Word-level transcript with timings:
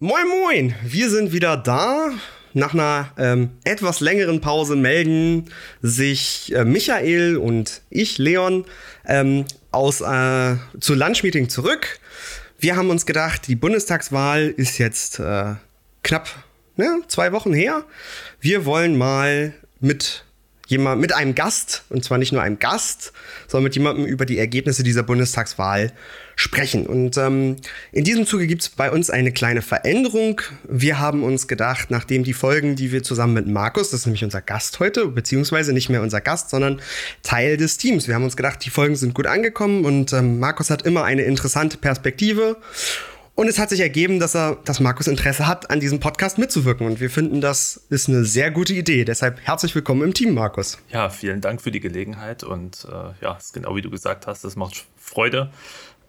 Moin 0.00 0.28
Moin, 0.28 0.74
wir 0.84 1.10
sind 1.10 1.32
wieder 1.32 1.56
da. 1.56 2.12
Nach 2.54 2.72
einer 2.72 3.10
ähm, 3.18 3.50
etwas 3.64 3.98
längeren 3.98 4.40
Pause 4.40 4.76
melden 4.76 5.50
sich 5.82 6.54
äh, 6.54 6.64
Michael 6.64 7.36
und 7.36 7.82
ich, 7.90 8.16
Leon, 8.16 8.64
ähm, 9.06 9.44
aus 9.72 10.00
äh, 10.00 10.54
zu 10.78 10.94
Lunchmeeting 10.94 11.48
zurück. 11.48 11.98
Wir 12.60 12.76
haben 12.76 12.90
uns 12.90 13.06
gedacht, 13.06 13.48
die 13.48 13.56
Bundestagswahl 13.56 14.46
ist 14.56 14.78
jetzt 14.78 15.18
äh, 15.18 15.56
knapp 16.04 16.28
ne, 16.76 17.02
zwei 17.08 17.32
Wochen 17.32 17.52
her. 17.52 17.84
Wir 18.40 18.66
wollen 18.66 18.96
mal 18.96 19.52
mit 19.80 20.24
jemand, 20.68 21.00
mit 21.00 21.12
einem 21.12 21.34
Gast, 21.34 21.82
und 21.88 22.04
zwar 22.04 22.18
nicht 22.18 22.30
nur 22.30 22.42
einem 22.42 22.60
Gast, 22.60 23.12
sondern 23.48 23.64
mit 23.64 23.74
jemandem 23.74 24.06
über 24.06 24.26
die 24.26 24.38
Ergebnisse 24.38 24.84
dieser 24.84 25.02
Bundestagswahl 25.02 25.92
sprechen. 26.38 26.86
Und 26.86 27.16
ähm, 27.16 27.56
in 27.90 28.04
diesem 28.04 28.24
Zuge 28.24 28.46
gibt 28.46 28.62
es 28.62 28.68
bei 28.68 28.92
uns 28.92 29.10
eine 29.10 29.32
kleine 29.32 29.60
Veränderung. 29.60 30.40
Wir 30.68 31.00
haben 31.00 31.24
uns 31.24 31.48
gedacht, 31.48 31.90
nachdem 31.90 32.22
die 32.22 32.32
Folgen, 32.32 32.76
die 32.76 32.92
wir 32.92 33.02
zusammen 33.02 33.34
mit 33.34 33.48
Markus, 33.48 33.90
das 33.90 34.00
ist 34.00 34.06
nämlich 34.06 34.22
unser 34.22 34.40
Gast 34.40 34.78
heute, 34.78 35.08
beziehungsweise 35.08 35.72
nicht 35.72 35.88
mehr 35.88 36.00
unser 36.00 36.20
Gast, 36.20 36.50
sondern 36.50 36.80
Teil 37.24 37.56
des 37.56 37.76
Teams. 37.76 38.06
Wir 38.06 38.14
haben 38.14 38.22
uns 38.22 38.36
gedacht, 38.36 38.64
die 38.64 38.70
Folgen 38.70 38.94
sind 38.94 39.14
gut 39.14 39.26
angekommen 39.26 39.84
und 39.84 40.12
ähm, 40.12 40.38
Markus 40.38 40.70
hat 40.70 40.82
immer 40.82 41.02
eine 41.02 41.22
interessante 41.22 41.76
Perspektive. 41.76 42.56
Und 43.34 43.46
es 43.46 43.58
hat 43.58 43.68
sich 43.70 43.80
ergeben, 43.80 44.18
dass 44.18 44.34
er, 44.34 44.58
dass 44.64 44.80
Markus 44.80 45.06
Interesse 45.06 45.46
hat, 45.46 45.70
an 45.70 45.78
diesem 45.78 46.00
Podcast 46.00 46.38
mitzuwirken. 46.38 46.86
Und 46.86 46.98
wir 46.98 47.08
finden, 47.08 47.40
das 47.40 47.80
ist 47.88 48.08
eine 48.08 48.24
sehr 48.24 48.50
gute 48.50 48.74
Idee. 48.74 49.04
Deshalb 49.04 49.40
herzlich 49.40 49.74
willkommen 49.76 50.02
im 50.02 50.12
Team, 50.12 50.34
Markus. 50.34 50.78
Ja, 50.90 51.08
vielen 51.08 51.40
Dank 51.40 51.62
für 51.62 51.70
die 51.70 51.78
Gelegenheit. 51.78 52.42
Und 52.42 52.86
äh, 52.90 53.24
ja, 53.24 53.38
genau 53.52 53.76
wie 53.76 53.82
du 53.82 53.90
gesagt 53.90 54.26
hast, 54.26 54.42
das 54.42 54.56
macht 54.56 54.86
Freude. 54.96 55.50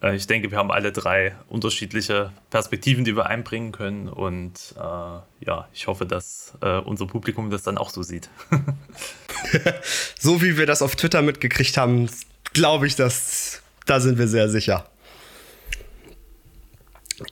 Äh, 0.02 0.16
ich 0.16 0.26
denke, 0.26 0.50
wir 0.50 0.58
haben 0.58 0.70
alle 0.70 0.92
drei 0.92 1.34
unterschiedliche 1.48 2.32
Perspektiven, 2.50 3.04
die 3.04 3.16
wir 3.16 3.26
einbringen 3.26 3.72
können. 3.72 4.08
Und 4.08 4.74
äh, 4.76 5.44
ja, 5.46 5.68
ich 5.72 5.86
hoffe, 5.86 6.06
dass 6.06 6.54
äh, 6.62 6.78
unser 6.78 7.06
Publikum 7.06 7.50
das 7.50 7.62
dann 7.62 7.78
auch 7.78 7.90
so 7.90 8.02
sieht. 8.02 8.28
so 10.18 10.42
wie 10.42 10.56
wir 10.56 10.66
das 10.66 10.82
auf 10.82 10.96
Twitter 10.96 11.22
mitgekriegt 11.22 11.76
haben, 11.76 12.08
glaube 12.52 12.86
ich, 12.86 12.96
dass 12.96 13.62
da 13.86 14.00
sind 14.00 14.18
wir 14.18 14.28
sehr 14.28 14.48
sicher. 14.48 14.86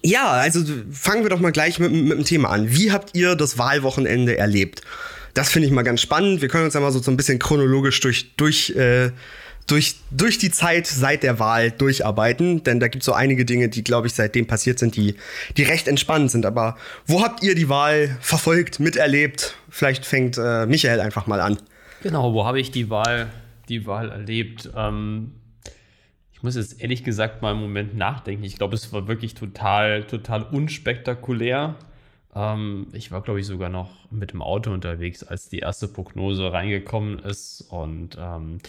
Ja, 0.02 0.33
also 0.33 0.62
fangen 0.91 1.22
wir 1.22 1.30
doch 1.30 1.41
mal 1.41 1.52
gleich 1.52 1.78
mit, 1.78 1.92
mit 1.92 2.19
dem 2.19 2.24
Thema 2.24 2.50
an. 2.50 2.70
Wie 2.70 2.92
habt 2.92 3.16
ihr 3.16 3.36
das 3.36 3.58
Wahlwochenende 3.58 4.36
erlebt? 4.36 4.83
Das 5.34 5.50
finde 5.50 5.69
ich 5.69 5.72
mal 5.72 5.83
ganz 5.83 6.00
spannend. 6.00 6.42
Wir 6.42 6.48
können 6.48 6.64
uns 6.64 6.74
ja 6.74 6.80
mal 6.80 6.92
so, 6.92 6.98
so 6.98 7.11
ein 7.11 7.16
bisschen 7.16 7.39
chronologisch 7.39 8.00
durch, 8.00 8.34
durch, 8.36 8.70
äh, 8.70 9.12
durch, 9.69 9.97
durch 10.11 10.38
die 10.38 10.50
Zeit 10.50 10.86
seit 10.86 11.22
der 11.22 11.38
Wahl 11.38 11.70
durcharbeiten, 11.70 12.64
denn 12.64 12.80
da 12.80 12.88
gibt 12.88 13.02
es 13.02 13.06
so 13.06 13.12
einige 13.12 13.44
Dinge, 13.44 13.69
die, 13.69 13.84
glaube 13.84 14.08
ich, 14.08 14.14
seitdem 14.14 14.47
passiert 14.47 14.78
sind, 14.78 14.97
die, 14.97 15.14
die 15.56 15.62
recht 15.62 15.86
entspannt 15.86 16.30
sind. 16.30 16.44
Aber 16.47 16.77
wo 17.06 17.22
habt 17.22 17.42
ihr 17.42 17.55
die 17.55 17.69
Wahl 17.69 18.16
verfolgt, 18.20 18.80
miterlebt? 18.80 19.55
Vielleicht 19.69 20.05
fängt 20.05 20.39
äh, 20.39 20.66
Michael 20.66 21.00
einfach 21.00 21.27
mal 21.27 21.41
an. 21.41 21.58
Genau, 22.02 22.33
wo 22.33 22.44
habe 22.46 22.61
ich 22.61 22.70
die 22.70 22.91
Wahl, 22.91 23.28
die 23.69 23.86
Wahl 23.86 24.11
erlebt? 24.11 24.70
Ähm, 24.74 25.33
ich 26.33 26.42
muss 26.42 26.56
jetzt 26.56 26.80
ehrlich 26.80 27.05
gesagt 27.05 27.42
mal 27.42 27.50
einen 27.50 27.61
Moment 27.61 27.96
nachdenken. 27.96 28.44
Ich 28.44 28.56
glaube, 28.56 28.74
es 28.74 28.92
war 28.92 29.06
wirklich 29.06 29.34
total, 29.34 30.05
total 30.05 30.44
unspektakulär. 30.44 31.74
Ähm, 32.34 32.86
ich 32.92 33.11
war, 33.11 33.22
glaube 33.22 33.41
ich, 33.41 33.46
sogar 33.46 33.69
noch 33.69 34.11
mit 34.11 34.33
dem 34.33 34.41
Auto 34.41 34.72
unterwegs, 34.72 35.24
als 35.24 35.48
die 35.48 35.58
erste 35.58 35.89
Prognose 35.89 36.52
reingekommen 36.52 37.19
ist. 37.19 37.66
Und 37.69 38.16
ähm, 38.19 38.61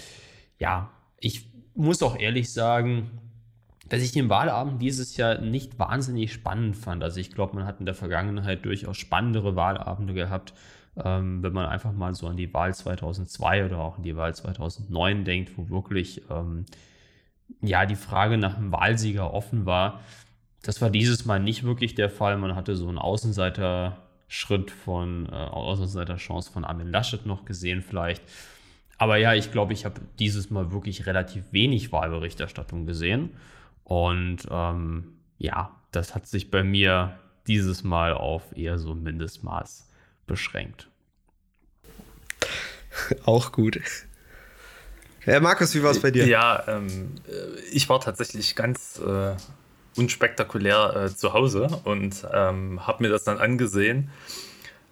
ja, 0.60 0.92
ich 1.20 1.50
muss 1.74 2.04
auch 2.04 2.18
ehrlich 2.18 2.52
sagen, 2.52 3.10
dass 3.88 4.02
ich 4.02 4.12
den 4.12 4.30
Wahlabend 4.30 4.82
dieses 4.82 5.18
Jahr 5.18 5.40
nicht 5.40 5.80
wahnsinnig 5.80 6.32
spannend 6.32 6.78
fand. 6.78 7.04
Also 7.04 7.20
ich 7.20 7.32
glaube, 7.32 7.56
man 7.56 7.66
hat 7.66 7.80
in 7.80 7.86
der 7.86 7.96
Vergangenheit 7.96 8.64
durchaus 8.64 8.98
spannendere 8.98 9.56
Wahlabende 9.56 10.14
gehabt. 10.14 10.54
Ähm, 11.04 11.42
wenn 11.42 11.54
man 11.54 11.66
einfach 11.66 11.94
mal 11.94 12.14
so 12.14 12.28
an 12.28 12.38
die 12.38 12.54
Wahl 12.54 12.74
2002 12.74 13.66
oder 13.66 13.80
auch 13.80 13.98
an 13.98 14.04
die 14.04 14.16
Wahl 14.16 14.36
2009 14.36 15.24
denkt, 15.24 15.58
wo 15.58 15.70
wirklich 15.70 16.22
ähm, 16.30 16.66
ja, 17.62 17.86
die 17.86 17.96
Frage 17.96 18.38
nach 18.38 18.58
einem 18.58 18.72
Wahlsieger 18.72 19.34
offen 19.34 19.66
war. 19.66 20.02
Das 20.62 20.82
war 20.82 20.90
dieses 20.90 21.26
Mal 21.26 21.40
nicht 21.40 21.64
wirklich 21.64 21.96
der 21.96 22.10
Fall. 22.10 22.38
Man 22.38 22.56
hatte 22.56 22.76
so 22.76 22.88
einen 22.90 22.98
Außenseiter-Schritt 22.98 24.72
von, 24.72 25.28
äh, 25.28 25.36
Außenseiter-Chance 25.36 26.52
von 26.52 26.66
Armin 26.66 26.92
Laschet 26.92 27.26
noch 27.26 27.46
gesehen 27.46 27.82
vielleicht. 27.82 28.22
Aber 29.00 29.16
ja, 29.16 29.34
ich 29.34 29.52
glaube, 29.52 29.74
ich 29.74 29.86
habe 29.86 30.02
dieses 30.20 30.50
Mal 30.50 30.72
wirklich 30.72 31.06
relativ 31.08 31.46
wenig 31.52 31.92
Wahlberichterstattung 31.92 32.86
gesehen. 32.86 33.32
Und 33.86 34.40
ähm, 34.52 35.14
ja, 35.38 35.72
das 35.92 36.14
hat 36.14 36.28
sich 36.28 36.52
bei 36.52 36.64
mir 36.64 37.18
dieses 37.48 37.84
Mal 37.84 38.14
auf 38.14 38.56
eher 38.56 38.78
so 38.78 38.92
ein 38.92 39.02
Mindestmaß 39.02 39.88
beschränkt. 40.28 40.90
Auch 43.26 43.54
gut. 43.54 43.80
Ja, 45.26 45.40
Markus, 45.40 45.74
wie 45.76 45.82
war 45.82 45.92
es 45.92 46.02
bei 46.02 46.12
dir? 46.12 46.28
Ja, 46.28 46.68
ähm, 46.68 47.16
äh, 47.26 47.60
ich 47.72 47.88
war 47.88 48.02
tatsächlich 48.02 48.56
ganz 48.56 49.00
äh, 49.00 49.36
unspektakulär 49.96 51.06
äh, 51.06 51.16
zu 51.16 51.32
Hause 51.32 51.68
und 51.86 52.28
ähm, 52.34 52.86
habe 52.86 53.04
mir 53.04 53.10
das 53.10 53.24
dann 53.24 53.38
angesehen. 53.38 54.10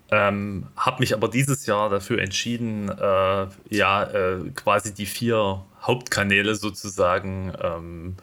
Ähm, 0.10 0.68
habe 0.78 1.02
mich 1.02 1.14
aber 1.14 1.28
dieses 1.28 1.66
Jahr 1.66 1.90
dafür 1.90 2.20
entschieden, 2.20 2.90
äh, 2.90 3.48
ja, 3.70 4.04
äh, 4.04 4.50
quasi 4.56 4.94
die 4.94 5.06
vier 5.06 5.66
Hauptkanäle 5.82 6.56
sozusagen 6.56 7.54
ähm, 7.62 8.16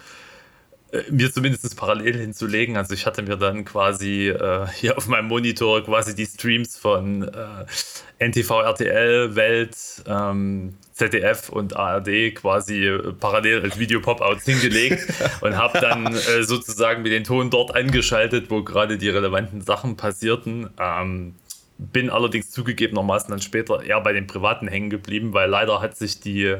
äh, 0.95 1.03
mir 1.11 1.33
zumindest 1.33 1.77
parallel 1.77 2.17
hinzulegen. 2.17 2.77
Also 2.77 2.95
ich 2.95 3.05
hatte 3.05 3.22
mir 3.22 3.37
dann 3.37 3.65
quasi 3.65 4.28
äh, 4.28 4.67
hier 4.69 4.97
auf 4.97 5.09
meinem 5.09 5.28
Monitor 5.28 5.84
quasi 5.84 6.15
die 6.15 6.27
Streams 6.27 6.78
von 6.78 7.22
äh, 7.28 8.25
NTV, 8.25 8.61
RTL, 8.61 9.34
Welt, 9.34 9.77
ähm, 10.06 10.75
ZDF 10.93 11.49
und 11.49 11.77
ARD 11.77 12.34
quasi 12.37 12.87
äh, 12.87 13.12
parallel 13.12 13.62
als 13.62 13.78
Video-Pop-Outs 13.78 14.45
hingelegt 14.45 15.06
und 15.41 15.56
habe 15.56 15.81
dann 15.81 16.15
äh, 16.15 16.45
sozusagen 16.45 17.03
mit 17.03 17.12
den 17.12 17.25
Ton 17.25 17.51
dort 17.51 17.75
angeschaltet, 17.75 18.51
wo 18.51 18.62
gerade 18.62 18.97
die 18.97 19.09
relevanten 19.09 19.61
Sachen 19.61 19.97
passierten. 19.97 20.71
Ähm, 20.78 21.34
bin 21.79 22.11
allerdings 22.11 22.51
zugegebenermaßen 22.51 23.31
dann 23.31 23.41
später 23.41 23.83
eher 23.83 24.01
bei 24.01 24.12
den 24.12 24.27
Privaten 24.27 24.69
hängen 24.69 24.91
geblieben, 24.91 25.33
weil 25.33 25.49
leider 25.49 25.81
hat 25.81 25.97
sich 25.97 26.21
die 26.21 26.57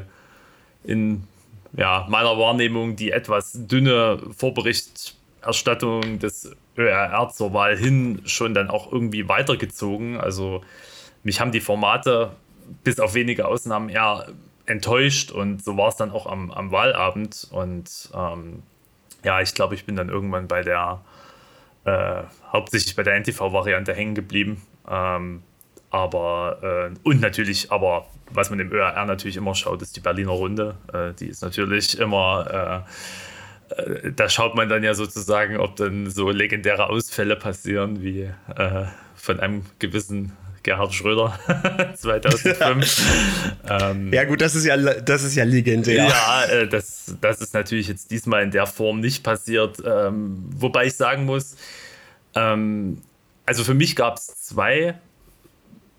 in 0.83 1.23
ja, 1.75 2.05
meiner 2.09 2.37
Wahrnehmung 2.37 2.95
die 2.95 3.11
etwas 3.11 3.53
dünne 3.55 4.19
Vorberichterstattung 4.35 6.19
des 6.19 6.51
ÖRR 6.77 7.29
zur 7.29 7.53
Wahl 7.53 7.77
hin 7.77 8.21
schon 8.25 8.53
dann 8.53 8.69
auch 8.69 8.91
irgendwie 8.91 9.27
weitergezogen. 9.27 10.19
Also 10.19 10.61
mich 11.23 11.39
haben 11.39 11.51
die 11.51 11.61
Formate 11.61 12.31
bis 12.83 12.99
auf 12.99 13.13
wenige 13.13 13.47
Ausnahmen 13.47 13.89
eher 13.89 14.27
enttäuscht 14.65 15.31
und 15.31 15.63
so 15.63 15.77
war 15.77 15.89
es 15.89 15.95
dann 15.95 16.11
auch 16.11 16.25
am, 16.25 16.51
am 16.51 16.71
Wahlabend. 16.71 17.47
Und 17.51 18.09
ähm, 18.13 18.63
ja, 19.23 19.41
ich 19.41 19.53
glaube, 19.53 19.75
ich 19.75 19.85
bin 19.85 19.95
dann 19.95 20.09
irgendwann 20.09 20.47
bei 20.47 20.61
der, 20.61 21.01
äh, 21.85 22.23
hauptsächlich 22.51 22.95
bei 22.95 23.03
der 23.03 23.15
NTV-Variante 23.19 23.93
hängen 23.93 24.15
geblieben. 24.15 24.61
Ähm, 24.89 25.43
aber, 25.89 26.91
äh, 26.91 27.07
und 27.07 27.21
natürlich, 27.21 27.71
aber 27.71 28.07
was 28.31 28.49
man 28.49 28.59
im 28.59 28.71
ÖRR 28.71 29.05
natürlich 29.05 29.37
immer 29.37 29.55
schaut, 29.55 29.81
ist 29.81 29.95
die 29.95 30.01
Berliner 30.01 30.31
Runde. 30.31 30.75
Äh, 30.91 31.13
die 31.13 31.27
ist 31.27 31.41
natürlich 31.41 31.97
immer, 31.99 32.85
äh, 33.69 33.81
äh, 33.81 34.11
da 34.11 34.29
schaut 34.29 34.55
man 34.55 34.67
dann 34.67 34.83
ja 34.83 34.93
sozusagen, 34.93 35.57
ob 35.57 35.75
dann 35.75 36.09
so 36.09 36.29
legendäre 36.31 36.89
Ausfälle 36.89 37.35
passieren, 37.35 38.01
wie 38.01 38.23
äh, 38.23 38.85
von 39.15 39.39
einem 39.39 39.65
gewissen 39.79 40.33
Gerhard 40.63 40.93
Schröder 40.93 41.39
2005. 41.95 43.55
ähm, 43.69 44.11
ja 44.11 44.23
gut, 44.23 44.41
das 44.41 44.55
ist 44.55 44.65
ja, 44.65 44.75
das 44.75 45.23
ist 45.23 45.35
ja 45.35 45.43
legendär. 45.43 46.07
Ja, 46.07 46.45
äh, 46.45 46.67
das, 46.67 47.15
das 47.21 47.39
ist 47.39 47.53
natürlich 47.53 47.87
jetzt 47.87 48.09
diesmal 48.11 48.43
in 48.43 48.51
der 48.51 48.65
Form 48.65 48.99
nicht 48.99 49.23
passiert. 49.23 49.77
Ähm, 49.85 50.43
wobei 50.49 50.87
ich 50.87 50.95
sagen 50.95 51.25
muss, 51.25 51.55
ähm, 52.33 53.01
also 53.45 53.63
für 53.63 53.73
mich 53.73 53.95
gab 53.95 54.17
es 54.17 54.27
zwei 54.27 54.99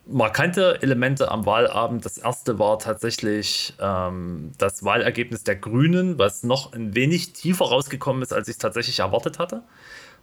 markante 0.07 0.81
Elemente 0.83 1.31
am 1.31 1.47
Wahlabend. 1.47 2.05
Das 2.05 2.19
erste 2.19 2.59
war 2.59 2.79
tatsächlich 2.79 3.75
ähm, 3.81 4.53
das 4.59 4.85
Wahlergebnis 4.85 5.45
der 5.45 5.57
Grünen, 5.57 6.19
was 6.19 6.43
noch 6.43 6.73
ein 6.73 6.95
wenig 6.95 7.33
tiefer 7.33 7.67
rausgekommen 7.67 8.23
ist, 8.23 8.33
als 8.33 8.49
ich 8.49 8.59
tatsächlich 8.59 9.01
erwartet 9.01 9.39
hatte. 9.39 9.63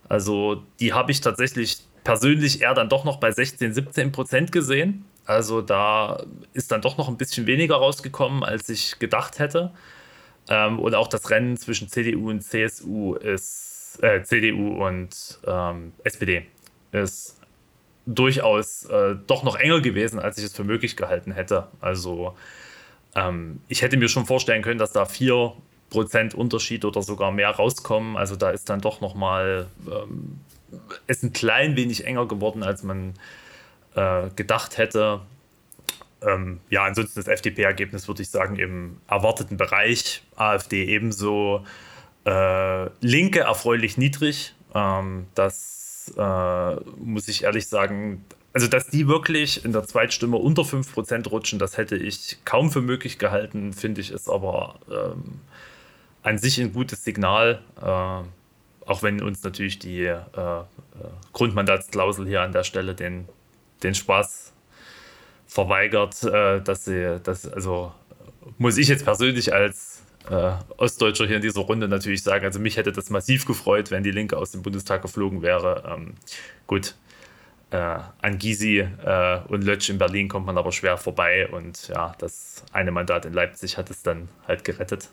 Also 0.08 0.64
die 0.80 0.94
habe 0.94 1.12
ich 1.12 1.22
tatsächlich 1.22 1.80
persönlich 2.04 2.62
eher 2.62 2.74
dann 2.74 2.90
doch 2.90 3.06
noch 3.06 3.18
bei 3.18 3.32
16, 3.32 3.74
17 3.74 4.12
Prozent 4.12 4.52
gesehen. 4.52 5.06
Also 5.26 5.62
da 5.62 6.24
ist 6.54 6.72
dann 6.72 6.82
doch 6.82 6.98
noch 6.98 7.08
ein 7.08 7.18
bisschen 7.18 7.48
weniger 7.48 7.76
rausgekommen, 7.76 8.44
als 8.44 8.68
ich 8.70 9.00
gedacht 9.00 9.40
hätte. 9.40 9.72
Ähm, 10.50 10.80
und 10.80 10.96
auch 10.96 11.08
das 11.08 11.30
Rennen 11.30 11.58
zwischen 11.58 11.88
CDU 11.88 12.30
und 12.30 12.42
CSU 12.42 13.16
ist, 13.16 14.00
äh, 14.02 14.24
CDU 14.24 14.84
und 14.84 15.40
ähm, 15.46 15.94
SPD 16.04 16.46
ist 16.94 17.38
durchaus 18.06 18.86
äh, 18.86 19.16
doch 19.28 19.44
noch 19.44 19.56
enger 19.56 19.82
gewesen, 19.82 20.20
als 20.20 20.38
ich 20.38 20.46
es 20.46 20.54
für 20.54 20.64
möglich 20.64 20.96
gehalten 20.96 21.32
hätte. 21.32 21.68
Also 21.82 22.36
ähm, 23.16 23.62
ich 23.68 23.82
hätte 23.82 23.98
mir 23.98 24.10
schon 24.10 24.26
vorstellen 24.26 24.62
können, 24.62 24.80
dass 24.80 24.92
da 24.92 25.04
4% 25.04 26.36
Unterschied 26.36 26.86
oder 26.86 27.02
sogar 27.02 27.32
mehr 27.32 27.50
rauskommen. 27.50 28.18
Also 28.18 28.36
da 28.36 28.50
ist 28.52 28.70
dann 28.70 28.82
doch 28.82 29.02
nochmal 29.02 29.68
ähm, 29.88 30.40
ist 31.08 31.24
ein 31.24 31.34
klein 31.34 31.76
wenig 31.76 32.06
enger 32.06 32.28
geworden, 32.28 32.64
als 32.64 32.84
man 32.84 33.14
äh, 33.96 34.30
gedacht 34.36 34.78
hätte. 34.78 35.22
Ähm, 36.22 36.60
ja, 36.70 36.84
ansonsten 36.84 37.20
das 37.20 37.28
FDP-Ergebnis 37.28 38.08
würde 38.08 38.22
ich 38.22 38.30
sagen 38.30 38.56
im 38.58 38.98
erwarteten 39.08 39.58
Bereich. 39.58 40.24
AfD 40.36 40.86
ebenso. 40.86 41.66
Äh, 42.26 42.90
Linke 43.02 43.42
erfreulich 43.42 43.98
niedrig. 43.98 44.54
Ähm, 44.74 45.28
das 45.36 45.83
äh, 46.10 46.76
muss 46.98 47.28
ich 47.28 47.44
ehrlich 47.44 47.68
sagen, 47.68 48.26
also 48.54 48.68
dass 48.68 48.88
die 48.88 49.08
wirklich 49.08 49.66
in 49.66 49.72
der 49.72 49.84
Zweitstimme 49.84 50.38
unter 50.38 50.62
5% 50.62 51.30
rutschen, 51.30 51.60
das 51.60 51.78
hätte 51.78 51.96
ich 51.96 52.38
kaum 52.46 52.72
für 52.72 52.82
möglich 52.82 53.18
gehalten, 53.18 53.74
finde 53.74 54.02
ich, 54.02 54.12
ist 54.12 54.30
aber 54.30 54.80
ähm, 54.90 55.42
an 56.22 56.38
sich 56.38 56.60
ein 56.60 56.74
gutes 56.74 57.04
Signal. 57.04 57.62
Äh, 57.82 58.24
auch 58.86 59.02
wenn 59.02 59.22
uns 59.22 59.44
natürlich 59.44 59.80
die 59.80 60.04
äh, 60.04 60.16
äh, 60.16 60.64
Grundmandatsklausel 61.32 62.28
hier 62.28 62.42
an 62.42 62.52
der 62.52 62.64
Stelle 62.64 62.96
den, 62.96 63.28
den 63.82 63.96
Spaß 63.96 64.54
verweigert, 65.48 66.24
äh, 66.24 66.62
dass 66.62 66.86
sie, 66.86 67.20
dass, 67.24 67.48
also 67.48 67.94
muss 68.58 68.78
ich 68.78 68.88
jetzt 68.88 69.06
persönlich 69.06 69.54
als 69.54 69.93
äh, 70.30 70.54
Ostdeutscher 70.78 71.26
hier 71.26 71.38
in 71.38 71.42
dieser 71.42 71.62
Runde 71.62 71.88
natürlich 71.88 72.24
sagen, 72.24 72.46
also 72.46 72.60
mich 72.60 72.78
hätte 72.78 72.92
das 72.92 73.10
massiv 73.10 73.46
gefreut, 73.46 73.92
wenn 73.92 74.04
die 74.04 74.12
Linke 74.12 74.38
aus 74.38 74.52
dem 74.52 74.62
Bundestag 74.62 75.02
geflogen 75.02 75.42
wäre. 75.42 75.84
Ähm, 75.88 76.16
gut, 76.68 76.96
äh, 77.72 78.00
an 78.22 78.38
Gysi 78.40 78.80
äh, 78.80 79.40
und 79.48 79.64
Lötsch 79.64 79.90
in 79.90 79.98
Berlin 79.98 80.30
kommt 80.30 80.46
man 80.46 80.58
aber 80.58 80.72
schwer 80.72 80.98
vorbei 80.98 81.48
und 81.48 81.88
ja, 81.90 82.14
das 82.20 82.64
eine 82.72 82.92
Mandat 82.92 83.26
in 83.26 83.34
Leipzig 83.34 83.78
hat 83.78 83.90
es 83.90 84.04
dann 84.04 84.30
halt 84.48 84.64
gerettet. 84.64 85.10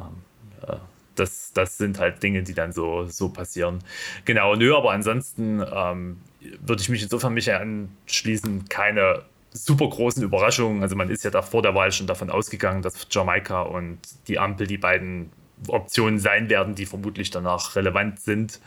Ähm, 0.00 0.22
äh, 0.68 0.76
das, 1.14 1.52
das 1.52 1.78
sind 1.78 1.98
halt 1.98 2.22
Dinge, 2.22 2.42
die 2.42 2.54
dann 2.54 2.72
so, 2.72 3.06
so 3.06 3.28
passieren. 3.28 3.80
Genau, 4.24 4.56
nö, 4.56 4.74
aber 4.74 4.92
ansonsten 4.92 5.62
ähm, 5.72 6.20
würde 6.60 6.82
ich 6.82 6.88
mich 6.88 7.02
insofern 7.02 7.34
mich 7.34 7.52
anschließen, 7.52 8.68
keine 8.68 9.22
super 9.52 9.88
großen 9.88 10.22
Überraschungen. 10.22 10.82
Also 10.82 10.96
man 10.96 11.10
ist 11.10 11.24
ja 11.24 11.30
da 11.30 11.42
vor 11.42 11.62
der 11.62 11.74
Wahl 11.74 11.92
schon 11.92 12.06
davon 12.06 12.30
ausgegangen, 12.30 12.82
dass 12.82 13.06
Jamaika 13.10 13.62
und 13.62 13.98
die 14.28 14.38
Ampel 14.38 14.66
die 14.66 14.78
beiden 14.78 15.30
Optionen 15.68 16.18
sein 16.18 16.48
werden, 16.48 16.74
die 16.74 16.86
vermutlich 16.86 17.30
danach 17.30 17.76
relevant 17.76 18.20
sind. 18.20 18.60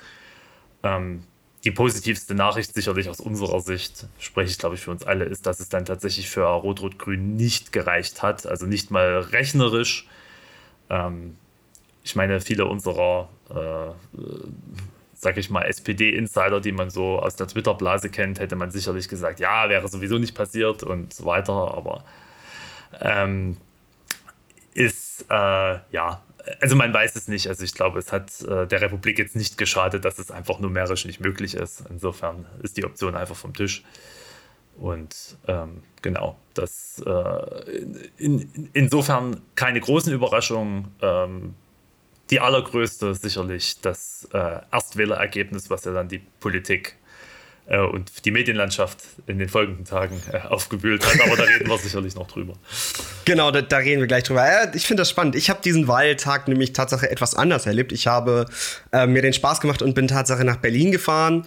Ähm, 0.83 1.23
die 1.63 1.71
positivste 1.71 2.35
Nachricht 2.35 2.73
sicherlich 2.73 3.09
aus 3.09 3.19
unserer 3.19 3.59
Sicht, 3.59 4.05
spreche 4.19 4.51
ich 4.51 4.59
glaube 4.59 4.75
ich 4.75 4.81
für 4.81 4.91
uns 4.91 5.03
alle, 5.03 5.25
ist, 5.25 5.47
dass 5.47 5.59
es 5.59 5.67
dann 5.67 5.83
tatsächlich 5.83 6.29
für 6.29 6.45
Rot-Rot-Grün 6.45 7.35
nicht 7.35 7.71
gereicht 7.71 8.21
hat. 8.21 8.45
Also 8.45 8.67
nicht 8.67 8.91
mal 8.91 9.19
rechnerisch. 9.19 10.07
Ähm, 10.89 11.35
ich 12.03 12.15
meine, 12.15 12.39
viele 12.39 12.65
unserer, 12.65 13.29
äh, 13.49 14.15
sag 15.15 15.37
ich 15.37 15.49
mal, 15.49 15.63
SPD-Insider, 15.63 16.59
die 16.59 16.71
man 16.71 16.89
so 16.89 17.19
aus 17.19 17.35
der 17.35 17.47
Twitter-Blase 17.47 18.09
kennt, 18.09 18.39
hätte 18.39 18.55
man 18.55 18.69
sicherlich 18.69 19.07
gesagt, 19.07 19.39
ja, 19.39 19.69
wäre 19.69 19.87
sowieso 19.87 20.17
nicht 20.17 20.35
passiert 20.35 20.83
und 20.83 21.13
so 21.13 21.25
weiter. 21.25 21.53
Aber 21.53 22.03
ähm, 23.01 23.57
ist, 24.73 25.25
äh, 25.29 25.79
ja, 25.91 26.21
also 26.61 26.75
man 26.75 26.93
weiß 26.93 27.15
es 27.15 27.27
nicht. 27.27 27.47
Also 27.47 27.63
ich 27.63 27.73
glaube, 27.73 27.97
es 27.97 28.11
hat 28.11 28.41
äh, 28.41 28.67
der 28.67 28.81
Republik 28.81 29.17
jetzt 29.17 29.35
nicht 29.35 29.57
geschadet, 29.57 30.05
dass 30.05 30.19
es 30.19 30.31
einfach 30.31 30.59
numerisch 30.59 31.05
nicht 31.05 31.19
möglich 31.21 31.55
ist. 31.55 31.83
Insofern 31.89 32.45
ist 32.61 32.77
die 32.77 32.85
Option 32.85 33.15
einfach 33.15 33.35
vom 33.35 33.53
Tisch. 33.53 33.83
Und 34.77 35.37
ähm, 35.47 35.81
genau, 36.01 36.37
das 36.53 37.01
äh, 37.05 37.71
in, 38.17 38.41
in, 38.41 38.69
insofern 38.73 39.41
keine 39.55 39.79
großen 39.79 40.11
Überraschungen. 40.11 40.89
Ähm, 41.01 41.55
die 42.29 42.39
allergrößte 42.39 43.13
sicherlich 43.15 43.81
das 43.81 44.27
äh, 44.33 44.59
Erstwählerergebnis, 44.71 45.69
was 45.69 45.85
ja 45.85 45.93
dann 45.93 46.07
die 46.07 46.19
Politik 46.39 46.97
und 47.67 48.25
die 48.25 48.31
Medienlandschaft 48.31 48.99
in 49.27 49.39
den 49.39 49.49
folgenden 49.49 49.85
Tagen 49.85 50.21
äh, 50.31 50.39
aufgewühlt 50.47 51.05
hat. 51.05 51.19
Aber 51.25 51.35
da 51.35 51.43
reden 51.43 51.67
wir 51.67 51.77
sicherlich 51.79 52.15
noch 52.15 52.27
drüber. 52.27 52.53
Genau, 53.25 53.49
da, 53.51 53.61
da 53.61 53.77
reden 53.77 54.01
wir 54.01 54.07
gleich 54.07 54.23
drüber. 54.23 54.45
Ich 54.75 54.85
finde 54.85 55.01
das 55.01 55.09
spannend. 55.09 55.35
Ich 55.35 55.49
habe 55.49 55.61
diesen 55.63 55.87
Wahltag 55.87 56.47
nämlich 56.47 56.73
Tatsache 56.73 57.09
etwas 57.09 57.33
anders 57.33 57.65
erlebt. 57.65 57.91
Ich 57.91 58.07
habe 58.07 58.45
äh, 58.91 59.07
mir 59.07 59.21
den 59.21 59.33
Spaß 59.33 59.61
gemacht 59.61 59.81
und 59.81 59.95
bin 59.95 60.07
Tatsache 60.07 60.43
nach 60.43 60.57
Berlin 60.57 60.91
gefahren 60.91 61.45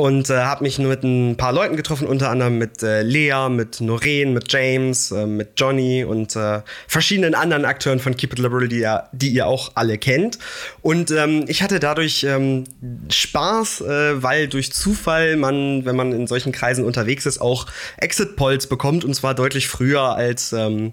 und 0.00 0.30
äh, 0.30 0.38
habe 0.38 0.64
mich 0.64 0.78
nur 0.78 0.88
mit 0.88 1.02
ein 1.02 1.36
paar 1.36 1.52
Leuten 1.52 1.76
getroffen, 1.76 2.06
unter 2.06 2.30
anderem 2.30 2.56
mit 2.56 2.82
äh, 2.82 3.02
Lea, 3.02 3.50
mit 3.50 3.82
Noreen, 3.82 4.32
mit 4.32 4.50
James, 4.50 5.10
äh, 5.10 5.26
mit 5.26 5.60
Johnny 5.60 6.04
und 6.04 6.34
äh, 6.36 6.62
verschiedenen 6.88 7.34
anderen 7.34 7.66
Akteuren 7.66 8.00
von 8.00 8.16
Keep 8.16 8.32
It 8.32 8.38
Liberal, 8.38 8.66
die 8.66 8.86
die 9.12 9.28
ihr 9.28 9.46
auch 9.46 9.72
alle 9.74 9.98
kennt. 9.98 10.38
Und 10.80 11.10
ähm, 11.10 11.44
ich 11.48 11.62
hatte 11.62 11.80
dadurch 11.80 12.24
ähm, 12.24 12.64
Spaß, 13.10 13.82
äh, 13.82 14.22
weil 14.22 14.48
durch 14.48 14.72
Zufall 14.72 15.36
man, 15.50 15.84
wenn 15.84 15.96
man 15.96 16.12
in 16.12 16.26
solchen 16.26 16.52
Kreisen 16.52 16.84
unterwegs 16.84 17.26
ist, 17.26 17.40
auch 17.40 17.66
Exit-Polls 17.98 18.66
bekommt 18.66 19.04
und 19.04 19.14
zwar 19.14 19.34
deutlich 19.34 19.68
früher 19.68 20.14
als 20.14 20.52
ähm, 20.52 20.92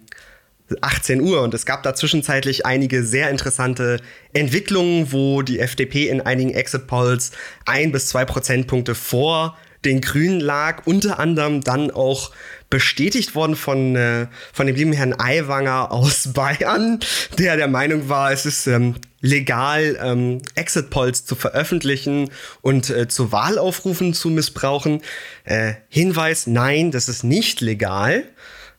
18 0.82 1.22
Uhr. 1.22 1.42
Und 1.42 1.54
es 1.54 1.66
gab 1.66 1.84
da 1.84 1.94
zwischenzeitlich 1.94 2.66
einige 2.66 3.04
sehr 3.04 3.30
interessante 3.30 4.02
Entwicklungen, 4.34 5.12
wo 5.12 5.42
die 5.42 5.60
FDP 5.60 6.10
in 6.10 6.22
einigen 6.22 6.52
Exit 6.52 6.88
Polls 6.88 7.32
ein 7.66 7.92
bis 7.92 8.08
zwei 8.08 8.26
Prozentpunkte 8.26 8.96
vor 8.96 9.58
den 9.86 10.02
Grünen 10.02 10.40
lag, 10.40 10.86
unter 10.86 11.20
anderem 11.20 11.62
dann 11.62 11.92
auch 11.92 12.32
bestätigt 12.70 13.36
worden 13.36 13.56
von, 13.56 13.96
äh, 13.96 14.28
von 14.52 14.68
dem 14.68 14.76
lieben 14.76 14.94
Herrn 14.94 15.16
Aiwanger 15.18 15.92
aus 15.92 16.30
Bayern, 16.34 17.00
der 17.38 17.58
der 17.58 17.68
Meinung 17.68 18.10
war, 18.10 18.32
es 18.32 18.46
ist 18.46 18.68
ähm, 18.68 18.96
legal, 19.22 19.98
ähm, 20.02 20.42
Exit 20.56 20.90
Polls 20.90 21.26
zu 21.26 21.36
veröffentlichen 21.36 22.30
und 22.62 22.90
äh, 22.90 23.08
zu 23.08 23.32
Wahlaufrufen 23.32 24.14
zu 24.14 24.30
missbrauchen. 24.30 25.02
Äh, 25.44 25.74
Hinweis, 25.90 26.48
nein, 26.48 26.92
das 26.92 27.10
ist 27.10 27.24
nicht 27.24 27.62
legal. 27.62 28.24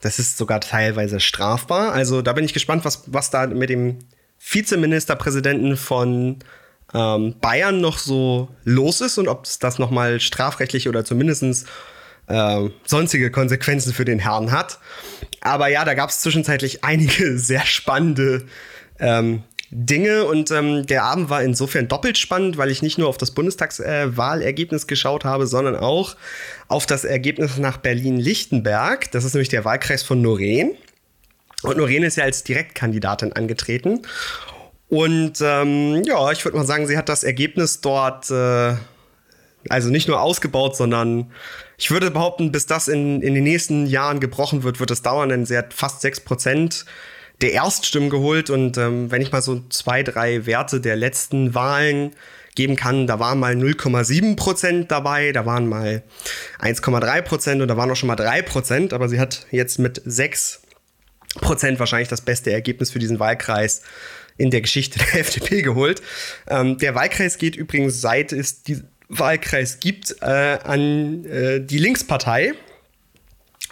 Das 0.01 0.19
ist 0.19 0.39
sogar 0.39 0.61
teilweise 0.61 1.19
strafbar. 1.19 1.93
Also 1.93 2.23
da 2.23 2.33
bin 2.33 2.45
ich 2.45 2.53
gespannt, 2.53 2.85
was, 2.85 3.05
was 3.07 3.31
da 3.31 3.47
mit 3.47 3.69
dem 3.69 3.99
Vizeministerpräsidenten 4.39 5.77
von 5.77 6.39
ähm, 6.95 7.35
Bayern 7.41 7.81
noch 7.81 7.99
so 7.99 8.49
los 8.65 9.01
ist 9.01 9.19
und 9.19 9.29
ob 9.29 9.45
es 9.45 9.59
das 9.59 9.79
nochmal 9.79 10.21
strafrechtlich 10.21 10.89
oder 10.89 11.05
zumindest 11.05 11.67
äh, 12.29 12.71
sonstige 12.85 13.31
Konsequenzen 13.31 13.93
für 13.93 14.05
den 14.05 14.19
Herrn 14.19 14.53
hat. 14.53 14.79
Aber 15.41 15.69
ja, 15.69 15.85
da 15.85 15.95
gab 15.95 16.11
es 16.11 16.21
zwischenzeitlich 16.21 16.85
einige 16.85 17.39
sehr 17.39 17.65
spannende 17.65 18.45
ähm, 18.99 19.43
Dinge 19.71 20.25
und 20.25 20.51
ähm, 20.51 20.87
der 20.87 21.05
Abend 21.05 21.29
war 21.29 21.43
insofern 21.43 21.89
doppelt 21.89 22.17
spannend, 22.17 22.57
weil 22.57 22.71
ich 22.71 22.81
nicht 22.81 22.97
nur 22.97 23.07
auf 23.07 23.19
das 23.19 23.33
Bundestagswahlergebnis 23.33 24.85
äh, 24.85 24.87
geschaut 24.87 25.25
habe, 25.25 25.47
sondern 25.47 25.77
auch 25.77 26.17
auf 26.69 26.87
das 26.87 27.05
Ergebnis 27.05 27.59
nach 27.59 27.77
Berlin-Lichtenberg. 27.77 29.11
Das 29.11 29.25
ist 29.25 29.35
nämlich 29.35 29.51
der 29.51 29.67
Wahlkreis 29.67 30.03
von 30.03 30.23
Noreen. 30.23 30.75
Und 31.63 31.77
Noreen 31.77 32.03
ist 32.03 32.17
ja 32.17 32.25
als 32.25 32.45
Direktkandidatin 32.45 33.35
angetreten. 33.35 34.07
Und 34.89 35.43
ähm, 35.43 36.03
ja, 36.05 36.33
ich 36.33 36.45
würde 36.47 36.57
mal 36.57 36.67
sagen, 36.67 36.87
sie 36.87 36.97
hat 36.97 37.11
das 37.11 37.23
Ergebnis 37.23 37.83
dort 37.83 38.31
äh, 38.31 38.75
also 39.69 39.91
nicht 39.91 40.09
nur 40.09 40.21
ausgebaut, 40.21 40.77
sondern 40.77 41.31
ich 41.79 41.93
würde 41.93 42.11
behaupten, 42.11 42.51
bis 42.51 42.67
das 42.67 42.89
in, 42.89 43.23
in 43.23 43.35
den 43.35 43.45
nächsten 43.45 43.87
Jahren 43.87 44.19
gebrochen 44.19 44.65
wird, 44.65 44.81
wird 44.81 44.91
es 44.91 45.03
dauern, 45.03 45.29
denn 45.29 45.47
sie 45.47 45.57
hat 45.57 45.73
fast 45.73 46.01
6 46.01 46.21
Prozent 46.21 46.85
der 47.41 47.53
Erststimmen 47.53 48.11
geholt. 48.11 48.51
Und 48.51 48.77
ähm, 48.77 49.13
wenn 49.13 49.23
ich 49.23 49.31
mal 49.31 49.43
so 49.43 49.63
zwei, 49.71 50.03
drei 50.03 50.45
Werte 50.45 50.81
der 50.81 50.97
letzten 50.97 51.55
Wahlen 51.55 52.17
geben 52.57 52.75
kann, 52.75 53.07
da 53.07 53.21
waren 53.21 53.39
mal 53.39 53.55
0,7 53.55 54.35
Prozent 54.35 54.91
dabei, 54.91 55.31
da 55.31 55.47
waren 55.47 55.69
mal 55.69 56.03
1,3 56.61 57.23
Prozent 57.23 57.63
und 57.63 57.69
da 57.69 57.77
waren 57.77 57.89
auch 57.93 57.97
schon 57.97 58.09
mal 58.09 58.17
3 58.17 58.43
Prozent. 58.43 58.93
Aber 58.93 59.09
sie 59.09 59.21
hat 59.21 59.47
jetzt 59.53 59.79
mit 59.79 60.03
6 60.05 60.63
Prozent 61.37 61.79
wahrscheinlich 61.79 62.09
das 62.09 62.23
beste 62.23 62.51
Ergebnis 62.51 62.91
für 62.91 62.99
diesen 62.99 63.21
Wahlkreis 63.21 63.83
in 64.37 64.51
der 64.51 64.63
Geschichte 64.63 64.99
der 64.99 65.15
FDP 65.21 65.63
geholt. 65.63 66.03
Ähm, 66.49 66.77
der 66.79 66.97
Wahlkreis 66.97 67.39
geht 67.39 67.55
übrigens, 67.55 68.01
seit 68.01 68.33
es 68.33 68.65
diesen 68.65 68.89
Wahlkreis 69.09 69.81
gibt, 69.81 70.17
äh, 70.21 70.59
an 70.63 71.25
äh, 71.25 71.61
die 71.61 71.79
Linkspartei. 71.79 72.55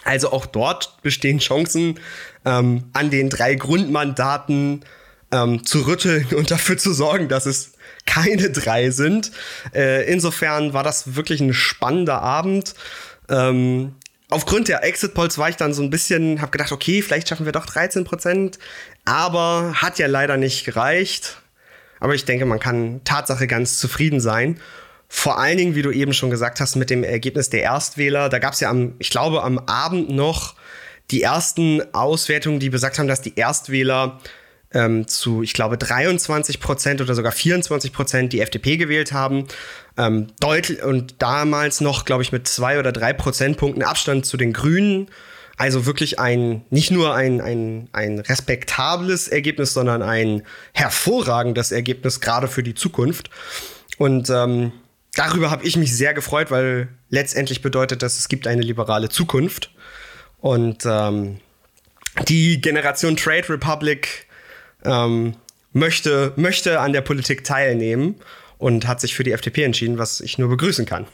Also 0.03 0.31
auch 0.31 0.45
dort 0.45 1.01
bestehen 1.01 1.39
Chancen, 1.39 1.99
ähm, 2.45 2.85
an 2.93 3.09
den 3.09 3.29
drei 3.29 3.55
Grundmandaten 3.55 4.85
ähm, 5.31 5.65
zu 5.65 5.85
rütteln 5.85 6.27
und 6.35 6.51
dafür 6.51 6.77
zu 6.77 6.93
sorgen, 6.93 7.27
dass 7.27 7.45
es 7.45 7.73
keine 8.05 8.49
drei 8.49 8.89
sind. 8.89 9.31
Äh, 9.75 10.09
insofern 10.11 10.73
war 10.73 10.83
das 10.83 11.15
wirklich 11.15 11.41
ein 11.41 11.53
spannender 11.53 12.21
Abend. 12.21 12.73
Ähm, 13.29 13.95
aufgrund 14.29 14.69
der 14.69 14.83
Exit 14.83 15.13
Polls 15.13 15.37
war 15.37 15.49
ich 15.49 15.57
dann 15.57 15.73
so 15.73 15.83
ein 15.83 15.89
bisschen, 15.89 16.41
habe 16.41 16.51
gedacht, 16.51 16.71
okay, 16.71 17.01
vielleicht 17.01 17.27
schaffen 17.27 17.45
wir 17.45 17.51
doch 17.51 17.65
13 17.65 18.05
Prozent, 18.05 18.59
aber 19.05 19.73
hat 19.75 19.99
ja 19.99 20.07
leider 20.07 20.37
nicht 20.37 20.65
gereicht. 20.65 21.41
Aber 21.99 22.15
ich 22.15 22.25
denke, 22.25 22.45
man 22.45 22.59
kann 22.59 23.01
Tatsache 23.03 23.47
ganz 23.47 23.77
zufrieden 23.77 24.19
sein. 24.19 24.59
Vor 25.09 25.39
allen 25.39 25.57
Dingen, 25.57 25.75
wie 25.75 25.81
du 25.81 25.91
eben 25.91 26.13
schon 26.13 26.29
gesagt 26.29 26.59
hast, 26.59 26.75
mit 26.75 26.89
dem 26.89 27.03
Ergebnis 27.03 27.49
der 27.49 27.63
Erstwähler. 27.63 28.29
Da 28.29 28.39
gab 28.39 28.53
es 28.53 28.59
ja 28.59 28.69
am, 28.69 28.95
ich 28.99 29.09
glaube, 29.09 29.43
am 29.43 29.57
Abend 29.59 30.09
noch 30.09 30.55
die 31.11 31.21
ersten 31.21 31.81
Auswertungen, 31.93 32.59
die 32.59 32.69
besagt 32.69 32.99
haben, 32.99 33.07
dass 33.07 33.21
die 33.21 33.37
Erstwähler 33.37 34.19
ähm, 34.73 35.07
zu, 35.07 35.43
ich 35.43 35.53
glaube, 35.53 35.77
23 35.77 36.59
Prozent 36.59 37.01
oder 37.01 37.15
sogar 37.15 37.31
24 37.31 37.93
Prozent 37.93 38.33
die 38.33 38.41
FDP 38.41 38.75
gewählt 38.75 39.13
haben. 39.13 39.47
Ähm, 39.97 40.27
deutlich 40.39 40.83
und 40.83 41.21
damals 41.21 41.79
noch, 41.79 42.03
glaube 42.03 42.23
ich, 42.23 42.33
mit 42.33 42.47
zwei 42.47 42.77
oder 42.77 42.91
drei 42.91 43.13
Prozentpunkten 43.13 43.83
Abstand 43.83 44.25
zu 44.25 44.35
den 44.35 44.51
Grünen. 44.51 45.07
Also 45.55 45.85
wirklich 45.85 46.19
ein, 46.19 46.63
nicht 46.69 46.91
nur 46.91 47.15
ein, 47.15 47.41
ein, 47.41 47.89
ein 47.91 48.19
respektables 48.19 49.27
Ergebnis, 49.27 49.73
sondern 49.73 50.03
ein 50.03 50.43
hervorragendes 50.73 51.71
Ergebnis, 51.71 52.19
gerade 52.19 52.47
für 52.47 52.61
die 52.61 52.75
Zukunft. 52.75 53.31
Und 53.97 54.29
ähm, 54.29 54.71
darüber 55.17 55.51
habe 55.51 55.65
ich 55.65 55.75
mich 55.75 55.95
sehr 55.95 56.13
gefreut, 56.13 56.51
weil 56.51 56.89
letztendlich 57.09 57.61
bedeutet 57.61 58.01
das, 58.03 58.17
es 58.17 58.29
gibt 58.29 58.47
eine 58.47 58.61
liberale 58.61 59.09
Zukunft. 59.09 59.71
Und 60.39 60.85
ähm, 60.85 61.39
die 62.27 62.61
Generation 62.61 63.17
Trade 63.17 63.49
Republic 63.49 64.27
ähm, 64.85 65.35
möchte, 65.73 66.33
möchte 66.35 66.79
an 66.79 66.93
der 66.93 67.01
Politik 67.01 67.43
teilnehmen 67.43 68.15
und 68.57 68.87
hat 68.87 69.01
sich 69.01 69.15
für 69.15 69.23
die 69.23 69.31
FDP 69.31 69.63
entschieden, 69.63 69.97
was 69.97 70.21
ich 70.21 70.37
nur 70.37 70.49
begrüßen 70.49 70.85
kann. 70.85 71.07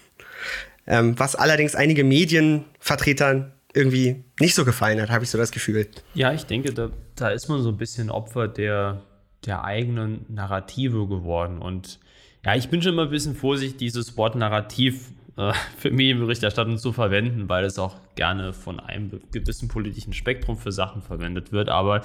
Ähm, 0.85 1.17
was 1.17 1.35
allerdings 1.35 1.75
einige 1.75 2.03
Medienvertreter 2.03 3.51
irgendwie 3.73 4.23
nicht 4.39 4.53
so 4.53 4.65
gefallen 4.65 5.01
hat, 5.01 5.09
habe 5.09 5.23
ich 5.23 5.29
so 5.29 5.37
das 5.37 5.51
Gefühl. 5.51 5.87
Ja, 6.13 6.33
ich 6.33 6.45
denke, 6.45 6.73
da, 6.73 6.89
da 7.15 7.29
ist 7.29 7.47
man 7.47 7.61
so 7.61 7.69
ein 7.69 7.77
bisschen 7.77 8.09
Opfer 8.09 8.47
der, 8.47 9.01
der 9.45 9.63
eigenen 9.63 10.25
Narrative 10.27 11.07
geworden. 11.07 11.59
Und 11.59 11.99
ja, 12.45 12.55
ich 12.55 12.69
bin 12.69 12.81
schon 12.81 12.93
immer 12.93 13.03
ein 13.03 13.09
bisschen 13.09 13.35
vorsichtig, 13.35 13.77
dieses 13.77 14.17
Wort 14.17 14.35
Narrativ 14.35 15.11
äh, 15.37 15.53
für 15.77 15.91
Medienberichterstattung 15.91 16.77
zu 16.77 16.91
verwenden, 16.91 17.49
weil 17.49 17.65
es 17.65 17.79
auch 17.79 17.95
gerne 18.15 18.53
von 18.53 18.79
einem 18.79 19.21
gewissen 19.31 19.67
politischen 19.67 20.13
Spektrum 20.13 20.57
für 20.57 20.71
Sachen 20.71 21.01
verwendet 21.01 21.51
wird. 21.51 21.69
Aber 21.69 22.01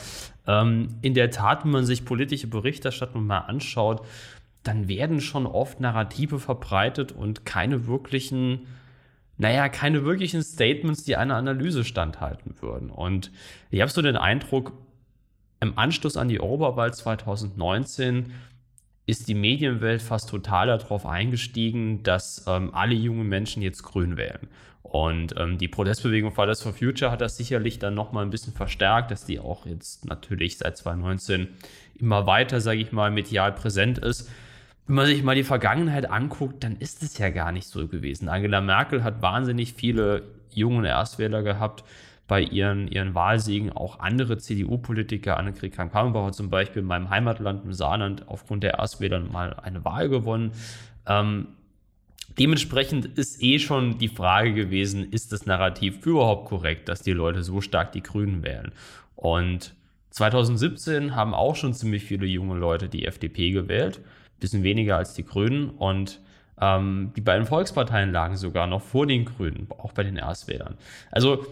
ähm, 0.47 0.89
in 1.03 1.15
der 1.15 1.31
Tat, 1.31 1.65
wenn 1.65 1.73
man 1.73 1.87
sich 1.87 2.05
politische 2.05 2.47
Berichterstattung 2.47 3.27
mal 3.27 3.41
anschaut, 3.41 4.05
dann 4.63 4.89
werden 4.89 5.21
schon 5.21 5.47
oft 5.47 5.81
Narrative 5.81 6.39
verbreitet 6.39 7.13
und 7.13 7.45
keine 7.45 7.87
wirklichen, 7.87 8.67
naja, 9.37 9.69
keine 9.69 10.05
wirklichen 10.05 10.43
Statements, 10.43 11.05
die 11.05 11.17
einer 11.17 11.37
Analyse 11.37 11.85
standhalten 11.85 12.55
würden. 12.61 12.91
Und 12.91 13.31
ich 13.71 13.81
habe 13.81 13.91
so 13.91 14.03
den 14.03 14.17
Eindruck, 14.17 14.73
im 15.61 15.77
Anschluss 15.77 16.17
an 16.17 16.29
die 16.29 16.39
Oberwahl 16.39 16.95
2019 16.95 18.33
ist 19.09 19.27
die 19.27 19.35
Medienwelt 19.35 20.03
fast 20.03 20.29
total 20.29 20.67
darauf 20.67 21.07
eingestiegen, 21.07 22.03
dass 22.03 22.45
ähm, 22.47 22.75
alle 22.75 22.93
jungen 22.93 23.27
Menschen 23.27 23.63
jetzt 23.63 23.83
grün 23.83 24.19
wählen. 24.19 24.49
Und 24.83 25.35
ähm, 25.39 25.57
die 25.57 25.67
Protestbewegung 25.67 26.31
Fridays 26.31 26.61
for 26.61 26.75
Future 26.75 27.11
hat 27.11 27.23
das 27.23 27.39
sicherlich 27.39 27.79
dann 27.79 27.95
nochmal 27.95 28.27
ein 28.27 28.31
bisschen 28.31 28.53
verstärkt, 28.53 29.11
dass 29.11 29.25
die 29.25 29.41
auch 29.41 29.65
jetzt 29.65 30.05
natürlich 30.05 30.59
seit 30.59 30.77
2019 30.77 31.49
immer 31.99 32.27
weiter, 32.27 32.61
sage 32.61 32.81
ich 32.81 32.93
mal, 32.93 33.11
medial 33.11 33.53
präsent 33.53 33.97
ist. 33.97 34.29
Wenn 34.87 34.97
man 34.97 35.07
sich 35.07 35.23
mal 35.23 35.35
die 35.35 35.43
Vergangenheit 35.43 36.11
anguckt, 36.11 36.63
dann 36.63 36.77
ist 36.77 37.03
es 37.03 37.17
ja 37.17 37.31
gar 37.31 37.51
nicht 37.51 37.67
so 37.67 37.89
gewesen. 37.89 38.29
Angela 38.29 38.61
Merkel 38.61 39.05
hat 39.05 39.23
wahnsinnig 39.23 39.73
viele 39.73 40.23
junge 40.51 40.87
Erstwähler 40.87 41.43
gehabt 41.43 41.83
bei 42.29 42.43
ihren, 42.43 42.89
ihren 42.89 43.15
Wahlsiegen 43.15 43.73
auch 43.73 43.99
andere 44.01 44.37
CDU-Politiker, 44.37 45.39
Annegret 45.39 45.73
Kramp-Karrenbauer 45.73 46.33
zum 46.33 46.51
Beispiel 46.51 46.83
in 46.83 46.87
meinem 46.87 47.09
Heimatland 47.09 47.65
im 47.65 47.73
Saarland 47.73 48.29
aufgrund 48.29 48.63
der 48.63 48.75
Erstwähler 48.75 49.21
mal 49.21 49.55
eine 49.55 49.85
Wahl 49.85 50.11
gewonnen. 50.11 50.53
Ähm, 51.07 51.49
dementsprechend 52.39 53.07
ist 53.07 53.43
eh 53.43 53.59
schon 53.59 53.97
die 53.97 54.09
Frage 54.09 54.53
gewesen, 54.53 55.11
ist 55.11 55.33
das 55.33 55.47
Narrativ 55.47 56.05
überhaupt 56.05 56.49
korrekt, 56.49 56.91
dass 56.91 57.01
die 57.01 57.13
Leute 57.13 57.43
so 57.43 57.63
stark 57.63 57.93
die 57.93 58.03
Grünen 58.03 58.45
wählen? 58.45 58.73
Und 59.17 59.75
2017 60.11 61.17
haben 61.17 61.33
auch 61.33 61.57
schon 61.57 61.73
ziemlich 61.73 62.05
viele 62.05 62.27
junge 62.27 62.59
Leute 62.59 62.91
die 62.91 63.07
FDP 63.07 63.53
gewählt, 63.53 64.01
bisschen 64.39 64.63
weniger 64.63 64.99
als 64.99 65.15
die 65.15 65.25
Grünen 65.25 65.71
und 65.71 66.21
ähm, 66.61 67.13
die 67.17 67.21
beiden 67.23 67.47
Volksparteien 67.47 68.13
lagen 68.13 68.37
sogar 68.37 68.67
noch 68.67 68.83
vor 68.83 69.07
den 69.07 69.25
Grünen, 69.25 69.67
auch 69.79 69.93
bei 69.93 70.03
den 70.03 70.17
Erstwählern. 70.17 70.77
Also 71.11 71.47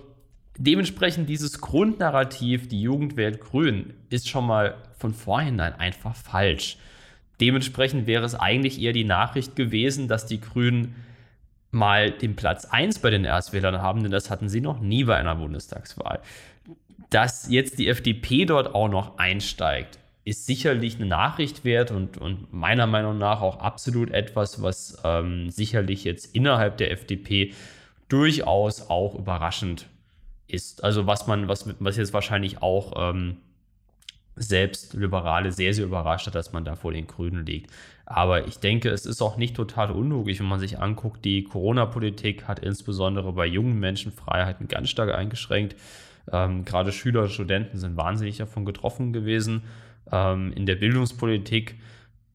Dementsprechend 0.59 1.29
dieses 1.29 1.61
Grundnarrativ, 1.61 2.69
die 2.69 2.81
Jugend 2.81 3.17
wählt 3.17 3.41
grün, 3.41 3.95
ist 4.09 4.29
schon 4.29 4.47
mal 4.47 4.77
von 4.97 5.13
vornherein 5.13 5.75
einfach 5.75 6.15
falsch. 6.15 6.79
Dementsprechend 7.41 8.07
wäre 8.07 8.25
es 8.25 8.35
eigentlich 8.35 8.81
eher 8.81 8.95
die 8.95 9.05
Nachricht 9.05 9.57
gewesen, 9.57 10.09
dass 10.09 10.27
die 10.27 10.41
Grünen 10.41 10.95
mal 11.71 12.11
den 12.11 12.37
Platz 12.37 12.65
1 12.65 13.01
bei 13.01 13.11
den 13.11 13.25
Erstwählern 13.25 13.83
haben, 13.83 14.03
denn 14.03 14.13
das 14.13 14.31
hatten 14.31 14.49
sie 14.49 14.63
noch 14.63 14.81
nie 14.81 15.05
bei 15.05 15.17
einer 15.17 15.37
Bundestagswahl. 15.37 16.21
Dass 17.11 17.49
jetzt 17.51 17.79
die 17.79 17.89
FDP 17.89 18.47
dort 18.47 18.75
auch 18.75 18.89
noch 18.89 19.19
einsteigt, 19.19 19.99
ist 20.25 20.47
sicherlich 20.47 20.97
eine 20.97 21.07
Nachricht 21.07 21.65
wert 21.65 21.91
und, 21.91 22.17
und 22.19 22.53
meiner 22.53 22.87
Meinung 22.87 23.19
nach 23.19 23.43
auch 23.43 23.61
absolut 23.61 24.11
etwas, 24.11 24.61
was 24.63 25.01
ähm, 25.05 25.51
sicherlich 25.51 26.03
jetzt 26.03 26.35
innerhalb 26.35 26.79
der 26.79 26.91
FDP 26.91 27.53
durchaus 28.09 28.89
auch 28.89 29.15
überraschend 29.15 29.87
ist. 30.49 30.85
Also 30.85 31.07
was 31.07 31.27
man, 31.27 31.49
was, 31.49 31.69
was 31.81 31.97
jetzt 31.97 32.13
wahrscheinlich 32.13 32.63
auch 32.63 32.93
ähm, 32.97 33.39
selbst 34.37 34.95
Liberale 34.95 35.51
sehr, 35.51 35.73
sehr 35.73 35.87
überrascht 35.87 36.27
hat, 36.27 36.35
dass 36.35 36.53
man 36.53 36.65
da 36.65 36.77
vor 36.77 36.93
den 36.93 37.07
Grünen 37.07 37.47
liegt. 37.47 37.71
Aber 38.05 38.47
ich 38.47 38.59
denke, 38.59 38.91
es 38.91 39.07
ist 39.07 39.21
auch 39.21 39.37
nicht 39.37 39.57
total 39.57 39.91
unlogisch, 39.91 40.39
wenn 40.39 40.47
man 40.47 40.61
sich 40.61 40.79
anguckt, 40.79 41.25
die 41.25 41.45
Corona-Politik 41.45 42.47
hat 42.47 42.61
insbesondere 42.61 43.33
bei 43.33 43.47
jungen 43.47 43.81
Menschen 43.81 44.13
Freiheiten 44.13 44.69
ganz 44.69 44.91
stark 44.91 45.13
eingeschränkt. 45.13 45.75
Ähm, 46.31 46.65
gerade 46.65 46.93
Schüler 46.93 47.23
und 47.23 47.31
Studenten 47.31 47.79
sind 47.79 47.97
wahnsinnig 47.97 48.37
davon 48.37 48.65
getroffen 48.65 49.13
gewesen. 49.13 49.63
Ähm, 50.13 50.53
in 50.53 50.67
der 50.67 50.77
Bildungspolitik 50.77 51.77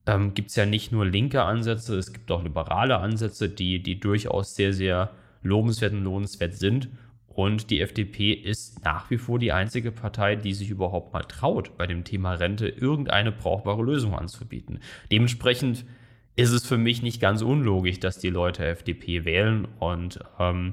ähm, 0.06 0.34
gibt 0.34 0.50
es 0.50 0.56
ja 0.56 0.66
nicht 0.66 0.92
nur 0.92 1.06
linke 1.06 1.42
Ansätze, 1.42 1.96
es 1.96 2.12
gibt 2.12 2.30
auch 2.30 2.42
liberale 2.42 2.98
Ansätze, 2.98 3.48
die, 3.48 3.82
die 3.82 4.00
durchaus 4.00 4.54
sehr, 4.54 4.72
sehr 4.72 5.10
lobenswert 5.42 5.92
und 5.92 6.04
lohnenswert 6.04 6.54
sind. 6.54 6.88
Und 7.34 7.70
die 7.70 7.80
FDP 7.80 8.32
ist 8.32 8.84
nach 8.84 9.10
wie 9.10 9.16
vor 9.16 9.38
die 9.38 9.52
einzige 9.52 9.90
Partei, 9.90 10.36
die 10.36 10.52
sich 10.52 10.70
überhaupt 10.70 11.12
mal 11.12 11.22
traut, 11.22 11.76
bei 11.78 11.86
dem 11.86 12.04
Thema 12.04 12.34
Rente 12.34 12.68
irgendeine 12.68 13.32
brauchbare 13.32 13.82
Lösung 13.82 14.14
anzubieten. 14.14 14.80
Dementsprechend 15.10 15.84
ist 16.36 16.50
es 16.50 16.66
für 16.66 16.78
mich 16.78 17.02
nicht 17.02 17.20
ganz 17.20 17.42
unlogisch, 17.42 18.00
dass 18.00 18.18
die 18.18 18.30
Leute 18.30 18.66
FDP 18.66 19.24
wählen. 19.24 19.66
Und 19.78 20.20
ähm, 20.38 20.72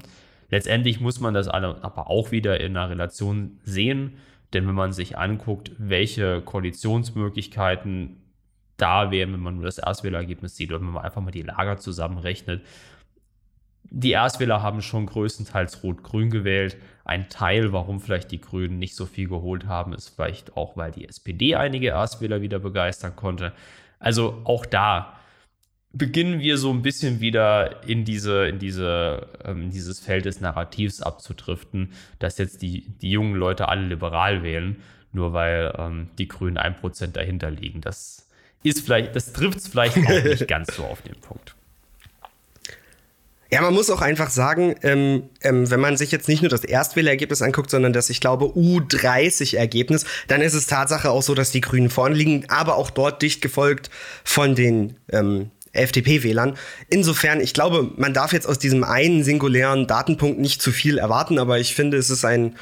letztendlich 0.50 1.00
muss 1.00 1.20
man 1.20 1.34
das 1.34 1.48
aber 1.48 2.10
auch 2.10 2.30
wieder 2.30 2.60
in 2.60 2.76
einer 2.76 2.90
Relation 2.90 3.58
sehen. 3.62 4.14
Denn 4.52 4.66
wenn 4.66 4.74
man 4.74 4.92
sich 4.92 5.16
anguckt, 5.16 5.72
welche 5.78 6.40
Koalitionsmöglichkeiten 6.42 8.16
da 8.76 9.10
wären, 9.10 9.32
wenn 9.32 9.40
man 9.40 9.56
nur 9.56 9.64
das 9.64 9.78
Erstwählergebnis 9.78 10.56
sieht 10.56 10.70
oder 10.70 10.80
wenn 10.80 10.90
man 10.90 11.04
einfach 11.04 11.20
mal 11.20 11.30
die 11.30 11.42
Lager 11.42 11.76
zusammenrechnet, 11.76 12.62
die 13.90 14.12
Erstwähler 14.12 14.62
haben 14.62 14.82
schon 14.82 15.06
größtenteils 15.06 15.82
Rot-Grün 15.82 16.30
gewählt. 16.30 16.76
Ein 17.04 17.28
Teil, 17.28 17.72
warum 17.72 18.00
vielleicht 18.00 18.30
die 18.30 18.40
Grünen 18.40 18.78
nicht 18.78 18.94
so 18.94 19.04
viel 19.04 19.28
geholt 19.28 19.66
haben, 19.66 19.92
ist 19.92 20.10
vielleicht 20.10 20.56
auch, 20.56 20.76
weil 20.76 20.92
die 20.92 21.08
SPD 21.08 21.56
einige 21.56 21.88
Erstwähler 21.88 22.40
wieder 22.40 22.60
begeistern 22.60 23.16
konnte. 23.16 23.52
Also 23.98 24.40
auch 24.44 24.64
da 24.64 25.16
beginnen 25.92 26.38
wir 26.38 26.56
so 26.56 26.70
ein 26.70 26.82
bisschen 26.82 27.20
wieder 27.20 27.84
in 27.86 28.04
diese, 28.04 28.46
in 28.46 28.60
diese, 28.60 29.28
ähm, 29.44 29.62
in 29.62 29.70
dieses 29.70 29.98
Feld 29.98 30.24
des 30.24 30.40
Narrativs 30.40 31.02
abzudriften, 31.02 31.92
dass 32.20 32.38
jetzt 32.38 32.62
die, 32.62 32.88
die 32.98 33.10
jungen 33.10 33.34
Leute 33.34 33.68
alle 33.68 33.86
liberal 33.86 34.44
wählen, 34.44 34.76
nur 35.12 35.32
weil 35.32 35.74
ähm, 35.76 36.10
die 36.16 36.28
Grünen 36.28 36.58
ein 36.58 36.76
Prozent 36.76 37.16
dahinter 37.16 37.50
liegen. 37.50 37.80
Das 37.80 38.28
ist 38.62 38.84
vielleicht, 38.84 39.16
das 39.16 39.32
trifft 39.32 39.58
es 39.58 39.66
vielleicht 39.68 39.96
auch 39.96 40.24
nicht 40.24 40.46
ganz 40.48 40.76
so 40.76 40.84
auf 40.84 41.02
den 41.02 41.20
Punkt. 41.20 41.56
Ja, 43.52 43.62
man 43.62 43.74
muss 43.74 43.90
auch 43.90 44.00
einfach 44.00 44.30
sagen, 44.30 44.76
ähm, 44.82 45.24
ähm, 45.42 45.68
wenn 45.70 45.80
man 45.80 45.96
sich 45.96 46.12
jetzt 46.12 46.28
nicht 46.28 46.40
nur 46.40 46.50
das 46.50 46.62
Erstwählergebnis 46.62 47.42
anguckt, 47.42 47.68
sondern 47.68 47.92
das, 47.92 48.08
ich 48.08 48.20
glaube, 48.20 48.44
U30-Ergebnis, 48.44 50.04
dann 50.28 50.40
ist 50.40 50.54
es 50.54 50.66
Tatsache 50.66 51.10
auch 51.10 51.22
so, 51.22 51.34
dass 51.34 51.50
die 51.50 51.60
Grünen 51.60 51.90
vorn 51.90 52.12
liegen, 52.12 52.44
aber 52.48 52.76
auch 52.76 52.90
dort 52.90 53.22
dicht 53.22 53.42
gefolgt 53.42 53.90
von 54.22 54.54
den 54.54 54.96
ähm, 55.10 55.50
FDP-Wählern. 55.72 56.56
Insofern, 56.88 57.40
ich 57.40 57.52
glaube, 57.52 57.90
man 57.96 58.14
darf 58.14 58.32
jetzt 58.32 58.46
aus 58.46 58.60
diesem 58.60 58.84
einen 58.84 59.24
singulären 59.24 59.88
Datenpunkt 59.88 60.38
nicht 60.38 60.62
zu 60.62 60.70
viel 60.70 60.98
erwarten, 60.98 61.40
aber 61.40 61.58
ich 61.58 61.74
finde, 61.74 61.96
es 61.96 62.08
ist 62.10 62.24
ein, 62.24 62.56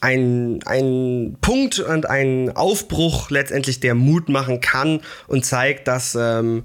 ein, 0.00 0.60
ein 0.64 1.36
Punkt 1.42 1.80
und 1.80 2.06
ein 2.06 2.56
Aufbruch 2.56 3.30
letztendlich, 3.30 3.80
der 3.80 3.94
Mut 3.94 4.30
machen 4.30 4.60
kann 4.62 5.00
und 5.26 5.44
zeigt, 5.44 5.86
dass 5.86 6.16
ähm, 6.18 6.64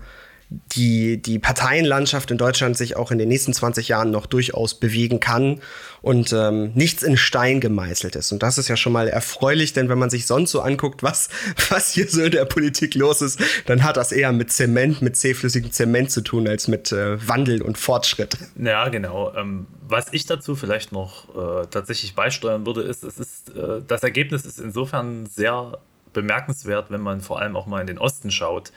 die, 0.75 1.21
die 1.21 1.39
Parteienlandschaft 1.39 2.31
in 2.31 2.37
Deutschland 2.37 2.77
sich 2.77 2.95
auch 2.95 3.11
in 3.11 3.17
den 3.17 3.29
nächsten 3.29 3.53
20 3.53 3.87
Jahren 3.87 4.11
noch 4.11 4.25
durchaus 4.25 4.75
bewegen 4.75 5.19
kann 5.19 5.61
und 6.01 6.33
ähm, 6.33 6.71
nichts 6.75 7.03
in 7.03 7.17
Stein 7.17 7.59
gemeißelt 7.59 8.15
ist. 8.15 8.31
Und 8.31 8.43
das 8.43 8.57
ist 8.57 8.67
ja 8.67 8.77
schon 8.77 8.93
mal 8.93 9.07
erfreulich, 9.07 9.73
denn 9.73 9.89
wenn 9.89 9.97
man 9.97 10.09
sich 10.09 10.27
sonst 10.27 10.51
so 10.51 10.61
anguckt, 10.61 11.03
was, 11.03 11.29
was 11.69 11.91
hier 11.91 12.07
so 12.07 12.23
in 12.23 12.31
der 12.31 12.45
Politik 12.45 12.95
los 12.95 13.21
ist, 13.21 13.39
dann 13.65 13.83
hat 13.83 13.97
das 13.97 14.11
eher 14.11 14.31
mit 14.31 14.51
Zement, 14.51 15.01
mit 15.01 15.17
zähflüssigem 15.17 15.71
Zement 15.71 16.11
zu 16.11 16.21
tun, 16.21 16.47
als 16.47 16.67
mit 16.67 16.91
äh, 16.91 17.27
Wandel 17.27 17.61
und 17.61 17.77
Fortschritt. 17.77 18.37
Ja, 18.61 18.89
genau. 18.89 19.33
Ähm, 19.35 19.67
was 19.87 20.07
ich 20.11 20.25
dazu 20.25 20.55
vielleicht 20.55 20.91
noch 20.91 21.29
äh, 21.35 21.67
tatsächlich 21.67 22.15
beisteuern 22.15 22.65
würde, 22.65 22.81
ist, 22.81 23.03
es 23.03 23.19
ist, 23.19 23.55
äh, 23.55 23.81
das 23.87 24.03
Ergebnis 24.03 24.45
ist 24.45 24.59
insofern 24.59 25.25
sehr 25.25 25.79
bemerkenswert, 26.13 26.91
wenn 26.91 27.01
man 27.01 27.21
vor 27.21 27.39
allem 27.39 27.55
auch 27.55 27.65
mal 27.65 27.81
in 27.81 27.87
den 27.87 27.97
Osten 27.97 28.31
schaut. 28.31 28.71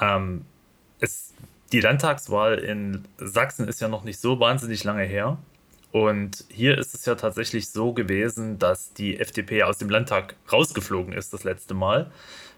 Ähm, 0.00 0.44
es, 1.00 1.34
die 1.72 1.80
Landtagswahl 1.80 2.58
in 2.58 3.04
Sachsen 3.18 3.68
ist 3.68 3.80
ja 3.80 3.88
noch 3.88 4.04
nicht 4.04 4.20
so 4.20 4.40
wahnsinnig 4.40 4.84
lange 4.84 5.04
her. 5.04 5.38
Und 5.92 6.44
hier 6.48 6.76
ist 6.76 6.94
es 6.94 7.06
ja 7.06 7.14
tatsächlich 7.14 7.70
so 7.70 7.92
gewesen, 7.92 8.58
dass 8.58 8.92
die 8.94 9.20
FDP 9.20 9.62
aus 9.62 9.78
dem 9.78 9.88
Landtag 9.88 10.34
rausgeflogen 10.52 11.12
ist 11.12 11.32
das 11.32 11.44
letzte 11.44 11.74
Mal 11.74 12.10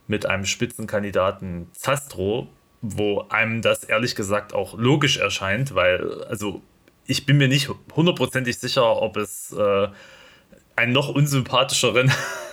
mit 0.06 0.24
einem 0.24 0.46
Spitzenkandidaten 0.46 1.68
Zastro, 1.72 2.48
wo 2.80 3.26
einem 3.28 3.60
das 3.60 3.84
ehrlich 3.84 4.14
gesagt 4.14 4.54
auch 4.54 4.78
logisch 4.78 5.18
erscheint, 5.18 5.74
weil 5.74 6.24
also 6.24 6.62
ich 7.06 7.26
bin 7.26 7.36
mir 7.36 7.48
nicht 7.48 7.70
hundertprozentig 7.94 8.58
sicher, 8.58 9.02
ob 9.02 9.16
es 9.16 9.52
äh, 9.52 9.88
einen 10.74 10.92
noch 10.92 11.08
unsympathischeren, 11.08 12.10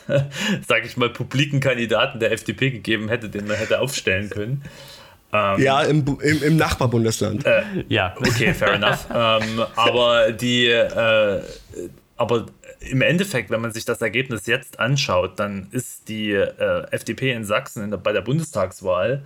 sage 0.67 0.85
ich 0.85 0.97
mal, 0.97 1.09
publiken 1.09 1.59
Kandidaten 1.59 2.19
der 2.19 2.31
FDP 2.31 2.71
gegeben 2.71 3.09
hätte, 3.09 3.29
den 3.29 3.47
man 3.47 3.57
hätte 3.57 3.79
aufstellen 3.79 4.29
können. 4.29 4.63
Ähm, 5.33 5.59
ja, 5.61 5.81
im, 5.81 6.05
im, 6.21 6.43
im 6.43 6.57
Nachbarbundesland. 6.57 7.45
Äh, 7.45 7.63
ja, 7.89 8.15
okay, 8.17 8.53
fair 8.53 8.73
enough. 8.73 9.07
ähm, 9.13 9.65
aber 9.75 10.31
die, 10.31 10.67
äh, 10.67 11.41
aber 12.17 12.45
im 12.79 13.01
Endeffekt, 13.01 13.49
wenn 13.49 13.61
man 13.61 13.71
sich 13.71 13.85
das 13.85 14.01
Ergebnis 14.01 14.45
jetzt 14.45 14.79
anschaut, 14.79 15.39
dann 15.39 15.67
ist 15.71 16.07
die 16.07 16.31
äh, 16.31 16.85
FDP 16.91 17.31
in 17.31 17.45
Sachsen 17.45 17.83
in 17.83 17.89
der, 17.89 17.97
bei 17.97 18.11
der 18.11 18.21
Bundestagswahl 18.21 19.25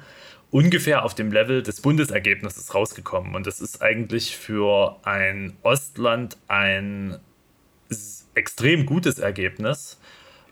ungefähr 0.50 1.04
auf 1.04 1.14
dem 1.14 1.32
Level 1.32 1.62
des 1.62 1.82
Bundesergebnisses 1.82 2.74
rausgekommen. 2.74 3.36
Und 3.36 3.46
das 3.46 3.60
ist 3.60 3.82
eigentlich 3.82 4.38
für 4.38 4.98
ein 5.04 5.58
Ostland 5.64 6.38
ein 6.48 7.18
extrem 8.34 8.86
gutes 8.86 9.20
Ergebnis. 9.20 10.00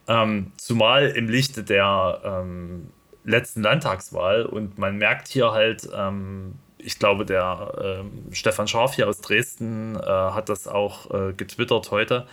Ähm, 0.08 0.52
zumal 0.58 1.08
im 1.10 1.30
Lichte 1.30 1.64
der 1.64 2.22
ähm, 2.24 2.90
letzten 3.26 3.62
Landtagswahl. 3.62 4.46
Und 4.46 4.78
man 4.78 4.98
merkt 4.98 5.28
hier 5.28 5.52
halt, 5.52 5.90
ähm, 5.94 6.56
ich 6.78 7.00
glaube, 7.00 7.26
der 7.26 8.02
ähm, 8.02 8.26
Stefan 8.32 8.68
Scharf 8.68 8.96
hier 8.96 9.08
aus 9.08 9.22
Dresden 9.22 9.96
äh, 9.96 10.00
hat 10.00 10.50
das 10.50 10.68
auch 10.68 11.12
äh, 11.12 11.34
getwittert 11.34 11.92
heute, 11.92 12.28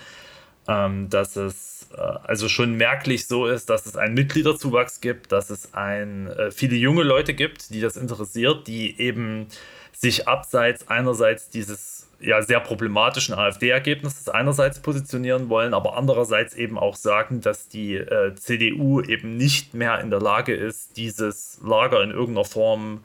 ähm, 0.69 1.09
dass 1.09 1.37
es 1.37 1.89
äh, 1.97 2.01
also 2.01 2.49
schon 2.49 2.75
merklich 2.75 3.27
so 3.27 3.47
ist, 3.47 3.71
dass 3.71 3.87
es 3.87 3.97
einen 3.97 4.15
Mitgliederzuwachs 4.15 5.01
gibt, 5.01 5.33
dass 5.33 5.51
es 5.51 5.75
ein, 5.75 6.29
äh, 6.29 6.51
viele 6.51 6.77
junge 6.77 7.03
Leute 7.03 7.35
gibt, 7.35 7.71
die 7.71 7.81
das 7.81 7.97
interessiert, 7.97 8.67
die 8.67 9.01
eben 9.01 9.47
sich 9.93 10.29
abseits 10.29 10.89
einerseits 10.89 11.49
dieses 11.49 12.02
ja, 12.23 12.41
sehr 12.43 12.61
problematischen 12.61 13.35
AfD-Ergebnisses 13.35 14.29
einerseits 14.29 14.81
positionieren 14.81 15.49
wollen, 15.49 15.75
aber 15.75 15.97
andererseits 15.97 16.55
eben 16.55 16.79
auch 16.79 16.97
sagen, 16.97 17.41
dass 17.41 17.69
die 17.69 17.97
äh, 17.97 18.35
CDU 18.35 19.01
eben 19.01 19.37
nicht 19.37 19.75
mehr 19.75 20.01
in 20.01 20.11
der 20.11 20.21
Lage 20.21 20.55
ist, 20.55 20.97
dieses 20.97 21.61
Lager 21.65 22.03
in 22.03 22.11
irgendeiner 22.11 22.45
Form 22.45 23.05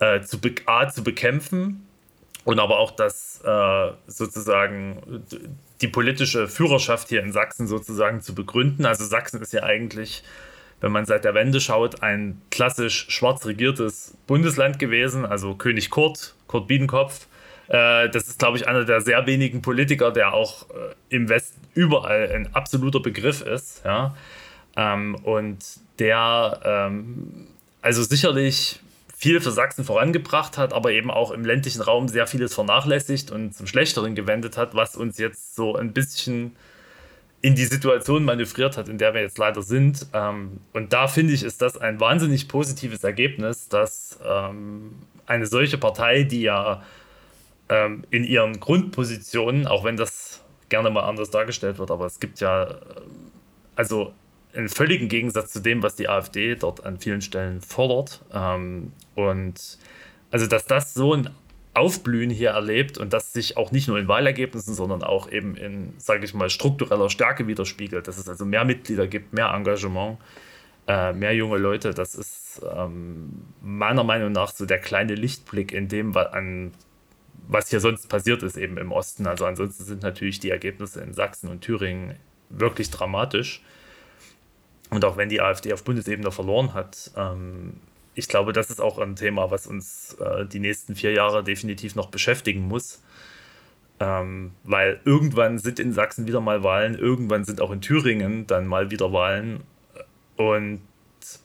äh, 0.00 0.20
zu, 0.22 0.38
A, 0.66 0.88
zu 0.88 1.04
bekämpfen 1.04 1.86
und 2.44 2.58
aber 2.58 2.78
auch, 2.78 2.90
dass 2.90 3.42
äh, 3.44 3.90
sozusagen 4.06 5.24
die 5.82 5.88
politische 5.88 6.48
Führerschaft 6.48 7.08
hier 7.08 7.22
in 7.22 7.32
Sachsen 7.32 7.66
sozusagen 7.66 8.22
zu 8.22 8.34
begründen. 8.34 8.86
Also 8.86 9.04
Sachsen 9.04 9.42
ist 9.42 9.52
ja 9.52 9.62
eigentlich, 9.62 10.22
wenn 10.80 10.92
man 10.92 11.04
seit 11.04 11.24
der 11.24 11.34
Wende 11.34 11.60
schaut, 11.60 12.02
ein 12.02 12.40
klassisch 12.50 13.06
schwarz 13.10 13.44
regiertes 13.44 14.16
Bundesland 14.26 14.78
gewesen, 14.78 15.26
also 15.26 15.54
König 15.54 15.90
Kurt, 15.90 16.34
Kurt 16.46 16.66
Biedenkopf 16.68 17.26
äh, 17.68 18.08
das 18.08 18.28
ist, 18.28 18.38
glaube 18.38 18.58
ich, 18.58 18.66
einer 18.66 18.84
der 18.84 19.00
sehr 19.00 19.26
wenigen 19.26 19.62
Politiker, 19.62 20.10
der 20.10 20.34
auch 20.34 20.68
äh, 20.70 20.94
im 21.14 21.28
Westen 21.28 21.60
überall 21.74 22.30
ein 22.32 22.54
absoluter 22.54 23.00
Begriff 23.00 23.42
ist. 23.42 23.82
Ja? 23.84 24.16
Ähm, 24.76 25.14
und 25.16 25.58
der 25.98 26.60
ähm, 26.64 27.48
also 27.82 28.02
sicherlich 28.02 28.80
viel 29.16 29.40
für 29.40 29.50
Sachsen 29.50 29.84
vorangebracht 29.84 30.56
hat, 30.58 30.72
aber 30.72 30.92
eben 30.92 31.10
auch 31.10 31.32
im 31.32 31.44
ländlichen 31.44 31.82
Raum 31.82 32.08
sehr 32.08 32.26
vieles 32.26 32.54
vernachlässigt 32.54 33.30
und 33.32 33.54
zum 33.54 33.66
Schlechteren 33.66 34.14
gewendet 34.14 34.56
hat, 34.56 34.74
was 34.74 34.94
uns 34.94 35.18
jetzt 35.18 35.56
so 35.56 35.74
ein 35.74 35.92
bisschen 35.92 36.54
in 37.40 37.54
die 37.54 37.64
Situation 37.64 38.24
manövriert 38.24 38.76
hat, 38.76 38.88
in 38.88 38.98
der 38.98 39.14
wir 39.14 39.20
jetzt 39.20 39.38
leider 39.38 39.62
sind. 39.62 40.06
Ähm, 40.12 40.60
und 40.72 40.92
da 40.92 41.08
finde 41.08 41.32
ich, 41.32 41.42
ist 41.42 41.62
das 41.62 41.76
ein 41.76 42.00
wahnsinnig 42.00 42.48
positives 42.48 43.04
Ergebnis, 43.04 43.68
dass 43.68 44.18
ähm, 44.24 44.94
eine 45.26 45.46
solche 45.46 45.78
Partei, 45.78 46.22
die 46.22 46.42
ja 46.42 46.82
ähm, 47.68 48.04
in 48.10 48.24
ihren 48.24 48.60
Grundpositionen, 48.60 49.66
auch 49.66 49.84
wenn 49.84 49.96
das 49.96 50.44
gerne 50.68 50.90
mal 50.90 51.02
anders 51.02 51.30
dargestellt 51.30 51.78
wird, 51.78 51.90
aber 51.90 52.06
es 52.06 52.20
gibt 52.20 52.40
ja 52.40 52.64
äh, 52.64 52.74
also 53.76 54.12
einen 54.54 54.68
völligen 54.68 55.08
Gegensatz 55.08 55.52
zu 55.52 55.60
dem, 55.60 55.82
was 55.82 55.94
die 55.94 56.08
AfD 56.08 56.54
dort 56.56 56.84
an 56.84 56.98
vielen 56.98 57.20
Stellen 57.20 57.60
fordert. 57.60 58.22
Ähm, 58.32 58.92
und 59.14 59.78
also, 60.30 60.46
dass 60.46 60.66
das 60.66 60.94
so 60.94 61.14
ein 61.14 61.30
Aufblühen 61.74 62.30
hier 62.30 62.50
erlebt 62.50 62.98
und 62.98 63.12
das 63.12 63.32
sich 63.32 63.56
auch 63.56 63.70
nicht 63.70 63.88
nur 63.88 63.98
in 63.98 64.08
Wahlergebnissen, 64.08 64.74
sondern 64.74 65.02
auch 65.02 65.30
eben 65.30 65.56
in, 65.56 65.94
sage 65.98 66.24
ich 66.24 66.34
mal, 66.34 66.50
struktureller 66.50 67.08
Stärke 67.08 67.46
widerspiegelt, 67.46 68.08
dass 68.08 68.18
es 68.18 68.28
also 68.28 68.44
mehr 68.44 68.64
Mitglieder 68.64 69.06
gibt, 69.06 69.32
mehr 69.32 69.52
Engagement, 69.54 70.18
äh, 70.88 71.12
mehr 71.12 71.34
junge 71.34 71.58
Leute, 71.58 71.94
das 71.94 72.14
ist 72.14 72.62
ähm, 72.74 73.42
meiner 73.62 74.02
Meinung 74.02 74.32
nach 74.32 74.50
so 74.50 74.66
der 74.66 74.78
kleine 74.78 75.14
Lichtblick 75.14 75.72
in 75.72 75.88
dem, 75.88 76.14
was 76.14 76.32
an 76.32 76.72
was 77.48 77.70
hier 77.70 77.80
sonst 77.80 78.08
passiert 78.08 78.42
ist, 78.42 78.56
eben 78.56 78.76
im 78.76 78.92
Osten. 78.92 79.26
Also 79.26 79.46
ansonsten 79.46 79.84
sind 79.84 80.02
natürlich 80.02 80.38
die 80.38 80.50
Ergebnisse 80.50 81.00
in 81.00 81.14
Sachsen 81.14 81.48
und 81.48 81.62
Thüringen 81.62 82.14
wirklich 82.50 82.90
dramatisch. 82.90 83.62
Und 84.90 85.04
auch 85.04 85.16
wenn 85.16 85.28
die 85.28 85.40
AfD 85.40 85.72
auf 85.72 85.82
Bundesebene 85.82 86.30
verloren 86.30 86.74
hat, 86.74 87.10
ähm, 87.16 87.74
ich 88.14 88.28
glaube, 88.28 88.52
das 88.52 88.70
ist 88.70 88.80
auch 88.80 88.98
ein 88.98 89.16
Thema, 89.16 89.50
was 89.50 89.66
uns 89.66 90.14
äh, 90.20 90.44
die 90.44 90.60
nächsten 90.60 90.94
vier 90.94 91.12
Jahre 91.12 91.42
definitiv 91.42 91.94
noch 91.94 92.10
beschäftigen 92.10 92.62
muss. 92.62 93.02
Ähm, 94.00 94.52
weil 94.64 95.00
irgendwann 95.04 95.58
sind 95.58 95.80
in 95.80 95.92
Sachsen 95.92 96.26
wieder 96.26 96.40
mal 96.40 96.62
Wahlen, 96.62 96.96
irgendwann 96.96 97.44
sind 97.44 97.60
auch 97.60 97.70
in 97.70 97.80
Thüringen 97.80 98.46
dann 98.46 98.66
mal 98.66 98.90
wieder 98.90 99.12
Wahlen. 99.12 99.62
Und 100.36 100.80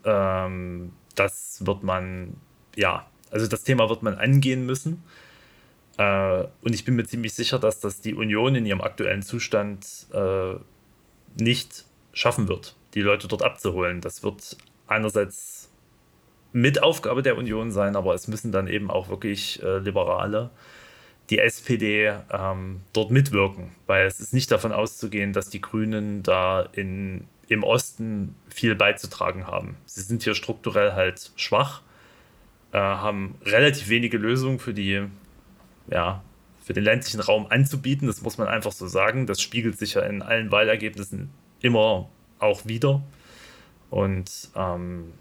ähm, 0.03 0.91
das 1.15 1.65
wird 1.65 1.83
man, 1.83 2.35
ja, 2.75 3.07
also 3.31 3.47
das 3.47 3.63
Thema 3.63 3.89
wird 3.89 4.03
man 4.03 4.15
angehen 4.15 4.65
müssen. 4.65 5.03
Äh, 5.97 6.43
und 6.61 6.73
ich 6.73 6.85
bin 6.85 6.95
mir 6.95 7.05
ziemlich 7.05 7.33
sicher, 7.33 7.59
dass 7.59 7.79
das 7.79 8.01
die 8.01 8.15
Union 8.15 8.55
in 8.55 8.65
ihrem 8.65 8.81
aktuellen 8.81 9.21
Zustand 9.21 9.85
äh, 10.13 10.55
nicht 11.39 11.85
schaffen 12.13 12.47
wird, 12.47 12.75
die 12.93 13.01
Leute 13.01 13.27
dort 13.27 13.43
abzuholen. 13.43 14.01
Das 14.01 14.23
wird 14.23 14.57
einerseits 14.87 15.69
mit 16.51 16.81
Aufgabe 16.83 17.23
der 17.23 17.37
Union 17.37 17.71
sein, 17.71 17.95
aber 17.95 18.13
es 18.13 18.27
müssen 18.27 18.51
dann 18.51 18.67
eben 18.67 18.91
auch 18.91 19.09
wirklich 19.09 19.61
äh, 19.63 19.79
Liberale, 19.79 20.51
die 21.29 21.39
SPD 21.39 22.13
ähm, 22.31 22.81
dort 22.93 23.09
mitwirken, 23.09 23.71
weil 23.87 24.05
es 24.05 24.19
ist 24.19 24.33
nicht 24.33 24.51
davon 24.51 24.71
auszugehen, 24.71 25.33
dass 25.33 25.49
die 25.49 25.61
Grünen 25.61 26.21
da 26.21 26.67
in, 26.73 27.25
im 27.47 27.63
Osten 27.63 28.35
viel 28.49 28.75
beizutragen 28.75 29.47
haben. 29.47 29.77
Sie 29.85 30.01
sind 30.01 30.23
hier 30.23 30.35
strukturell 30.35 30.93
halt 30.93 31.31
schwach, 31.35 31.81
äh, 32.71 32.77
haben 32.77 33.35
relativ 33.45 33.89
wenige 33.89 34.17
Lösungen 34.17 34.59
für 34.59 34.73
die 34.73 35.07
ja, 35.87 36.23
für 36.63 36.73
den 36.73 36.83
ländlichen 36.83 37.19
Raum 37.19 37.47
anzubieten. 37.49 38.07
Das 38.07 38.21
muss 38.21 38.37
man 38.37 38.47
einfach 38.47 38.71
so 38.71 38.87
sagen. 38.87 39.27
Das 39.27 39.41
spiegelt 39.41 39.77
sich 39.77 39.95
ja 39.95 40.01
in 40.01 40.21
allen 40.21 40.51
Wahlergebnissen 40.51 41.29
immer 41.61 42.09
auch 42.39 42.65
wieder. 42.65 43.01
Und 43.89 44.49
ähm, 44.55 45.13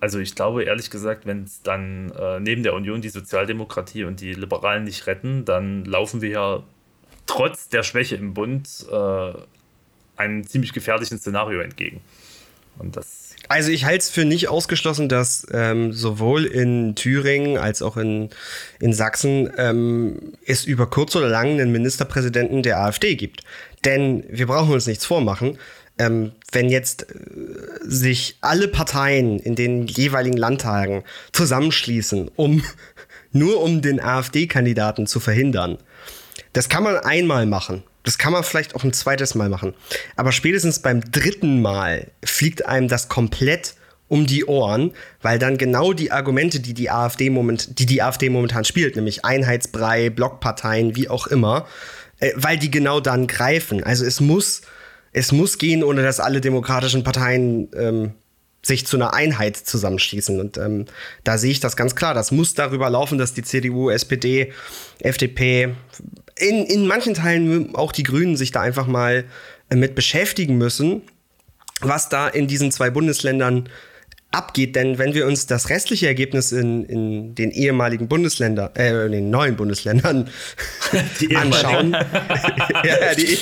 also 0.00 0.18
ich 0.18 0.34
glaube 0.34 0.64
ehrlich 0.64 0.90
gesagt, 0.90 1.26
wenn 1.26 1.44
es 1.44 1.62
dann 1.62 2.10
äh, 2.12 2.40
neben 2.40 2.62
der 2.62 2.74
Union 2.74 3.02
die 3.02 3.08
Sozialdemokratie 3.08 4.04
und 4.04 4.20
die 4.20 4.34
Liberalen 4.34 4.84
nicht 4.84 5.06
retten, 5.06 5.44
dann 5.44 5.84
laufen 5.84 6.20
wir 6.20 6.30
ja 6.30 6.62
trotz 7.26 7.68
der 7.68 7.82
Schwäche 7.82 8.16
im 8.16 8.34
Bund 8.34 8.86
äh, 8.90 9.32
einem 10.16 10.46
ziemlich 10.46 10.72
gefährlichen 10.72 11.18
Szenario 11.18 11.60
entgegen. 11.60 12.00
Und 12.78 12.96
das 12.96 13.29
also 13.48 13.70
ich 13.70 13.84
halte 13.84 13.98
es 13.98 14.10
für 14.10 14.24
nicht 14.24 14.48
ausgeschlossen, 14.48 15.08
dass 15.08 15.46
ähm, 15.52 15.92
sowohl 15.92 16.44
in 16.44 16.94
Thüringen 16.94 17.58
als 17.58 17.82
auch 17.82 17.96
in, 17.96 18.30
in 18.78 18.92
Sachsen 18.92 19.50
ähm, 19.56 20.34
es 20.46 20.64
über 20.64 20.88
kurz 20.88 21.16
oder 21.16 21.28
lang 21.28 21.48
einen 21.48 21.72
Ministerpräsidenten 21.72 22.62
der 22.62 22.80
AfD 22.80 23.16
gibt. 23.16 23.42
Denn 23.84 24.24
wir 24.28 24.46
brauchen 24.46 24.72
uns 24.72 24.86
nichts 24.86 25.04
vormachen. 25.04 25.58
Ähm, 25.98 26.32
wenn 26.52 26.70
jetzt 26.70 27.10
äh, 27.10 27.14
sich 27.82 28.36
alle 28.40 28.68
Parteien 28.68 29.38
in 29.38 29.56
den 29.56 29.86
jeweiligen 29.86 30.36
Landtagen 30.36 31.02
zusammenschließen, 31.32 32.30
um 32.36 32.62
nur 33.32 33.62
um 33.62 33.82
den 33.82 34.00
AfD-Kandidaten 34.00 35.06
zu 35.06 35.20
verhindern, 35.20 35.78
das 36.52 36.68
kann 36.68 36.82
man 36.82 36.96
einmal 36.96 37.46
machen. 37.46 37.82
Das 38.02 38.18
kann 38.18 38.32
man 38.32 38.44
vielleicht 38.44 38.74
auch 38.74 38.84
ein 38.84 38.92
zweites 38.92 39.34
Mal 39.34 39.48
machen. 39.48 39.74
Aber 40.16 40.32
spätestens 40.32 40.80
beim 40.80 41.00
dritten 41.12 41.60
Mal 41.60 42.10
fliegt 42.24 42.66
einem 42.66 42.88
das 42.88 43.08
komplett 43.08 43.74
um 44.08 44.26
die 44.26 44.44
Ohren, 44.44 44.92
weil 45.22 45.38
dann 45.38 45.56
genau 45.56 45.92
die 45.92 46.10
Argumente, 46.10 46.60
die 46.60 46.74
die 46.74 46.90
AfD, 46.90 47.30
moment, 47.30 47.78
die, 47.78 47.86
die 47.86 48.02
AfD 48.02 48.28
momentan 48.28 48.64
spielt, 48.64 48.96
nämlich 48.96 49.24
Einheitsbrei, 49.24 50.10
Blockparteien, 50.10 50.96
wie 50.96 51.08
auch 51.08 51.28
immer, 51.28 51.66
äh, 52.18 52.32
weil 52.34 52.58
die 52.58 52.70
genau 52.70 53.00
dann 53.00 53.28
greifen. 53.28 53.84
Also 53.84 54.04
es 54.04 54.20
muss, 54.20 54.62
es 55.12 55.30
muss 55.30 55.58
gehen, 55.58 55.84
ohne 55.84 56.02
dass 56.02 56.18
alle 56.18 56.40
demokratischen 56.40 57.04
Parteien 57.04 57.68
ähm, 57.76 58.14
sich 58.62 58.86
zu 58.86 58.96
einer 58.96 59.14
Einheit 59.14 59.56
zusammenschließen. 59.56 60.40
Und 60.40 60.58
ähm, 60.58 60.86
da 61.24 61.38
sehe 61.38 61.52
ich 61.52 61.60
das 61.60 61.76
ganz 61.76 61.94
klar. 61.94 62.12
Das 62.12 62.30
muss 62.30 62.54
darüber 62.54 62.90
laufen, 62.90 63.16
dass 63.16 63.32
die 63.32 63.42
CDU, 63.42 63.90
SPD, 63.90 64.52
FDP, 64.98 65.74
in, 66.40 66.66
in 66.66 66.86
manchen 66.86 67.14
Teilen 67.14 67.74
auch 67.74 67.92
die 67.92 68.02
Grünen 68.02 68.36
sich 68.36 68.50
da 68.50 68.60
einfach 68.60 68.86
mal 68.86 69.24
äh, 69.68 69.76
mit 69.76 69.94
beschäftigen 69.94 70.58
müssen, 70.58 71.02
was 71.80 72.08
da 72.08 72.28
in 72.28 72.46
diesen 72.46 72.72
zwei 72.72 72.90
Bundesländern 72.90 73.68
abgeht. 74.32 74.76
Denn 74.76 74.98
wenn 74.98 75.14
wir 75.14 75.26
uns 75.26 75.46
das 75.46 75.70
restliche 75.70 76.06
Ergebnis 76.06 76.52
in, 76.52 76.84
in 76.84 77.34
den 77.34 77.50
ehemaligen 77.50 78.08
Bundesländern, 78.08 78.70
äh, 78.76 79.06
in 79.06 79.12
den 79.12 79.30
neuen 79.30 79.56
Bundesländern 79.56 80.28
anschauen. 81.34 81.92
ja, 82.84 83.14
die, 83.16 83.38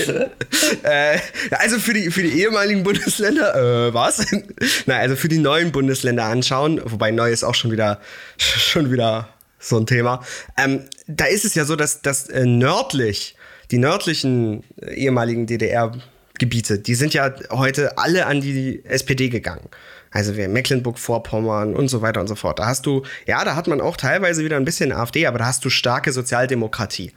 äh, 0.83 1.19
also 1.51 1.79
für 1.79 1.95
die, 1.95 2.11
für 2.11 2.23
die 2.23 2.41
ehemaligen 2.41 2.83
Bundesländer, 2.83 3.89
äh, 3.89 3.95
was? 3.95 4.25
Nein, 4.87 5.01
also 5.01 5.17
für 5.17 5.29
die 5.29 5.39
neuen 5.39 5.73
Bundesländer 5.73 6.25
anschauen, 6.25 6.81
wobei 6.85 7.11
neu 7.11 7.31
ist 7.31 7.45
auch 7.45 7.55
schon 7.55 7.71
wieder, 7.71 8.01
schon 8.39 8.91
wieder 8.91 9.29
so 9.59 9.79
ein 9.79 9.87
Thema. 9.87 10.25
Ähm, 10.57 10.85
da 11.07 11.25
ist 11.25 11.45
es 11.45 11.55
ja 11.55 11.65
so, 11.65 11.77
dass, 11.77 12.03
dass 12.03 12.29
äh, 12.29 12.47
nördlich, 12.47 13.37
die 13.71 13.79
nördlichen 13.79 14.65
äh, 14.81 14.95
ehemaligen 14.95 15.47
DDR-Gebiete, 15.47 16.79
die 16.79 16.95
sind 16.95 17.15
ja 17.15 17.35
heute 17.51 17.99
alle 17.99 18.27
an 18.27 18.41
die 18.41 18.85
SPD 18.85 19.29
gegangen. 19.29 19.69
Also 20.11 20.37
wie 20.37 20.49
Mecklenburg-Vorpommern 20.49 21.75
und 21.75 21.89
so 21.89 22.01
weiter 22.01 22.21
und 22.21 22.29
so 22.29 22.35
fort. 22.35 22.59
Da 22.59 22.67
hast 22.67 22.87
du, 22.87 23.03
ja, 23.27 23.45
da 23.45 23.57
hat 23.57 23.67
man 23.67 23.81
auch 23.81 23.97
teilweise 23.97 24.43
wieder 24.45 24.57
ein 24.57 24.65
bisschen 24.65 24.93
AfD, 24.93 25.27
aber 25.27 25.39
da 25.39 25.47
hast 25.47 25.65
du 25.65 25.71
starke 25.71 26.13
Sozialdemokratie. 26.13 27.13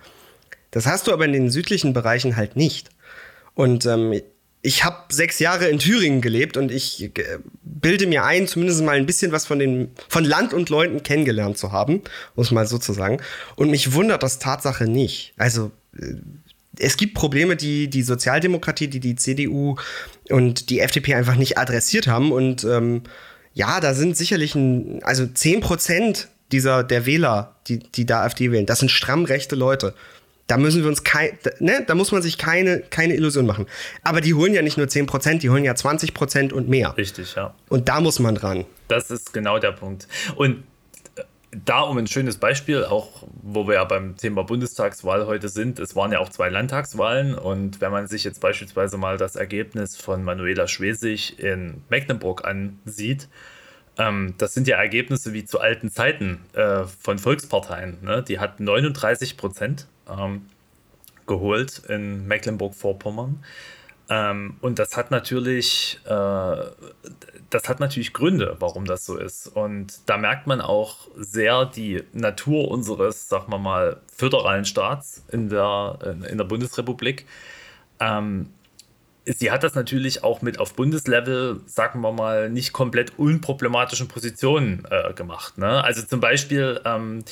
Das 0.72 0.86
hast 0.86 1.08
du 1.08 1.14
aber 1.14 1.26
in 1.26 1.34
den 1.34 1.50
südlichen 1.50 1.94
Bereichen 1.94 2.36
halt 2.36 2.56
nicht. 2.56 2.90
Und 3.54 3.86
ähm, 3.86 4.22
ich 4.62 4.84
habe 4.84 4.98
sechs 5.10 5.40
Jahre 5.40 5.68
in 5.68 5.80
Thüringen 5.80 6.22
gelebt 6.22 6.56
und 6.56 6.72
ich 6.72 7.04
äh, 7.04 7.12
bilde 7.64 8.06
mir 8.06 8.24
ein, 8.24 8.48
zumindest 8.48 8.84
mal 8.84 8.96
ein 8.96 9.06
bisschen 9.06 9.32
was 9.32 9.46
von, 9.46 9.60
den, 9.60 9.92
von 10.08 10.24
Land 10.24 10.54
und 10.54 10.70
Leuten 10.70 11.04
kennengelernt 11.04 11.58
zu 11.58 11.72
haben, 11.72 12.02
muss 12.36 12.52
mal 12.52 12.68
so 12.68 12.78
zu 12.78 12.94
sagen. 12.94 13.18
Und 13.56 13.72
mich 13.72 13.94
wundert 13.94 14.22
das 14.24 14.40
Tatsache 14.40 14.86
nicht. 14.86 15.34
Also 15.38 15.72
äh, 15.98 16.14
es 16.78 16.98
gibt 16.98 17.16
Probleme, 17.16 17.56
die 17.56 17.90
die 17.90 18.04
Sozialdemokratie, 18.04 18.88
die 18.88 19.00
die 19.00 19.16
CDU 19.16 19.76
und 20.30 20.70
die 20.70 20.80
FDP 20.80 21.16
einfach 21.16 21.36
nicht 21.36 21.58
adressiert 21.58 22.08
haben. 22.08 22.32
Und 22.32 22.64
ähm, 22.64 23.04
ja, 23.54 23.80
da 23.80 23.94
sind 23.94 24.16
sicherlich 24.16 24.56
ein, 24.56 25.04
also 25.04 25.26
10 25.26 25.62
Prozent 25.62 26.30
dieser 26.52 26.84
der 26.84 27.06
Wähler, 27.06 27.56
die, 27.68 27.80
die 27.80 28.06
da 28.06 28.24
AfD 28.24 28.52
wählen, 28.52 28.66
das 28.66 28.80
sind 28.80 28.90
stramm 28.90 29.26
rechte 29.26 29.56
Leute. 29.56 29.94
Da 30.48 30.58
müssen 30.58 30.82
wir 30.82 30.90
uns 30.90 31.04
kein, 31.04 31.38
ne, 31.60 31.84
da 31.88 31.96
muss 31.96 32.12
man 32.12 32.22
sich 32.22 32.38
keine, 32.38 32.80
keine 32.82 33.16
Illusion 33.16 33.46
machen. 33.46 33.68
Aber 34.04 34.22
die 34.22 34.34
holen 34.34 34.54
ja 34.54 34.62
nicht 34.62 34.78
nur 34.78 34.88
10 34.88 35.06
Prozent, 35.06 35.44
die 35.44 35.50
holen 35.50 35.64
ja 35.64 35.76
20 35.76 36.14
Prozent 36.14 36.54
und 36.54 36.68
mehr. 36.68 36.96
Richtig, 36.98 37.36
ja. 37.36 37.54
Und 37.70 37.88
da 37.88 38.02
muss 38.02 38.20
man 38.20 38.36
dran. 38.36 38.66
Das 38.88 39.12
ist 39.12 39.32
genau 39.34 39.60
der 39.60 39.72
Punkt. 39.72 40.08
Und 40.36 40.64
da 41.52 41.82
um 41.82 41.98
ein 41.98 42.08
schönes 42.08 42.38
Beispiel, 42.38 42.86
auch 42.86 43.24
wo 43.42 43.68
wir 43.68 43.76
ja 43.76 43.84
beim 43.84 44.16
Thema 44.16 44.44
Bundestagswahl 44.44 45.26
heute 45.26 45.50
sind, 45.50 45.80
es 45.80 45.96
waren 45.96 46.12
ja 46.12 46.20
auch 46.20 46.30
zwei 46.30 46.50
Landtagswahlen 46.50 47.36
und 47.36 47.82
wenn 47.82 47.92
man 47.92 48.08
sich 48.08 48.24
jetzt 48.24 48.40
beispielsweise 48.40 48.98
mal 48.98 49.18
das 49.18 49.36
Ergebnis 49.36 49.98
von 49.98 50.24
Manuela 50.24 50.68
Schwesig 50.68 51.40
in 51.40 51.84
Mecklenburg 51.90 52.46
ansieht, 52.46 53.28
ähm, 53.98 54.36
das 54.38 54.54
sind 54.54 54.68
ja 54.68 54.78
Ergebnisse 54.78 55.34
wie 55.34 55.44
zu 55.44 55.60
alten 55.60 55.92
Zeiten 55.92 56.40
äh, 56.54 56.86
von 56.86 57.20
Volksparteien. 57.20 57.98
Ne? 58.02 58.24
Die 58.26 58.40
hat 58.40 58.62
39 58.62 59.36
Prozent 59.36 59.88
ähm, 60.18 60.46
geholt 61.28 61.82
in 61.88 62.28
Mecklenburg-Vorpommern. 62.28 63.44
Ähm, 64.10 64.58
und 64.60 64.78
das 64.80 64.98
hat 64.98 65.10
natürlich, 65.12 66.00
äh, 66.06 66.10
das 67.50 67.70
hat 67.70 67.80
natürlich 67.80 68.12
Gründe, 68.12 68.58
warum 68.60 68.86
das 68.86 69.06
so 69.06 69.18
ist. 69.18 69.48
Und 69.48 70.02
da 70.08 70.18
merkt 70.18 70.48
man 70.48 70.60
auch 70.60 71.08
sehr 71.16 71.66
die 71.66 72.04
Natur 72.12 72.70
unseres, 72.70 73.30
sagen 73.30 73.52
wir 73.52 73.60
mal, 73.60 74.02
föderalen 74.14 74.66
Staats 74.66 75.24
in 75.32 75.50
der, 75.50 76.18
in 76.30 76.38
der 76.38 76.46
Bundesrepublik. 76.46 77.26
Ähm, 78.02 78.50
sie 79.26 79.52
hat 79.52 79.64
das 79.64 79.76
natürlich 79.76 80.24
auch 80.24 80.42
mit 80.42 80.60
auf 80.60 80.74
Bundeslevel, 80.74 81.62
sagen 81.66 82.02
wir 82.02 82.12
mal, 82.12 82.50
nicht 82.50 82.74
komplett 82.74 83.18
unproblematischen 83.18 84.08
Positionen 84.08 84.86
äh, 84.90 85.14
gemacht. 85.14 85.58
Ne? 85.58 85.84
Also 85.84 86.02
zum 86.02 86.20
Beispiel, 86.20 86.82
ähm, 86.84 87.24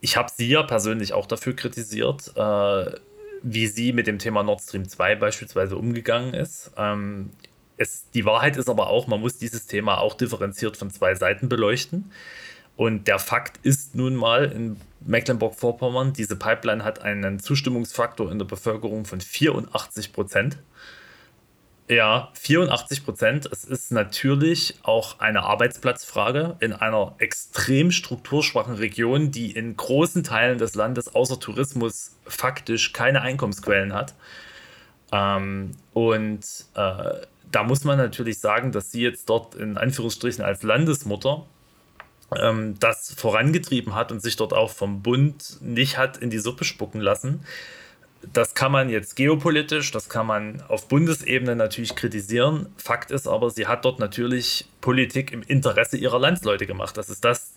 ich 0.00 0.16
habe 0.16 0.30
sie 0.34 0.48
ja 0.48 0.62
persönlich 0.62 1.12
auch 1.12 1.26
dafür 1.26 1.54
kritisiert, 1.54 2.32
äh, 2.36 2.94
wie 3.42 3.66
sie 3.66 3.92
mit 3.92 4.06
dem 4.06 4.18
Thema 4.18 4.42
Nord 4.42 4.60
Stream 4.60 4.88
2 4.88 5.16
beispielsweise 5.16 5.76
umgegangen 5.76 6.34
ist. 6.34 6.72
Ähm, 6.76 7.30
es, 7.76 8.10
die 8.10 8.24
Wahrheit 8.24 8.56
ist 8.56 8.68
aber 8.68 8.88
auch, 8.88 9.06
man 9.06 9.20
muss 9.20 9.38
dieses 9.38 9.66
Thema 9.66 9.98
auch 9.98 10.14
differenziert 10.14 10.76
von 10.76 10.90
zwei 10.90 11.14
Seiten 11.14 11.48
beleuchten. 11.48 12.12
Und 12.76 13.08
der 13.08 13.18
Fakt 13.18 13.58
ist 13.62 13.94
nun 13.94 14.14
mal 14.16 14.44
in 14.52 14.76
Mecklenburg-Vorpommern, 15.00 16.12
diese 16.12 16.36
Pipeline 16.36 16.84
hat 16.84 17.02
einen 17.02 17.38
Zustimmungsfaktor 17.40 18.30
in 18.30 18.38
der 18.38 18.46
Bevölkerung 18.46 19.04
von 19.04 19.20
84 19.20 20.12
Prozent. 20.12 20.58
Ja, 21.90 22.28
84 22.34 23.04
Prozent. 23.04 23.48
Es 23.50 23.64
ist 23.64 23.90
natürlich 23.90 24.76
auch 24.84 25.18
eine 25.18 25.42
Arbeitsplatzfrage 25.42 26.54
in 26.60 26.72
einer 26.72 27.16
extrem 27.18 27.90
strukturschwachen 27.90 28.76
Region, 28.76 29.32
die 29.32 29.50
in 29.50 29.76
großen 29.76 30.22
Teilen 30.22 30.58
des 30.58 30.76
Landes 30.76 31.12
außer 31.16 31.40
Tourismus 31.40 32.16
faktisch 32.24 32.92
keine 32.92 33.22
Einkommensquellen 33.22 33.92
hat. 33.92 34.14
Ähm, 35.10 35.72
und 35.92 36.44
äh, 36.74 37.26
da 37.50 37.64
muss 37.64 37.82
man 37.82 37.98
natürlich 37.98 38.38
sagen, 38.38 38.70
dass 38.70 38.92
sie 38.92 39.02
jetzt 39.02 39.28
dort 39.28 39.56
in 39.56 39.76
Anführungsstrichen 39.76 40.44
als 40.44 40.62
Landesmutter 40.62 41.44
ähm, 42.40 42.76
das 42.78 43.12
vorangetrieben 43.14 43.96
hat 43.96 44.12
und 44.12 44.22
sich 44.22 44.36
dort 44.36 44.52
auch 44.52 44.70
vom 44.70 45.02
Bund 45.02 45.56
nicht 45.60 45.98
hat 45.98 46.18
in 46.18 46.30
die 46.30 46.38
Suppe 46.38 46.62
spucken 46.62 47.00
lassen 47.00 47.44
das 48.32 48.54
kann 48.54 48.72
man 48.72 48.90
jetzt 48.90 49.16
geopolitisch, 49.16 49.90
das 49.92 50.08
kann 50.08 50.26
man 50.26 50.62
auf 50.68 50.88
Bundesebene 50.88 51.56
natürlich 51.56 51.96
kritisieren. 51.96 52.66
Fakt 52.76 53.10
ist 53.10 53.26
aber, 53.26 53.50
sie 53.50 53.66
hat 53.66 53.84
dort 53.84 53.98
natürlich 53.98 54.68
Politik 54.80 55.32
im 55.32 55.42
Interesse 55.42 55.96
ihrer 55.96 56.18
Landsleute 56.18 56.66
gemacht. 56.66 56.96
Das 56.96 57.08
ist 57.08 57.24
das, 57.24 57.52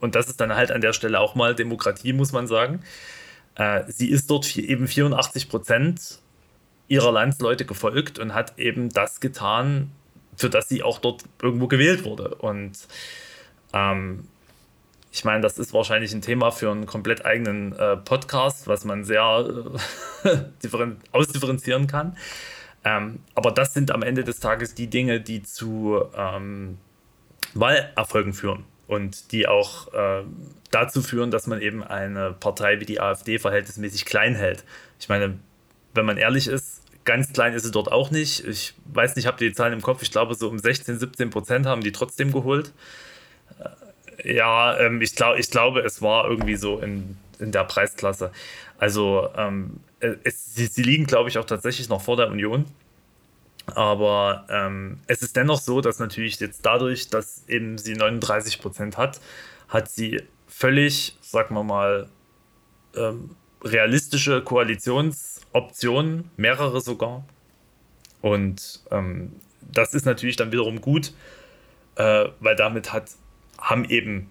und 0.00 0.14
das 0.14 0.28
ist 0.28 0.40
dann 0.40 0.54
halt 0.54 0.70
an 0.70 0.80
der 0.80 0.92
Stelle 0.92 1.18
auch 1.20 1.34
mal 1.34 1.54
Demokratie, 1.54 2.12
muss 2.12 2.32
man 2.32 2.46
sagen. 2.46 2.80
Äh, 3.56 3.84
sie 3.88 4.08
ist 4.08 4.30
dort 4.30 4.56
eben 4.56 4.86
84 4.86 5.48
Prozent 5.48 6.20
ihrer 6.86 7.12
Landsleute 7.12 7.64
gefolgt 7.64 8.18
und 8.18 8.34
hat 8.34 8.58
eben 8.58 8.88
das 8.90 9.20
getan, 9.20 9.90
für 10.36 10.48
das 10.48 10.68
sie 10.68 10.82
auch 10.82 11.00
dort 11.00 11.24
irgendwo 11.42 11.66
gewählt 11.66 12.04
wurde. 12.04 12.36
Und 12.36 12.78
ähm, 13.72 14.28
ich 15.10 15.24
meine, 15.24 15.40
das 15.40 15.58
ist 15.58 15.72
wahrscheinlich 15.72 16.12
ein 16.12 16.22
Thema 16.22 16.50
für 16.50 16.70
einen 16.70 16.86
komplett 16.86 17.24
eigenen 17.24 17.72
äh, 17.72 17.96
Podcast, 17.96 18.66
was 18.68 18.84
man 18.84 19.04
sehr 19.04 19.46
äh, 20.24 20.38
ausdifferenzieren 21.12 21.86
kann. 21.86 22.16
Ähm, 22.84 23.20
aber 23.34 23.50
das 23.50 23.74
sind 23.74 23.90
am 23.90 24.02
Ende 24.02 24.24
des 24.24 24.40
Tages 24.40 24.74
die 24.74 24.88
Dinge, 24.88 25.20
die 25.20 25.42
zu 25.42 26.02
ähm, 26.16 26.78
Wahlerfolgen 27.54 28.32
führen 28.32 28.64
und 28.86 29.32
die 29.32 29.48
auch 29.48 29.92
äh, 29.92 30.22
dazu 30.70 31.02
führen, 31.02 31.30
dass 31.30 31.46
man 31.46 31.60
eben 31.60 31.82
eine 31.82 32.32
Partei 32.32 32.80
wie 32.80 32.86
die 32.86 33.00
AfD 33.00 33.38
verhältnismäßig 33.38 34.04
klein 34.04 34.34
hält. 34.34 34.64
Ich 35.00 35.08
meine, 35.08 35.38
wenn 35.94 36.06
man 36.06 36.18
ehrlich 36.18 36.46
ist, 36.48 36.82
ganz 37.04 37.32
klein 37.32 37.54
ist 37.54 37.64
sie 37.64 37.70
dort 37.70 37.90
auch 37.90 38.10
nicht. 38.10 38.46
Ich 38.46 38.74
weiß 38.92 39.16
nicht, 39.16 39.26
habt 39.26 39.40
ihr 39.40 39.48
die 39.48 39.54
Zahlen 39.54 39.72
im 39.72 39.82
Kopf? 39.82 40.02
Ich 40.02 40.10
glaube, 40.10 40.34
so 40.34 40.48
um 40.48 40.58
16, 40.58 40.98
17 40.98 41.30
Prozent 41.30 41.66
haben 41.66 41.82
die 41.82 41.92
trotzdem 41.92 42.32
geholt. 42.32 42.72
Ja, 44.24 44.78
ähm, 44.78 45.00
ich, 45.00 45.14
glaub, 45.14 45.38
ich 45.38 45.50
glaube, 45.50 45.80
es 45.80 46.02
war 46.02 46.28
irgendwie 46.28 46.56
so 46.56 46.78
in, 46.78 47.16
in 47.38 47.52
der 47.52 47.64
Preisklasse. 47.64 48.32
Also 48.78 49.28
ähm, 49.36 49.80
es, 50.00 50.54
sie, 50.54 50.66
sie, 50.66 50.82
liegen, 50.82 51.06
glaube 51.06 51.28
ich, 51.28 51.38
auch 51.38 51.44
tatsächlich 51.44 51.88
noch 51.88 52.02
vor 52.02 52.16
der 52.16 52.28
Union. 52.28 52.66
Aber 53.66 54.46
ähm, 54.48 54.98
es 55.06 55.22
ist 55.22 55.36
dennoch 55.36 55.60
so, 55.60 55.80
dass 55.80 55.98
natürlich 55.98 56.40
jetzt 56.40 56.64
dadurch, 56.64 57.10
dass 57.10 57.44
eben 57.48 57.76
sie 57.78 57.94
39 57.94 58.60
Prozent 58.60 58.96
hat, 58.96 59.20
hat 59.68 59.90
sie 59.90 60.22
völlig, 60.46 61.16
sagen 61.20 61.54
wir 61.54 61.64
mal, 61.64 62.08
ähm, 62.96 63.30
realistische 63.62 64.42
Koalitionsoptionen, 64.42 66.30
mehrere 66.36 66.80
sogar. 66.80 67.24
Und 68.22 68.80
ähm, 68.90 69.32
das 69.60 69.94
ist 69.94 70.06
natürlich 70.06 70.36
dann 70.36 70.50
wiederum 70.50 70.80
gut, 70.80 71.12
äh, 71.96 72.26
weil 72.40 72.56
damit 72.56 72.92
hat 72.92 73.10
haben 73.58 73.84
eben 73.84 74.30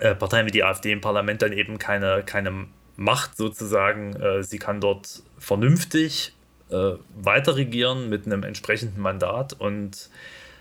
äh, 0.00 0.14
Parteien 0.14 0.46
wie 0.46 0.50
die 0.50 0.64
AfD 0.64 0.92
im 0.92 1.00
Parlament 1.00 1.42
dann 1.42 1.52
eben 1.52 1.78
keine, 1.78 2.22
keine 2.24 2.66
Macht 2.96 3.36
sozusagen. 3.36 4.14
Äh, 4.16 4.42
sie 4.42 4.58
kann 4.58 4.80
dort 4.80 5.22
vernünftig 5.38 6.34
äh, 6.70 6.92
weiter 7.14 7.56
regieren 7.56 8.08
mit 8.08 8.26
einem 8.26 8.42
entsprechenden 8.42 9.00
Mandat 9.00 9.52
und 9.52 10.10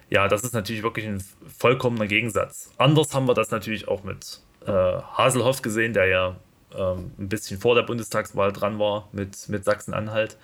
ja, 0.10 0.28
das 0.28 0.43
ist 0.43 0.54
natürlich 0.54 0.84
wirklich 0.84 1.06
ein 1.08 1.23
vollkommener 1.58 2.06
Gegensatz. 2.06 2.71
Anders 2.78 3.13
haben 3.13 3.28
wir 3.28 3.34
das 3.34 3.49
natürlich 3.49 3.88
auch 3.88 4.04
mit 4.04 4.41
äh, 4.65 4.71
Haselhoff 4.71 5.62
gesehen, 5.63 5.93
der 5.93 6.06
ja 6.06 6.36
ähm, 6.78 7.12
ein 7.17 7.30
bisschen 7.30 7.60
vor 7.60 7.75
der 7.75 7.84
Bundestagswahl 7.84 8.54
dran 8.54 8.78
war 8.78 9.10
mit, 9.12 9.49
mit 9.49 9.65
Sachsen-Anhalt, 9.65 10.38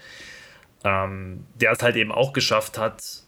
ähm, 0.84 1.46
der 1.56 1.74
es 1.74 1.84
halt 1.84 1.96
eben 1.96 2.12
auch 2.12 2.34
geschafft 2.34 2.78
hat, 2.78 3.24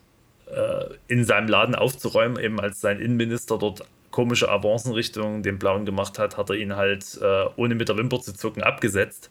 in 1.07 1.25
seinem 1.25 1.47
Laden 1.47 1.75
aufzuräumen, 1.75 2.37
eben 2.37 2.59
als 2.59 2.81
sein 2.81 2.99
Innenminister 2.99 3.57
dort 3.57 3.85
komische 4.13 4.49
Avancen 4.49 4.93
Richtung 4.93 5.43
den 5.43 5.59
Blauen 5.59 5.85
gemacht 5.85 6.19
hat, 6.19 6.37
hat 6.37 6.49
er 6.49 6.55
ihn 6.55 6.75
halt 6.75 7.19
äh, 7.21 7.45
ohne 7.57 7.75
mit 7.75 7.89
der 7.89 7.97
Wimper 7.97 8.21
zu 8.21 8.33
zucken 8.33 8.63
abgesetzt. 8.63 9.29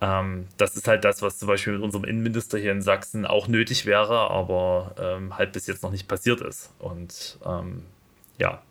Ähm, 0.00 0.46
das 0.58 0.76
ist 0.76 0.86
halt 0.86 1.04
das, 1.04 1.22
was 1.22 1.38
zum 1.38 1.48
Beispiel 1.48 1.72
mit 1.72 1.82
unserem 1.82 2.04
Innenminister 2.04 2.58
hier 2.58 2.72
in 2.72 2.82
Sachsen 2.82 3.24
auch 3.24 3.48
nötig 3.48 3.86
wäre, 3.86 4.30
aber 4.30 4.94
ähm, 4.98 5.36
halt 5.36 5.52
bis 5.52 5.66
jetzt 5.66 5.82
noch 5.82 5.90
nicht 5.90 6.06
passiert 6.06 6.42
ist. 6.42 6.72
Und 6.78 7.38
ähm, 7.46 7.82
ja, 8.38 8.62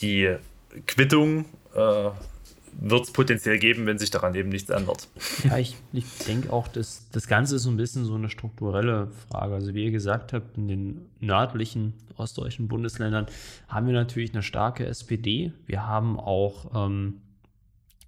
die 0.00 0.36
Quittung 0.86 1.46
äh, 1.74 2.10
wird 2.78 3.04
es 3.04 3.12
potenziell 3.12 3.58
geben, 3.58 3.86
wenn 3.86 3.98
sich 3.98 4.10
daran 4.10 4.34
eben 4.34 4.50
nichts 4.50 4.70
ändert. 4.70 5.08
Ja, 5.44 5.56
ich, 5.58 5.76
ich 5.92 6.04
denke 6.26 6.52
auch, 6.52 6.68
dass 6.68 7.08
das 7.10 7.26
Ganze 7.26 7.56
ist 7.56 7.62
so 7.62 7.70
ein 7.70 7.76
bisschen 7.76 8.04
so 8.04 8.14
eine 8.14 8.28
strukturelle 8.28 9.08
Frage. 9.28 9.54
Also 9.54 9.74
wie 9.74 9.84
ihr 9.84 9.90
gesagt 9.90 10.32
habt, 10.32 10.56
in 10.58 10.68
den 10.68 11.06
nördlichen 11.20 11.94
ostdeutschen 12.16 12.68
Bundesländern 12.68 13.26
haben 13.68 13.86
wir 13.86 13.94
natürlich 13.94 14.32
eine 14.32 14.42
starke 14.42 14.86
SPD. 14.86 15.52
Wir 15.66 15.86
haben 15.86 16.18
auch 16.18 16.86
ähm, 16.86 17.22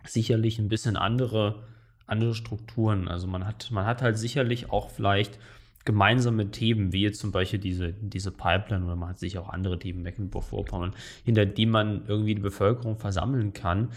sicherlich 0.04 0.58
ein 0.58 0.68
bisschen 0.68 0.96
andere, 0.96 1.62
andere 2.06 2.34
Strukturen. 2.34 3.08
Also 3.08 3.26
man 3.26 3.46
hat, 3.46 3.70
man 3.70 3.86
hat 3.86 4.02
halt 4.02 4.18
sicherlich 4.18 4.70
auch 4.70 4.90
vielleicht 4.90 5.38
gemeinsame 5.84 6.50
Themen, 6.50 6.92
wie 6.92 7.00
jetzt 7.00 7.20
zum 7.20 7.32
Beispiel 7.32 7.58
diese, 7.58 7.94
diese 7.94 8.30
Pipeline 8.30 8.84
oder 8.84 8.96
man 8.96 9.08
hat 9.10 9.18
sich 9.18 9.38
auch 9.38 9.48
andere 9.48 9.78
Themen, 9.78 10.02
Mecklenburg-Vorpommern, 10.02 10.92
hinter 11.24 11.46
die 11.46 11.64
man 11.64 12.02
irgendwie 12.06 12.34
die 12.34 12.42
Bevölkerung 12.42 12.98
versammeln 12.98 13.54
kann. 13.54 13.88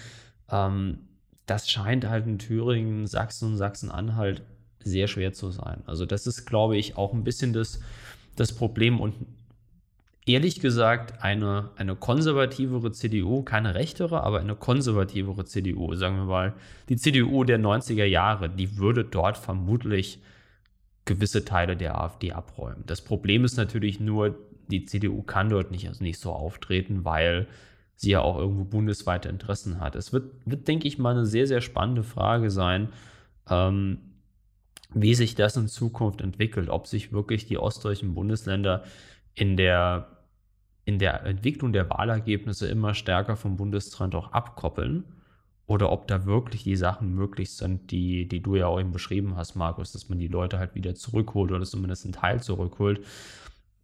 Ähm, 0.51 0.99
das 1.45 1.69
scheint 1.69 2.07
halt 2.07 2.27
in 2.27 2.39
Thüringen, 2.39 3.07
Sachsen 3.07 3.49
und 3.49 3.57
Sachsen-Anhalt 3.57 4.43
sehr 4.83 5.07
schwer 5.07 5.33
zu 5.33 5.51
sein. 5.51 5.83
Also 5.85 6.05
das 6.05 6.27
ist, 6.27 6.45
glaube 6.45 6.77
ich, 6.77 6.97
auch 6.97 7.13
ein 7.13 7.23
bisschen 7.23 7.53
das, 7.53 7.79
das 8.35 8.53
Problem 8.53 8.99
und 8.99 9.15
ehrlich 10.25 10.59
gesagt 10.59 11.23
eine, 11.23 11.71
eine 11.75 11.95
konservativere 11.95 12.91
CDU, 12.91 13.43
keine 13.43 13.75
rechtere, 13.75 14.23
aber 14.23 14.39
eine 14.39 14.55
konservativere 14.55 15.45
CDU, 15.45 15.93
sagen 15.95 16.17
wir 16.17 16.25
mal, 16.25 16.53
die 16.89 16.95
CDU 16.95 17.43
der 17.43 17.59
90er 17.59 18.05
Jahre, 18.05 18.49
die 18.49 18.77
würde 18.77 19.03
dort 19.03 19.37
vermutlich 19.37 20.21
gewisse 21.05 21.43
Teile 21.43 21.75
der 21.75 21.99
AfD 21.99 22.31
abräumen. 22.31 22.83
Das 22.85 23.01
Problem 23.01 23.43
ist 23.43 23.57
natürlich 23.57 23.99
nur, 23.99 24.37
die 24.69 24.85
CDU 24.85 25.23
kann 25.23 25.49
dort 25.49 25.71
nicht, 25.71 25.87
also 25.87 26.03
nicht 26.03 26.19
so 26.19 26.31
auftreten, 26.31 27.03
weil 27.03 27.47
sie 28.01 28.11
ja 28.11 28.21
auch 28.21 28.37
irgendwo 28.37 28.63
bundesweite 28.63 29.29
Interessen 29.29 29.79
hat. 29.79 29.95
Es 29.95 30.11
wird, 30.11 30.33
wird 30.45 30.67
denke 30.67 30.87
ich, 30.87 30.97
mal 30.97 31.11
eine 31.11 31.27
sehr, 31.27 31.45
sehr 31.45 31.61
spannende 31.61 32.03
Frage 32.03 32.49
sein, 32.49 32.89
ähm, 33.47 33.99
wie 34.93 35.13
sich 35.13 35.35
das 35.35 35.55
in 35.55 35.67
Zukunft 35.67 36.19
entwickelt, 36.19 36.69
ob 36.69 36.87
sich 36.87 37.13
wirklich 37.13 37.45
die 37.45 37.59
ostdeutschen 37.59 38.15
Bundesländer 38.15 38.83
in 39.35 39.55
der, 39.55 40.07
in 40.83 40.97
der 40.97 41.23
Entwicklung 41.25 41.73
der 41.73 41.89
Wahlergebnisse 41.91 42.67
immer 42.67 42.95
stärker 42.95 43.37
vom 43.37 43.55
Bundestrend 43.55 44.15
auch 44.15 44.31
abkoppeln 44.33 45.03
oder 45.67 45.91
ob 45.91 46.07
da 46.07 46.25
wirklich 46.25 46.63
die 46.63 46.75
Sachen 46.75 47.13
möglich 47.13 47.55
sind, 47.55 47.91
die, 47.91 48.27
die 48.27 48.41
du 48.41 48.55
ja 48.55 48.65
auch 48.65 48.79
eben 48.79 48.91
beschrieben 48.91 49.35
hast, 49.37 49.55
Markus, 49.55 49.91
dass 49.91 50.09
man 50.09 50.17
die 50.17 50.27
Leute 50.27 50.57
halt 50.57 50.73
wieder 50.73 50.95
zurückholt 50.95 51.51
oder 51.51 51.63
zumindest 51.65 52.05
einen 52.05 52.13
Teil 52.13 52.41
zurückholt. 52.41 53.05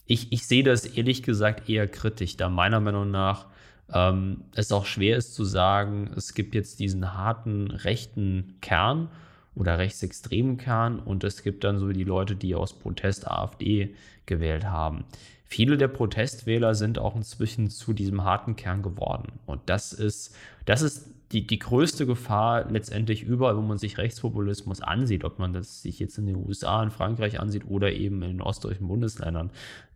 Ich, 0.06 0.32
ich 0.32 0.48
sehe 0.48 0.64
das 0.64 0.86
ehrlich 0.86 1.22
gesagt 1.22 1.70
eher 1.70 1.88
kritisch, 1.88 2.36
da 2.36 2.50
meiner 2.50 2.80
Meinung 2.80 3.12
nach 3.12 3.46
ähm, 3.94 4.44
es 4.56 4.72
auch 4.72 4.86
schwer 4.86 5.18
ist 5.18 5.34
zu 5.34 5.44
sagen, 5.44 6.12
es 6.16 6.34
gibt 6.34 6.56
jetzt 6.56 6.80
diesen 6.80 7.14
harten 7.14 7.72
rechten 7.72 8.56
Kern 8.62 9.10
oder 9.56 9.80
rechtsextremen 9.80 10.58
Kern 10.58 11.00
und 11.00 11.24
es 11.24 11.44
gibt 11.44 11.64
dann 11.64 11.80
so 11.80 11.90
die 11.90 12.04
Leute, 12.04 12.36
die 12.36 12.56
aus 12.56 12.74
Protest 12.74 13.28
AfD 13.28 13.96
gewählt 14.26 14.66
haben. 14.66 15.06
Viele 15.46 15.78
der 15.78 15.88
Protestwähler 15.88 16.76
sind 16.76 17.00
auch 17.00 17.16
inzwischen 17.16 17.70
zu 17.70 17.94
diesem 17.94 18.26
harten 18.26 18.58
Kern 18.58 18.82
geworden. 18.82 19.40
Und 19.46 19.62
das 19.68 19.94
ist, 19.94 20.36
das 20.66 20.82
ist 20.82 21.10
die, 21.32 21.48
die 21.48 21.60
größte 21.60 22.06
Gefahr 22.06 22.70
letztendlich 22.70 23.24
überall, 23.24 23.56
wo 23.56 23.62
man 23.62 23.78
sich 23.78 23.98
Rechtspopulismus 23.98 24.82
ansieht, 24.82 25.24
ob 25.24 25.40
man 25.40 25.54
das 25.54 25.82
sich 25.82 26.00
jetzt 26.00 26.18
in 26.18 26.26
den 26.26 26.36
USA, 26.36 26.84
in 26.84 26.92
Frankreich 26.92 27.40
ansieht 27.40 27.64
oder 27.68 27.92
eben 27.92 28.22
in 28.24 28.30
den 28.32 28.42
ostdeutschen 28.42 28.88
Bundesländern, 28.88 29.52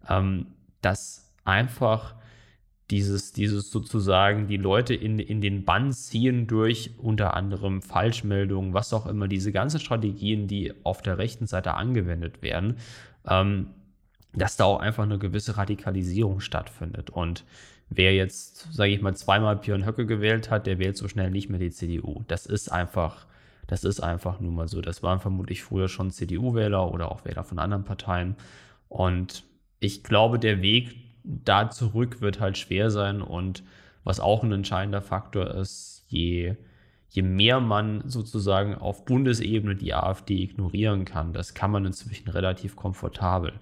ähm, 0.09 0.47
dass 0.81 1.29
einfach 1.43 2.15
dieses, 2.91 3.31
dieses 3.31 3.71
sozusagen 3.71 4.47
die 4.47 4.57
Leute 4.57 4.93
in, 4.93 5.17
in 5.17 5.39
den 5.39 5.63
Bann 5.63 5.93
ziehen 5.93 6.45
durch 6.45 6.91
unter 6.97 7.35
anderem 7.35 7.81
Falschmeldungen, 7.81 8.73
was 8.73 8.93
auch 8.93 9.07
immer, 9.07 9.29
diese 9.29 9.53
ganzen 9.53 9.79
Strategien, 9.79 10.47
die 10.47 10.73
auf 10.83 11.01
der 11.01 11.17
rechten 11.17 11.47
Seite 11.47 11.75
angewendet 11.75 12.41
werden, 12.41 12.75
ähm, 13.25 13.67
dass 14.33 14.57
da 14.57 14.65
auch 14.65 14.81
einfach 14.81 15.03
eine 15.03 15.19
gewisse 15.19 15.57
Radikalisierung 15.57 16.41
stattfindet. 16.41 17.09
Und 17.09 17.45
wer 17.89 18.13
jetzt, 18.13 18.73
sage 18.73 18.91
ich 18.91 19.01
mal, 19.01 19.15
zweimal 19.15 19.55
Björn 19.55 19.85
Höcke 19.85 20.05
gewählt 20.05 20.49
hat, 20.49 20.67
der 20.67 20.77
wählt 20.77 20.97
so 20.97 21.07
schnell 21.07 21.31
nicht 21.31 21.49
mehr 21.49 21.59
die 21.59 21.71
CDU. 21.71 22.23
Das 22.27 22.45
ist 22.45 22.71
einfach, 22.71 23.25
das 23.67 23.85
ist 23.85 24.01
einfach 24.01 24.41
nun 24.41 24.55
mal 24.55 24.67
so. 24.67 24.81
Das 24.81 25.01
waren 25.01 25.19
vermutlich 25.21 25.63
früher 25.63 25.87
schon 25.87 26.11
CDU-Wähler 26.11 26.91
oder 26.91 27.09
auch 27.09 27.23
Wähler 27.23 27.45
von 27.45 27.57
anderen 27.57 27.85
Parteien. 27.85 28.35
Und 28.89 29.43
ich 29.79 30.03
glaube, 30.03 30.39
der 30.39 30.61
Weg 30.61 31.10
da 31.23 31.69
zurück 31.69 32.21
wird 32.21 32.39
halt 32.39 32.57
schwer 32.57 32.91
sein 32.91 33.21
und 33.21 33.63
was 34.03 34.19
auch 34.19 34.43
ein 34.43 34.51
entscheidender 34.51 35.01
Faktor 35.01 35.51
ist, 35.51 36.03
je, 36.07 36.55
je 37.09 37.21
mehr 37.21 37.59
man 37.59 38.03
sozusagen 38.09 38.75
auf 38.75 39.05
Bundesebene 39.05 39.75
die 39.75 39.93
AfD 39.93 40.41
ignorieren 40.41 41.05
kann, 41.05 41.33
das 41.33 41.53
kann 41.53 41.71
man 41.71 41.85
inzwischen 41.85 42.29
relativ 42.29 42.75
komfortabel, 42.75 43.53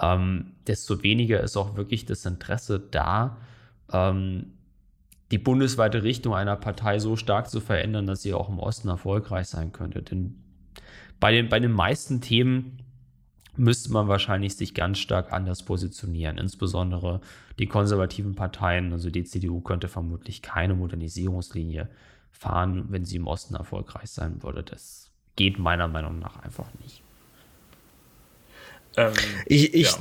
ähm, 0.00 0.52
desto 0.66 1.02
weniger 1.02 1.40
ist 1.40 1.56
auch 1.56 1.76
wirklich 1.76 2.06
das 2.06 2.24
Interesse 2.26 2.78
da, 2.78 3.38
ähm, 3.92 4.52
die 5.30 5.38
bundesweite 5.38 6.02
Richtung 6.02 6.34
einer 6.34 6.56
Partei 6.56 6.98
so 6.98 7.16
stark 7.16 7.48
zu 7.48 7.60
verändern, 7.60 8.06
dass 8.06 8.22
sie 8.22 8.34
auch 8.34 8.48
im 8.48 8.58
Osten 8.58 8.88
erfolgreich 8.88 9.48
sein 9.48 9.72
könnte. 9.72 10.02
Denn 10.02 10.36
bei 11.18 11.32
den, 11.32 11.48
bei 11.48 11.58
den 11.58 11.72
meisten 11.72 12.20
Themen 12.20 12.78
müsste 13.56 13.92
man 13.92 14.08
wahrscheinlich 14.08 14.56
sich 14.56 14.74
ganz 14.74 14.98
stark 14.98 15.32
anders 15.32 15.62
positionieren. 15.62 16.38
Insbesondere 16.38 17.20
die 17.58 17.66
konservativen 17.66 18.34
Parteien, 18.34 18.92
also 18.92 19.10
die 19.10 19.24
CDU 19.24 19.60
könnte 19.60 19.88
vermutlich 19.88 20.42
keine 20.42 20.74
Modernisierungslinie 20.74 21.88
fahren, 22.32 22.86
wenn 22.88 23.04
sie 23.04 23.16
im 23.16 23.26
Osten 23.26 23.54
erfolgreich 23.54 24.10
sein 24.10 24.42
würde. 24.42 24.62
Das 24.62 25.10
geht 25.36 25.58
meiner 25.58 25.88
Meinung 25.88 26.18
nach 26.18 26.42
einfach 26.42 26.66
nicht. 26.82 27.02
Ähm, 28.96 29.12
ich, 29.46 29.74
ich, 29.74 29.92
ja. 29.92 29.98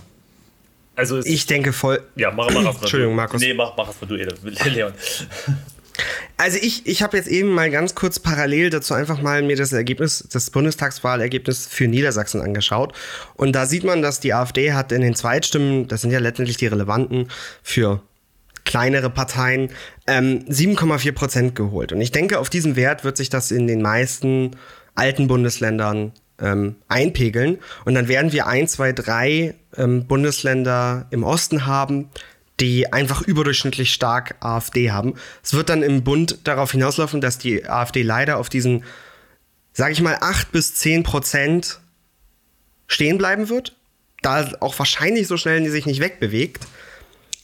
also 0.96 1.20
ich 1.20 1.46
denke 1.46 1.74
voll. 1.74 2.04
Ja, 2.16 2.32
mach, 2.32 2.50
mach 2.52 2.82
Entschuldigung, 2.82 3.16
Markus. 3.16 3.42
Nee, 3.42 3.54
mach, 3.54 3.76
mach 3.78 3.90
es 3.90 4.02
mal 4.02 4.08
du, 4.08 4.16
Leon. 4.16 4.94
Also 6.38 6.58
ich, 6.62 6.88
ich 6.88 7.04
habe 7.04 7.18
jetzt 7.18 7.28
eben 7.28 7.50
mal 7.50 7.70
ganz 7.70 7.96
kurz 7.96 8.20
parallel 8.20 8.70
dazu 8.70 8.94
einfach 8.94 9.22
mal 9.22 9.44
mir 9.44 9.56
das 9.56 9.72
Ergebnis, 9.72 10.28
das 10.32 10.50
Bundestagswahlergebnis 10.50 11.68
für 11.68 11.88
Niedersachsen 11.88 12.42
angeschaut. 12.42 12.94
Und 13.36 13.54
da 13.54 13.66
sieht 13.66 13.84
man, 13.84 14.02
dass 14.02 14.20
die 14.20 14.34
AfD 14.34 14.74
hat 14.74 14.92
in 14.92 15.02
den 15.02 15.16
Zweitstimmen, 15.16 15.88
das 15.88 16.02
sind 16.02 16.12
ja 16.12 16.20
letztendlich 16.20 16.58
die 16.58 16.68
relevanten 16.68 17.30
für 17.62 18.02
kleinere 18.66 19.10
Parteien, 19.10 19.70
ähm, 20.08 20.46
7,4 20.48 21.12
Prozent 21.12 21.56
geholt. 21.56 21.92
Und 21.92 22.02
ich 22.02 22.12
denke, 22.12 22.40
auf 22.40 22.50
diesen 22.50 22.76
Wert 22.76 23.04
wird 23.04 23.18
sich 23.18 23.30
das 23.30 23.52
in 23.52 23.68
den 23.68 23.82
meisten 23.82 24.52
alten 24.96 25.28
Bundesländern 25.28 26.14
ähm, 26.40 26.78
einpegeln. 26.88 27.60
Und 27.86 27.96
dann 27.96 28.08
werden 28.08 28.32
wir 28.32 28.48
ein, 28.48 28.68
zwei, 28.68 28.92
drei 28.92 29.56
ähm, 29.78 30.08
Bundesländer 30.08 31.08
im 31.12 31.24
Osten 31.24 31.66
haben, 31.66 32.10
die 32.60 32.94
einfach 32.94 33.22
überdurchschnittlich 33.22 33.94
stark 33.94 34.36
AfD 34.40 34.92
haben. 34.92 35.16
Es 35.42 35.54
wird 35.54 35.70
dann 35.70 35.84
im 35.84 36.04
Bund 36.04 36.40
darauf 36.44 36.72
hinauslaufen, 36.72 37.22
dass 37.22 37.38
die 37.38 37.68
AfD 37.68 38.04
leider 38.04 38.38
auf 38.38 38.50
diesen, 38.50 38.84
sage 39.74 39.94
ich 39.94 40.02
mal, 40.02 40.18
8 40.22 40.52
bis 40.52 40.76
10 40.76 41.04
Prozent 41.04 41.80
stehen 42.88 43.18
bleiben 43.18 43.50
wird. 43.50 43.76
Da 44.22 44.52
auch 44.60 44.78
wahrscheinlich 44.78 45.28
so 45.28 45.38
schnell 45.38 45.68
sich 45.70 45.86
nicht 45.86 46.00
wegbewegt. 46.00 46.66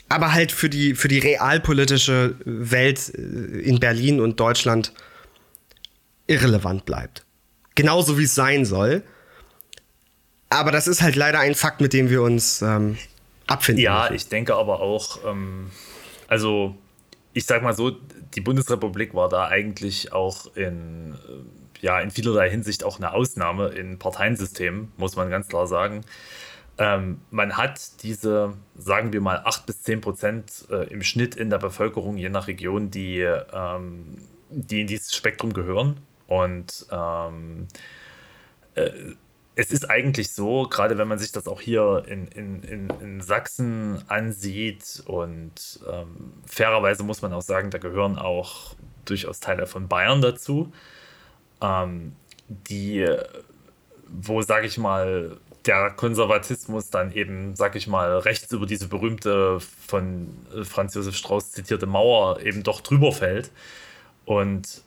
Aber 0.08 0.34
halt 0.34 0.52
für 0.52 0.70
die, 0.70 0.96
für 0.96 1.08
die 1.08 1.20
realpolitische 1.20 2.36
Welt 2.46 3.14
äh, 3.16 3.22
in 3.62 3.80
Berlin 3.80 4.20
und 4.20 4.40
Deutschland 4.40 4.94
irrelevant 6.28 6.86
bleibt. 6.86 7.26
Genauso 7.76 8.18
wie 8.18 8.24
es 8.24 8.36
sein 8.36 8.66
soll. 8.66 9.04
Aber 10.50 10.72
das 10.72 10.88
ist 10.88 11.02
halt 11.02 11.16
leider 11.16 11.40
ein 11.40 11.56
Fakt, 11.56 11.80
mit 11.82 11.94
dem 11.94 12.10
wir 12.10 12.24
uns 12.24 12.62
ähm, 12.62 12.98
abfinden. 13.50 13.84
Ja, 13.84 14.04
müssen. 14.04 14.16
ich 14.16 14.28
denke 14.28 14.56
aber 14.56 14.80
auch, 14.82 15.20
ähm, 15.26 15.72
also 16.28 16.76
ich 17.34 17.46
sag 17.46 17.64
mal 17.64 17.74
so, 17.74 17.92
die 18.36 18.42
Bundesrepublik 18.42 19.14
war 19.14 19.30
da 19.30 19.48
eigentlich 19.48 20.14
auch 20.14 20.56
in, 20.56 21.14
äh, 21.14 21.86
ja, 21.86 22.00
in 22.00 22.12
vielerlei 22.12 22.50
Hinsicht 22.50 22.84
auch 22.84 22.98
eine 22.98 23.14
Ausnahme 23.14 23.70
in 23.70 24.00
Parteiensystemen, 24.00 24.92
muss 24.98 25.16
man 25.16 25.30
ganz 25.30 25.48
klar 25.48 25.68
sagen. 25.68 26.02
Ähm, 26.78 27.20
man 27.30 27.58
hat 27.58 28.04
diese, 28.04 28.54
sagen 28.78 29.12
wir 29.12 29.20
mal, 29.20 29.42
8 29.44 29.66
bis 29.66 29.84
10 29.84 30.02
Prozent 30.02 30.66
äh, 30.72 30.88
im 30.90 31.04
Schnitt 31.04 31.36
in 31.36 31.50
der 31.50 31.58
Bevölkerung, 31.58 32.18
je 32.18 32.30
nach 32.30 32.48
Region, 32.48 32.90
die, 32.90 33.20
ähm, 33.20 34.18
die 34.50 34.82
in 34.82 34.88
dieses 34.88 35.14
Spektrum 35.14 35.52
gehören. 35.52 35.98
Und 36.28 36.86
ähm, 36.92 37.68
äh, 38.76 38.92
es 39.60 39.72
ist 39.72 39.90
eigentlich 39.90 40.32
so, 40.32 40.68
gerade 40.70 40.98
wenn 40.98 41.10
man 41.10 41.20
sich 41.20 41.34
das 41.34 41.46
auch 41.46 41.60
hier 41.60 42.06
in, 42.08 42.28
in, 42.30 42.64
in, 42.64 42.90
in 43.02 43.22
Sachsen 43.22 44.02
ansieht 44.08 45.04
und 45.06 45.82
ähm, 45.86 46.32
fairerweise 46.46 47.04
muss 47.04 47.22
man 47.22 47.34
auch 47.34 47.42
sagen, 47.42 47.70
da 47.70 47.78
gehören 47.78 48.18
auch 48.18 48.76
durchaus 49.04 49.42
Teile 49.42 49.68
von 49.68 49.90
Bayern 49.90 50.22
dazu, 50.22 50.72
ähm, 51.62 52.16
die, 52.48 53.06
wo, 54.08 54.42
sage 54.44 54.66
ich 54.66 54.78
mal, 54.78 55.36
der 55.66 55.90
Konservatismus 55.90 56.90
dann 56.90 57.12
eben, 57.12 57.54
sag 57.58 57.76
ich 57.76 57.86
mal, 57.86 58.20
rechts 58.20 58.50
über 58.54 58.66
diese 58.66 58.88
berühmte 58.88 59.60
von 59.60 60.30
Franz 60.64 60.94
Josef 60.94 61.18
Strauß 61.18 61.52
zitierte 61.52 61.86
Mauer 61.86 62.40
eben 62.40 62.64
doch 62.64 62.80
drüber 62.80 63.12
fällt. 63.12 63.52
Und 64.24 64.84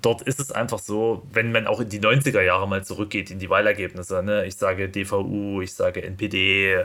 dort 0.00 0.22
ist 0.22 0.40
es 0.40 0.52
einfach 0.52 0.78
so, 0.78 1.26
wenn 1.32 1.52
man 1.52 1.66
auch 1.66 1.80
in 1.80 1.88
die 1.88 2.00
90er 2.00 2.40
Jahre 2.40 2.68
mal 2.68 2.84
zurückgeht, 2.84 3.30
in 3.30 3.38
die 3.38 3.50
Wahlergebnisse, 3.50 4.22
ne? 4.22 4.46
ich 4.46 4.56
sage 4.56 4.88
DVU, 4.88 5.60
ich 5.60 5.74
sage 5.74 6.02
NPD 6.02 6.82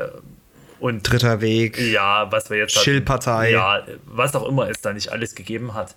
und 0.79 1.09
Dritter 1.09 1.41
Weg. 1.41 1.79
Ja, 1.79 2.31
was 2.31 2.49
wir 2.49 2.57
jetzt 2.57 2.73
Schillpartei. 2.73 3.51
Ja, 3.51 3.83
was 4.05 4.35
auch 4.35 4.47
immer 4.47 4.69
es 4.69 4.81
da 4.81 4.93
nicht 4.93 5.09
alles 5.09 5.35
gegeben 5.35 5.73
hat. 5.73 5.95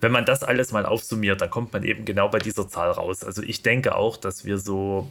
Wenn 0.00 0.12
man 0.12 0.24
das 0.24 0.42
alles 0.42 0.72
mal 0.72 0.86
aufsummiert, 0.86 1.40
dann 1.40 1.50
kommt 1.50 1.72
man 1.72 1.82
eben 1.82 2.04
genau 2.04 2.28
bei 2.28 2.38
dieser 2.38 2.68
Zahl 2.68 2.90
raus. 2.90 3.24
Also 3.24 3.42
ich 3.42 3.62
denke 3.62 3.96
auch, 3.96 4.16
dass 4.16 4.44
wir 4.44 4.58
so 4.58 5.10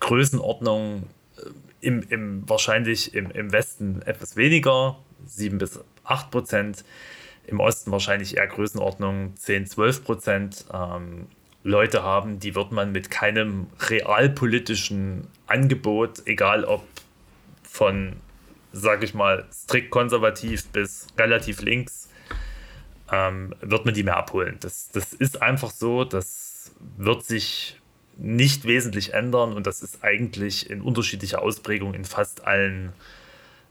Größenordnung 0.00 1.04
äh, 1.36 1.42
im, 1.80 2.04
im 2.08 2.48
wahrscheinlich 2.48 3.14
im, 3.14 3.30
im 3.30 3.52
Westen 3.52 4.02
etwas 4.02 4.36
weniger, 4.36 4.98
7 5.26 5.58
bis 5.58 5.78
8 6.04 6.30
Prozent, 6.30 6.84
im 7.50 7.60
Osten 7.60 7.90
wahrscheinlich 7.90 8.36
eher 8.36 8.46
Größenordnung 8.46 9.36
10, 9.36 9.66
12 9.66 10.04
Prozent 10.04 10.64
ähm, 10.72 11.26
Leute 11.62 12.02
haben, 12.02 12.38
die 12.38 12.54
wird 12.54 12.72
man 12.72 12.92
mit 12.92 13.10
keinem 13.10 13.66
realpolitischen 13.80 15.26
Angebot, 15.46 16.26
egal 16.26 16.64
ob 16.64 16.86
von, 17.62 18.16
sag 18.72 19.02
ich 19.02 19.14
mal, 19.14 19.46
strikt 19.52 19.90
konservativ 19.90 20.68
bis 20.68 21.08
relativ 21.18 21.60
links, 21.60 22.08
ähm, 23.12 23.54
wird 23.60 23.84
man 23.84 23.94
die 23.94 24.02
mehr 24.02 24.16
abholen. 24.16 24.56
Das, 24.60 24.90
das 24.90 25.12
ist 25.12 25.42
einfach 25.42 25.70
so, 25.70 26.04
das 26.04 26.74
wird 26.96 27.24
sich 27.24 27.78
nicht 28.16 28.64
wesentlich 28.64 29.14
ändern 29.14 29.52
und 29.52 29.66
das 29.66 29.82
ist 29.82 30.02
eigentlich 30.02 30.68
in 30.70 30.80
unterschiedlicher 30.80 31.42
Ausprägung 31.42 31.94
in 31.94 32.04
fast 32.04 32.46
allen 32.46 32.92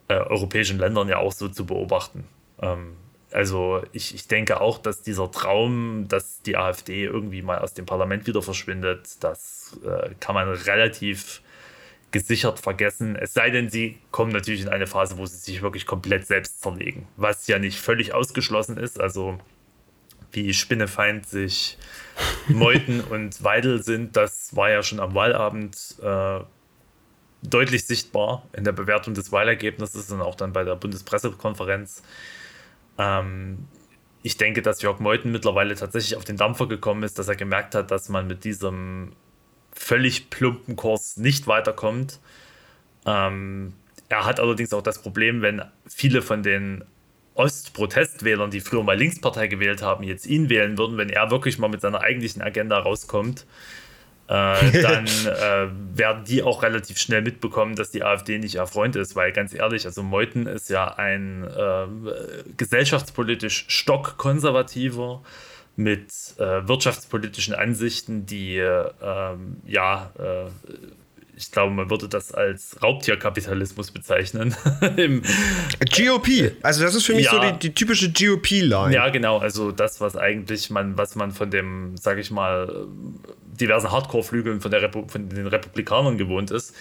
äh, 0.07 0.15
europäischen 0.15 0.79
Ländern 0.79 1.07
ja 1.07 1.17
auch 1.17 1.31
so 1.31 1.47
zu 1.47 1.65
beobachten. 1.65 2.25
Ähm, 2.61 2.95
also 3.31 3.83
ich, 3.91 4.15
ich 4.15 4.27
denke 4.27 4.59
auch, 4.59 4.79
dass 4.79 5.01
dieser 5.01 5.31
Traum, 5.31 6.07
dass 6.07 6.41
die 6.41 6.57
AfD 6.57 7.05
irgendwie 7.05 7.41
mal 7.41 7.59
aus 7.59 7.73
dem 7.73 7.85
Parlament 7.85 8.25
wieder 8.27 8.41
verschwindet, 8.41 9.23
das 9.23 9.77
äh, 9.85 10.09
kann 10.19 10.35
man 10.35 10.49
relativ 10.49 11.41
gesichert 12.11 12.59
vergessen. 12.59 13.15
Es 13.15 13.33
sei 13.33 13.51
denn, 13.51 13.69
sie 13.69 13.99
kommen 14.11 14.31
natürlich 14.31 14.61
in 14.61 14.69
eine 14.69 14.87
Phase, 14.87 15.17
wo 15.17 15.25
sie 15.25 15.37
sich 15.37 15.61
wirklich 15.61 15.85
komplett 15.85 16.25
selbst 16.25 16.61
zerlegen, 16.61 17.07
was 17.17 17.47
ja 17.47 17.59
nicht 17.59 17.79
völlig 17.79 18.13
ausgeschlossen 18.13 18.77
ist. 18.77 18.99
Also 18.99 19.39
wie 20.31 20.53
Spinnefeind 20.53 21.27
sich 21.27 21.77
Meuthen 22.47 23.01
und 23.09 23.43
Weidel 23.43 23.83
sind, 23.83 24.15
das 24.15 24.55
war 24.55 24.71
ja 24.71 24.81
schon 24.81 24.99
am 24.99 25.13
Wahlabend 25.13 25.95
äh, 26.01 26.39
deutlich 27.43 27.85
sichtbar 27.85 28.43
in 28.53 28.63
der 28.63 28.71
Bewertung 28.71 29.13
des 29.13 29.31
Wahlergebnisses 29.31 30.11
und 30.11 30.21
auch 30.21 30.35
dann 30.35 30.51
bei 30.51 30.63
der 30.63 30.75
Bundespressekonferenz. 30.75 32.03
Ähm, 32.99 33.65
ich 34.21 34.37
denke, 34.37 34.61
dass 34.61 34.81
Jörg 34.81 34.99
Meuthen 34.99 35.31
mittlerweile 35.31 35.73
tatsächlich 35.75 36.17
auf 36.17 36.25
den 36.25 36.37
Dampfer 36.37 36.67
gekommen 36.67 37.03
ist, 37.03 37.17
dass 37.17 37.29
er 37.29 37.35
gemerkt 37.35 37.73
hat, 37.73 37.89
dass 37.89 38.09
man 38.09 38.27
mit 38.27 38.43
diesem 38.43 39.13
völlig 39.71 40.29
plumpen 40.29 40.75
Kurs 40.75 41.17
nicht 41.17 41.47
weiterkommt. 41.47 42.19
Ähm, 43.05 43.73
er 44.09 44.25
hat 44.25 44.39
allerdings 44.39 44.73
auch 44.73 44.81
das 44.81 45.01
Problem, 45.01 45.41
wenn 45.41 45.61
viele 45.87 46.21
von 46.21 46.43
den 46.43 46.83
Ostprotestwählern, 47.35 48.51
die 48.51 48.59
früher 48.59 48.83
mal 48.83 48.97
Linkspartei 48.97 49.47
gewählt 49.47 49.81
haben, 49.81 50.03
jetzt 50.03 50.25
ihn 50.25 50.49
wählen 50.49 50.77
würden, 50.77 50.97
wenn 50.97 51.09
er 51.09 51.31
wirklich 51.31 51.57
mal 51.57 51.69
mit 51.69 51.79
seiner 51.79 52.01
eigentlichen 52.01 52.41
Agenda 52.41 52.77
rauskommt, 52.77 53.45
äh, 54.29 54.81
dann 54.81 55.05
äh, 55.05 55.69
werden 55.97 56.23
die 56.23 56.43
auch 56.43 56.61
relativ 56.61 56.99
schnell 56.99 57.21
mitbekommen, 57.21 57.75
dass 57.75 57.89
die 57.89 58.03
AfD 58.03 58.37
nicht 58.37 58.55
ihr 58.55 58.67
Freund 58.67 58.95
ist, 58.95 59.15
weil 59.15 59.31
ganz 59.31 59.53
ehrlich, 59.53 59.85
also 59.85 60.03
Meuthen 60.03 60.45
ist 60.45 60.69
ja 60.69 60.95
ein 60.95 61.43
äh, 61.43 61.87
gesellschaftspolitisch 62.55 63.65
stockkonservativer 63.67 65.23
mit 65.75 66.11
äh, 66.37 66.67
wirtschaftspolitischen 66.67 67.55
Ansichten, 67.55 68.25
die 68.25 68.57
ähm, 68.57 69.57
ja 69.65 70.11
äh, 70.19 70.49
ich 71.39 71.51
glaube, 71.51 71.73
man 71.73 71.89
würde 71.89 72.09
das 72.09 72.33
als 72.33 72.83
Raubtierkapitalismus 72.83 73.91
bezeichnen. 73.91 74.53
GOP, 75.95 76.27
also 76.61 76.83
das 76.83 76.95
ist 76.95 77.05
für 77.05 77.15
mich 77.15 77.25
ja, 77.25 77.31
so 77.31 77.39
die, 77.39 77.57
die 77.59 77.73
typische 77.73 78.11
GOP-Line. 78.11 78.93
Ja, 78.93 79.07
genau, 79.07 79.37
also 79.37 79.71
das, 79.71 80.01
was 80.01 80.17
eigentlich 80.17 80.69
man, 80.69 80.97
was 80.97 81.15
man 81.15 81.31
von 81.31 81.49
dem, 81.49 81.95
sage 81.95 82.19
ich 82.19 82.29
mal, 82.29 82.87
diversen 83.59 83.89
Hardcore-Flügeln 83.89 84.59
von, 84.59 84.73
von 85.07 85.29
den 85.29 85.47
Republikanern 85.47 86.17
gewohnt 86.17 86.51
ist. 86.51 86.75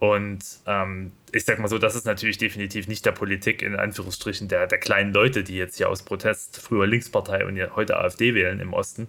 Und 0.00 0.40
ähm, 0.66 1.12
ich 1.30 1.44
sag 1.44 1.60
mal 1.60 1.68
so, 1.68 1.78
das 1.78 1.94
ist 1.94 2.04
natürlich 2.04 2.38
definitiv 2.38 2.88
nicht 2.88 3.06
der 3.06 3.12
Politik 3.12 3.62
in 3.62 3.76
Anführungsstrichen 3.76 4.48
der, 4.48 4.66
der 4.66 4.78
kleinen 4.78 5.12
Leute, 5.12 5.44
die 5.44 5.56
jetzt 5.56 5.76
hier 5.76 5.88
aus 5.88 6.02
Protest 6.02 6.60
früher 6.60 6.88
Linkspartei 6.88 7.46
und 7.46 7.56
heute 7.76 7.98
AfD 7.98 8.34
wählen 8.34 8.58
im 8.58 8.72
Osten. 8.72 9.06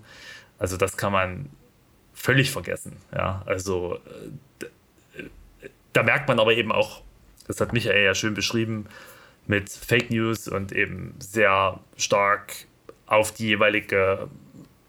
Also 0.59 0.77
das 0.77 0.97
kann 0.97 1.11
man 1.11 1.49
völlig 2.13 2.51
vergessen. 2.51 2.97
Ja, 3.11 3.41
also 3.47 3.97
äh, 4.61 4.65
da 5.93 6.03
merkt 6.03 6.27
man 6.27 6.39
aber 6.39 6.53
eben 6.53 6.71
auch, 6.71 7.01
das 7.47 7.61
hat 7.61 7.73
Michael 7.73 8.03
ja 8.03 8.15
schön 8.15 8.33
beschrieben, 8.33 8.87
mit 9.47 9.69
Fake 9.69 10.09
News 10.09 10.47
und 10.47 10.71
eben 10.71 11.15
sehr 11.19 11.79
stark 11.97 12.53
auf 13.05 13.31
die 13.31 13.47
jeweilige 13.47 14.29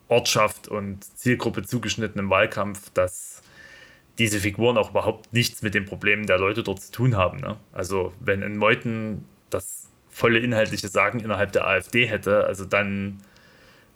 Ortschaft 0.08 0.68
und 0.68 1.04
Zielgruppe 1.04 1.62
zugeschnittenem 1.62 2.30
Wahlkampf, 2.30 2.90
dass 2.90 3.42
diese 4.18 4.38
Figuren 4.38 4.78
auch 4.78 4.90
überhaupt 4.90 5.32
nichts 5.32 5.62
mit 5.62 5.74
den 5.74 5.86
Problemen 5.86 6.26
der 6.26 6.38
Leute 6.38 6.62
dort 6.62 6.80
zu 6.80 6.92
tun 6.92 7.16
haben. 7.16 7.38
Ne? 7.38 7.56
Also 7.72 8.12
wenn 8.20 8.42
in 8.42 8.56
Meuthen 8.56 9.24
das 9.50 9.88
volle 10.08 10.38
inhaltliche 10.38 10.88
Sagen 10.88 11.18
innerhalb 11.18 11.50
der 11.52 11.66
AfD 11.66 12.06
hätte, 12.06 12.44
also 12.44 12.64
dann 12.64 13.20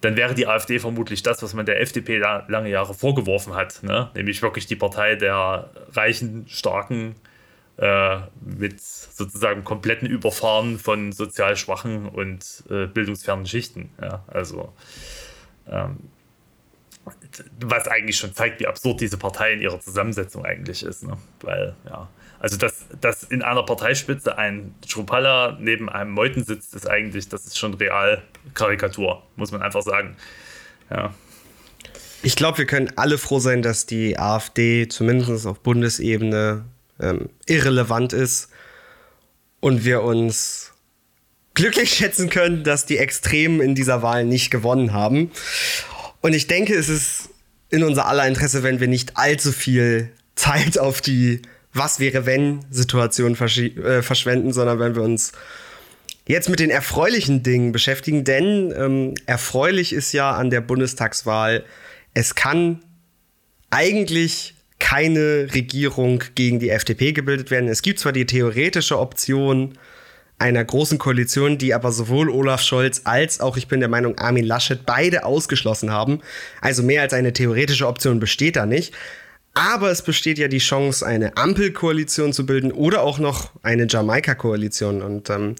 dann 0.01 0.15
wäre 0.15 0.33
die 0.33 0.47
AfD 0.47 0.79
vermutlich 0.79 1.23
das, 1.23 1.43
was 1.43 1.53
man 1.53 1.65
der 1.65 1.81
FDP 1.81 2.17
lange 2.17 2.69
Jahre 2.69 2.93
vorgeworfen 2.93 3.53
hat, 3.53 3.83
ne? 3.83 4.09
nämlich 4.15 4.41
wirklich 4.41 4.65
die 4.65 4.75
Partei 4.75 5.15
der 5.15 5.69
reichen, 5.93 6.45
starken, 6.47 7.15
äh, 7.77 8.19
mit 8.41 8.81
sozusagen 8.81 9.63
kompletten 9.63 10.07
Überfahren 10.07 10.79
von 10.79 11.11
sozial 11.11 11.55
schwachen 11.55 12.07
und 12.07 12.63
äh, 12.69 12.87
bildungsfernen 12.87 13.45
Schichten. 13.45 13.89
Ja? 14.01 14.23
Also 14.27 14.73
ähm, 15.67 15.97
was 17.61 17.87
eigentlich 17.87 18.17
schon 18.17 18.33
zeigt, 18.33 18.59
wie 18.59 18.67
absurd 18.67 19.01
diese 19.01 19.17
Partei 19.17 19.53
in 19.53 19.61
ihrer 19.61 19.79
Zusammensetzung 19.79 20.45
eigentlich 20.45 20.83
ist. 20.83 21.03
Ne? 21.03 21.17
Weil, 21.41 21.75
ja, 21.85 22.07
also 22.39 22.57
dass, 22.57 22.85
dass 23.01 23.23
in 23.23 23.41
einer 23.41 23.63
Parteispitze 23.63 24.37
ein 24.37 24.73
Schrupalla 24.87 25.57
neben 25.59 25.89
einem 25.89 26.11
Meuten 26.11 26.43
sitzt, 26.43 26.73
ist 26.73 26.89
eigentlich, 26.89 27.27
das 27.27 27.45
ist 27.45 27.57
schon 27.57 27.73
real 27.73 28.23
Karikatur, 28.53 29.23
muss 29.35 29.51
man 29.51 29.61
einfach 29.61 29.81
sagen. 29.81 30.15
Ja. 30.89 31.13
Ich 32.21 32.35
glaube, 32.35 32.59
wir 32.59 32.65
können 32.65 32.91
alle 32.95 33.17
froh 33.17 33.39
sein, 33.39 33.61
dass 33.61 33.85
die 33.85 34.17
AfD 34.17 34.87
zumindest 34.87 35.45
auf 35.45 35.59
Bundesebene 35.59 36.65
ähm, 36.99 37.29
irrelevant 37.45 38.13
ist 38.13 38.49
und 39.59 39.85
wir 39.85 40.03
uns 40.03 40.73
glücklich 41.53 41.93
schätzen 41.93 42.29
können, 42.29 42.63
dass 42.63 42.85
die 42.85 42.97
Extremen 42.97 43.59
in 43.59 43.75
dieser 43.75 44.01
Wahl 44.01 44.23
nicht 44.23 44.49
gewonnen 44.49 44.93
haben. 44.93 45.31
Und 46.21 46.33
ich 46.33 46.47
denke, 46.47 46.73
es 46.73 46.87
ist 46.87 47.29
in 47.69 47.83
unser 47.83 48.07
aller 48.07 48.27
Interesse, 48.27 48.63
wenn 48.63 48.79
wir 48.79 48.87
nicht 48.87 49.17
allzu 49.17 49.51
viel 49.51 50.11
Zeit 50.35 50.77
auf 50.77 51.01
die 51.01 51.41
Was 51.79 51.99
wäre 51.99 52.25
wenn 52.25 52.65
Situation 52.69 53.33
äh, 53.33 54.01
verschwenden, 54.01 54.53
sondern 54.53 54.79
wenn 54.79 54.95
wir 54.95 55.01
uns 55.01 55.31
jetzt 56.27 56.47
mit 56.47 56.59
den 56.59 56.69
erfreulichen 56.69 57.41
Dingen 57.41 57.71
beschäftigen. 57.71 58.23
Denn 58.23 58.71
ähm, 58.77 59.15
erfreulich 59.25 59.93
ist 59.93 60.11
ja 60.11 60.31
an 60.31 60.51
der 60.51 60.61
Bundestagswahl, 60.61 61.65
es 62.13 62.35
kann 62.35 62.81
eigentlich 63.71 64.53
keine 64.77 65.47
Regierung 65.53 66.23
gegen 66.35 66.59
die 66.59 66.69
FDP 66.69 67.13
gebildet 67.13 67.49
werden. 67.49 67.67
Es 67.67 67.81
gibt 67.81 67.99
zwar 67.99 68.11
die 68.11 68.25
theoretische 68.25 68.99
Option, 68.99 69.77
einer 70.37 70.63
großen 70.63 70.97
Koalition, 70.99 71.57
die 71.57 71.73
aber 71.73 71.91
sowohl 71.91 72.29
Olaf 72.29 72.61
Scholz 72.61 73.01
als 73.03 73.41
auch, 73.41 73.57
ich 73.57 73.67
bin 73.67 73.81
der 73.81 73.89
Meinung, 73.89 74.17
Armin 74.17 74.45
Laschet 74.45 74.85
beide 74.85 75.25
ausgeschlossen 75.25 75.91
haben. 75.91 76.21
Also 76.61 76.81
mehr 76.83 77.01
als 77.01 77.13
eine 77.13 77.33
theoretische 77.33 77.87
Option 77.87 78.19
besteht 78.19 78.55
da 78.55 78.65
nicht. 78.65 78.93
Aber 79.59 79.91
es 79.91 80.01
besteht 80.01 80.37
ja 80.37 80.47
die 80.47 80.59
Chance, 80.59 81.05
eine 81.05 81.35
Ampelkoalition 81.35 82.31
zu 82.31 82.45
bilden 82.45 82.71
oder 82.71 83.01
auch 83.01 83.19
noch 83.19 83.51
eine 83.61 83.87
Jamaika-Koalition. 83.89 85.01
Und 85.01 85.29
ähm, 85.29 85.55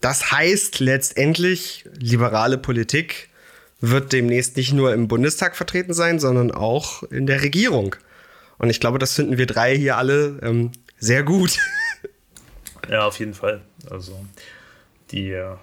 das 0.00 0.32
heißt 0.32 0.80
letztendlich, 0.80 1.84
liberale 1.96 2.58
Politik 2.58 3.28
wird 3.80 4.12
demnächst 4.12 4.56
nicht 4.56 4.72
nur 4.72 4.92
im 4.92 5.06
Bundestag 5.06 5.54
vertreten 5.54 5.94
sein, 5.94 6.18
sondern 6.18 6.50
auch 6.50 7.04
in 7.04 7.28
der 7.28 7.42
Regierung. 7.42 7.94
Und 8.58 8.70
ich 8.70 8.80
glaube, 8.80 8.98
das 8.98 9.14
finden 9.14 9.38
wir 9.38 9.46
drei 9.46 9.76
hier 9.76 9.96
alle 9.96 10.40
ähm, 10.42 10.72
sehr 10.98 11.22
gut. 11.22 11.56
Ja, 12.88 13.04
auf 13.04 13.18
jeden 13.18 13.34
Fall. 13.34 13.62
Also 13.90 14.24
die, 15.10 15.32
äh, 15.32 15.56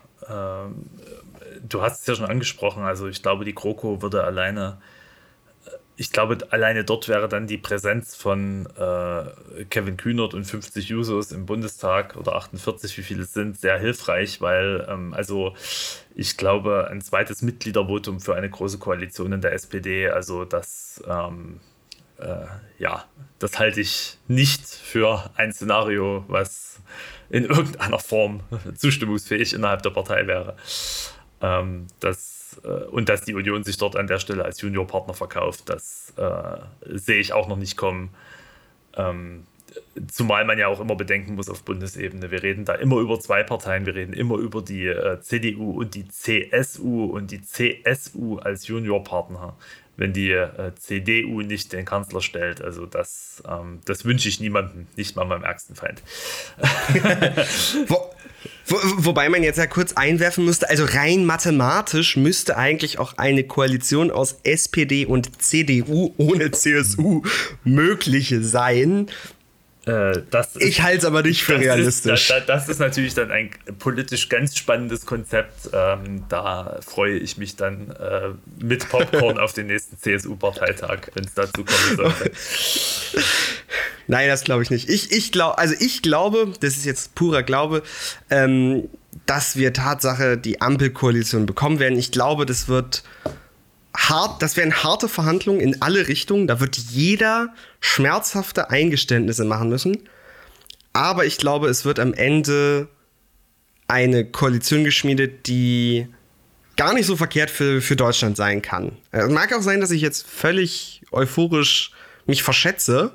du 1.70 1.82
hast 1.82 2.02
es 2.02 2.08
ja 2.08 2.16
schon 2.16 2.26
angesprochen, 2.26 2.84
also 2.84 3.08
ich 3.08 3.22
glaube, 3.22 3.46
die 3.46 3.56
GroKo 3.56 4.02
würde 4.02 4.26
alleine 4.26 4.82
ich 6.04 6.12
glaube, 6.12 6.38
alleine 6.50 6.84
dort 6.84 7.08
wäre 7.08 7.30
dann 7.30 7.48
die 7.48 7.58
Präsenz 7.58 8.14
von 8.14 8.66
äh, 8.76 9.64
Kevin 9.70 9.96
Kühnert 9.96 10.34
und 10.34 10.44
50 10.44 10.90
Jusos 10.90 11.32
im 11.32 11.46
Bundestag 11.46 12.18
oder 12.18 12.36
48, 12.36 12.98
wie 12.98 13.04
viele 13.04 13.24
es 13.24 13.32
sind, 13.32 13.58
sehr 13.58 13.80
hilfreich, 13.80 14.42
weil 14.42 14.86
ähm, 14.90 15.14
also 15.14 15.56
ich 16.14 16.36
glaube, 16.36 16.90
ein 16.92 17.00
zweites 17.00 17.42
Mitgliedervotum 17.42 18.20
für 18.20 18.36
eine 18.36 18.50
große 18.50 18.80
Koalition 18.80 19.32
in 19.32 19.40
der 19.40 19.54
SPD, 19.54 20.10
also 20.10 20.44
das 20.44 21.02
ähm, 21.08 21.62
äh, 22.18 22.48
ja, 22.80 23.06
das 23.40 23.58
halte 23.58 23.80
ich 23.80 24.18
nicht 24.28 24.68
für 24.68 25.32
ein 25.38 25.54
Szenario, 25.54 26.26
was 26.28 26.82
in 27.30 27.46
irgendeiner 27.46 28.00
Form 28.00 28.42
zustimmungsfähig 28.76 29.54
innerhalb 29.54 29.84
der 29.84 29.92
Partei 29.92 30.28
wäre. 30.28 30.58
Ähm, 31.40 31.88
das 32.02 32.33
äh, 32.64 32.86
und 32.86 33.10
dass 33.10 33.22
die 33.22 33.34
Union 33.34 33.64
sich 33.64 33.78
dort 33.78 33.96
an 33.96 34.08
der 34.08 34.20
Stelle 34.20 34.46
als 34.46 34.62
Juniorpartner 34.62 35.14
verkauft, 35.14 35.64
das 35.68 36.14
äh, 36.18 36.58
sehe 36.98 37.20
ich 37.20 37.34
auch 37.34 37.48
noch 37.48 37.58
nicht 37.58 37.78
kommen. 37.78 38.10
Ähm, 38.96 39.46
zumal 40.12 40.46
man 40.46 40.60
ja 40.60 40.68
auch 40.68 40.80
immer 40.80 40.96
bedenken 40.96 41.36
muss 41.36 41.50
auf 41.50 41.64
Bundesebene. 41.64 42.32
Wir 42.32 42.44
reden 42.44 42.66
da 42.66 42.76
immer 42.76 42.98
über 42.98 43.20
zwei 43.20 43.44
Parteien, 43.44 43.86
wir 43.86 43.96
reden 43.96 44.14
immer 44.14 44.38
über 44.38 44.62
die 44.62 44.88
äh, 44.88 45.20
CDU 45.22 45.72
und 45.72 45.96
die 45.96 46.08
CSU 46.08 47.06
und 47.06 47.32
die 47.32 47.42
CSU 47.42 48.38
als 48.38 48.68
Juniorpartner, 48.68 49.56
wenn 49.98 50.14
die 50.14 50.32
äh, 50.32 50.74
CDU 50.76 51.42
nicht 51.42 51.74
den 51.74 51.86
Kanzler 51.86 52.22
stellt. 52.22 52.62
Also 52.62 52.86
das, 52.86 53.44
ähm, 53.50 53.80
das 53.86 54.06
wünsche 54.06 54.30
ich 54.30 54.40
niemandem, 54.40 54.88
nicht 54.96 55.16
mal 55.16 55.26
meinem 55.26 55.44
ärgsten 55.44 55.76
Feind. 55.76 56.02
Wo, 58.66 58.78
wobei 58.98 59.30
man 59.30 59.44
jetzt 59.44 59.58
ja 59.58 59.68
kurz 59.68 59.94
einwerfen 59.94 60.46
müsste, 60.46 60.70
also 60.70 60.86
rein 60.86 61.26
mathematisch 61.26 62.18
müsste 62.18 62.58
eigentlich 62.58 63.00
auch 63.00 63.18
eine 63.18 63.44
Koalition 63.44 64.12
aus 64.12 64.38
SPD 64.44 65.06
und 65.06 65.42
CDU 65.42 66.14
ohne 66.18 66.52
CSU 66.52 67.24
möglich 67.64 68.36
sein. 68.42 69.08
Äh, 69.86 70.20
ist, 70.20 70.62
ich 70.62 70.82
halte 70.82 71.00
es 71.00 71.06
aber 71.06 71.24
nicht 71.24 71.44
für 71.44 71.60
realistisch. 71.60 72.30
Ist, 72.30 72.30
das, 72.30 72.46
das, 72.46 72.70
ist 72.70 72.80
natürlich 72.80 73.16
dann 73.16 73.32
ein 73.32 73.50
politisch 73.80 74.30
ganz 74.30 74.56
spannendes 74.56 75.06
Konzept. 75.06 75.70
Ähm, 75.74 76.24
da 76.30 76.80
freue 76.86 77.18
ich 77.18 77.38
mich 77.38 77.58
dann 77.58 77.92
äh, 77.92 78.30
mit 78.64 78.88
Popcorn 78.88 79.38
auf 79.40 79.52
den 79.52 79.68
nächsten 79.68 79.98
CSU-Parteitag, 80.00 81.10
wenn 81.16 81.26
es 81.26 81.34
dazu 81.34 81.66
kommen 81.66 81.98
sollte. 81.98 82.32
Nein, 84.08 84.30
das 84.30 84.46
glaube 84.46 84.64
ich 84.64 84.70
nicht. 84.70 84.90
Ich, 84.90 85.12
ich 85.12 85.34
glaube, 85.34 85.58
also 85.58 85.76
ich 85.80 86.02
glaube, 86.02 86.54
das 86.62 86.78
ist 86.78 86.86
jetzt 86.86 87.16
purer 87.16 87.44
Glaube, 87.44 87.84
ähm, 88.30 88.90
dass 89.26 89.58
wir 89.58 89.74
Tatsache 89.74 90.38
die 90.38 90.62
Ampelkoalition 90.62 91.46
bekommen 91.46 91.80
werden. 91.80 91.98
Ich 92.00 92.12
glaube, 92.12 92.46
das 92.46 92.70
wird 92.70 93.04
hart, 93.96 94.42
das 94.42 94.58
werden 94.58 94.74
harte 94.84 95.08
Verhandlungen 95.08 95.60
in 95.60 95.82
alle 95.82 96.08
Richtungen. 96.08 96.48
Da 96.48 96.60
wird 96.60 96.78
jeder 96.78 97.54
schmerzhafte 97.84 98.70
Eingeständnisse 98.70 99.44
machen 99.44 99.68
müssen. 99.68 100.08
Aber 100.94 101.26
ich 101.26 101.38
glaube, 101.38 101.68
es 101.68 101.84
wird 101.84 102.00
am 102.00 102.14
Ende 102.14 102.88
eine 103.90 104.26
Koalition 104.26 104.86
geschmiedet, 104.86 105.48
die 105.48 106.08
gar 106.78 106.94
nicht 106.94 107.06
so 107.06 107.18
verkehrt 107.18 107.52
für, 107.52 107.82
für 107.82 107.98
Deutschland 107.98 108.38
sein 108.38 108.62
kann. 108.62 108.94
Es 109.12 109.30
mag 109.30 109.54
auch 109.54 109.62
sein, 109.62 109.82
dass 109.82 109.92
ich 109.92 110.02
jetzt 110.02 110.26
völlig 110.26 111.02
euphorisch 111.12 111.92
mich 112.26 112.42
verschätze. 112.42 113.12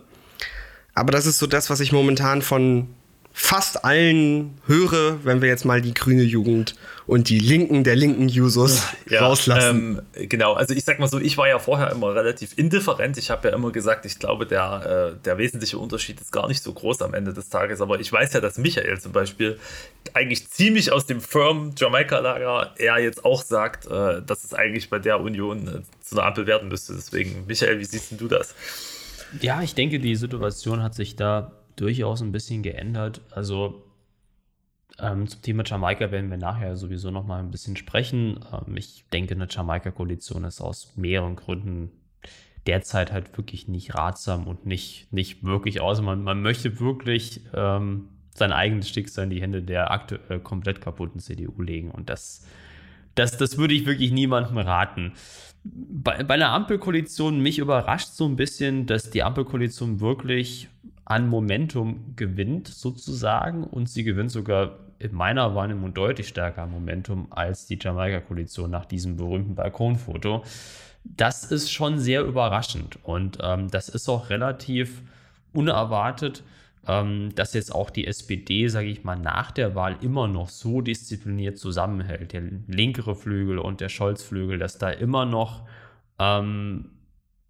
Aber 0.94 1.12
das 1.12 1.24
ist 1.24 1.38
so 1.38 1.46
das, 1.46 1.70
was 1.70 1.80
ich 1.80 1.90
momentan 1.90 2.42
von 2.42 2.94
fast 3.40 3.84
allen 3.84 4.58
höre, 4.66 5.24
wenn 5.24 5.40
wir 5.40 5.48
jetzt 5.48 5.64
mal 5.64 5.80
die 5.80 5.94
grüne 5.94 6.24
Jugend 6.24 6.74
und 7.06 7.28
die 7.28 7.38
Linken 7.38 7.84
der 7.84 7.94
linken 7.94 8.28
Jusos 8.28 8.82
ja, 9.08 9.20
rauslassen. 9.24 10.02
Ähm, 10.16 10.28
genau, 10.28 10.54
also 10.54 10.74
ich 10.74 10.84
sag 10.84 10.98
mal 10.98 11.06
so, 11.06 11.20
ich 11.20 11.38
war 11.38 11.46
ja 11.46 11.60
vorher 11.60 11.92
immer 11.92 12.16
relativ 12.16 12.58
indifferent. 12.58 13.16
Ich 13.16 13.30
habe 13.30 13.48
ja 13.48 13.54
immer 13.54 13.70
gesagt, 13.70 14.04
ich 14.06 14.18
glaube, 14.18 14.44
der, 14.44 15.14
äh, 15.14 15.24
der 15.24 15.38
wesentliche 15.38 15.78
Unterschied 15.78 16.20
ist 16.20 16.32
gar 16.32 16.48
nicht 16.48 16.64
so 16.64 16.72
groß 16.72 17.00
am 17.02 17.14
Ende 17.14 17.32
des 17.32 17.48
Tages. 17.48 17.80
Aber 17.80 18.00
ich 18.00 18.12
weiß 18.12 18.32
ja, 18.32 18.40
dass 18.40 18.58
Michael 18.58 19.00
zum 19.00 19.12
Beispiel 19.12 19.56
eigentlich 20.14 20.50
ziemlich 20.50 20.90
aus 20.90 21.06
dem 21.06 21.20
firm 21.20 21.74
Jamaika-Lager 21.76 22.74
er 22.76 22.98
jetzt 22.98 23.24
auch 23.24 23.44
sagt, 23.44 23.86
äh, 23.86 24.20
dass 24.20 24.42
es 24.42 24.52
eigentlich 24.52 24.90
bei 24.90 24.98
der 24.98 25.20
Union 25.20 25.68
äh, 25.68 26.04
zu 26.04 26.16
einer 26.16 26.26
Ampel 26.26 26.48
werden 26.48 26.68
müsste. 26.68 26.92
Deswegen, 26.92 27.46
Michael, 27.46 27.78
wie 27.78 27.84
siehst 27.84 28.20
du 28.20 28.26
das? 28.26 28.56
Ja, 29.40 29.62
ich 29.62 29.76
denke, 29.76 30.00
die 30.00 30.16
Situation 30.16 30.82
hat 30.82 30.96
sich 30.96 31.14
da 31.14 31.52
durchaus 31.80 32.22
ein 32.22 32.32
bisschen 32.32 32.62
geändert. 32.62 33.20
Also 33.30 33.84
ähm, 34.98 35.28
zum 35.28 35.42
Thema 35.42 35.64
Jamaika 35.64 36.10
werden 36.10 36.30
wir 36.30 36.38
nachher 36.38 36.76
sowieso 36.76 37.10
noch 37.10 37.26
mal 37.26 37.38
ein 37.38 37.50
bisschen 37.50 37.76
sprechen. 37.76 38.40
Ähm, 38.52 38.76
ich 38.76 39.04
denke, 39.12 39.34
eine 39.34 39.46
Jamaika-Koalition 39.48 40.44
ist 40.44 40.60
aus 40.60 40.96
mehreren 40.96 41.36
Gründen 41.36 41.90
derzeit 42.66 43.12
halt 43.12 43.36
wirklich 43.38 43.66
nicht 43.68 43.94
ratsam 43.94 44.46
und 44.46 44.66
nicht, 44.66 45.12
nicht 45.12 45.42
wirklich 45.42 45.80
aus. 45.80 46.02
Man, 46.02 46.22
man 46.22 46.42
möchte 46.42 46.80
wirklich 46.80 47.40
ähm, 47.54 48.08
sein 48.34 48.52
eigenes 48.52 48.90
Schicksal 48.90 49.24
in 49.24 49.30
die 49.30 49.40
Hände 49.40 49.62
der 49.62 49.90
aktuell 49.90 50.40
komplett 50.40 50.80
kaputten 50.80 51.20
CDU 51.20 51.62
legen. 51.62 51.90
Und 51.90 52.10
das, 52.10 52.46
das, 53.14 53.36
das 53.38 53.56
würde 53.56 53.74
ich 53.74 53.86
wirklich 53.86 54.12
niemandem 54.12 54.58
raten. 54.58 55.12
Bei, 55.64 56.22
bei 56.22 56.34
einer 56.34 56.50
Ampelkoalition, 56.50 57.40
mich 57.40 57.58
überrascht 57.58 58.10
so 58.12 58.26
ein 58.26 58.36
bisschen, 58.36 58.86
dass 58.86 59.10
die 59.10 59.22
Ampelkoalition 59.22 60.00
wirklich 60.00 60.68
an 61.08 61.26
Momentum 61.26 62.14
gewinnt, 62.16 62.68
sozusagen. 62.68 63.64
Und 63.64 63.88
sie 63.88 64.04
gewinnt 64.04 64.30
sogar 64.30 64.78
in 64.98 65.14
meiner 65.14 65.54
Wahrnehmung 65.54 65.94
deutlich 65.94 66.28
stärker 66.28 66.62
an 66.62 66.70
Momentum 66.70 67.28
als 67.30 67.66
die 67.66 67.78
Jamaika-Koalition 67.80 68.70
nach 68.70 68.84
diesem 68.84 69.16
berühmten 69.16 69.54
Balkonfoto. 69.54 70.44
Das 71.04 71.44
ist 71.44 71.72
schon 71.72 71.98
sehr 71.98 72.24
überraschend 72.24 72.98
und 73.04 73.38
ähm, 73.40 73.70
das 73.70 73.88
ist 73.88 74.10
auch 74.10 74.28
relativ 74.28 75.00
unerwartet, 75.54 76.42
ähm, 76.86 77.34
dass 77.34 77.54
jetzt 77.54 77.74
auch 77.74 77.88
die 77.88 78.06
SPD, 78.06 78.68
sage 78.68 78.88
ich 78.88 79.04
mal, 79.04 79.16
nach 79.16 79.50
der 79.50 79.74
Wahl 79.74 79.96
immer 80.02 80.28
noch 80.28 80.50
so 80.50 80.82
diszipliniert 80.82 81.56
zusammenhält. 81.56 82.34
Der 82.34 82.42
linkere 82.66 83.14
Flügel 83.14 83.58
und 83.58 83.80
der 83.80 83.88
Scholz-Flügel, 83.88 84.58
dass 84.58 84.76
da 84.76 84.90
immer 84.90 85.24
noch 85.24 85.66
ähm, 86.18 86.90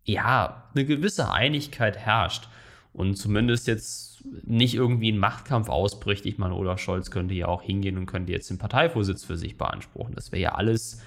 ja 0.04 0.70
eine 0.74 0.84
gewisse 0.84 1.32
Einigkeit 1.32 1.96
herrscht 1.98 2.48
und 2.92 3.16
zumindest 3.16 3.66
jetzt 3.66 4.24
nicht 4.44 4.74
irgendwie 4.74 5.12
ein 5.12 5.18
Machtkampf 5.18 5.68
ausbricht. 5.68 6.26
Ich 6.26 6.38
meine, 6.38 6.54
Olaf 6.54 6.80
Scholz 6.80 7.10
könnte 7.10 7.34
ja 7.34 7.46
auch 7.46 7.62
hingehen 7.62 7.96
und 7.96 8.06
könnte 8.06 8.32
jetzt 8.32 8.50
den 8.50 8.58
Parteivorsitz 8.58 9.24
für 9.24 9.36
sich 9.36 9.56
beanspruchen. 9.56 10.14
Das 10.14 10.32
wäre 10.32 10.42
ja 10.42 10.54
alles 10.54 11.00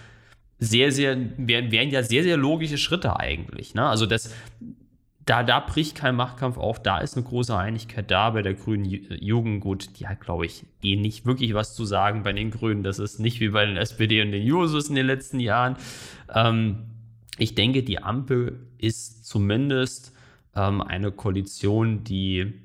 sehr, 0.59 0.91
sehr, 0.91 1.17
wären, 1.37 1.71
wären 1.71 1.89
ja 1.89 2.03
sehr, 2.03 2.23
sehr 2.23 2.37
logische 2.37 2.77
Schritte 2.77 3.19
eigentlich. 3.19 3.73
Ne? 3.73 3.85
Also 3.85 4.05
das, 4.05 4.33
da, 5.25 5.43
da 5.43 5.59
bricht 5.59 5.95
kein 5.95 6.15
Machtkampf 6.15 6.57
auf, 6.57 6.81
da 6.81 6.99
ist 6.99 7.15
eine 7.15 7.25
große 7.25 7.55
Einigkeit 7.55 8.09
da 8.09 8.29
bei 8.29 8.41
der 8.41 8.53
grünen 8.53 8.85
Jugend. 8.85 9.61
Gut, 9.61 9.99
die 9.99 10.07
hat, 10.07 10.21
glaube 10.21 10.45
ich, 10.45 10.65
eh 10.83 10.95
nicht 10.95 11.25
wirklich 11.25 11.53
was 11.53 11.75
zu 11.75 11.85
sagen 11.85 12.23
bei 12.23 12.33
den 12.33 12.51
Grünen. 12.51 12.83
Das 12.83 12.99
ist 12.99 13.19
nicht 13.19 13.39
wie 13.39 13.49
bei 13.49 13.65
den 13.65 13.77
SPD 13.77 14.21
und 14.21 14.31
den 14.31 14.43
Jusos 14.43 14.89
in 14.89 14.95
den 14.95 15.05
letzten 15.07 15.39
Jahren. 15.39 15.77
Ähm, 16.33 16.83
ich 17.37 17.55
denke, 17.55 17.83
die 17.83 18.01
Ampel 18.01 18.59
ist 18.77 19.25
zumindest 19.25 20.13
ähm, 20.55 20.81
eine 20.81 21.11
Koalition, 21.11 22.03
die 22.03 22.61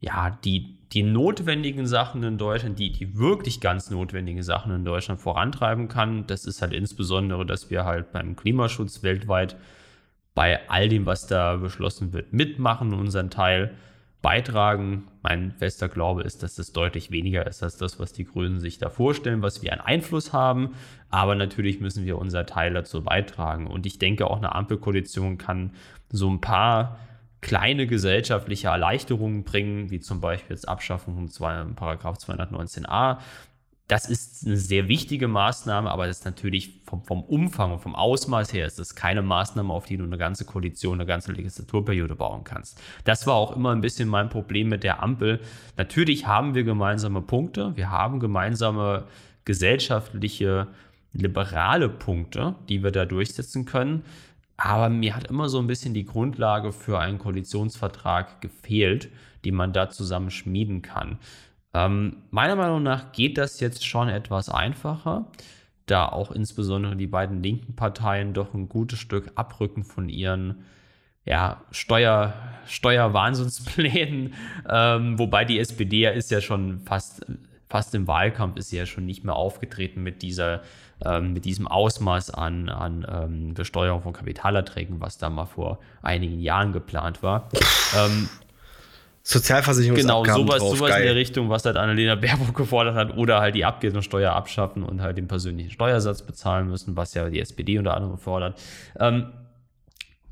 ja, 0.00 0.38
die, 0.44 0.78
die 0.92 1.02
notwendigen 1.02 1.86
Sachen 1.86 2.22
in 2.22 2.38
Deutschland, 2.38 2.78
die, 2.78 2.92
die 2.92 3.18
wirklich 3.18 3.60
ganz 3.60 3.90
notwendigen 3.90 4.42
Sachen 4.42 4.72
in 4.72 4.84
Deutschland 4.84 5.20
vorantreiben 5.20 5.88
kann. 5.88 6.26
Das 6.26 6.44
ist 6.44 6.62
halt 6.62 6.72
insbesondere, 6.72 7.46
dass 7.46 7.70
wir 7.70 7.84
halt 7.84 8.12
beim 8.12 8.36
Klimaschutz 8.36 9.02
weltweit 9.02 9.56
bei 10.34 10.68
all 10.68 10.88
dem, 10.88 11.06
was 11.06 11.26
da 11.26 11.56
beschlossen 11.56 12.12
wird, 12.12 12.32
mitmachen 12.32 12.92
unseren 12.92 13.30
Teil 13.30 13.74
beitragen. 14.20 15.08
Mein 15.22 15.52
fester 15.52 15.88
Glaube 15.88 16.22
ist, 16.22 16.42
dass 16.42 16.56
das 16.56 16.72
deutlich 16.72 17.10
weniger 17.10 17.46
ist 17.46 17.62
als 17.62 17.78
das, 17.78 17.98
was 17.98 18.12
die 18.12 18.24
Grünen 18.24 18.60
sich 18.60 18.78
da 18.78 18.90
vorstellen, 18.90 19.40
was 19.40 19.62
wir 19.62 19.72
an 19.72 19.80
Einfluss 19.80 20.32
haben. 20.34 20.74
Aber 21.08 21.34
natürlich 21.34 21.80
müssen 21.80 22.04
wir 22.04 22.18
unser 22.18 22.44
Teil 22.44 22.74
dazu 22.74 23.02
beitragen. 23.02 23.66
Und 23.66 23.86
ich 23.86 23.98
denke, 23.98 24.26
auch 24.26 24.36
eine 24.36 24.54
Ampelkoalition 24.54 25.38
kann 25.38 25.72
so 26.10 26.28
ein 26.28 26.40
paar 26.40 26.98
kleine 27.40 27.86
gesellschaftliche 27.86 28.68
Erleichterungen 28.68 29.44
bringen, 29.44 29.90
wie 29.90 30.00
zum 30.00 30.20
Beispiel 30.20 30.56
jetzt 30.56 30.68
Abschaffung 30.68 31.28
von 31.28 31.74
Paragraph 31.74 32.18
219a. 32.18 33.18
Das 33.88 34.08
ist 34.08 34.44
eine 34.44 34.56
sehr 34.56 34.88
wichtige 34.88 35.28
Maßnahme, 35.28 35.88
aber 35.88 36.08
das 36.08 36.18
ist 36.18 36.24
natürlich 36.24 36.80
vom, 36.86 37.04
vom 37.04 37.22
Umfang 37.22 37.72
und 37.72 37.78
vom 37.78 37.94
Ausmaß 37.94 38.52
her 38.52 38.66
ist 38.66 38.80
das 38.80 38.96
keine 38.96 39.22
Maßnahme, 39.22 39.72
auf 39.72 39.86
die 39.86 39.96
du 39.96 40.02
eine 40.02 40.18
ganze 40.18 40.44
Koalition, 40.44 40.94
eine 40.94 41.06
ganze 41.06 41.30
Legislaturperiode 41.32 42.16
bauen 42.16 42.42
kannst. 42.42 42.80
Das 43.04 43.28
war 43.28 43.34
auch 43.34 43.54
immer 43.54 43.70
ein 43.70 43.80
bisschen 43.80 44.08
mein 44.08 44.28
Problem 44.28 44.68
mit 44.68 44.82
der 44.82 45.04
Ampel. 45.04 45.40
Natürlich 45.76 46.26
haben 46.26 46.56
wir 46.56 46.64
gemeinsame 46.64 47.22
Punkte, 47.22 47.76
wir 47.76 47.90
haben 47.90 48.18
gemeinsame 48.18 49.04
gesellschaftliche, 49.44 50.66
liberale 51.12 51.88
Punkte, 51.88 52.56
die 52.68 52.82
wir 52.82 52.90
da 52.90 53.04
durchsetzen 53.04 53.64
können. 53.64 54.02
Aber 54.56 54.88
mir 54.88 55.14
hat 55.14 55.28
immer 55.28 55.48
so 55.48 55.58
ein 55.58 55.66
bisschen 55.66 55.94
die 55.94 56.06
Grundlage 56.06 56.72
für 56.72 56.98
einen 56.98 57.18
Koalitionsvertrag 57.18 58.40
gefehlt, 58.40 59.08
den 59.44 59.54
man 59.54 59.72
da 59.72 59.90
zusammen 59.90 60.30
schmieden 60.30 60.82
kann. 60.82 61.18
Ähm, 61.74 62.22
meiner 62.30 62.56
Meinung 62.56 62.82
nach 62.82 63.12
geht 63.12 63.36
das 63.36 63.60
jetzt 63.60 63.86
schon 63.86 64.08
etwas 64.08 64.48
einfacher, 64.48 65.30
da 65.84 66.08
auch 66.08 66.30
insbesondere 66.30 66.96
die 66.96 67.06
beiden 67.06 67.42
linken 67.42 67.76
Parteien 67.76 68.32
doch 68.32 68.54
ein 68.54 68.68
gutes 68.68 68.98
Stück 68.98 69.32
abrücken 69.34 69.84
von 69.84 70.08
ihren 70.08 70.64
ja, 71.26 71.62
Steuer, 71.72 72.34
Steuerwahnsinnsplänen, 72.66 74.34
ähm, 74.70 75.18
wobei 75.18 75.44
die 75.44 75.58
SPD 75.58 76.00
ja 76.00 76.10
ist 76.10 76.30
ja 76.30 76.40
schon 76.40 76.80
fast, 76.80 77.26
fast 77.68 77.94
im 77.94 78.06
Wahlkampf 78.06 78.56
ist 78.56 78.72
ja 78.72 78.86
schon 78.86 79.04
nicht 79.04 79.24
mehr 79.24 79.34
aufgetreten 79.34 80.02
mit 80.02 80.22
dieser, 80.22 80.62
ähm, 81.04 81.32
mit 81.32 81.44
diesem 81.44 81.68
Ausmaß 81.68 82.30
an, 82.30 82.68
an 82.68 83.06
ähm, 83.08 83.54
Besteuerung 83.54 84.02
von 84.02 84.12
Kapitalerträgen, 84.12 85.00
was 85.00 85.18
da 85.18 85.28
mal 85.28 85.46
vor 85.46 85.78
einigen 86.02 86.40
Jahren 86.40 86.72
geplant 86.72 87.22
war. 87.22 87.48
ähm, 87.96 88.28
Sozialversicherungsabgaben 89.22 90.24
Genau, 90.24 90.46
sowas, 90.46 90.78
sowas 90.78 90.96
in 90.96 91.02
der 91.02 91.16
Richtung, 91.16 91.48
was 91.48 91.64
halt 91.64 91.76
Annalena 91.76 92.14
Baerbock 92.14 92.54
gefordert 92.54 92.94
hat, 92.94 93.16
oder 93.16 93.40
halt 93.40 93.56
die 93.56 93.64
Abgeltungssteuer 93.64 94.32
abschaffen 94.32 94.84
und 94.84 95.02
halt 95.02 95.18
den 95.18 95.26
persönlichen 95.26 95.70
Steuersatz 95.70 96.22
bezahlen 96.22 96.68
müssen, 96.68 96.96
was 96.96 97.12
ja 97.14 97.28
die 97.28 97.40
SPD 97.40 97.76
unter 97.76 97.96
anderem 97.96 98.18
fordert. 98.18 98.56
Ähm, 99.00 99.32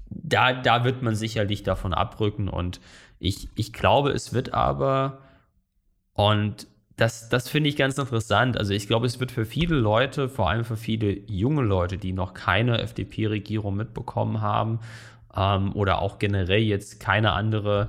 da, 0.08 0.52
da 0.52 0.84
wird 0.84 1.02
man 1.02 1.16
sicherlich 1.16 1.64
davon 1.64 1.92
abrücken 1.92 2.48
und 2.48 2.80
ich, 3.18 3.48
ich 3.56 3.72
glaube, 3.72 4.10
es 4.10 4.32
wird 4.32 4.54
aber, 4.54 5.18
und 6.12 6.68
das, 6.96 7.28
das 7.28 7.48
finde 7.48 7.68
ich 7.68 7.76
ganz 7.76 7.98
interessant, 7.98 8.56
also 8.56 8.72
ich 8.72 8.86
glaube, 8.86 9.06
es 9.06 9.18
wird 9.18 9.32
für 9.32 9.44
viele 9.44 9.74
Leute, 9.74 10.28
vor 10.28 10.48
allem 10.48 10.64
für 10.64 10.76
viele 10.76 11.18
junge 11.26 11.62
Leute, 11.62 11.98
die 11.98 12.12
noch 12.12 12.34
keine 12.34 12.78
FDP-Regierung 12.78 13.74
mitbekommen 13.74 14.40
haben 14.40 14.78
ähm, 15.36 15.74
oder 15.74 16.00
auch 16.00 16.18
generell 16.18 16.62
jetzt 16.62 17.00
keine 17.00 17.32
andere 17.32 17.88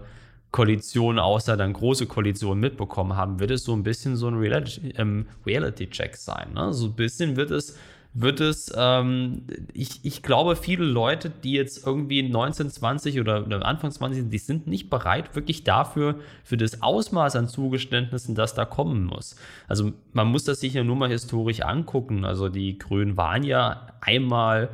Koalition 0.52 1.20
außer 1.20 1.58
dann 1.58 1.74
große 1.74 2.08
Koalitionen 2.08 2.62
mitbekommen 2.62 3.16
haben, 3.16 3.40
wird 3.40 3.52
es 3.52 3.64
so 3.64 3.74
ein 3.74 3.84
bisschen 3.84 4.16
so 4.16 4.28
ein 4.30 4.36
Reality-Check 4.36 4.98
ähm, 4.98 5.28
Reality 5.46 5.90
sein. 6.14 6.54
Ne? 6.54 6.74
So 6.74 6.86
ein 6.88 6.96
bisschen 6.96 7.36
wird 7.36 7.52
es 7.52 7.78
wird 8.18 8.40
es, 8.40 8.74
ähm, 8.78 9.44
ich, 9.74 10.00
ich 10.04 10.24
glaube, 10.24 10.56
viele 10.56 10.86
Leute, 10.86 11.30
die 11.30 11.52
jetzt 11.52 11.86
irgendwie 11.86 12.24
19, 12.24 12.70
20 12.70 13.20
oder, 13.20 13.46
Anfang 13.66 13.92
20 13.92 14.22
sind, 14.22 14.34
die 14.34 14.38
sind 14.38 14.68
nicht 14.68 14.90
bereit, 14.90 15.36
wirklich 15.36 15.66
dafür, 15.66 16.16
für 16.46 16.56
das 16.56 16.82
Ausmaß 16.82 17.36
an 17.36 17.50
Zugeständnissen, 17.50 18.34
das 18.34 18.54
da 18.54 18.64
kommen 18.64 19.04
muss. 19.04 19.36
Also 19.68 19.92
man 20.14 20.28
muss 20.28 20.46
das 20.46 20.62
sich 20.62 20.74
ja 20.74 20.86
nur 20.86 20.96
mal 20.96 21.10
historisch 21.10 21.60
angucken. 21.60 22.24
Also 22.24 22.48
die 22.48 22.78
Grünen 22.80 23.18
waren 23.18 23.44
ja 23.44 23.88
einmal 24.00 24.70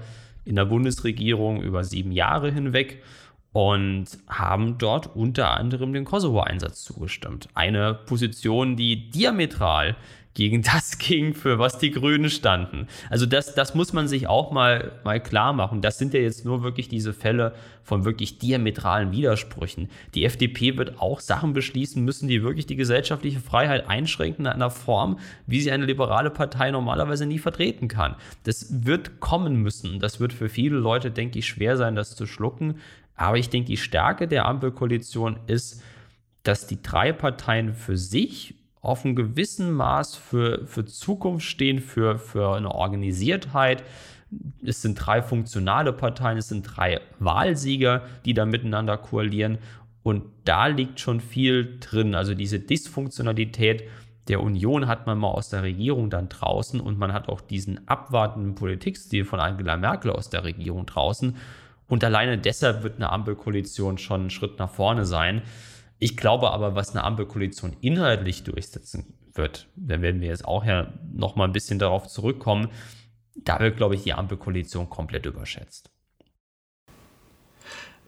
in 0.45 0.55
der 0.55 0.65
Bundesregierung 0.65 1.63
über 1.63 1.83
sieben 1.83 2.11
Jahre 2.11 2.51
hinweg 2.51 3.01
und 3.53 4.05
haben 4.27 4.77
dort 4.77 5.15
unter 5.15 5.51
anderem 5.57 5.93
den 5.93 6.05
Kosovo-Einsatz 6.05 6.83
zugestimmt. 6.83 7.49
Eine 7.55 7.95
Position, 7.95 8.75
die 8.75 9.09
diametral 9.09 9.95
gegen 10.33 10.61
das 10.61 10.97
ging, 10.97 11.33
für 11.33 11.59
was 11.59 11.77
die 11.77 11.91
Grünen 11.91 12.29
standen. 12.29 12.87
Also 13.09 13.25
das, 13.25 13.53
das 13.55 13.75
muss 13.75 13.93
man 13.93 14.07
sich 14.07 14.27
auch 14.27 14.51
mal, 14.51 14.93
mal 15.03 15.21
klar 15.21 15.53
machen. 15.53 15.81
Das 15.81 15.97
sind 15.97 16.13
ja 16.13 16.19
jetzt 16.19 16.45
nur 16.45 16.63
wirklich 16.63 16.87
diese 16.87 17.13
Fälle 17.13 17.53
von 17.83 18.05
wirklich 18.05 18.37
diametralen 18.37 19.11
Widersprüchen. 19.11 19.89
Die 20.13 20.25
FDP 20.25 20.77
wird 20.77 20.99
auch 20.99 21.19
Sachen 21.19 21.53
beschließen 21.53 22.03
müssen, 22.03 22.27
die 22.27 22.43
wirklich 22.43 22.65
die 22.65 22.75
gesellschaftliche 22.75 23.39
Freiheit 23.39 23.89
einschränken 23.89 24.45
in 24.45 24.51
einer 24.51 24.69
Form, 24.69 25.19
wie 25.47 25.61
sie 25.61 25.71
eine 25.71 25.85
liberale 25.85 26.29
Partei 26.29 26.71
normalerweise 26.71 27.25
nie 27.25 27.39
vertreten 27.39 27.87
kann. 27.87 28.15
Das 28.43 28.85
wird 28.85 29.19
kommen 29.19 29.55
müssen. 29.55 29.99
Das 29.99 30.19
wird 30.19 30.33
für 30.33 30.49
viele 30.49 30.77
Leute, 30.77 31.11
denke 31.11 31.39
ich, 31.39 31.47
schwer 31.47 31.77
sein, 31.77 31.95
das 31.95 32.15
zu 32.15 32.25
schlucken. 32.25 32.75
Aber 33.15 33.37
ich 33.37 33.49
denke, 33.49 33.67
die 33.67 33.77
Stärke 33.77 34.27
der 34.27 34.45
Ampelkoalition 34.45 35.37
ist, 35.47 35.83
dass 36.43 36.67
die 36.67 36.81
drei 36.81 37.13
Parteien 37.13 37.73
für 37.73 37.97
sich 37.97 38.55
auf 38.81 39.05
einem 39.05 39.15
gewissen 39.15 39.71
Maß 39.71 40.15
für, 40.15 40.65
für 40.65 40.85
Zukunft 40.85 41.45
stehen, 41.45 41.79
für, 41.79 42.17
für 42.17 42.55
eine 42.55 42.73
Organisiertheit. 42.73 43.83
Es 44.63 44.81
sind 44.81 44.95
drei 44.95 45.21
funktionale 45.21 45.93
Parteien, 45.93 46.37
es 46.37 46.49
sind 46.49 46.63
drei 46.63 46.99
Wahlsieger, 47.19 48.03
die 48.25 48.33
da 48.33 48.45
miteinander 48.45 48.97
koalieren. 48.97 49.59
Und 50.03 50.23
da 50.45 50.67
liegt 50.67 50.99
schon 50.99 51.19
viel 51.19 51.77
drin. 51.79 52.15
Also 52.15 52.33
diese 52.33 52.59
Dysfunktionalität 52.59 53.83
der 54.27 54.41
Union 54.41 54.87
hat 54.87 55.07
man 55.07 55.17
mal 55.17 55.29
aus 55.29 55.49
der 55.49 55.63
Regierung 55.63 56.09
dann 56.09 56.29
draußen 56.29 56.79
und 56.79 56.97
man 56.97 57.11
hat 57.11 57.27
auch 57.27 57.41
diesen 57.41 57.87
abwartenden 57.87 58.55
Politikstil 58.55 59.25
von 59.25 59.39
Angela 59.39 59.77
Merkel 59.77 60.11
aus 60.11 60.29
der 60.29 60.43
Regierung 60.43 60.85
draußen. 60.85 61.35
Und 61.87 62.03
alleine 62.03 62.37
deshalb 62.37 62.83
wird 62.83 62.95
eine 62.95 63.11
Ampelkoalition 63.11 63.97
schon 63.97 64.27
ein 64.27 64.29
Schritt 64.29 64.59
nach 64.59 64.69
vorne 64.69 65.05
sein. 65.05 65.41
Ich 66.03 66.17
glaube 66.17 66.49
aber, 66.49 66.73
was 66.73 66.91
eine 66.91 67.03
Ampelkoalition 67.03 67.77
inhaltlich 67.79 68.43
durchsetzen 68.43 69.13
wird, 69.33 69.67
da 69.75 70.01
werden 70.01 70.19
wir 70.19 70.29
jetzt 70.29 70.45
auch 70.45 70.65
ja 70.65 70.91
noch 71.13 71.35
mal 71.35 71.45
ein 71.45 71.51
bisschen 71.51 71.77
darauf 71.77 72.07
zurückkommen, 72.07 72.69
da 73.35 73.59
wird, 73.59 73.77
glaube 73.77 73.93
ich, 73.93 74.01
die 74.01 74.13
Ampelkoalition 74.13 74.89
komplett 74.89 75.27
überschätzt. 75.27 75.91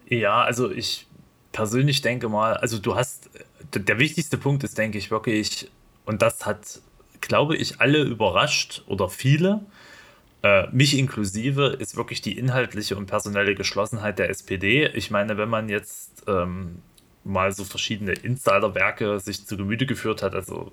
Ja, 0.09 0.41
also 0.41 0.71
ich 0.71 1.05
persönlich 1.51 2.01
denke 2.01 2.29
mal, 2.29 2.55
also 2.55 2.79
du 2.79 2.95
hast, 2.95 3.29
der 3.75 3.99
wichtigste 3.99 4.39
Punkt 4.39 4.63
ist, 4.63 4.75
denke 4.75 4.97
ich, 4.97 5.11
wirklich, 5.11 5.69
und 6.05 6.23
das 6.23 6.47
hat, 6.47 6.81
glaube 7.21 7.55
ich, 7.55 7.79
alle 7.79 8.01
überrascht 8.01 8.81
oder 8.87 9.07
viele, 9.07 9.67
äh, 10.41 10.67
mich 10.71 10.97
inklusive, 10.97 11.77
ist 11.79 11.95
wirklich 11.95 12.23
die 12.23 12.39
inhaltliche 12.39 12.97
und 12.97 13.05
personelle 13.05 13.53
Geschlossenheit 13.53 14.17
der 14.17 14.31
SPD. 14.31 14.87
Ich 14.87 15.11
meine, 15.11 15.37
wenn 15.37 15.49
man 15.49 15.69
jetzt 15.69 16.23
ähm, 16.27 16.81
mal 17.23 17.51
so 17.51 17.63
verschiedene 17.63 18.13
Insiderwerke 18.13 19.19
sich 19.19 19.45
zu 19.45 19.57
Gemüte 19.57 19.85
geführt 19.85 20.21
hat. 20.21 20.35
Also 20.35 20.71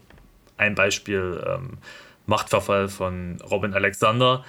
ein 0.57 0.75
Beispiel 0.75 1.43
ähm, 1.47 1.79
Machtverfall 2.27 2.89
von 2.89 3.41
Robin 3.51 3.75
Alexander. 3.75 4.45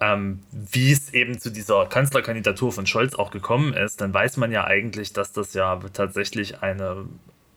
Ähm, 0.00 0.40
wie 0.50 0.90
es 0.90 1.14
eben 1.14 1.38
zu 1.38 1.50
dieser 1.50 1.86
Kanzlerkandidatur 1.86 2.72
von 2.72 2.86
Scholz 2.86 3.14
auch 3.14 3.30
gekommen 3.30 3.74
ist, 3.74 4.00
dann 4.00 4.12
weiß 4.12 4.38
man 4.38 4.50
ja 4.50 4.64
eigentlich, 4.64 5.12
dass 5.12 5.32
das 5.32 5.54
ja 5.54 5.80
tatsächlich 5.92 6.62
eine 6.62 7.04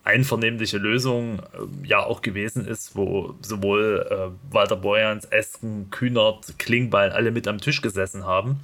einvernehmliche 0.03 0.77
Lösung 0.77 1.39
äh, 1.39 1.87
ja 1.87 2.03
auch 2.03 2.21
gewesen 2.21 2.65
ist, 2.65 2.95
wo 2.95 3.35
sowohl 3.41 4.07
äh, 4.09 4.53
Walter 4.53 4.75
Borjans, 4.75 5.25
Esken, 5.25 5.89
Kühnert, 5.89 6.59
Klingbeil 6.59 7.11
alle 7.11 7.31
mit 7.31 7.47
am 7.47 7.57
Tisch 7.57 7.81
gesessen 7.81 8.25
haben 8.25 8.59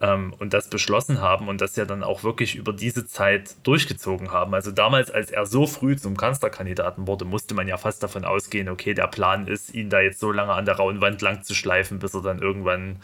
ähm, 0.00 0.32
und 0.38 0.54
das 0.54 0.68
beschlossen 0.68 1.20
haben 1.20 1.48
und 1.48 1.60
das 1.60 1.76
ja 1.76 1.84
dann 1.84 2.02
auch 2.02 2.24
wirklich 2.24 2.54
über 2.54 2.72
diese 2.72 3.06
Zeit 3.06 3.54
durchgezogen 3.64 4.32
haben. 4.32 4.54
Also 4.54 4.70
damals, 4.70 5.10
als 5.10 5.30
er 5.30 5.46
so 5.46 5.66
früh 5.66 5.96
zum 5.96 6.16
Kanzlerkandidaten 6.16 7.06
wurde, 7.06 7.24
musste 7.24 7.54
man 7.54 7.68
ja 7.68 7.76
fast 7.76 8.02
davon 8.02 8.24
ausgehen, 8.24 8.68
okay, 8.68 8.94
der 8.94 9.08
Plan 9.08 9.46
ist, 9.46 9.74
ihn 9.74 9.90
da 9.90 10.00
jetzt 10.00 10.18
so 10.18 10.32
lange 10.32 10.52
an 10.52 10.64
der 10.64 10.76
rauen 10.76 11.00
Wand 11.00 11.20
lang 11.20 11.42
zu 11.42 11.54
schleifen, 11.54 11.98
bis 11.98 12.14
er 12.14 12.22
dann 12.22 12.40
irgendwann 12.40 12.96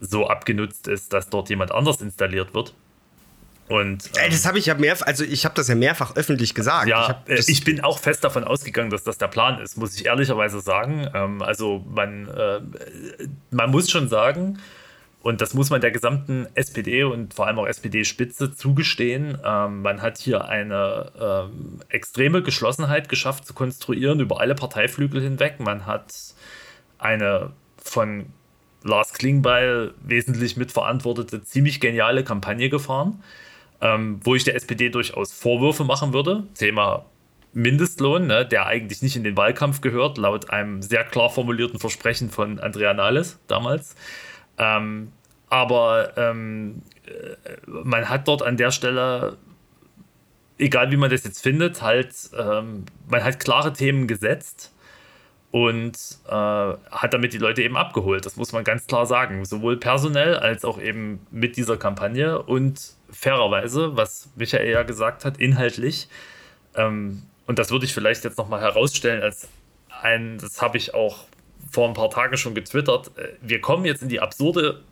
so 0.00 0.26
abgenutzt 0.26 0.88
ist, 0.88 1.12
dass 1.12 1.30
dort 1.30 1.48
jemand 1.50 1.70
anders 1.72 2.00
installiert 2.00 2.52
wird. 2.52 2.74
Und, 3.68 4.10
ähm, 4.18 4.30
das 4.30 4.44
habe 4.44 4.58
ich 4.58 4.66
ja 4.66 4.74
mehrfach, 4.74 5.06
also 5.06 5.24
ich 5.24 5.46
habe 5.46 5.54
das 5.54 5.68
ja 5.68 5.74
mehrfach 5.74 6.16
öffentlich 6.16 6.54
gesagt. 6.54 6.86
Ja, 6.86 7.22
ich, 7.26 7.48
äh, 7.48 7.50
ich, 7.50 7.64
bin 7.64 7.80
auch 7.80 7.98
fest 7.98 8.22
davon 8.22 8.44
ausgegangen, 8.44 8.90
dass 8.90 9.04
das 9.04 9.16
der 9.16 9.28
Plan 9.28 9.58
ist, 9.60 9.78
muss 9.78 9.94
ich 9.94 10.04
ehrlicherweise 10.04 10.60
sagen. 10.60 11.08
Ähm, 11.14 11.40
also 11.40 11.82
man, 11.88 12.28
äh, 12.28 12.60
man 13.50 13.70
muss 13.70 13.90
schon 13.90 14.08
sagen, 14.08 14.58
und 15.24 15.40
das 15.40 15.54
muss 15.54 15.70
man 15.70 15.80
der 15.80 15.90
gesamten 15.90 16.46
SPD 16.54 17.02
und 17.02 17.32
vor 17.32 17.46
allem 17.46 17.58
auch 17.58 17.66
SPD-Spitze 17.66 18.54
zugestehen. 18.54 19.38
Ähm, 19.42 19.80
man 19.80 20.02
hat 20.02 20.18
hier 20.18 20.44
eine 20.44 21.12
ähm, 21.18 21.80
extreme 21.88 22.42
Geschlossenheit 22.42 23.08
geschafft 23.08 23.46
zu 23.46 23.54
konstruieren 23.54 24.20
über 24.20 24.38
alle 24.38 24.54
Parteiflügel 24.54 25.22
hinweg. 25.22 25.60
Man 25.60 25.86
hat 25.86 26.12
eine 26.98 27.52
von 27.82 28.26
Lars 28.82 29.14
Klingbeil 29.14 29.94
wesentlich 30.02 30.58
mitverantwortete, 30.58 31.42
ziemlich 31.42 31.80
geniale 31.80 32.22
Kampagne 32.22 32.68
gefahren, 32.68 33.22
ähm, 33.80 34.20
wo 34.24 34.34
ich 34.34 34.44
der 34.44 34.56
SPD 34.56 34.90
durchaus 34.90 35.32
Vorwürfe 35.32 35.84
machen 35.84 36.12
würde. 36.12 36.44
Thema 36.52 37.06
Mindestlohn, 37.54 38.26
ne, 38.26 38.44
der 38.44 38.66
eigentlich 38.66 39.00
nicht 39.00 39.16
in 39.16 39.24
den 39.24 39.38
Wahlkampf 39.38 39.80
gehört, 39.80 40.18
laut 40.18 40.50
einem 40.50 40.82
sehr 40.82 41.02
klar 41.02 41.30
formulierten 41.30 41.78
Versprechen 41.78 42.28
von 42.28 42.60
Andrea 42.60 42.92
Nahles 42.92 43.38
damals. 43.46 43.96
Ähm, 44.58 45.12
aber 45.48 46.16
ähm, 46.16 46.82
äh, 47.06 47.36
man 47.66 48.08
hat 48.08 48.28
dort 48.28 48.42
an 48.42 48.56
der 48.56 48.70
Stelle, 48.70 49.36
egal 50.58 50.90
wie 50.90 50.96
man 50.96 51.10
das 51.10 51.24
jetzt 51.24 51.42
findet, 51.42 51.82
halt, 51.82 52.14
ähm, 52.38 52.84
man 53.08 53.22
hat 53.22 53.40
klare 53.40 53.72
Themen 53.72 54.06
gesetzt 54.06 54.74
und 55.50 55.96
äh, 56.26 56.32
hat 56.32 57.14
damit 57.14 57.32
die 57.32 57.38
Leute 57.38 57.62
eben 57.62 57.76
abgeholt. 57.76 58.26
Das 58.26 58.36
muss 58.36 58.50
man 58.50 58.64
ganz 58.64 58.88
klar 58.88 59.06
sagen. 59.06 59.44
Sowohl 59.44 59.76
personell 59.76 60.36
als 60.36 60.64
auch 60.64 60.80
eben 60.80 61.24
mit 61.30 61.56
dieser 61.56 61.76
Kampagne 61.76 62.42
und 62.42 62.94
fairerweise, 63.10 63.96
was 63.96 64.30
Michael 64.34 64.68
ja 64.68 64.82
gesagt 64.82 65.24
hat, 65.24 65.38
inhaltlich. 65.38 66.08
Ähm, 66.74 67.22
und 67.46 67.60
das 67.60 67.70
würde 67.70 67.84
ich 67.84 67.94
vielleicht 67.94 68.24
jetzt 68.24 68.36
nochmal 68.36 68.60
herausstellen 68.62 69.22
als 69.22 69.48
ein, 70.02 70.38
das 70.38 70.60
habe 70.60 70.76
ich 70.76 70.92
auch 70.92 71.26
vor 71.74 71.88
ein 71.88 71.94
paar 71.94 72.10
Tagen 72.10 72.36
schon 72.36 72.54
getwittert, 72.54 73.10
äh, 73.16 73.28
wir 73.42 73.60
kommen 73.60 73.84
jetzt 73.84 74.02
in 74.02 74.08
die 74.08 74.20
absurde 74.20 74.82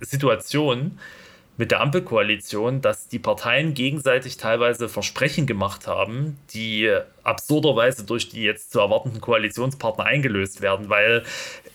Situation, 0.00 0.98
mit 1.60 1.72
der 1.72 1.80
Ampelkoalition, 1.80 2.80
dass 2.80 3.08
die 3.08 3.18
Parteien 3.18 3.74
gegenseitig 3.74 4.38
teilweise 4.38 4.88
Versprechen 4.88 5.46
gemacht 5.46 5.86
haben, 5.86 6.38
die 6.54 6.90
absurderweise 7.22 8.04
durch 8.06 8.30
die 8.30 8.42
jetzt 8.42 8.72
zu 8.72 8.80
erwartenden 8.80 9.20
Koalitionspartner 9.20 10.04
eingelöst 10.04 10.62
werden, 10.62 10.88
weil 10.88 11.22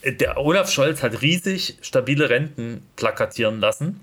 der 0.03 0.39
Olaf 0.39 0.72
Scholz 0.72 1.03
hat 1.03 1.22
riesig 1.22 1.78
stabile 1.82 2.32
Renten 2.32 2.82
plakatieren 2.95 3.59
lassen, 3.59 3.99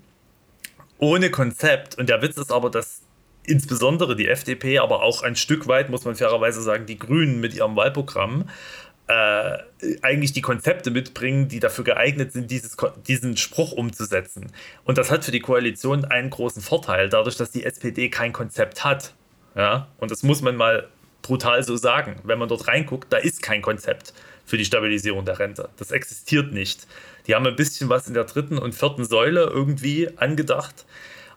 ohne 0.99 1.33
Konzept. 1.33 1.99
Und 1.99 2.09
der 2.09 2.23
Witz 2.23 2.37
ist 2.37 2.53
aber, 2.53 2.71
dass 2.71 3.03
insbesondere 3.45 4.15
die 4.15 4.29
FDP, 4.29 4.79
aber 4.79 5.03
auch 5.03 5.25
ein 5.25 5.35
Stück 5.35 5.67
weit, 5.67 5.91
muss 5.91 6.05
man 6.05 6.15
fairerweise 6.15 6.63
sagen, 6.63 6.87
die 6.87 6.99
Grünen 6.99 7.41
mit 7.41 7.55
ihrem 7.55 7.75
Wahlprogramm 7.75 8.49
äh, 9.09 9.59
eigentlich 10.03 10.33
die 10.33 10.41
Konzepte 10.41 10.91
mitbringen, 10.91 11.49
die 11.49 11.61
dafür 11.61 11.85
geeignet 11.85 12.33
sind, 12.33 12.51
dieses, 12.51 12.77
diesen 13.07 13.37
Spruch 13.37 13.73
umzusetzen. 13.73 14.53
Und 14.85 14.99
das 14.99 15.11
hat 15.11 15.25
für 15.25 15.33
die 15.33 15.41
Koalition 15.41 16.05
einen 16.05 16.31
großen 16.31 16.63
Vorteil, 16.63 17.09
dadurch, 17.09 17.37
dass 17.37 17.51
die 17.51 17.65
SPD 17.65 18.09
kein 18.09 18.33
Konzept 18.33 18.85
hat. 18.85 19.15
Ja? 19.55 19.89
Und 19.99 20.11
das 20.11 20.23
muss 20.23 20.41
man 20.43 20.57
mal 20.57 20.89
brutal 21.23 21.63
so 21.63 21.77
sagen. 21.77 22.17
Wenn 22.25 22.39
man 22.39 22.49
dort 22.49 22.69
reinguckt, 22.69 23.13
da 23.13 23.17
ist 23.17 23.43
kein 23.43 23.63
Konzept 23.63 24.13
für 24.45 24.59
die 24.59 24.65
Stabilisierung 24.65 25.25
der 25.25 25.39
Rente. 25.39 25.69
Das 25.77 25.91
existiert 25.91 26.53
nicht. 26.53 26.87
Die 27.27 27.35
haben 27.35 27.47
ein 27.47 27.57
bisschen 27.57 27.89
was 27.89 28.09
in 28.09 28.15
der 28.15 28.25
dritten 28.25 28.59
und 28.59 28.75
vierten 28.75 29.05
Säule 29.05 29.43
irgendwie 29.43 30.11
angedacht, 30.17 30.85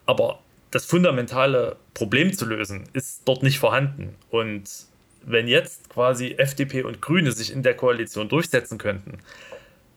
aber 0.06 0.40
das 0.72 0.86
fundamentale 0.86 1.78
Problem 1.94 2.34
zu 2.34 2.46
lösen 2.46 2.84
ist 2.94 3.22
dort 3.26 3.44
nicht 3.44 3.60
vorhanden. 3.60 4.16
Und 4.30 4.70
wenn 5.26 5.48
jetzt 5.48 5.90
quasi 5.90 6.36
FDP 6.38 6.84
und 6.84 7.02
Grüne 7.02 7.32
sich 7.32 7.52
in 7.52 7.64
der 7.64 7.76
Koalition 7.76 8.30
durchsetzen 8.30 8.78
könnten 8.78 9.20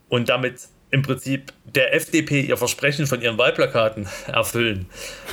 und 0.09 0.29
damit 0.29 0.69
im 0.91 1.03
Prinzip 1.03 1.53
der 1.65 1.95
FDP 1.95 2.41
ihr 2.41 2.57
Versprechen 2.57 3.07
von 3.07 3.21
ihren 3.21 3.37
Wahlplakaten 3.37 4.09
erfüllen, 4.27 4.87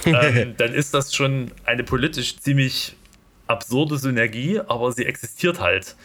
ähm, 0.06 0.56
dann 0.58 0.74
ist 0.74 0.94
das 0.94 1.16
schon 1.16 1.52
eine 1.64 1.84
politisch 1.84 2.38
ziemlich 2.38 2.96
absurde 3.48 3.98
Synergie, 3.98 4.60
aber 4.60 4.92
sie 4.92 5.06
existiert 5.06 5.60
halt. 5.60 5.96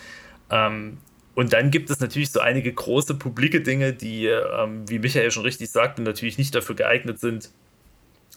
Ähm, 0.50 0.98
und 1.34 1.52
dann 1.52 1.70
gibt 1.70 1.90
es 1.90 2.00
natürlich 2.00 2.30
so 2.30 2.40
einige 2.40 2.72
große 2.72 3.14
publike 3.14 3.60
Dinge, 3.60 3.92
die, 3.92 4.26
ähm, 4.26 4.88
wie 4.88 4.98
Michael 4.98 5.30
schon 5.30 5.44
richtig 5.44 5.70
sagte, 5.70 6.02
natürlich 6.02 6.38
nicht 6.38 6.54
dafür 6.54 6.76
geeignet 6.76 7.18
sind, 7.18 7.50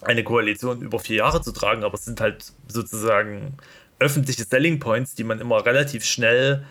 eine 0.01 0.23
Koalition 0.23 0.81
über 0.81 0.99
vier 0.99 1.17
Jahre 1.17 1.41
zu 1.41 1.51
tragen, 1.51 1.83
aber 1.83 1.95
es 1.95 2.05
sind 2.05 2.21
halt 2.21 2.53
sozusagen 2.67 3.57
öffentliche 3.99 4.43
Selling 4.43 4.79
Points, 4.79 5.15
die 5.15 5.23
man 5.23 5.39
immer 5.39 5.65
relativ 5.65 6.05
schnell 6.05 6.65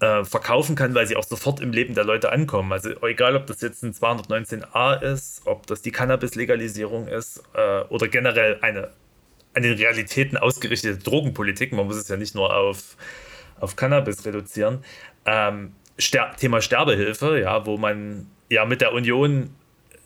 äh, 0.00 0.24
verkaufen 0.24 0.76
kann, 0.76 0.94
weil 0.94 1.06
sie 1.06 1.16
auch 1.16 1.24
sofort 1.24 1.60
im 1.60 1.72
Leben 1.72 1.94
der 1.94 2.04
Leute 2.04 2.30
ankommen. 2.30 2.72
Also 2.72 2.90
egal, 3.02 3.36
ob 3.36 3.46
das 3.46 3.60
jetzt 3.60 3.82
ein 3.82 3.92
219a 3.92 5.02
ist, 5.02 5.42
ob 5.44 5.66
das 5.66 5.82
die 5.82 5.90
Cannabis-Legalisierung 5.90 7.08
ist 7.08 7.42
äh, 7.54 7.80
oder 7.88 8.08
generell 8.08 8.58
eine 8.60 8.90
an 9.54 9.62
den 9.62 9.74
Realitäten 9.74 10.36
ausgerichtete 10.36 10.98
Drogenpolitik, 10.98 11.72
man 11.72 11.86
muss 11.86 11.96
es 11.96 12.08
ja 12.08 12.16
nicht 12.16 12.34
nur 12.34 12.54
auf, 12.54 12.96
auf 13.58 13.76
Cannabis 13.76 14.24
reduzieren. 14.24 14.84
Ähm, 15.26 15.72
Ster 16.00 16.30
Thema 16.38 16.62
Sterbehilfe, 16.62 17.40
ja, 17.40 17.66
wo 17.66 17.76
man 17.76 18.26
ja 18.48 18.64
mit 18.64 18.80
der 18.80 18.92
Union 18.92 19.50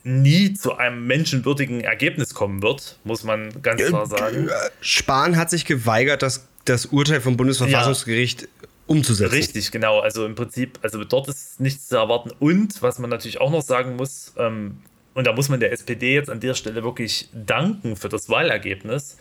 nie 0.04 0.54
zu 0.54 0.76
einem 0.76 1.06
menschenwürdigen 1.06 1.82
Ergebnis 1.82 2.34
kommen 2.34 2.62
wird, 2.62 2.98
muss 3.04 3.24
man 3.24 3.62
ganz 3.62 3.84
klar 3.84 4.06
sagen. 4.06 4.48
Spahn 4.80 5.36
hat 5.36 5.50
sich 5.50 5.64
geweigert, 5.64 6.22
das 6.22 6.48
das 6.64 6.86
Urteil 6.86 7.20
vom 7.20 7.36
Bundesverfassungsgericht 7.36 8.42
ja. 8.42 8.48
umzusetzen. 8.86 9.34
Richtig, 9.34 9.70
genau. 9.70 10.00
Also 10.00 10.26
im 10.26 10.34
Prinzip, 10.34 10.78
also 10.82 11.02
dort 11.04 11.28
ist 11.28 11.60
nichts 11.60 11.88
zu 11.88 11.96
erwarten. 11.96 12.30
Und 12.38 12.82
was 12.82 12.98
man 12.98 13.10
natürlich 13.10 13.40
auch 13.40 13.50
noch 13.50 13.62
sagen 13.62 13.96
muss, 13.96 14.32
ähm, 14.36 14.78
und 15.14 15.26
da 15.26 15.32
muss 15.32 15.48
man 15.48 15.60
der 15.60 15.72
SPD 15.72 16.14
jetzt 16.14 16.30
an 16.30 16.40
der 16.40 16.54
Stelle 16.54 16.82
wirklich 16.82 17.28
danken 17.34 17.96
für 17.96 18.08
das 18.08 18.28
Wahlergebnis. 18.28 19.18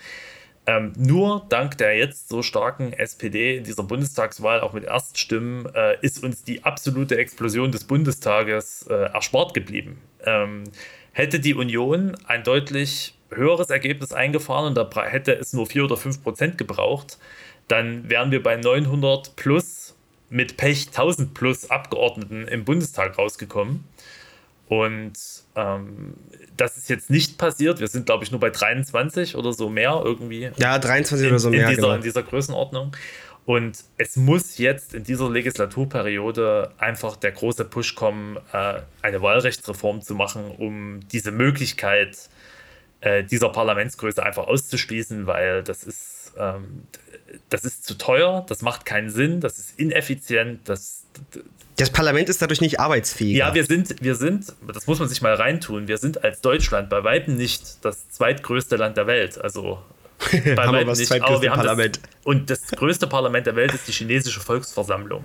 Ähm, 0.67 0.93
nur 0.95 1.45
dank 1.49 1.77
der 1.79 1.97
jetzt 1.97 2.29
so 2.29 2.43
starken 2.43 2.93
SPD 2.93 3.57
in 3.57 3.63
dieser 3.63 3.83
Bundestagswahl, 3.83 4.61
auch 4.61 4.73
mit 4.73 4.83
Erststimmen, 4.83 5.65
äh, 5.73 5.97
ist 6.01 6.23
uns 6.23 6.43
die 6.43 6.63
absolute 6.63 7.17
Explosion 7.17 7.71
des 7.71 7.83
Bundestages 7.83 8.85
äh, 8.87 8.93
erspart 8.93 9.53
geblieben. 9.53 9.99
Ähm, 10.23 10.65
hätte 11.13 11.39
die 11.39 11.55
Union 11.55 12.15
ein 12.25 12.43
deutlich 12.43 13.15
höheres 13.34 13.69
Ergebnis 13.69 14.13
eingefahren 14.13 14.67
und 14.67 14.75
da 14.75 14.89
hätte 15.03 15.34
es 15.34 15.53
nur 15.53 15.65
4 15.65 15.86
oder 15.86 15.97
5 15.97 16.23
Prozent 16.23 16.57
gebraucht, 16.57 17.17
dann 17.67 18.09
wären 18.09 18.32
wir 18.32 18.43
bei 18.43 18.57
900 18.57 19.36
plus 19.36 19.95
mit 20.29 20.57
Pech 20.57 20.88
1000 20.88 21.34
plus 21.34 21.69
Abgeordneten 21.69 22.47
im 22.47 22.65
Bundestag 22.65 23.17
rausgekommen. 23.17 23.84
Und 24.67 25.13
ähm, 25.55 26.13
das 26.55 26.77
ist 26.77 26.89
jetzt 26.89 27.09
nicht 27.09 27.38
passiert. 27.38 27.82
Wir 27.82 27.89
sind, 27.89 28.05
glaube 28.05 28.23
ich, 28.23 28.32
nur 28.32 28.39
bei 28.39 28.49
23 28.49 29.36
oder 29.36 29.51
so 29.51 29.69
mehr 29.69 30.01
irgendwie. 30.03 30.49
Ja, 30.55 30.79
23 30.79 31.25
in, 31.25 31.32
oder 31.32 31.39
so 31.39 31.49
mehr. 31.49 31.63
In 31.63 31.69
dieser, 31.71 31.82
genau. 31.82 31.95
in 31.95 32.01
dieser 32.01 32.23
Größenordnung. 32.23 32.95
Und 33.45 33.84
es 33.97 34.15
muss 34.15 34.57
jetzt 34.59 34.93
in 34.93 35.03
dieser 35.03 35.29
Legislaturperiode 35.29 36.71
einfach 36.77 37.17
der 37.17 37.32
große 37.32 37.65
Push 37.65 37.95
kommen, 37.95 38.38
äh, 38.53 38.75
eine 39.01 39.21
Wahlrechtsreform 39.21 40.01
zu 40.01 40.15
machen, 40.15 40.51
um 40.57 41.01
diese 41.11 41.32
Möglichkeit 41.32 42.29
äh, 43.02 43.24
dieser 43.24 43.49
Parlamentsgröße 43.49 44.24
einfach 44.24 44.47
auszuschließen, 44.47 45.28
weil 45.28 45.64
das 45.64 45.84
ist, 45.84 46.34
ähm, 46.38 46.84
das 47.49 47.66
ist 47.66 47.86
zu 47.86 47.97
teuer, 47.97 48.45
das 48.47 48.62
macht 48.62 48.86
keinen 48.86 49.10
Sinn, 49.10 49.41
das 49.41 49.58
ist 49.58 49.80
ineffizient, 49.80 50.62
das. 50.70 51.04
Das 51.78 51.89
Parlament 51.89 52.30
ist 52.30 52.41
dadurch 52.41 52.62
nicht 52.62 52.80
arbeitsfähig. 52.80 53.38
Ja, 53.38 53.56
wir 53.56 53.64
sind, 53.66 54.04
wir 54.04 54.14
sind, 54.14 54.54
das 54.72 54.86
muss 54.86 54.99
man 54.99 55.10
sich 55.10 55.22
mal 55.22 55.34
reintun, 55.34 55.88
wir 55.88 55.97
sind 55.97 56.24
als 56.24 56.41
Deutschland 56.41 56.89
bei 56.89 57.04
weitem 57.04 57.38
nicht 57.38 57.84
das 57.84 58.08
zweitgrößte 58.10 58.76
Land 58.76 58.97
der 58.97 59.08
Welt. 59.08 59.41
Also 59.41 59.82
bei 60.32 60.56
weitem 60.56 60.93
nicht. 60.93 61.12
Aber 61.24 61.41
wir 61.41 61.52
haben 61.52 61.64
das, 61.64 61.99
und 62.24 62.49
das 62.52 62.68
größte 62.68 63.08
Parlament 63.08 63.47
der 63.47 63.56
Welt 63.56 63.74
ist 63.74 63.88
die 63.88 63.93
chinesische 63.93 64.41
Volksversammlung. 64.41 65.24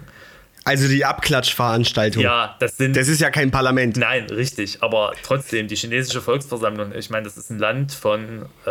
Also 0.67 0.89
die 0.89 1.05
Abklatschveranstaltung. 1.05 2.25
Ja, 2.25 2.57
das 2.59 2.77
sind. 2.77 2.97
Das 2.97 3.07
ist 3.07 3.21
ja 3.21 3.31
kein 3.31 3.53
Parlament. 3.53 3.97
Nein, 3.97 4.25
richtig. 4.25 4.83
Aber 4.83 5.13
trotzdem, 5.23 5.69
die 5.69 5.77
chinesische 5.77 6.21
Volksversammlung, 6.21 6.93
ich 6.93 7.09
meine, 7.09 7.23
das 7.23 7.37
ist 7.37 7.51
ein 7.51 7.61
Land 7.61 7.93
von 7.93 8.47
äh, 8.67 8.71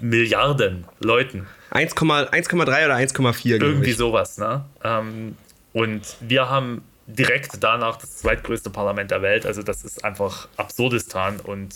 Milliarden 0.00 0.84
Leuten. 0.98 1.46
1,3 1.72 2.60
oder 2.60 2.94
1,4. 2.94 3.58
Irgendwie 3.58 3.92
sowas, 3.92 4.36
ne? 4.36 4.66
Ähm, 4.84 5.34
und 5.72 6.02
wir 6.20 6.50
haben 6.50 6.82
direkt 7.06 7.52
danach 7.60 7.96
das 7.96 8.18
zweitgrößte 8.18 8.68
Parlament 8.68 9.10
der 9.10 9.22
Welt. 9.22 9.46
Also 9.46 9.62
das 9.62 9.82
ist 9.82 10.04
einfach 10.04 10.46
Absurdistan. 10.58 11.40
Und 11.40 11.74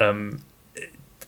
ähm, 0.00 0.40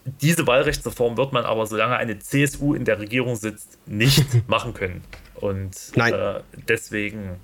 diese 0.04 0.44
Wahlrechtsreform 0.44 1.16
wird 1.16 1.32
man 1.32 1.44
aber, 1.44 1.66
solange 1.66 1.96
eine 1.96 2.18
CSU 2.18 2.74
in 2.74 2.84
der 2.84 2.98
Regierung 2.98 3.36
sitzt, 3.36 3.78
nicht 3.86 4.26
machen 4.48 4.74
können. 4.74 5.04
Und 5.40 5.74
äh, 5.96 6.40
deswegen 6.68 7.40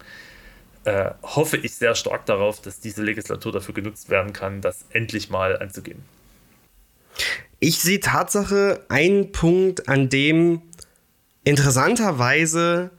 äh, 0.84 1.11
hoffe 1.22 1.57
ich 1.57 1.74
sehr 1.74 1.94
stark 1.94 2.26
darauf, 2.26 2.61
dass 2.61 2.80
diese 2.80 3.03
Legislatur 3.03 3.53
dafür 3.53 3.74
genutzt 3.74 4.09
werden 4.11 4.32
kann, 4.32 4.61
das 4.61 4.84
endlich 4.90 5.30
mal 5.30 5.59
anzugehen. 5.59 6.03
Ich 7.59 7.78
sehe 7.78 8.01
Tatsache 8.01 8.84
einen 8.88 9.32
Punkt, 9.32 9.88
an 9.88 10.09
dem 10.09 10.62
interessanterweise 11.44 12.90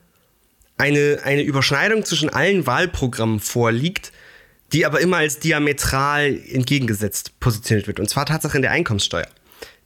eine, 0.77 1.19
eine 1.23 1.43
Überschneidung 1.43 2.05
zwischen 2.05 2.29
allen 2.29 2.65
Wahlprogrammen 2.65 3.39
vorliegt, 3.39 4.11
die 4.73 4.85
aber 4.85 4.99
immer 4.99 5.17
als 5.17 5.39
diametral 5.39 6.39
entgegengesetzt 6.51 7.39
positioniert 7.39 7.87
wird. 7.87 7.99
Und 7.99 8.09
zwar 8.09 8.25
Tatsache 8.25 8.57
in 8.57 8.61
der 8.61 8.71
Einkommenssteuer. 8.71 9.27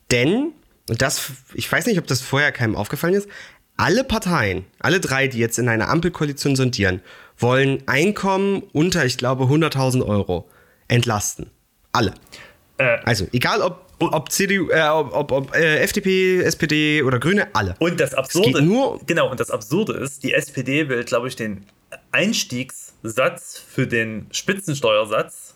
Denn, 0.09 0.53
und 0.89 1.01
das, 1.01 1.31
ich 1.53 1.71
weiß 1.71 1.85
nicht, 1.85 1.99
ob 1.99 2.07
das 2.07 2.21
vorher 2.21 2.51
keinem 2.51 2.75
aufgefallen 2.75 3.13
ist, 3.13 3.29
alle 3.81 4.03
Parteien, 4.03 4.65
alle 4.77 4.99
drei, 4.99 5.27
die 5.27 5.39
jetzt 5.39 5.57
in 5.57 5.67
einer 5.67 5.89
Ampelkoalition 5.89 6.55
sondieren, 6.55 7.01
wollen 7.39 7.81
Einkommen 7.87 8.61
unter, 8.73 9.05
ich 9.05 9.17
glaube, 9.17 9.45
100.000 9.45 10.05
Euro 10.05 10.47
entlasten. 10.87 11.49
Alle. 11.91 12.13
Äh, 12.77 12.99
also, 13.05 13.27
egal 13.33 13.63
ob, 13.63 13.87
ob 13.97 14.31
CDU, 14.31 14.69
äh, 14.69 14.87
ob, 14.87 15.31
ob 15.31 15.55
äh, 15.55 15.79
FDP, 15.79 16.41
SPD 16.41 17.01
oder 17.01 17.19
Grüne, 17.19 17.47
alle. 17.55 17.73
Und 17.79 17.99
das 17.99 18.13
Absurde, 18.13 18.61
nur 18.61 18.99
genau, 19.07 19.31
und 19.31 19.39
das 19.39 19.49
Absurde 19.49 19.93
ist, 19.93 20.23
die 20.23 20.33
SPD 20.33 20.87
will, 20.87 21.03
glaube 21.03 21.27
ich, 21.27 21.35
den 21.35 21.65
Einstiegssatz 22.11 23.57
für 23.67 23.87
den 23.87 24.27
Spitzensteuersatz 24.31 25.55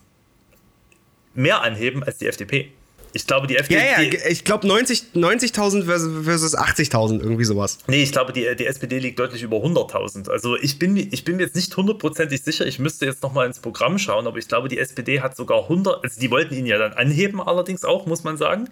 mehr 1.36 1.62
anheben 1.62 2.02
als 2.04 2.18
die 2.18 2.26
FDP. 2.26 2.72
Ich 3.16 3.26
glaube, 3.26 3.48
die 3.48 3.56
FDP. 3.56 3.80
Ja, 3.80 4.02
ja, 4.02 4.12
ich 4.30 4.44
glaube 4.44 4.68
90.000 4.68 5.04
90 5.14 5.54
versus, 5.86 6.26
versus 6.26 6.58
80.000, 6.58 7.22
irgendwie 7.22 7.46
sowas. 7.46 7.78
Nee, 7.88 8.04
ich 8.04 8.12
glaube, 8.12 8.34
die, 8.34 8.46
die 8.58 8.66
SPD 8.66 9.00
liegt 9.00 9.18
deutlich 9.18 9.42
über 9.42 9.56
100.000. 9.56 10.30
Also 10.30 10.58
ich 10.58 10.80
bin, 10.80 10.98
ich 10.98 11.24
bin 11.24 11.38
mir 11.38 11.44
jetzt 11.44 11.56
nicht 11.56 11.76
hundertprozentig 11.78 12.42
sicher, 12.44 12.68
ich 12.68 12.78
müsste 12.78 13.06
jetzt 13.06 13.24
nochmal 13.24 13.48
ins 13.48 13.60
Programm 13.60 14.00
schauen, 14.00 14.28
aber 14.28 14.38
ich 14.38 14.50
glaube, 14.50 14.68
die 14.68 14.78
SPD 14.80 15.22
hat 15.22 15.38
sogar 15.38 15.64
100, 15.64 16.04
also 16.04 16.20
die 16.20 16.30
wollten 16.30 16.56
ihn 16.56 16.66
ja 16.66 16.78
dann 16.78 16.92
anheben, 16.92 17.40
allerdings 17.40 17.86
auch, 17.86 18.06
muss 18.06 18.26
man 18.26 18.36
sagen. 18.36 18.68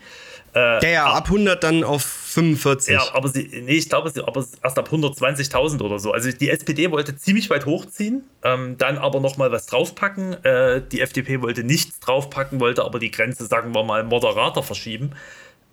Äh, 0.53 0.79
der 0.79 0.89
ja 0.91 1.05
ab 1.05 1.25
100 1.25 1.63
dann 1.63 1.83
auf 1.83 2.03
45. 2.03 2.93
Ja, 2.93 3.13
aber 3.13 3.27
sie, 3.27 3.49
nee, 3.65 3.73
ich 3.73 3.89
glaube, 3.89 4.09
sie, 4.11 4.23
aber 4.23 4.45
erst 4.63 4.77
ab 4.77 4.89
120.000 4.91 5.81
oder 5.81 5.97
so. 5.97 6.11
Also 6.11 6.31
die 6.31 6.49
SPD 6.49 6.91
wollte 6.91 7.15
ziemlich 7.15 7.49
weit 7.49 7.65
hochziehen, 7.65 8.23
ähm, 8.43 8.77
dann 8.77 8.97
aber 8.97 9.19
nochmal 9.19 9.51
was 9.51 9.65
draufpacken. 9.65 10.43
Äh, 10.43 10.81
die 10.91 11.01
FDP 11.01 11.41
wollte 11.41 11.63
nichts 11.63 11.99
draufpacken, 11.99 12.59
wollte 12.59 12.83
aber 12.83 12.99
die 12.99 13.09
Grenze, 13.09 13.45
sagen 13.47 13.73
wir 13.73 13.83
mal, 13.83 14.03
moderater 14.03 14.61
verschieben. 14.61 15.11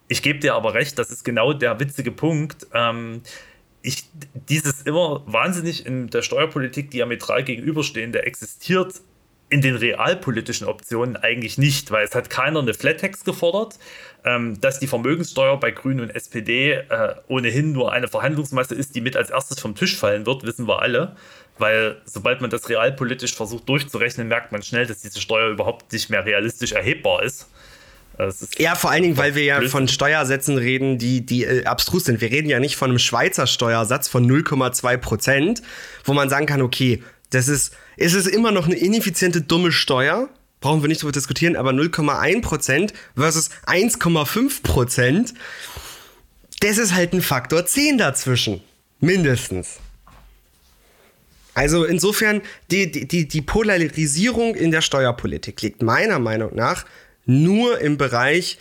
Ich 0.09 0.23
gebe 0.23 0.39
dir 0.39 0.55
aber 0.55 0.75
recht, 0.75 0.99
das 0.99 1.11
ist 1.11 1.25
genau 1.25 1.53
der 1.53 1.79
witzige 1.79 2.11
Punkt. 2.11 2.67
Ähm, 2.73 3.23
ich, 3.83 4.05
dieses 4.35 4.83
immer 4.83 5.23
wahnsinnig 5.27 5.87
in 5.87 6.09
der 6.09 6.23
Steuerpolitik 6.23 6.91
diametral 6.91 7.45
gegenüberstehende 7.45 8.23
existiert 8.25 9.01
in 9.51 9.61
den 9.61 9.75
realpolitischen 9.75 10.67
Optionen 10.67 11.17
eigentlich 11.17 11.59
nicht, 11.59 11.91
weil 11.91 12.05
es 12.05 12.15
hat 12.15 12.31
keiner 12.31 12.61
eine 12.61 12.73
Flat 12.73 13.01
Tax 13.01 13.25
gefordert. 13.25 13.79
Ähm, 14.23 14.61
dass 14.61 14.79
die 14.79 14.87
Vermögenssteuer 14.87 15.59
bei 15.59 15.71
Grünen 15.71 16.01
und 16.01 16.11
SPD 16.11 16.73
äh, 16.73 17.15
ohnehin 17.27 17.73
nur 17.73 17.91
eine 17.91 18.07
Verhandlungsmasse 18.07 18.75
ist, 18.75 18.95
die 18.95 19.01
mit 19.01 19.17
als 19.17 19.31
erstes 19.31 19.59
vom 19.59 19.75
Tisch 19.75 19.97
fallen 19.97 20.27
wird, 20.27 20.45
wissen 20.45 20.69
wir 20.69 20.83
alle. 20.83 21.17
Weil 21.57 21.97
sobald 22.05 22.43
man 22.43 22.51
das 22.51 22.69
realpolitisch 22.69 23.35
versucht 23.35 23.67
durchzurechnen, 23.69 24.29
merkt 24.29 24.53
man 24.53 24.63
schnell, 24.63 24.87
dass 24.87 25.01
diese 25.01 25.21
Steuer 25.23 25.51
überhaupt 25.51 25.91
nicht 25.93 26.11
mehr 26.11 26.25
realistisch 26.25 26.73
erhebbar 26.73 27.23
ist. 27.23 27.49
ist 28.19 28.61
ja, 28.61 28.75
vor 28.75 28.91
allen 28.91 29.03
Dingen, 29.05 29.17
weil 29.17 29.35
wir 29.35 29.45
ja 29.45 29.61
von 29.63 29.89
Steuersätzen 29.89 30.59
reden, 30.59 30.99
die, 30.99 31.25
die 31.25 31.45
äh, 31.45 31.65
abstrus 31.65 32.05
sind. 32.05 32.21
Wir 32.21 32.31
reden 32.31 32.51
ja 32.51 32.61
nicht 32.61 32.77
von 32.77 32.91
einem 32.91 32.99
Schweizer 32.99 33.47
Steuersatz 33.47 34.07
von 34.07 34.31
0,2 34.31 34.99
Prozent, 34.99 35.63
wo 36.05 36.13
man 36.13 36.29
sagen 36.29 36.45
kann, 36.45 36.61
okay, 36.61 37.03
das 37.31 37.49
ist, 37.49 37.75
ist 37.97 38.15
es 38.15 38.27
immer 38.27 38.53
noch 38.53 38.67
eine 38.67 38.77
ineffiziente, 38.77 39.43
dumme 39.43 39.73
Steuer, 39.73 40.29
brauchen 40.61 40.83
wir 40.83 40.89
nicht 40.89 41.03
darüber 41.03 41.13
diskutieren, 41.13 41.57
aber 41.57 41.71
0,1% 41.71 42.93
versus 43.17 43.51
1,5%, 43.67 45.35
das 46.61 46.79
ist 46.79 46.95
halt 46.95 47.13
ein 47.13 47.23
Faktor 47.23 47.67
10 47.67 47.99
dazwischen. 47.99 48.61
Mindestens. 49.01 49.79
Also 51.55 51.85
insofern, 51.85 52.43
die, 52.71 52.91
die, 52.91 53.27
die 53.27 53.43
Polarisierung 53.43 54.55
in 54.55 54.71
der 54.71 54.83
Steuerpolitik 54.83 55.63
liegt 55.63 55.83
meiner 55.83 56.19
Meinung 56.19 56.55
nach 56.55 56.85
nur 57.27 57.81
im 57.81 57.97
Bereich 57.97 58.59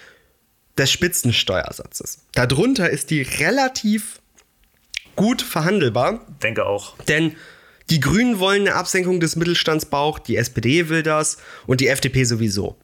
des 0.78 0.92
Spitzensteuersatzes. 0.92 2.20
Darunter 2.34 2.90
ist 2.90 3.10
die 3.10 3.22
relativ 3.22 4.20
gut 5.16 5.42
verhandelbar. 5.42 6.26
Denke 6.42 6.66
auch. 6.66 6.98
Denn 7.08 7.36
die 7.90 8.00
Grünen 8.00 8.40
wollen 8.40 8.62
eine 8.68 8.76
Absenkung 8.76 9.20
des 9.20 9.36
Mittelstandsbauch, 9.36 10.20
die 10.20 10.38
SPD 10.38 10.90
will 10.90 11.04
das 11.04 11.38
und 11.66 11.82
die 11.82 11.88
FDP 11.88 12.24
sowieso. 12.24 12.78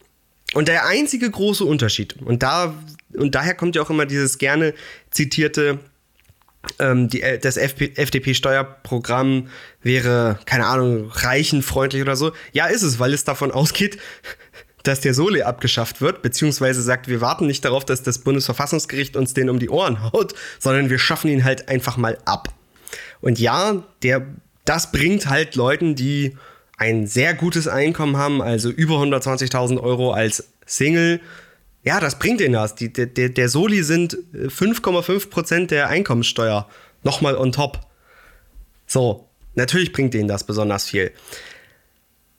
Und 0.54 0.68
der 0.68 0.86
einzige 0.86 1.30
große 1.30 1.66
Unterschied, 1.66 2.16
und, 2.22 2.44
da, 2.44 2.74
und 3.14 3.36
daher 3.36 3.56
kommt 3.56 3.76
ja 3.76 3.82
auch 3.82 3.90
immer 3.90 4.06
dieses 4.06 4.38
gerne 4.38 4.74
zitierte, 5.12 5.80
ähm, 6.80 7.10
die, 7.10 7.22
äh, 7.22 7.40
das 7.40 7.58
FDP-Steuerprogramm 7.58 9.50
wäre, 9.82 10.40
keine 10.46 10.66
Ahnung, 10.66 11.10
reichenfreundlich 11.12 12.02
oder 12.02 12.16
so. 12.16 12.32
Ja, 12.54 12.68
ist 12.68 12.84
es, 12.84 13.00
weil 13.00 13.14
es 13.14 13.24
davon 13.24 13.52
ausgeht, 13.52 13.98
dass 14.84 15.02
der 15.02 15.14
Soli 15.14 15.42
abgeschafft 15.42 16.02
wird, 16.02 16.22
beziehungsweise 16.22 16.82
sagt, 16.82 17.08
wir 17.08 17.22
warten 17.22 17.48
nicht 17.48 17.66
darauf, 17.66 17.86
dass 17.86 18.04
das 18.04 18.20
Bundesverfassungsgericht 18.20 19.16
uns 19.16 19.34
den 19.34 19.50
um 19.50 19.60
die 19.60 19.70
Ohren 19.70 20.04
haut, 20.04 20.36
sondern 20.60 20.90
wir 20.90 21.00
schaffen 21.00 21.30
ihn 21.30 21.44
halt 21.44 21.70
einfach 21.70 21.98
mal 21.98 22.18
ab. 22.26 22.54
Und 23.22 23.40
ja, 23.40 23.84
der 24.04 24.26
das 24.66 24.92
bringt 24.92 25.30
halt 25.30 25.56
Leuten, 25.56 25.96
die 25.96 26.36
ein 26.78 27.08
sehr 27.08 27.34
gutes 27.34 27.68
Einkommen 27.68 28.18
haben, 28.18 28.42
also 28.42 28.70
über 28.70 28.96
120.000 28.96 29.80
Euro 29.82 30.12
als 30.12 30.50
Single, 30.66 31.22
ja, 31.84 32.00
das 32.00 32.18
bringt 32.18 32.42
ihnen 32.42 32.54
das. 32.54 32.74
Die, 32.74 32.92
der, 32.92 33.06
der 33.06 33.50
Soli 33.50 33.84
sind 33.84 34.18
5,5 34.34 35.30
Prozent 35.30 35.72
der 35.72 35.88
Einkommenssteuer 35.88 36.68
nochmal 37.04 37.38
on 37.38 37.52
top. 37.52 37.80
So, 38.88 39.30
natürlich 39.54 39.94
bringt 39.94 40.16
ihnen 40.16 40.28
das 40.28 40.46
besonders 40.46 40.90
viel. 40.90 41.12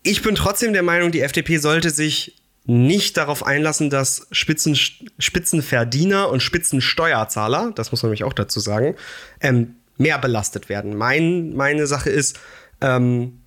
Ich 0.02 0.22
bin 0.22 0.34
trotzdem 0.34 0.72
der 0.72 0.82
Meinung, 0.82 1.12
die 1.12 1.20
FDP 1.20 1.58
sollte 1.58 1.90
sich 1.90 2.36
nicht 2.64 3.16
darauf 3.16 3.46
einlassen, 3.46 3.88
dass 3.88 4.26
Spitzen, 4.32 4.74
Spitzenverdiener 4.74 6.28
und 6.28 6.42
Spitzensteuerzahler, 6.42 7.70
das 7.76 7.92
muss 7.92 8.02
man 8.02 8.10
nämlich 8.10 8.24
auch 8.24 8.32
dazu 8.32 8.58
sagen, 8.58 8.96
ähm, 9.40 9.76
mehr 9.96 10.18
belastet 10.18 10.68
werden. 10.68 10.96
Mein, 10.96 11.54
meine 11.54 11.86
Sache 11.86 12.10
ist, 12.10 12.38
ähm, 12.80 13.40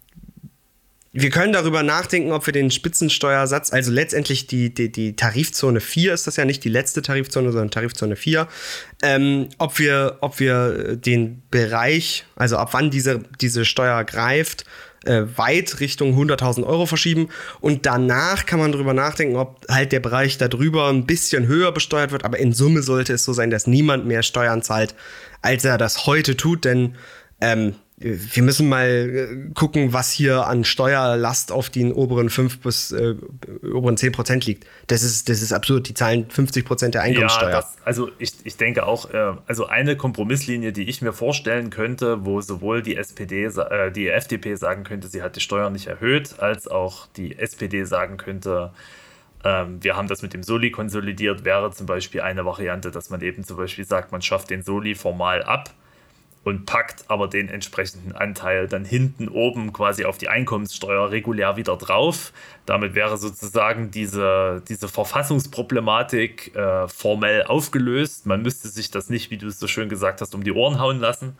wir 1.12 1.32
können 1.32 1.54
darüber 1.54 1.82
nachdenken, 1.82 2.32
ob 2.32 2.45
wir 2.45 2.54
den 2.54 2.70
Spitzensteuersatz, 2.70 3.74
also 3.74 3.91
letztendlich 3.91 4.45
die, 4.45 4.72
die, 4.72 4.91
die 4.91 5.16
Tarifzone 5.16 5.82
4 5.82 6.14
ist 6.14 6.28
das 6.28 6.36
ja 6.36 6.45
nicht 6.45 6.64
die 6.64 6.70
letzte 6.70 7.02
Tarifzone, 7.02 7.52
sondern 7.52 7.72
Tarifzone 7.72 8.16
4, 8.16 8.47
ähm, 9.02 9.50
ob, 9.58 9.80
wir, 9.80 10.18
ob 10.22 10.39
wir 10.39 10.95
den 10.97 11.41
Bereich, 11.50 12.26
also 12.36 12.58
ab 12.58 12.70
wann 12.74 12.91
diese, 12.91 13.24
diese 13.41 13.66
Steuer 13.66 14.04
greift, 14.04 14.66
äh, 15.06 15.24
weit 15.36 15.80
Richtung 15.80 16.18
100.000 16.18 16.64
Euro 16.64 16.86
verschieben. 16.86 17.30
Und 17.60 17.86
danach 17.86 18.45
kann 18.45 18.60
man 18.60 18.72
darüber 18.72 18.93
nachdenken, 18.93 19.36
ob 19.36 19.66
halt 19.70 19.91
der 19.91 20.00
Bereich 20.00 20.38
darüber 20.38 20.89
ein 20.89 21.06
bisschen 21.06 21.47
höher 21.47 21.72
besteuert 21.72 22.12
wird. 22.12 22.26
Aber 22.26 22.39
in 22.39 22.54
Summe 22.54 22.82
sollte 22.82 23.14
es 23.14 23.24
so 23.24 23.34
sein, 23.34 23.50
dass 23.50 23.68
niemand 23.68 24.06
mehr 24.06 24.24
Steuern 24.24 24.62
zahlt, 24.62 24.95
als 25.41 25.66
er 25.66 25.78
das 25.78 26.06
heute 26.06 26.36
tut. 26.36 26.66
Denn 26.66 26.95
ähm, 27.41 27.76
wir 28.02 28.43
müssen 28.43 28.70
mal 28.70 28.88
äh, 28.88 29.54
gucken, 29.54 29.91
was 29.91 30.12
hier 30.12 30.47
an 30.47 30.64
Steuerlast 30.64 31.52
auf 31.52 31.70
den 31.70 31.91
oberen 31.91 32.30
5 32.30 32.62
bis 32.62 32.91
äh, 32.93 33.16
oberen 33.74 33.97
10 33.97 34.14
Prozent 34.14 34.45
liegt. 34.45 34.66
Das 34.88 35.04
ist, 35.04 35.28
das 35.28 35.41
ist 35.41 35.52
absurd. 35.52 35.89
Die 35.89 35.93
zahlen 35.93 36.30
50 36.30 36.66
Prozent 36.66 36.95
der 36.95 37.02
Einkommenssteuer. 37.02 37.50
Ja, 37.50 37.56
das, 37.58 37.78
also 37.84 38.10
ich, 38.18 38.34
ich 38.45 38.56
denke 38.56 38.86
auch, 38.86 39.14
äh, 39.14 39.34
also 39.45 39.68
eine 39.68 39.97
Kompromisslinie, 39.97 40.72
die 40.72 40.88
ich 40.88 41.02
mir 41.02 41.12
vorstellen 41.12 41.72
könnte, 41.72 42.26
wo 42.26 42.39
sowohl 42.39 42.82
die 42.82 42.95
SPD, 42.95 43.45
äh, 43.45 43.91
die 43.91 44.08
FDP 44.08 44.56
sagen 44.56 44.86
könnte, 44.86 45.10
sie 45.10 45.22
hat 45.22 45.36
die 45.36 45.41
Steuern 45.41 45.74
nicht 45.74 45.88
erhöht, 45.88 46.39
als 46.39 46.70
auch 46.70 47.08
die 47.18 47.38
SPD 47.38 47.84
sagen 47.84 48.16
könnte, 48.16 48.72
ähm, 49.43 49.84
wir 49.84 49.97
haben 49.97 50.08
das 50.08 50.22
mit 50.22 50.34
dem 50.34 50.43
Soli 50.43 50.72
konsolidiert, 50.72 51.43
wäre 51.43 51.72
zum 51.72 51.86
Beispiel 51.86 52.22
eine 52.22 52.45
Variante, 52.45 52.91
dass 52.91 53.10
man 53.10 53.22
eben 53.22 53.43
zum 53.43 53.58
Beispiel 53.58 53.86
sagt, 53.86 54.14
man 54.14 54.22
schafft 54.22 54.50
den 54.50 54.64
Soli 54.64 54.95
formal 54.95 55.43
ab 55.43 55.74
und 56.44 56.66
packt 56.66 57.06
aber 57.10 57.28
den 57.28 57.50
entsprechenden 57.50 58.14
Anteil 58.14 58.68
dann 58.68 58.86
hinten 58.86 59.28
oben 59.28 59.74
quasi 59.74 60.06
auf 60.06 60.18
die 60.18 60.30
Einkommenssteuer 60.30 61.12
regulär 61.12 61.58
wieder 61.58 61.76
drauf. 61.76 62.32
Damit 62.66 62.96
wäre 62.96 63.18
sozusagen 63.18 63.92
diese, 63.92 64.64
diese 64.68 64.88
Verfassungsproblematik 64.88 66.56
äh, 66.56 66.88
formell 66.88 67.44
aufgelöst. 67.44 68.26
Man 68.26 68.42
müsste 68.42 68.70
sich 68.70 68.90
das 68.90 69.10
nicht, 69.10 69.32
wie 69.32 69.38
du 69.38 69.48
es 69.48 69.60
so 69.60 69.68
schön 69.68 69.90
gesagt 69.90 70.22
hast, 70.22 70.34
um 70.34 70.44
die 70.44 70.52
Ohren 70.52 70.80
hauen 70.80 71.00
lassen. 71.00 71.36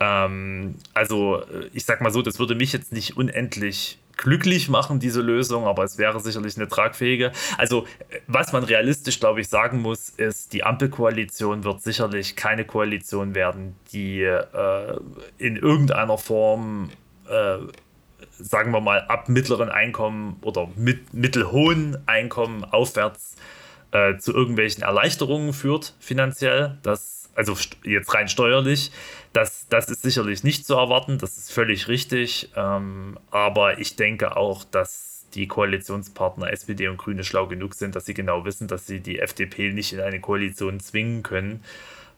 Ähm, 0.00 0.76
also 0.94 1.42
äh, 1.42 1.68
ich 1.72 1.84
sag 1.84 2.00
mal 2.00 2.10
so, 2.10 2.22
das 2.22 2.38
würde 2.38 2.54
mich 2.54 2.72
jetzt 2.72 2.92
nicht 2.92 3.16
unendlich 3.16 3.98
glücklich 4.16 4.68
machen, 4.68 5.00
diese 5.00 5.20
Lösung, 5.20 5.66
aber 5.66 5.84
es 5.84 5.98
wäre 5.98 6.20
sicherlich 6.20 6.56
eine 6.56 6.68
tragfähige. 6.68 7.32
Also, 7.58 7.86
was 8.26 8.52
man 8.52 8.64
realistisch, 8.64 9.20
glaube 9.20 9.40
ich, 9.40 9.48
sagen 9.48 9.80
muss, 9.80 10.08
ist, 10.10 10.52
die 10.52 10.64
Ampelkoalition 10.64 11.64
wird 11.64 11.82
sicherlich 11.82 12.36
keine 12.36 12.64
Koalition 12.64 13.34
werden, 13.34 13.74
die 13.92 14.22
äh, 14.22 14.98
in 15.38 15.56
irgendeiner 15.56 16.18
Form, 16.18 16.90
äh, 17.28 17.58
sagen 18.38 18.72
wir 18.72 18.80
mal, 18.80 19.02
ab 19.02 19.28
mittleren 19.28 19.68
Einkommen 19.68 20.36
oder 20.42 20.68
mit 20.76 21.14
mittelhohen 21.14 21.96
Einkommen 22.06 22.64
aufwärts 22.64 23.36
äh, 23.92 24.16
zu 24.18 24.32
irgendwelchen 24.32 24.82
Erleichterungen 24.82 25.52
führt, 25.52 25.94
finanziell. 26.00 26.78
Das, 26.82 27.21
also 27.34 27.56
jetzt 27.84 28.14
rein 28.14 28.28
steuerlich. 28.28 28.90
Das, 29.32 29.66
das 29.68 29.88
ist 29.88 30.02
sicherlich 30.02 30.44
nicht 30.44 30.66
zu 30.66 30.74
erwarten, 30.74 31.18
das 31.18 31.38
ist 31.38 31.52
völlig 31.52 31.88
richtig. 31.88 32.50
Ähm, 32.56 33.18
aber 33.30 33.78
ich 33.78 33.96
denke 33.96 34.36
auch, 34.36 34.64
dass 34.64 35.26
die 35.34 35.48
Koalitionspartner 35.48 36.52
SPD 36.52 36.88
und 36.88 36.98
Grüne 36.98 37.24
schlau 37.24 37.46
genug 37.46 37.74
sind, 37.74 37.96
dass 37.96 38.04
sie 38.04 38.14
genau 38.14 38.44
wissen, 38.44 38.68
dass 38.68 38.86
sie 38.86 39.00
die 39.00 39.18
FDP 39.18 39.72
nicht 39.72 39.92
in 39.92 40.00
eine 40.00 40.20
Koalition 40.20 40.80
zwingen 40.80 41.22
können, 41.22 41.64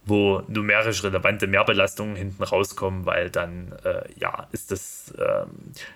wo 0.05 0.43
numerisch 0.49 1.03
relevante 1.05 1.47
Mehrbelastungen 1.47 2.17
hinten 2.17 2.43
rauskommen, 2.43 3.07
weil 3.07 3.31
dann 3.31 3.73
äh, 3.85 4.03
ja 4.19 4.49
ist 4.53 4.71
das, 4.71 5.15
äh, 5.17 5.47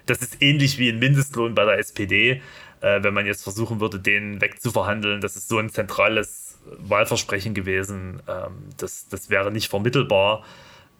das 0.06 0.18
ist 0.18 0.40
ähnlich 0.40 0.78
wie 0.78 0.88
ein 0.88 0.98
Mindestlohn 0.98 1.54
bei 1.54 1.64
der 1.64 1.78
SPD. 1.78 2.40
Äh, 2.80 3.02
wenn 3.02 3.14
man 3.14 3.26
jetzt 3.26 3.42
versuchen 3.42 3.80
würde, 3.80 3.98
den 3.98 4.40
wegzuverhandeln, 4.40 5.20
das 5.20 5.36
ist 5.36 5.48
so 5.48 5.58
ein 5.58 5.68
zentrales 5.70 6.47
Wahlversprechen 6.78 7.54
gewesen. 7.54 8.22
Ähm, 8.28 8.70
das, 8.76 9.08
das 9.08 9.30
wäre 9.30 9.50
nicht 9.50 9.68
vermittelbar. 9.68 10.44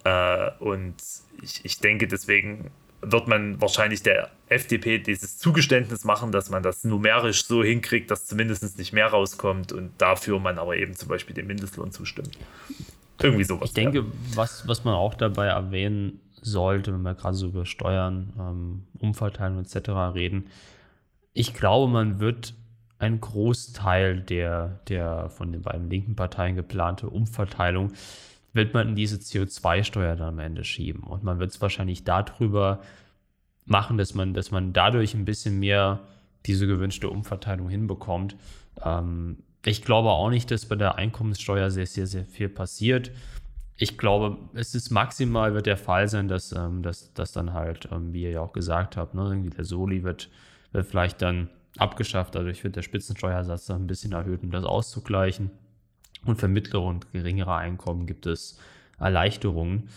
Äh, 0.04 0.50
und 0.58 0.94
ich, 1.42 1.64
ich 1.64 1.78
denke, 1.80 2.06
deswegen 2.08 2.70
wird 3.00 3.28
man 3.28 3.60
wahrscheinlich 3.60 4.02
der 4.02 4.30
FDP 4.48 4.98
dieses 4.98 5.38
Zugeständnis 5.38 6.04
machen, 6.04 6.32
dass 6.32 6.50
man 6.50 6.62
das 6.62 6.84
numerisch 6.84 7.44
so 7.44 7.62
hinkriegt, 7.62 8.10
dass 8.10 8.26
zumindest 8.26 8.76
nicht 8.78 8.92
mehr 8.92 9.06
rauskommt 9.06 9.72
und 9.72 9.92
dafür 9.98 10.40
man 10.40 10.58
aber 10.58 10.76
eben 10.76 10.94
zum 10.94 11.08
Beispiel 11.08 11.34
dem 11.34 11.46
Mindestlohn 11.46 11.92
zustimmt. 11.92 12.36
Irgendwie 13.20 13.44
sowas. 13.44 13.70
Ich 13.70 13.74
denke, 13.74 13.98
ja. 13.98 14.04
was, 14.34 14.66
was 14.66 14.84
man 14.84 14.94
auch 14.94 15.14
dabei 15.14 15.46
erwähnen 15.46 16.20
sollte, 16.40 16.92
wenn 16.92 17.02
wir 17.02 17.14
gerade 17.14 17.36
so 17.36 17.48
über 17.48 17.66
Steuern, 17.66 18.32
ähm, 18.38 18.86
Umverteilung 18.98 19.60
etc. 19.60 19.88
reden, 20.14 20.48
ich 21.34 21.54
glaube, 21.54 21.90
man 21.92 22.20
wird 22.20 22.54
ein 22.99 23.20
Großteil 23.20 24.20
der, 24.20 24.80
der 24.88 25.30
von 25.30 25.53
den 25.53 25.62
beiden 25.62 25.88
linken 25.88 26.16
Parteien 26.16 26.57
geplante 26.57 27.09
Umverteilung 27.09 27.92
wird 28.53 28.74
man 28.74 28.88
in 28.88 28.94
diese 28.96 29.16
CO2-Steuer 29.16 30.16
dann 30.16 30.28
am 30.28 30.38
Ende 30.38 30.64
schieben. 30.64 31.03
Und 31.03 31.22
man 31.22 31.38
wird 31.38 31.51
es 31.51 31.61
wahrscheinlich 31.61 32.05
darüber 32.05 32.80
machen, 33.66 33.99
dass 33.99 34.14
man, 34.14 34.34
dass 34.34 34.51
man 34.51 34.72
dadurch 34.72 35.14
ein 35.14 35.24
bisschen 35.24 35.59
mehr 35.59 36.01
diese 36.46 36.66
gewünschte 36.66 37.11
Umverteilung 37.11 37.68
hinbekommt. 37.68 38.36
Ähm, 38.82 39.38
ich 39.64 39.84
glaube 39.84 40.11
auch 40.11 40.30
nicht, 40.30 40.51
dass 40.51 40.66
bei 40.66 40.76
der 40.76 40.96
Einkommenssteuer 40.96 41.70
sehr, 41.70 41.86
sehr, 41.86 42.07
sehr 42.07 42.24
viel 42.24 42.49
passiert. 42.49 43.11
Ich 43.76 43.99
glaube, 43.99 44.38
es 44.55 44.74
ist 44.74 44.90
maximal 44.90 45.55
wird 45.55 45.66
der 45.66 45.76
Fall 45.76 46.09
sein, 46.09 46.26
dass, 46.26 46.53
ähm, 46.53 46.82
dass, 46.82 47.12
dass 47.14 47.32
dann 47.32 47.53
halt, 47.53 47.88
ähm, 47.92 48.12
wie 48.12 48.22
ihr 48.22 48.30
ja 48.30 48.40
auch 48.40 48.53
gesagt 48.53 48.96
habt, 48.96 49.14
ne, 49.14 49.22
irgendwie 49.22 49.51
der 49.51 49.64
Soli 49.64 50.03
wird, 50.03 50.30
wird 50.72 50.86
vielleicht 50.86 51.22
dann 51.22 51.49
abgeschafft. 51.80 52.34
Dadurch 52.34 52.64
wird 52.64 52.76
der 52.76 52.82
Spitzensteuersatz 52.82 53.66
dann 53.66 53.82
ein 53.82 53.86
bisschen 53.86 54.12
erhöht, 54.12 54.42
um 54.42 54.50
das 54.50 54.64
auszugleichen. 54.64 55.50
Und 56.24 56.36
für 56.36 56.48
mittlere 56.48 56.82
und 56.82 57.12
geringere 57.12 57.54
Einkommen 57.54 58.06
gibt 58.06 58.26
es 58.26 58.58
Erleichterungen. 58.98 59.88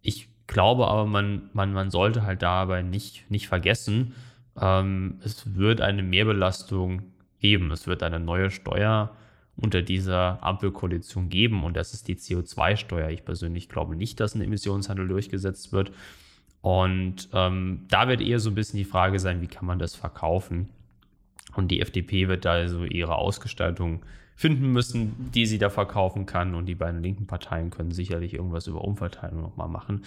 Ich 0.00 0.28
glaube 0.46 0.88
aber, 0.88 1.06
man, 1.06 1.50
man, 1.52 1.72
man 1.72 1.90
sollte 1.90 2.22
halt 2.22 2.42
dabei 2.42 2.82
nicht, 2.82 3.30
nicht 3.30 3.48
vergessen, 3.48 4.14
ähm, 4.60 5.20
es 5.22 5.54
wird 5.54 5.80
eine 5.80 6.02
Mehrbelastung 6.02 7.02
geben. 7.40 7.70
Es 7.70 7.86
wird 7.86 8.02
eine 8.02 8.20
neue 8.20 8.50
Steuer 8.50 9.14
unter 9.56 9.82
dieser 9.82 10.42
Ampelkoalition 10.42 11.28
geben 11.28 11.64
und 11.64 11.76
das 11.76 11.92
ist 11.92 12.06
die 12.08 12.16
CO2-Steuer. 12.16 13.10
Ich 13.10 13.24
persönlich 13.24 13.68
glaube 13.68 13.96
nicht, 13.96 14.20
dass 14.20 14.34
ein 14.34 14.40
Emissionshandel 14.40 15.08
durchgesetzt 15.08 15.72
wird. 15.72 15.92
Und 16.60 17.28
ähm, 17.32 17.84
da 17.88 18.08
wird 18.08 18.20
eher 18.20 18.40
so 18.40 18.50
ein 18.50 18.54
bisschen 18.54 18.78
die 18.78 18.84
Frage 18.84 19.18
sein, 19.18 19.40
wie 19.40 19.46
kann 19.46 19.66
man 19.66 19.78
das 19.78 19.94
verkaufen? 19.94 20.70
Und 21.58 21.72
die 21.72 21.80
FDP 21.80 22.28
wird 22.28 22.44
da 22.44 22.52
also 22.52 22.84
ihre 22.84 23.16
Ausgestaltung 23.16 24.04
finden 24.36 24.70
müssen, 24.70 25.32
die 25.34 25.44
sie 25.44 25.58
da 25.58 25.70
verkaufen 25.70 26.24
kann. 26.24 26.54
Und 26.54 26.66
die 26.66 26.76
beiden 26.76 27.02
linken 27.02 27.26
Parteien 27.26 27.70
können 27.70 27.90
sicherlich 27.90 28.34
irgendwas 28.34 28.68
über 28.68 28.82
Umverteilung 28.82 29.42
nochmal 29.42 29.66
machen. 29.66 30.04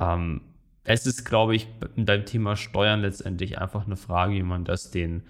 Ähm, 0.00 0.40
es 0.82 1.06
ist, 1.06 1.24
glaube 1.24 1.54
ich, 1.54 1.68
beim 1.94 2.26
Thema 2.26 2.56
Steuern 2.56 3.02
letztendlich 3.02 3.58
einfach 3.58 3.86
eine 3.86 3.94
Frage, 3.94 4.34
wie 4.34 4.42
man 4.42 4.64
das 4.64 4.90
den, 4.90 5.22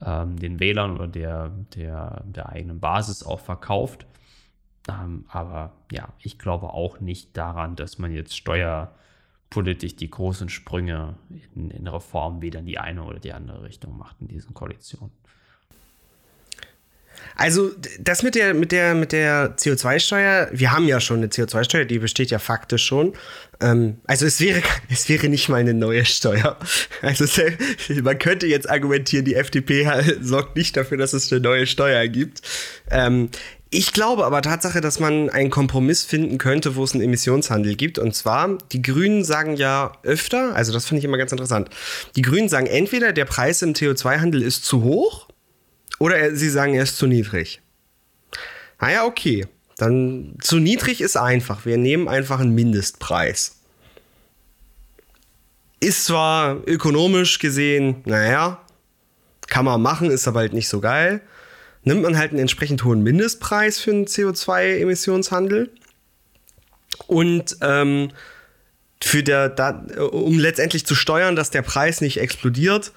ähm, 0.00 0.38
den 0.38 0.60
Wählern 0.60 0.94
oder 0.94 1.08
der, 1.08 1.50
der, 1.74 2.24
der 2.24 2.48
eigenen 2.48 2.80
Basis 2.80 3.22
auch 3.22 3.40
verkauft. 3.40 4.06
Ähm, 4.88 5.26
aber 5.28 5.74
ja, 5.92 6.08
ich 6.20 6.38
glaube 6.38 6.70
auch 6.70 7.00
nicht 7.00 7.36
daran, 7.36 7.76
dass 7.76 7.98
man 7.98 8.12
jetzt 8.12 8.34
steuerpolitisch 9.46 9.96
die 9.96 10.10
großen 10.10 10.48
Sprünge 10.48 11.14
in, 11.54 11.70
in 11.70 11.86
Reformen 11.86 12.42
weder 12.42 12.60
in 12.60 12.66
die 12.66 12.78
eine 12.78 13.02
oder 13.02 13.18
die 13.18 13.32
andere 13.32 13.62
Richtung 13.62 13.96
macht 13.96 14.16
in 14.20 14.28
diesen 14.28 14.54
Koalitionen. 14.54 15.12
Also 17.34 17.70
das 17.98 18.22
mit 18.22 18.34
der, 18.34 18.54
mit 18.54 18.72
der, 18.72 18.94
mit 18.94 19.12
der 19.12 19.56
CO2-Steuer, 19.56 20.48
wir 20.52 20.72
haben 20.72 20.86
ja 20.86 21.00
schon 21.00 21.18
eine 21.18 21.26
CO2-Steuer, 21.26 21.84
die 21.84 21.98
besteht 21.98 22.30
ja 22.30 22.38
faktisch 22.38 22.84
schon. 22.84 23.14
Ähm, 23.60 23.98
also 24.06 24.26
es 24.26 24.40
wäre, 24.40 24.62
es 24.90 25.08
wäre 25.08 25.28
nicht 25.28 25.48
mal 25.48 25.56
eine 25.56 25.74
neue 25.74 26.04
Steuer. 26.04 26.58
Also 27.02 27.24
man 28.02 28.18
könnte 28.18 28.46
jetzt 28.46 28.68
argumentieren, 28.68 29.24
die 29.24 29.34
FDP 29.34 29.86
sorgt 30.20 30.56
nicht 30.56 30.76
dafür, 30.76 30.98
dass 30.98 31.12
es 31.12 31.30
eine 31.30 31.40
neue 31.40 31.66
Steuer 31.66 32.06
gibt. 32.08 32.42
Ähm, 32.90 33.30
ich 33.70 33.92
glaube 33.92 34.24
aber 34.24 34.42
Tatsache, 34.42 34.80
dass 34.80 35.00
man 35.00 35.28
einen 35.28 35.50
Kompromiss 35.50 36.04
finden 36.04 36.38
könnte, 36.38 36.76
wo 36.76 36.84
es 36.84 36.92
einen 36.92 37.02
Emissionshandel 37.02 37.74
gibt. 37.74 37.98
Und 37.98 38.14
zwar, 38.14 38.58
die 38.72 38.80
Grünen 38.80 39.24
sagen 39.24 39.56
ja 39.56 39.92
öfter, 40.04 40.54
also 40.54 40.72
das 40.72 40.86
finde 40.86 41.00
ich 41.00 41.04
immer 41.04 41.18
ganz 41.18 41.32
interessant. 41.32 41.68
Die 42.14 42.22
Grünen 42.22 42.48
sagen 42.48 42.66
entweder, 42.66 43.12
der 43.12 43.24
Preis 43.24 43.62
im 43.62 43.72
CO2-Handel 43.72 44.42
ist 44.42 44.64
zu 44.64 44.84
hoch 44.84 45.28
oder 45.98 46.34
sie 46.36 46.50
sagen, 46.50 46.74
er 46.74 46.84
ist 46.84 46.96
zu 46.96 47.06
niedrig. 47.06 47.60
Naja, 48.80 49.02
ah 49.02 49.06
okay. 49.06 49.46
Dann 49.78 50.36
zu 50.40 50.58
niedrig 50.58 51.00
ist 51.00 51.16
einfach. 51.16 51.66
Wir 51.66 51.76
nehmen 51.76 52.08
einfach 52.08 52.40
einen 52.40 52.54
Mindestpreis. 52.54 53.56
Ist 55.80 56.04
zwar 56.04 56.66
ökonomisch 56.66 57.38
gesehen, 57.38 58.02
naja, 58.04 58.60
kann 59.46 59.64
man 59.64 59.82
machen, 59.82 60.10
ist 60.10 60.26
aber 60.26 60.40
halt 60.40 60.54
nicht 60.54 60.68
so 60.68 60.80
geil. 60.80 61.20
Nimmt 61.86 62.02
man 62.02 62.18
halt 62.18 62.32
einen 62.32 62.40
entsprechend 62.40 62.82
hohen 62.82 63.04
Mindestpreis 63.04 63.78
für 63.78 63.92
einen 63.92 64.06
CO2-Emissionshandel. 64.06 65.70
Und 67.06 67.56
ähm, 67.60 68.10
für 69.00 69.22
der, 69.22 69.48
da, 69.48 69.86
um 70.10 70.36
letztendlich 70.36 70.84
zu 70.84 70.96
steuern, 70.96 71.36
dass 71.36 71.50
der 71.50 71.62
Preis 71.62 72.00
nicht 72.00 72.18
explodiert, 72.18 72.90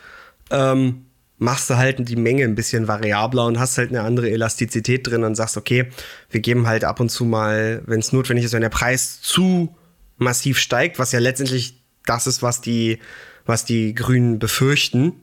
ähm, 0.50 1.06
machst 1.38 1.70
du 1.70 1.78
halt 1.78 2.10
die 2.10 2.16
Menge 2.16 2.46
ein 2.46 2.56
bisschen 2.56 2.88
variabler 2.88 3.46
und 3.46 3.60
hast 3.60 3.78
halt 3.78 3.90
eine 3.90 4.02
andere 4.02 4.32
Elastizität 4.32 5.06
drin 5.06 5.24
und 5.24 5.36
sagst, 5.36 5.56
okay, 5.56 5.92
wir 6.32 6.42
geben 6.42 6.66
halt 6.66 6.84
ab 6.84 7.00
und 7.00 7.10
zu 7.10 7.26
mal, 7.26 7.84
wenn 7.86 8.00
es 8.00 8.12
notwendig 8.12 8.46
ist, 8.46 8.54
wenn 8.54 8.62
der 8.62 8.70
Preis 8.70 9.22
zu 9.22 9.76
massiv 10.18 10.58
steigt, 10.58 10.98
was 10.98 11.12
ja 11.12 11.20
letztendlich 11.20 11.80
das 12.08 12.26
ist, 12.26 12.42
was 12.42 12.60
die, 12.60 12.98
was 13.46 13.66
die 13.66 13.94
Grünen 13.94 14.40
befürchten. 14.40 15.14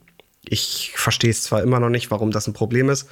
Ich 0.49 0.93
verstehe 0.95 1.31
es 1.31 1.43
zwar 1.43 1.63
immer 1.63 1.81
noch 1.81 1.89
nicht, 1.89 2.11
warum 2.11 2.31
das 2.31 2.47
ein 2.47 2.53
Problem 2.53 2.89
ist, 2.89 3.09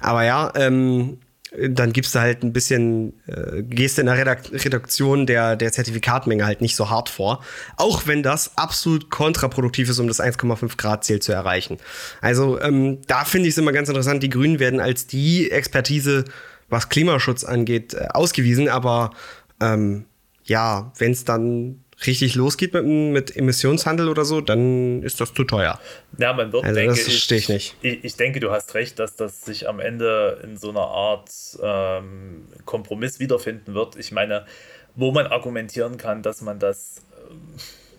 aber 0.00 0.24
ja, 0.24 0.52
ähm, 0.54 1.18
dann 1.56 1.92
gibst 1.92 2.14
du 2.14 2.20
halt 2.20 2.42
ein 2.42 2.52
bisschen, 2.52 3.14
äh, 3.26 3.62
gehst 3.62 3.98
in 3.98 4.06
der 4.06 4.16
Redak 4.16 4.50
Reduktion 4.52 5.26
der, 5.26 5.56
der 5.56 5.72
Zertifikatmenge 5.72 6.44
halt 6.44 6.60
nicht 6.60 6.76
so 6.76 6.90
hart 6.90 7.08
vor. 7.08 7.44
Auch 7.76 8.06
wenn 8.06 8.22
das 8.22 8.56
absolut 8.56 9.10
kontraproduktiv 9.10 9.88
ist, 9.88 9.98
um 9.98 10.08
das 10.08 10.20
1,5 10.20 10.76
Grad 10.76 11.04
Ziel 11.04 11.20
zu 11.20 11.32
erreichen. 11.32 11.78
Also 12.20 12.60
ähm, 12.60 12.98
da 13.06 13.24
finde 13.24 13.48
ich 13.48 13.54
es 13.54 13.58
immer 13.58 13.72
ganz 13.72 13.88
interessant. 13.88 14.22
Die 14.22 14.30
Grünen 14.30 14.58
werden 14.58 14.80
als 14.80 15.06
die 15.06 15.50
Expertise, 15.50 16.24
was 16.68 16.88
Klimaschutz 16.88 17.44
angeht, 17.44 17.94
äh, 17.94 18.08
ausgewiesen. 18.12 18.68
Aber 18.68 19.12
ähm, 19.60 20.06
ja, 20.44 20.92
wenn 20.98 21.12
es 21.12 21.24
dann 21.24 21.83
richtig 22.06 22.34
losgeht 22.34 22.74
mit, 22.74 22.84
mit 22.84 23.36
Emissionshandel 23.36 24.08
oder 24.08 24.24
so, 24.24 24.40
dann 24.40 25.02
ist 25.02 25.20
das 25.20 25.32
zu 25.32 25.44
teuer. 25.44 25.78
Ja, 26.18 26.32
man 26.32 26.52
wird, 26.52 26.64
also, 26.64 26.74
denke 26.74 26.94
das 26.94 27.04
verstehe 27.04 27.38
ich 27.38 27.48
nicht. 27.48 27.76
Ich, 27.82 28.04
ich, 28.04 28.16
denke, 28.16 28.40
du 28.40 28.50
hast 28.50 28.74
recht, 28.74 28.98
dass 28.98 29.16
das 29.16 29.44
sich 29.44 29.68
am 29.68 29.80
Ende 29.80 30.40
in 30.42 30.56
so 30.56 30.70
einer 30.70 30.80
Art 30.80 31.30
ähm, 31.62 32.46
Kompromiss 32.64 33.20
wiederfinden 33.20 33.74
wird. 33.74 33.96
Ich 33.96 34.12
meine, 34.12 34.46
wo 34.94 35.12
man 35.12 35.26
argumentieren 35.26 35.96
kann, 35.96 36.22
dass 36.22 36.40
man 36.40 36.58
das, 36.58 37.02
äh, 37.12 37.34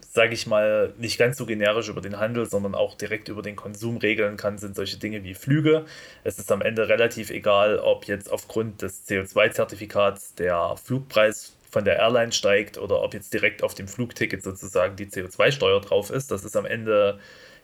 sage 0.10 0.34
ich 0.34 0.48
mal, 0.48 0.94
nicht 0.98 1.18
ganz 1.18 1.38
so 1.38 1.46
generisch 1.46 1.90
über 1.90 2.02
den 2.02 2.20
Handel, 2.20 2.46
sondern 2.46 2.76
auch 2.76 2.96
direkt 2.96 3.28
über 3.28 3.42
den 3.42 3.56
Konsum 3.56 3.98
regeln 3.98 4.38
kann, 4.38 4.58
sind 4.58 4.76
solche 4.76 4.98
Dinge 4.98 5.24
wie 5.24 5.34
Flüge. 5.34 5.86
Es 6.24 6.40
ist 6.40 6.52
am 6.52 6.62
Ende 6.62 6.88
relativ 6.88 7.30
egal, 7.32 7.80
ob 7.80 8.06
jetzt 8.06 8.32
aufgrund 8.32 8.82
des 8.82 9.08
CO2-Zertifikats 9.08 10.36
der 10.36 10.76
Flugpreis 10.82 11.55
von 11.76 11.84
der 11.84 11.98
Airline 11.98 12.32
steigt 12.32 12.78
oder 12.78 13.02
ob 13.02 13.14
jetzt 13.14 13.34
direkt 13.34 13.62
auf 13.62 13.74
dem 13.74 13.90
Flugticket 13.90 14.42
sozusagen 14.42 14.96
die 14.96 15.08
CO2-Steuer 15.08 15.82
drauf 15.82 16.10
ist. 16.10 16.32
Das 16.32 16.46
ist 16.46 16.56
am 16.56 16.66
Ende 16.66 17.20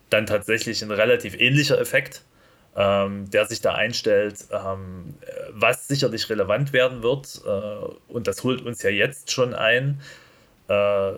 dann 0.10 0.26
tatsächlich 0.26 0.82
ein 0.82 0.92
relativ 0.92 1.40
ähnlicher 1.40 1.80
Effekt, 1.80 2.26
ähm, 2.76 3.30
der 3.32 3.46
sich 3.46 3.62
da 3.62 3.74
einstellt, 3.76 4.48
ähm, 4.52 5.14
was 5.52 5.88
sicherlich 5.88 6.30
relevant 6.30 6.74
werden 6.74 7.04
wird. 7.04 7.40
Äh, 7.46 8.12
und 8.12 8.28
das 8.28 8.44
holt 8.44 8.62
uns 8.64 8.84
ja 8.84 8.90
jetzt 8.90 9.32
schon 9.32 9.54
ein. 9.54 10.02
Äh, 10.68 11.14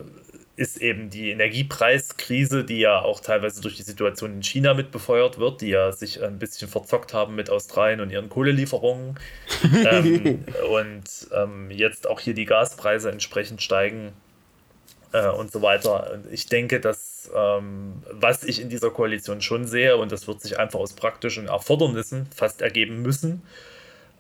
ist 0.55 0.77
eben 0.77 1.09
die 1.09 1.31
Energiepreiskrise, 1.31 2.63
die 2.63 2.79
ja 2.79 3.01
auch 3.01 3.19
teilweise 3.19 3.61
durch 3.61 3.75
die 3.75 3.83
Situation 3.83 4.33
in 4.33 4.43
China 4.43 4.75
mit 4.75 4.91
befeuert 4.91 5.39
wird, 5.39 5.61
die 5.61 5.69
ja 5.69 5.91
sich 5.91 6.23
ein 6.23 6.37
bisschen 6.37 6.67
verzockt 6.67 7.13
haben 7.13 7.33
mit 7.33 7.49
Australien 7.49 8.01
und 8.01 8.11
ihren 8.11 8.29
Kohlelieferungen. 8.29 9.19
ähm, 9.73 10.45
und 10.69 11.03
ähm, 11.33 11.71
jetzt 11.71 12.07
auch 12.07 12.19
hier 12.19 12.35
die 12.35 12.45
Gaspreise 12.45 13.09
entsprechend 13.09 13.63
steigen 13.63 14.13
äh, 15.11 15.27
und 15.27 15.51
so 15.51 15.63
weiter. 15.63 16.11
Und 16.13 16.31
ich 16.31 16.45
denke, 16.45 16.79
dass 16.79 17.31
ähm, 17.35 18.03
was 18.11 18.43
ich 18.43 18.61
in 18.61 18.69
dieser 18.69 18.91
Koalition 18.91 19.41
schon 19.41 19.65
sehe, 19.65 19.97
und 19.97 20.11
das 20.11 20.27
wird 20.27 20.41
sich 20.41 20.59
einfach 20.59 20.79
aus 20.79 20.93
praktischen 20.93 21.47
Erfordernissen 21.47 22.27
fast 22.35 22.61
ergeben 22.61 23.01
müssen, 23.01 23.41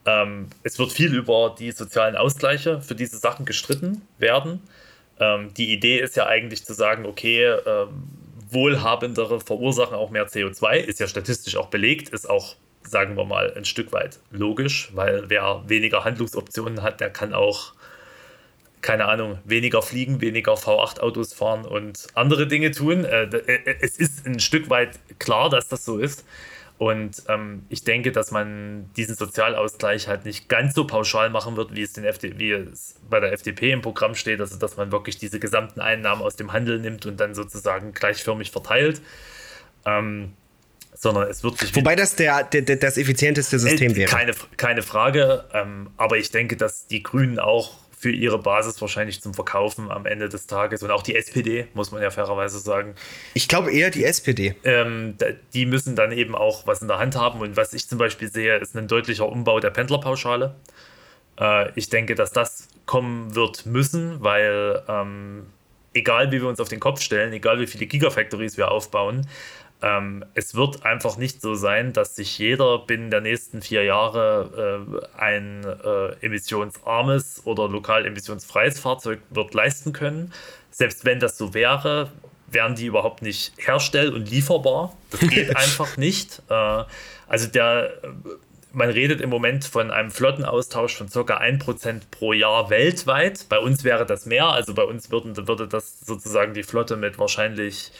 ähm, 0.05 0.47
es 0.63 0.79
wird 0.79 0.91
viel 0.91 1.13
über 1.13 1.55
die 1.57 1.71
sozialen 1.71 2.15
Ausgleiche 2.15 2.81
für 2.81 2.95
diese 2.95 3.17
Sachen 3.17 3.45
gestritten 3.45 4.01
werden. 4.17 4.61
Ähm, 5.19 5.53
die 5.53 5.71
Idee 5.71 5.99
ist 5.99 6.15
ja 6.15 6.25
eigentlich 6.27 6.65
zu 6.65 6.73
sagen, 6.73 7.05
okay, 7.05 7.45
ähm, 7.65 8.03
wohlhabendere 8.53 9.39
verursachen 9.39 9.95
auch 9.95 10.09
mehr 10.09 10.27
CO2, 10.27 10.75
ist 10.77 10.99
ja 10.99 11.07
statistisch 11.07 11.57
auch 11.57 11.67
belegt, 11.67 12.09
ist 12.09 12.29
auch, 12.29 12.55
sagen 12.83 13.15
wir 13.17 13.25
mal, 13.25 13.53
ein 13.55 13.65
Stück 13.65 13.91
weit 13.91 14.19
logisch, 14.31 14.91
weil 14.93 15.29
wer 15.29 15.63
weniger 15.67 16.03
Handlungsoptionen 16.03 16.83
hat, 16.83 16.99
der 17.01 17.09
kann 17.09 17.33
auch, 17.33 17.73
keine 18.81 19.05
Ahnung, 19.05 19.39
weniger 19.45 19.81
fliegen, 19.81 20.21
weniger 20.21 20.53
V8-Autos 20.53 21.33
fahren 21.33 21.65
und 21.65 22.07
andere 22.15 22.47
Dinge 22.47 22.71
tun. 22.71 23.05
Äh, 23.05 23.23
äh, 23.23 23.75
es 23.81 23.97
ist 23.97 24.25
ein 24.25 24.39
Stück 24.39 24.69
weit 24.69 24.99
klar, 25.19 25.49
dass 25.49 25.69
das 25.69 25.85
so 25.85 25.97
ist. 25.97 26.25
Und 26.77 27.23
ähm, 27.29 27.65
ich 27.69 27.83
denke, 27.83 28.11
dass 28.11 28.31
man 28.31 28.89
diesen 28.97 29.15
Sozialausgleich 29.15 30.07
halt 30.07 30.25
nicht 30.25 30.49
ganz 30.49 30.73
so 30.73 30.85
pauschal 30.85 31.29
machen 31.29 31.55
wird, 31.55 31.75
wie 31.75 31.81
es, 31.81 31.93
den 31.93 32.03
FD 32.03 32.39
wie 32.39 32.51
es 32.51 32.95
bei 33.09 33.19
der 33.19 33.31
FDP 33.31 33.71
im 33.71 33.81
Programm 33.81 34.15
steht, 34.15 34.39
also 34.39 34.57
dass 34.57 34.75
man 34.75 34.91
wirklich 34.91 35.17
diese 35.17 35.39
gesamten 35.39 35.81
Einnahmen 35.81 36.21
aus 36.21 36.35
dem 36.35 36.51
Handel 36.51 36.79
nimmt 36.79 37.05
und 37.05 37.19
dann 37.19 37.35
sozusagen 37.35 37.93
gleichförmig 37.93 38.51
verteilt. 38.51 39.01
Ähm, 39.85 40.33
sondern 40.95 41.29
es 41.29 41.43
wird 41.43 41.57
sich. 41.57 41.75
Wobei 41.75 41.95
das 41.95 42.15
der, 42.15 42.43
der, 42.43 42.75
das 42.75 42.97
effizienteste 42.97 43.59
System 43.59 43.91
äh, 43.91 43.95
wäre. 43.95 44.09
Keine, 44.09 44.33
keine 44.57 44.81
Frage, 44.81 45.45
ähm, 45.53 45.89
aber 45.97 46.17
ich 46.17 46.31
denke, 46.31 46.57
dass 46.57 46.87
die 46.87 47.03
Grünen 47.03 47.39
auch 47.39 47.77
für 48.03 48.11
ihre 48.11 48.37
Basis 48.37 48.81
wahrscheinlich 48.81 49.21
zum 49.21 49.33
Verkaufen 49.33 49.89
am 49.89 50.05
Ende 50.05 50.27
des 50.27 50.45
Tages 50.45 50.83
und 50.83 50.91
auch 50.91 51.03
die 51.03 51.15
SPD, 51.15 51.67
muss 51.73 51.93
man 51.93 52.01
ja 52.01 52.11
fairerweise 52.11 52.59
sagen. 52.59 52.95
Ich 53.33 53.47
glaube 53.47 53.71
eher 53.71 53.91
die 53.91 54.03
SPD. 54.03 54.55
Ähm, 54.65 55.15
die 55.53 55.65
müssen 55.65 55.95
dann 55.95 56.11
eben 56.11 56.35
auch 56.35 56.67
was 56.67 56.81
in 56.81 56.89
der 56.89 56.99
Hand 56.99 57.15
haben 57.15 57.39
und 57.39 57.55
was 57.55 57.73
ich 57.73 57.87
zum 57.87 57.97
Beispiel 57.97 58.29
sehe, 58.29 58.57
ist 58.57 58.75
ein 58.75 58.89
deutlicher 58.89 59.29
Umbau 59.29 59.61
der 59.61 59.69
Pendlerpauschale. 59.69 60.53
Äh, 61.39 61.71
ich 61.75 61.87
denke, 61.87 62.15
dass 62.15 62.33
das 62.33 62.67
kommen 62.85 63.35
wird 63.35 63.65
müssen, 63.65 64.21
weil 64.21 64.83
ähm, 64.89 65.45
egal 65.93 66.33
wie 66.33 66.41
wir 66.41 66.49
uns 66.49 66.59
auf 66.59 66.67
den 66.67 66.81
Kopf 66.81 66.99
stellen, 66.99 67.31
egal 67.31 67.57
wie 67.61 67.67
viele 67.67 67.85
Gigafactories 67.85 68.57
wir 68.57 68.69
aufbauen, 68.69 69.25
ähm, 69.83 70.23
es 70.33 70.55
wird 70.55 70.85
einfach 70.85 71.17
nicht 71.17 71.41
so 71.41 71.55
sein, 71.55 71.91
dass 71.91 72.15
sich 72.15 72.39
jeder 72.39 72.79
binnen 72.79 73.11
der 73.11 73.19
nächsten 73.19 73.61
vier 73.61 73.83
Jahre 73.83 74.87
äh, 75.17 75.19
ein 75.21 75.65
äh, 75.65 76.25
emissionsarmes 76.25 77.41
oder 77.43 77.67
lokal 77.67 78.05
emissionsfreies 78.05 78.79
Fahrzeug 78.79 79.19
wird 79.29 79.53
leisten 79.53 79.91
können. 79.91 80.31
Selbst 80.71 81.03
wenn 81.03 81.19
das 81.19 81.37
so 81.37 81.53
wäre, 81.53 82.09
wären 82.47 82.75
die 82.75 82.85
überhaupt 82.85 83.21
nicht 83.21 83.53
herstell- 83.57 84.13
und 84.13 84.29
lieferbar. 84.29 84.95
Das 85.11 85.19
geht 85.19 85.53
einfach 85.57 85.97
nicht. 85.97 86.41
Äh, 86.49 86.83
also 87.27 87.47
der, 87.47 87.91
man 88.71 88.89
redet 88.89 89.19
im 89.19 89.29
Moment 89.29 89.65
von 89.65 89.91
einem 89.91 90.11
Flottenaustausch 90.11 90.95
von 90.95 91.09
ca. 91.09 91.37
1% 91.37 92.03
pro 92.09 92.31
Jahr 92.31 92.69
weltweit. 92.69 93.47
Bei 93.49 93.59
uns 93.59 93.83
wäre 93.83 94.05
das 94.05 94.27
mehr. 94.27 94.47
Also 94.47 94.73
bei 94.73 94.83
uns 94.83 95.11
würden, 95.11 95.35
würde 95.45 95.67
das 95.67 95.99
sozusagen 95.99 96.53
die 96.53 96.63
Flotte 96.63 96.95
mit 96.95 97.19
wahrscheinlich 97.19 97.91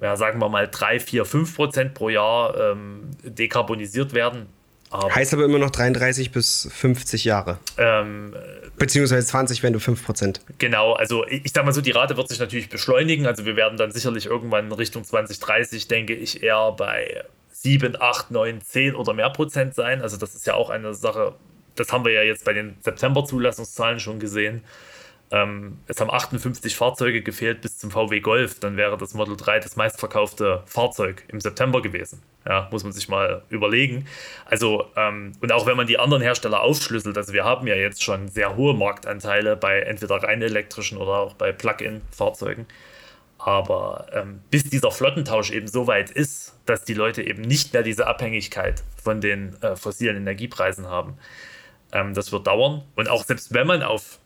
ja, 0.00 0.16
sagen 0.16 0.40
wir 0.40 0.48
mal 0.48 0.68
3, 0.68 1.00
4, 1.00 1.24
5 1.24 1.56
Prozent 1.56 1.94
pro 1.94 2.08
Jahr 2.08 2.56
ähm, 2.58 3.10
dekarbonisiert 3.22 4.14
werden. 4.14 4.46
Aber, 4.90 5.14
heißt 5.14 5.34
aber 5.34 5.44
immer 5.44 5.58
noch 5.58 5.70
33 5.70 6.32
bis 6.32 6.68
50 6.72 7.24
Jahre. 7.24 7.58
Ähm, 7.78 8.34
Beziehungsweise 8.76 9.26
20, 9.26 9.62
wenn 9.62 9.72
du 9.72 9.78
5 9.78 10.04
Prozent. 10.04 10.40
Genau, 10.58 10.94
also 10.94 11.24
ich, 11.26 11.52
sag 11.52 11.64
mal 11.64 11.72
so, 11.72 11.80
die 11.80 11.92
Rate 11.92 12.16
wird 12.16 12.28
sich 12.28 12.40
natürlich 12.40 12.68
beschleunigen. 12.68 13.26
Also 13.26 13.44
wir 13.44 13.54
werden 13.54 13.76
dann 13.76 13.92
sicherlich 13.92 14.26
irgendwann 14.26 14.72
Richtung 14.72 15.04
2030, 15.04 15.86
denke 15.86 16.14
ich, 16.14 16.42
eher 16.42 16.72
bei 16.72 17.22
7, 17.52 18.00
8, 18.00 18.30
9, 18.30 18.60
10 18.62 18.94
oder 18.94 19.12
mehr 19.12 19.30
Prozent 19.30 19.74
sein. 19.74 20.02
Also 20.02 20.16
das 20.16 20.34
ist 20.34 20.46
ja 20.46 20.54
auch 20.54 20.70
eine 20.70 20.94
Sache, 20.94 21.34
das 21.76 21.92
haben 21.92 22.04
wir 22.04 22.12
ja 22.12 22.22
jetzt 22.22 22.44
bei 22.44 22.54
den 22.54 22.76
September-Zulassungszahlen 22.80 24.00
schon 24.00 24.18
gesehen. 24.18 24.64
Ähm, 25.32 25.78
es 25.86 26.00
haben 26.00 26.10
58 26.10 26.74
Fahrzeuge 26.74 27.22
gefehlt 27.22 27.60
bis 27.60 27.78
zum 27.78 27.90
VW 27.90 28.20
Golf. 28.20 28.58
Dann 28.58 28.76
wäre 28.76 28.96
das 28.96 29.14
Model 29.14 29.36
3 29.36 29.60
das 29.60 29.76
meistverkaufte 29.76 30.62
Fahrzeug 30.66 31.24
im 31.28 31.40
September 31.40 31.82
gewesen. 31.82 32.22
Ja, 32.46 32.68
muss 32.72 32.82
man 32.82 32.92
sich 32.92 33.08
mal 33.08 33.42
überlegen. 33.48 34.06
Also, 34.46 34.86
ähm, 34.96 35.32
und 35.40 35.52
auch 35.52 35.66
wenn 35.66 35.76
man 35.76 35.86
die 35.86 35.98
anderen 35.98 36.22
Hersteller 36.22 36.62
aufschlüsselt, 36.62 37.16
also 37.16 37.32
wir 37.32 37.44
haben 37.44 37.66
ja 37.66 37.74
jetzt 37.76 38.02
schon 38.02 38.28
sehr 38.28 38.56
hohe 38.56 38.74
Marktanteile 38.74 39.56
bei 39.56 39.80
entweder 39.80 40.16
rein 40.16 40.42
elektrischen 40.42 40.98
oder 40.98 41.12
auch 41.12 41.34
bei 41.34 41.52
Plug-in-Fahrzeugen. 41.52 42.66
Aber 43.38 44.06
ähm, 44.12 44.40
bis 44.50 44.64
dieser 44.64 44.90
Flottentausch 44.90 45.50
eben 45.50 45.66
so 45.66 45.86
weit 45.86 46.10
ist, 46.10 46.58
dass 46.66 46.84
die 46.84 46.94
Leute 46.94 47.22
eben 47.22 47.42
nicht 47.42 47.72
mehr 47.72 47.82
diese 47.82 48.06
Abhängigkeit 48.06 48.82
von 49.02 49.20
den 49.20 49.56
äh, 49.62 49.76
fossilen 49.76 50.16
Energiepreisen 50.16 50.88
haben, 50.88 51.16
ähm, 51.92 52.14
das 52.14 52.32
wird 52.32 52.46
dauern. 52.46 52.82
Und 52.96 53.08
auch 53.08 53.24
selbst 53.24 53.54
wenn 53.54 53.66
man 53.66 53.82
auf 53.82 54.19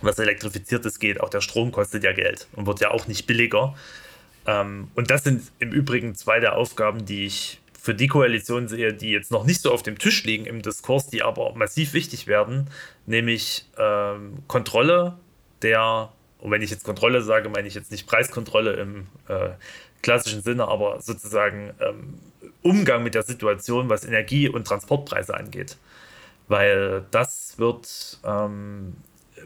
was 0.00 0.18
Elektrifiziertes 0.18 0.98
geht. 0.98 1.20
Auch 1.20 1.30
der 1.30 1.40
Strom 1.40 1.72
kostet 1.72 2.04
ja 2.04 2.12
Geld 2.12 2.46
und 2.52 2.66
wird 2.66 2.80
ja 2.80 2.90
auch 2.90 3.06
nicht 3.06 3.26
billiger. 3.26 3.74
Ähm, 4.46 4.88
und 4.94 5.10
das 5.10 5.24
sind 5.24 5.42
im 5.58 5.72
Übrigen 5.72 6.14
zwei 6.14 6.40
der 6.40 6.56
Aufgaben, 6.56 7.04
die 7.04 7.26
ich 7.26 7.60
für 7.80 7.94
die 7.94 8.08
Koalition 8.08 8.68
sehe, 8.68 8.92
die 8.92 9.10
jetzt 9.10 9.30
noch 9.30 9.44
nicht 9.44 9.62
so 9.62 9.72
auf 9.72 9.82
dem 9.82 9.98
Tisch 9.98 10.24
liegen 10.24 10.46
im 10.46 10.62
Diskurs, 10.62 11.06
die 11.06 11.22
aber 11.22 11.54
massiv 11.54 11.94
wichtig 11.94 12.26
werden, 12.26 12.68
nämlich 13.06 13.66
ähm, 13.78 14.38
Kontrolle 14.46 15.16
der, 15.62 16.12
und 16.38 16.50
wenn 16.50 16.60
ich 16.60 16.70
jetzt 16.70 16.84
Kontrolle 16.84 17.22
sage, 17.22 17.48
meine 17.48 17.68
ich 17.68 17.74
jetzt 17.74 17.90
nicht 17.90 18.06
Preiskontrolle 18.06 18.74
im 18.74 19.06
äh, 19.28 19.50
klassischen 20.02 20.42
Sinne, 20.42 20.68
aber 20.68 21.00
sozusagen 21.00 21.72
ähm, 21.80 22.18
Umgang 22.62 23.02
mit 23.02 23.14
der 23.14 23.22
Situation, 23.22 23.88
was 23.88 24.04
Energie- 24.04 24.48
und 24.48 24.66
Transportpreise 24.66 25.34
angeht. 25.34 25.76
Weil 26.48 27.04
das 27.10 27.58
wird 27.58 28.18
ähm, 28.24 28.96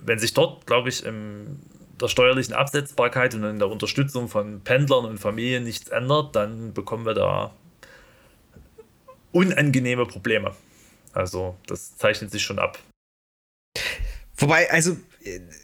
wenn 0.05 0.18
sich 0.18 0.34
dort, 0.34 0.66
glaube 0.66 0.88
ich, 0.88 1.05
in 1.05 1.61
der 2.00 2.09
steuerlichen 2.09 2.55
Absetzbarkeit 2.55 3.34
und 3.34 3.44
in 3.44 3.59
der 3.59 3.68
Unterstützung 3.68 4.28
von 4.28 4.61
Pendlern 4.61 5.05
und 5.05 5.18
Familien 5.18 5.64
nichts 5.64 5.88
ändert, 5.88 6.34
dann 6.34 6.72
bekommen 6.72 7.07
wir 7.07 7.14
da 7.14 7.55
unangenehme 9.30 10.07
Probleme. 10.07 10.53
Also 11.12 11.57
das 11.66 11.96
zeichnet 11.96 12.30
sich 12.30 12.42
schon 12.42 12.59
ab. 12.59 12.78
Wobei, 14.36 14.70
also 14.70 14.96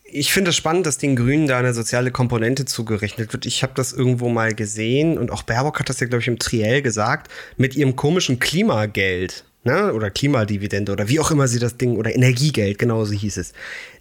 ich 0.04 0.32
finde 0.32 0.50
es 0.50 0.56
spannend, 0.56 0.86
dass 0.86 0.98
den 0.98 1.16
Grünen 1.16 1.48
da 1.48 1.58
eine 1.58 1.74
soziale 1.74 2.12
Komponente 2.12 2.64
zugerechnet 2.64 3.32
wird. 3.32 3.44
Ich 3.44 3.62
habe 3.62 3.72
das 3.74 3.92
irgendwo 3.92 4.28
mal 4.28 4.54
gesehen 4.54 5.18
und 5.18 5.30
auch 5.30 5.42
Baerbock 5.42 5.80
hat 5.80 5.88
das 5.88 5.98
ja, 6.00 6.06
glaube 6.06 6.22
ich, 6.22 6.28
im 6.28 6.38
Triell 6.38 6.82
gesagt, 6.82 7.30
mit 7.56 7.74
ihrem 7.74 7.96
komischen 7.96 8.38
Klimageld 8.38 9.44
ne? 9.68 9.92
oder 9.92 10.10
Klimadividende 10.10 10.92
oder 10.92 11.08
wie 11.08 11.20
auch 11.20 11.30
immer 11.30 11.48
sie 11.48 11.58
das 11.58 11.76
Ding, 11.76 11.96
oder 11.96 12.14
Energiegeld, 12.14 12.78
genauso 12.78 13.12
hieß 13.12 13.36
es. 13.36 13.52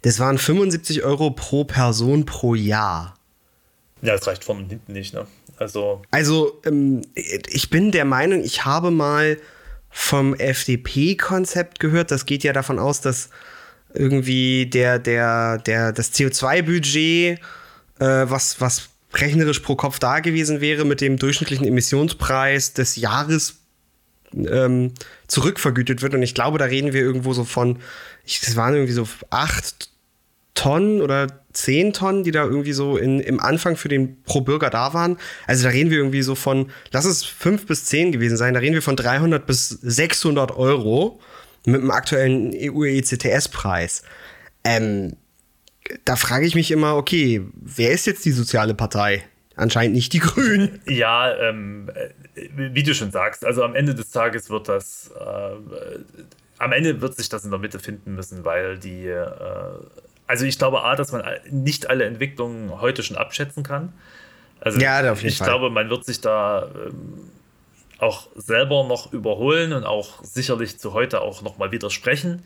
Das 0.02 0.18
waren 0.18 0.38
75 0.38 1.04
Euro 1.04 1.30
pro 1.30 1.64
Person 1.64 2.26
pro 2.26 2.54
Jahr. 2.54 3.14
Ja, 4.02 4.12
das 4.12 4.26
reicht 4.26 4.48
und 4.48 4.68
hinten 4.68 4.92
nicht, 4.92 5.14
ne? 5.14 5.26
Also, 5.56 6.02
also 6.12 6.60
ähm, 6.64 7.02
ich 7.14 7.68
bin 7.68 7.90
der 7.90 8.04
Meinung, 8.04 8.44
ich 8.44 8.64
habe 8.64 8.92
mal 8.92 9.38
vom 9.90 10.34
FDP-Konzept 10.34 11.80
gehört, 11.80 12.12
das 12.12 12.26
geht 12.26 12.44
ja 12.44 12.52
davon 12.52 12.78
aus, 12.78 13.00
dass 13.00 13.30
irgendwie 13.94 14.66
der, 14.66 15.00
der, 15.00 15.58
der, 15.58 15.92
das 15.92 16.12
CO2-Budget, 16.12 17.40
äh, 17.40 17.40
was, 17.98 18.60
was 18.60 18.90
rechnerisch 19.14 19.60
pro 19.60 19.74
Kopf 19.74 19.98
da 19.98 20.20
gewesen 20.20 20.60
wäre, 20.60 20.84
mit 20.84 21.00
dem 21.00 21.16
durchschnittlichen 21.16 21.66
Emissionspreis 21.66 22.74
des 22.74 22.96
Jahres 22.96 23.56
ähm, 24.34 24.92
zurückvergütet 25.26 26.02
wird. 26.02 26.14
Und 26.14 26.22
ich 26.22 26.34
glaube, 26.34 26.58
da 26.58 26.66
reden 26.66 26.92
wir 26.92 27.00
irgendwo 27.00 27.32
so 27.32 27.44
von, 27.44 27.78
das 28.24 28.56
waren 28.56 28.74
irgendwie 28.74 28.92
so 28.92 29.06
acht 29.30 29.90
Tonnen 30.54 31.00
oder 31.00 31.28
zehn 31.52 31.92
Tonnen, 31.92 32.24
die 32.24 32.32
da 32.32 32.44
irgendwie 32.44 32.72
so 32.72 32.96
in, 32.96 33.20
im 33.20 33.38
Anfang 33.38 33.76
für 33.76 33.88
den 33.88 34.22
pro 34.24 34.40
Bürger 34.40 34.70
da 34.70 34.92
waren. 34.92 35.16
Also 35.46 35.62
da 35.64 35.70
reden 35.70 35.90
wir 35.90 35.98
irgendwie 35.98 36.22
so 36.22 36.34
von, 36.34 36.70
lass 36.90 37.04
es 37.04 37.24
fünf 37.24 37.66
bis 37.66 37.84
zehn 37.84 38.10
gewesen 38.10 38.36
sein, 38.36 38.54
da 38.54 38.60
reden 38.60 38.74
wir 38.74 38.82
von 38.82 38.96
300 38.96 39.46
bis 39.46 39.68
600 39.68 40.56
Euro 40.56 41.20
mit 41.64 41.80
dem 41.80 41.92
aktuellen 41.92 42.52
EU-ECTS-Preis. 42.54 44.02
Ähm, 44.64 45.12
da 46.04 46.16
frage 46.16 46.46
ich 46.46 46.54
mich 46.56 46.70
immer, 46.72 46.96
okay, 46.96 47.42
wer 47.54 47.92
ist 47.92 48.06
jetzt 48.06 48.24
die 48.24 48.32
soziale 48.32 48.74
Partei? 48.74 49.24
Anscheinend 49.58 49.96
nicht 49.96 50.12
die 50.12 50.20
Grünen. 50.20 50.80
Ja, 50.86 51.36
ähm, 51.36 51.90
wie 52.54 52.82
du 52.84 52.94
schon 52.94 53.10
sagst, 53.10 53.44
also 53.44 53.64
am 53.64 53.74
Ende 53.74 53.92
des 53.92 54.12
Tages 54.12 54.50
wird 54.50 54.68
das, 54.68 55.10
äh, 55.18 55.98
am 56.58 56.70
Ende 56.70 57.00
wird 57.00 57.16
sich 57.16 57.28
das 57.28 57.44
in 57.44 57.50
der 57.50 57.58
Mitte 57.58 57.80
finden 57.80 58.14
müssen, 58.14 58.44
weil 58.44 58.78
die, 58.78 59.08
äh, 59.08 59.26
also 60.28 60.44
ich 60.44 60.58
glaube 60.58 60.84
A, 60.84 60.94
dass 60.94 61.10
man 61.10 61.24
nicht 61.50 61.90
alle 61.90 62.04
Entwicklungen 62.04 62.80
heute 62.80 63.02
schon 63.02 63.16
abschätzen 63.16 63.64
kann. 63.64 63.92
Also 64.60 64.78
ja, 64.78 65.10
auf 65.10 65.22
jeden 65.22 65.32
ich 65.32 65.38
Fall. 65.38 65.48
glaube, 65.48 65.70
man 65.70 65.90
wird 65.90 66.04
sich 66.04 66.20
da 66.20 66.68
ähm, 66.86 67.28
auch 67.98 68.28
selber 68.36 68.84
noch 68.84 69.12
überholen 69.12 69.72
und 69.72 69.82
auch 69.82 70.22
sicherlich 70.22 70.78
zu 70.78 70.92
heute 70.92 71.20
auch 71.20 71.42
nochmal 71.42 71.72
widersprechen. 71.72 72.44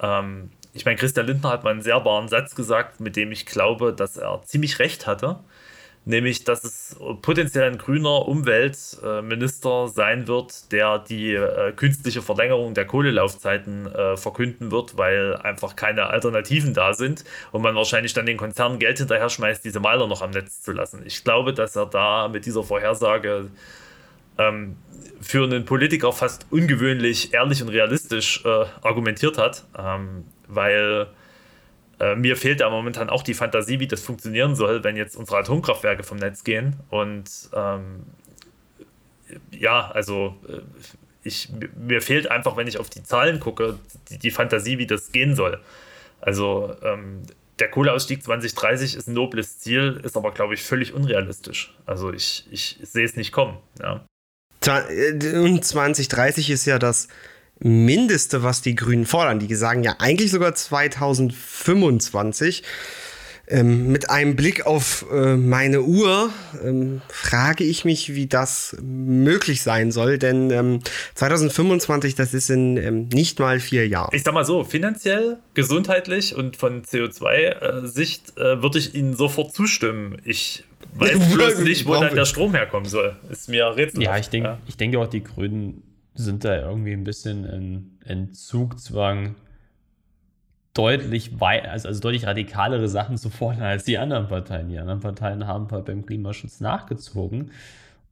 Ähm, 0.00 0.50
ich 0.72 0.86
meine, 0.86 0.96
Christian 0.96 1.26
Lindner 1.26 1.50
hat 1.50 1.64
mal 1.64 1.70
einen 1.70 1.82
sehr 1.82 2.02
wahren 2.06 2.28
Satz 2.28 2.54
gesagt, 2.54 3.00
mit 3.00 3.14
dem 3.14 3.30
ich 3.30 3.44
glaube, 3.44 3.92
dass 3.92 4.16
er 4.16 4.40
ziemlich 4.46 4.78
recht 4.78 5.06
hatte 5.06 5.40
nämlich 6.06 6.44
dass 6.44 6.64
es 6.64 6.96
potenziell 7.20 7.70
ein 7.70 7.78
grüner 7.78 8.26
Umweltminister 8.26 9.88
sein 9.88 10.28
wird, 10.28 10.72
der 10.72 11.00
die 11.00 11.34
äh, 11.34 11.72
künstliche 11.72 12.22
Verlängerung 12.22 12.74
der 12.74 12.86
Kohlelaufzeiten 12.86 13.92
äh, 13.92 14.16
verkünden 14.16 14.70
wird, 14.70 14.96
weil 14.96 15.36
einfach 15.36 15.74
keine 15.76 16.06
Alternativen 16.06 16.72
da 16.74 16.94
sind 16.94 17.24
und 17.50 17.60
man 17.60 17.74
wahrscheinlich 17.74 18.14
dann 18.14 18.24
den 18.24 18.36
Konzernen 18.36 18.78
Geld 18.78 18.98
hinterher 18.98 19.28
schmeißt, 19.28 19.64
diese 19.64 19.80
Meiler 19.80 20.06
noch 20.06 20.22
am 20.22 20.30
Netz 20.30 20.62
zu 20.62 20.72
lassen. 20.72 21.02
Ich 21.04 21.24
glaube, 21.24 21.52
dass 21.52 21.74
er 21.74 21.86
da 21.86 22.28
mit 22.28 22.46
dieser 22.46 22.62
Vorhersage 22.62 23.50
ähm, 24.38 24.76
für 25.20 25.42
einen 25.42 25.64
Politiker 25.64 26.12
fast 26.12 26.46
ungewöhnlich 26.50 27.34
ehrlich 27.34 27.62
und 27.62 27.68
realistisch 27.68 28.44
äh, 28.44 28.64
argumentiert 28.80 29.38
hat, 29.38 29.64
ähm, 29.76 30.24
weil 30.46 31.08
äh, 31.98 32.14
mir 32.14 32.36
fehlt 32.36 32.60
da 32.60 32.68
momentan 32.68 33.08
auch 33.08 33.22
die 33.22 33.34
Fantasie, 33.34 33.80
wie 33.80 33.86
das 33.86 34.02
funktionieren 34.02 34.54
soll, 34.54 34.84
wenn 34.84 34.96
jetzt 34.96 35.16
unsere 35.16 35.38
Atomkraftwerke 35.38 36.02
vom 36.02 36.18
Netz 36.18 36.44
gehen. 36.44 36.76
Und 36.90 37.30
ähm, 37.54 38.04
ja, 39.50 39.90
also 39.90 40.36
äh, 40.48 40.60
ich, 41.22 41.50
mir 41.76 42.02
fehlt 42.02 42.30
einfach, 42.30 42.56
wenn 42.56 42.66
ich 42.66 42.78
auf 42.78 42.90
die 42.90 43.02
Zahlen 43.02 43.40
gucke, 43.40 43.78
die, 44.10 44.18
die 44.18 44.30
Fantasie, 44.30 44.78
wie 44.78 44.86
das 44.86 45.10
gehen 45.12 45.34
soll. 45.34 45.60
Also 46.20 46.74
ähm, 46.82 47.22
der 47.58 47.70
Kohleausstieg 47.70 48.22
2030 48.22 48.96
ist 48.96 49.08
ein 49.08 49.14
nobles 49.14 49.58
Ziel, 49.58 50.00
ist 50.04 50.16
aber, 50.16 50.32
glaube 50.32 50.54
ich, 50.54 50.62
völlig 50.62 50.92
unrealistisch. 50.92 51.74
Also 51.86 52.12
ich, 52.12 52.46
ich 52.50 52.78
sehe 52.82 53.04
es 53.04 53.16
nicht 53.16 53.32
kommen. 53.32 53.58
Ja. 53.80 54.04
Und 54.66 55.64
2030 55.64 56.50
ist 56.50 56.66
ja 56.66 56.78
das 56.78 57.08
Mindeste, 57.58 58.42
was 58.42 58.62
die 58.62 58.74
Grünen 58.74 59.06
fordern. 59.06 59.38
Die 59.38 59.54
sagen 59.54 59.82
ja 59.82 59.96
eigentlich 59.98 60.30
sogar 60.30 60.54
2025. 60.54 62.62
Ähm, 63.48 63.92
mit 63.92 64.10
einem 64.10 64.34
Blick 64.34 64.66
auf 64.66 65.06
äh, 65.12 65.36
meine 65.36 65.82
Uhr 65.82 66.30
ähm, 66.64 67.00
frage 67.08 67.62
ich 67.62 67.84
mich, 67.84 68.12
wie 68.12 68.26
das 68.26 68.76
möglich 68.82 69.62
sein 69.62 69.92
soll, 69.92 70.18
denn 70.18 70.50
ähm, 70.50 70.80
2025, 71.14 72.16
das 72.16 72.34
ist 72.34 72.50
in 72.50 72.76
ähm, 72.76 73.08
nicht 73.12 73.38
mal 73.38 73.60
vier 73.60 73.86
Jahren. 73.86 74.12
Ich 74.12 74.24
sag 74.24 74.34
mal 74.34 74.44
so, 74.44 74.64
finanziell, 74.64 75.38
gesundheitlich 75.54 76.34
und 76.34 76.56
von 76.56 76.82
CO2-Sicht 76.82 78.36
äh, 78.36 78.62
würde 78.62 78.80
ich 78.80 78.96
Ihnen 78.96 79.14
sofort 79.14 79.54
zustimmen. 79.54 80.20
Ich 80.24 80.64
weiß 80.94 81.16
bloß 81.34 81.58
nicht, 81.60 81.86
wo 81.86 81.94
dann 81.94 82.16
der 82.16 82.24
Strom 82.24 82.52
herkommen 82.52 82.88
soll. 82.88 83.14
Ist 83.30 83.48
mir 83.48 83.76
rätselhaft. 83.76 84.12
Ja, 84.12 84.18
ich, 84.18 84.28
denk, 84.28 84.44
ja. 84.44 84.58
ich 84.66 84.76
denke 84.76 84.98
auch, 84.98 85.06
die 85.06 85.22
Grünen 85.22 85.84
sind 86.16 86.44
da 86.44 86.56
irgendwie 86.56 86.92
ein 86.92 87.04
bisschen 87.04 87.44
in, 87.44 87.98
in 88.04 88.32
Zugzwang 88.32 89.36
deutlich 90.74 91.40
weit, 91.40 91.66
also, 91.66 91.88
also 91.88 92.00
deutlich 92.00 92.26
radikalere 92.26 92.88
Sachen 92.88 93.16
zu 93.16 93.30
fordern 93.30 93.62
als 93.62 93.84
die 93.84 93.98
anderen 93.98 94.28
Parteien. 94.28 94.68
Die 94.68 94.78
anderen 94.78 95.00
Parteien 95.00 95.46
haben 95.46 95.68
beim 95.68 96.04
Klimaschutz 96.04 96.60
nachgezogen 96.60 97.50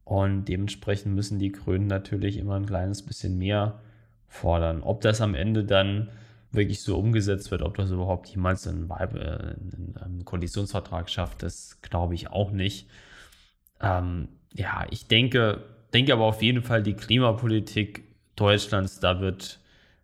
und 0.03 0.45
dementsprechend 0.45 1.13
müssen 1.13 1.39
die 1.39 1.51
Grünen 1.51 1.87
natürlich 1.87 2.37
immer 2.37 2.55
ein 2.55 2.65
kleines 2.65 3.03
bisschen 3.03 3.37
mehr 3.37 3.79
fordern. 4.27 4.81
Ob 4.81 5.01
das 5.01 5.21
am 5.21 5.35
Ende 5.35 5.63
dann 5.63 6.09
wirklich 6.51 6.81
so 6.81 6.97
umgesetzt 6.97 7.51
wird, 7.51 7.61
ob 7.61 7.75
das 7.75 7.91
überhaupt 7.91 8.27
jemals 8.27 8.67
einen, 8.67 8.89
einen 8.89 10.25
Koalitionsvertrag 10.25 11.09
schafft, 11.09 11.43
das 11.43 11.81
glaube 11.81 12.15
ich 12.15 12.29
auch 12.29 12.51
nicht. 12.51 12.87
Ähm, 13.81 14.29
ja, 14.53 14.85
ich 14.89 15.07
denke, 15.07 15.63
denke 15.93 16.13
aber 16.13 16.25
auf 16.25 16.41
jeden 16.41 16.63
Fall, 16.63 16.83
die 16.83 16.93
Klimapolitik 16.93 18.03
Deutschlands, 18.35 18.99
da 18.99 19.19
wird 19.21 19.59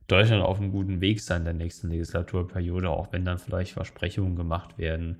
Deutschland 0.07 0.43
auf 0.43 0.59
einem 0.59 0.71
guten 0.71 1.01
Weg 1.01 1.21
sein 1.21 1.41
in 1.41 1.45
der 1.45 1.53
nächsten 1.53 1.89
Legislaturperiode, 1.89 2.89
auch 2.89 3.11
wenn 3.13 3.25
dann 3.25 3.39
vielleicht 3.39 3.73
Versprechungen 3.73 4.35
gemacht 4.35 4.77
werden, 4.77 5.19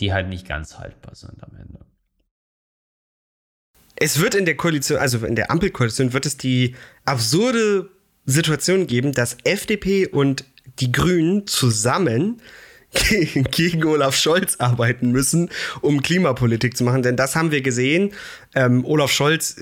die 0.00 0.12
halt 0.12 0.28
nicht 0.28 0.46
ganz 0.46 0.78
haltbar 0.78 1.14
sind 1.14 1.42
am 1.42 1.56
Ende. 1.56 1.80
Es 3.96 4.20
wird 4.20 4.34
in 4.34 4.44
der 4.44 4.56
Koalition, 4.56 4.98
also 4.98 5.24
in 5.24 5.36
der 5.36 5.50
Ampelkoalition, 5.50 6.12
wird 6.12 6.26
es 6.26 6.36
die 6.36 6.74
absurde 7.04 7.88
Situation 8.24 8.86
geben, 8.86 9.12
dass 9.12 9.36
FDP 9.44 10.08
und 10.08 10.44
die 10.80 10.90
Grünen 10.90 11.46
zusammen 11.46 12.40
gegen 13.50 13.84
Olaf 13.84 14.16
Scholz 14.16 14.56
arbeiten 14.58 15.10
müssen, 15.10 15.50
um 15.80 16.02
Klimapolitik 16.02 16.76
zu 16.76 16.84
machen. 16.84 17.02
Denn 17.02 17.16
das 17.16 17.36
haben 17.36 17.50
wir 17.50 17.62
gesehen. 17.62 18.12
Ähm, 18.54 18.84
Olaf 18.84 19.10
Scholz 19.10 19.56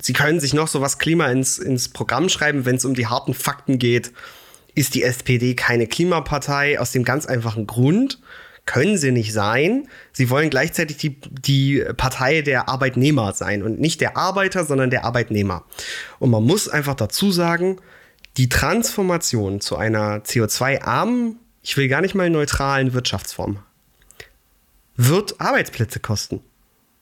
sie 0.00 0.12
können 0.12 0.40
sich 0.40 0.54
noch 0.54 0.68
so 0.68 0.80
was 0.80 0.98
Klima 0.98 1.26
ins, 1.28 1.58
ins 1.58 1.88
Programm 1.88 2.28
schreiben, 2.28 2.64
wenn 2.64 2.76
es 2.76 2.84
um 2.84 2.94
die 2.94 3.06
harten 3.06 3.34
Fakten 3.34 3.78
geht, 3.78 4.12
ist 4.74 4.94
die 4.94 5.02
SPD 5.02 5.54
keine 5.54 5.86
Klimapartei 5.86 6.78
aus 6.78 6.92
dem 6.92 7.04
ganz 7.04 7.26
einfachen 7.26 7.66
Grund. 7.66 8.20
Können 8.66 8.98
sie 8.98 9.12
nicht 9.12 9.32
sein. 9.32 9.86
Sie 10.12 10.28
wollen 10.28 10.50
gleichzeitig 10.50 10.96
die, 10.96 11.20
die 11.20 11.84
Partei 11.96 12.42
der 12.42 12.68
Arbeitnehmer 12.68 13.32
sein 13.32 13.62
und 13.62 13.78
nicht 13.80 14.00
der 14.00 14.16
Arbeiter, 14.16 14.64
sondern 14.64 14.90
der 14.90 15.04
Arbeitnehmer. 15.04 15.64
Und 16.18 16.30
man 16.30 16.42
muss 16.42 16.68
einfach 16.68 16.94
dazu 16.94 17.30
sagen, 17.30 17.80
die 18.36 18.48
Transformation 18.48 19.60
zu 19.60 19.76
einer 19.76 20.18
CO2-armen, 20.18 21.38
ich 21.66 21.76
will 21.76 21.88
gar 21.88 22.00
nicht 22.00 22.14
mal 22.14 22.30
neutralen 22.30 22.92
Wirtschaftsform, 22.92 23.58
wird 24.94 25.40
Arbeitsplätze 25.40 25.98
kosten. 25.98 26.40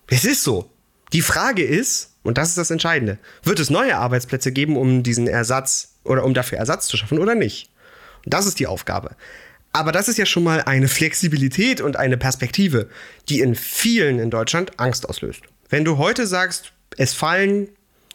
Es 0.07 0.25
ist 0.25 0.43
so. 0.43 0.71
Die 1.13 1.21
Frage 1.21 1.63
ist, 1.63 2.15
und 2.23 2.39
das 2.39 2.49
ist 2.49 2.57
das 2.57 2.71
Entscheidende. 2.71 3.19
Wird 3.43 3.61
es 3.61 3.69
neue 3.69 3.99
Arbeitsplätze 3.99 4.53
geben, 4.53 4.79
um 4.79 5.03
diesen 5.03 5.29
Ersatz 5.29 5.97
oder 6.03 6.25
um 6.25 6.33
dafür 6.33 6.57
Ersatz 6.57 6.87
zu 6.89 6.97
schaffen 6.97 7.19
oder 7.19 7.35
nicht? 7.35 7.69
Und 8.25 8.33
das 8.33 8.47
ist 8.47 8.59
die 8.59 8.67
Aufgabe. 8.67 9.17
Aber 9.75 9.93
das 9.93 10.09
ist 10.09 10.17
ja 10.17 10.25
schon 10.25 10.45
mal 10.45 10.63
eine 10.63 10.89
Flexibilität 10.89 11.83
und 11.83 11.99
eine 11.99 12.17
Perspektive, 12.17 12.89
die 13.29 13.41
in 13.41 13.55
vielen 13.55 14.19
in 14.19 14.31
Deutschland 14.31 14.81
Angst 14.81 15.07
auslöst. 15.07 15.43
Wenn 15.69 15.85
du 15.85 15.99
heute 15.99 16.27
sagst, 16.27 16.73
es 16.97 17.13
fallen 17.13 17.69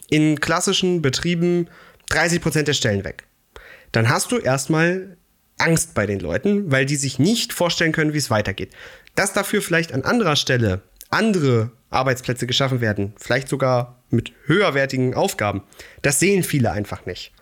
in 0.08 0.40
klassischen 0.40 1.00
Betrieben 1.00 1.68
30 2.08 2.40
Prozent 2.40 2.66
der 2.66 2.74
Stellen 2.74 3.04
weg, 3.04 3.22
dann 3.92 4.08
hast 4.08 4.32
du 4.32 4.38
erstmal 4.38 5.16
Angst 5.60 5.94
bei 5.94 6.06
den 6.06 6.20
Leuten, 6.20 6.70
weil 6.70 6.86
die 6.86 6.96
sich 6.96 7.18
nicht 7.18 7.52
vorstellen 7.52 7.92
können, 7.92 8.12
wie 8.12 8.18
es 8.18 8.30
weitergeht. 8.30 8.72
Dass 9.14 9.32
dafür 9.32 9.62
vielleicht 9.62 9.92
an 9.92 10.02
anderer 10.02 10.36
Stelle 10.36 10.82
andere 11.10 11.70
Arbeitsplätze 11.90 12.46
geschaffen 12.46 12.80
werden, 12.80 13.14
vielleicht 13.16 13.48
sogar 13.48 14.02
mit 14.10 14.32
höherwertigen 14.44 15.14
Aufgaben. 15.14 15.62
Das 16.02 16.20
sehen 16.20 16.42
viele 16.42 16.72
einfach 16.72 17.06
nicht. 17.06 17.32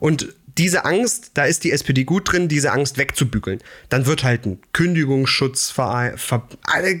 Und 0.00 0.34
diese 0.58 0.86
Angst, 0.86 1.32
da 1.34 1.44
ist 1.44 1.64
die 1.64 1.72
SPD 1.72 2.04
gut 2.04 2.32
drin, 2.32 2.48
diese 2.48 2.72
Angst 2.72 2.96
wegzubügeln. 2.96 3.58
Dann 3.90 4.06
wird 4.06 4.24
halt 4.24 4.46
ein 4.46 4.58
Kündigungsschutz 4.72 5.70
ver, 5.70 6.14
ver 6.16 6.48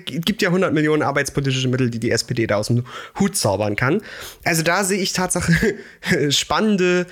gibt 0.04 0.42
ja 0.42 0.50
100 0.50 0.74
Millionen 0.74 1.02
arbeitspolitische 1.02 1.68
Mittel, 1.68 1.88
die 1.90 1.98
die 1.98 2.10
SPD 2.10 2.46
da 2.46 2.56
aus 2.56 2.66
dem 2.66 2.84
Hut 3.18 3.36
zaubern 3.36 3.74
kann. 3.74 4.02
Also 4.44 4.62
da 4.62 4.84
sehe 4.84 5.00
ich 5.00 5.14
Tatsache 5.14 5.76
spannende, 6.30 7.06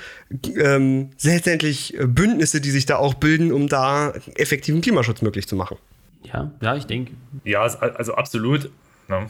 ähm, 0.57 1.11
letztendlich 1.23 1.97
Bündnisse, 1.99 2.61
die 2.61 2.71
sich 2.71 2.85
da 2.85 2.97
auch 2.97 3.15
bilden, 3.15 3.51
um 3.51 3.69
da 3.69 4.13
effektiven 4.35 4.83
Klimaschutz 4.83 5.23
möglich 5.23 5.49
zu 5.49 5.57
machen. 5.57 5.79
Ja, 6.25 6.51
ja, 6.61 6.77
ich 6.77 6.85
denke. 6.85 7.13
Ja, 7.45 7.63
also 7.63 8.15
absolut. 8.15 8.71
Ja. 9.09 9.27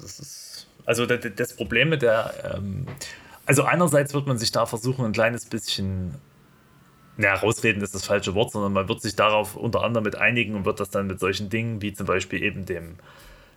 Das 0.00 0.18
ist, 0.18 0.66
also 0.84 1.06
das 1.06 1.54
Problem 1.54 1.88
mit 1.88 2.02
der, 2.02 2.34
ähm, 2.56 2.86
also 3.46 3.64
einerseits 3.64 4.14
wird 4.14 4.26
man 4.26 4.38
sich 4.38 4.52
da 4.52 4.66
versuchen, 4.66 5.04
ein 5.04 5.12
kleines 5.12 5.46
bisschen, 5.46 6.14
naja, 7.16 7.34
rausreden 7.34 7.82
ist 7.82 7.94
das 7.94 8.04
falsche 8.04 8.34
Wort, 8.34 8.52
sondern 8.52 8.72
man 8.72 8.88
wird 8.88 9.02
sich 9.02 9.16
darauf 9.16 9.56
unter 9.56 9.82
anderem 9.82 10.04
mit 10.04 10.16
einigen 10.16 10.54
und 10.54 10.64
wird 10.64 10.80
das 10.80 10.90
dann 10.90 11.06
mit 11.06 11.20
solchen 11.20 11.50
Dingen 11.50 11.82
wie 11.82 11.92
zum 11.92 12.06
Beispiel 12.06 12.42
eben 12.42 12.66
dem 12.66 12.96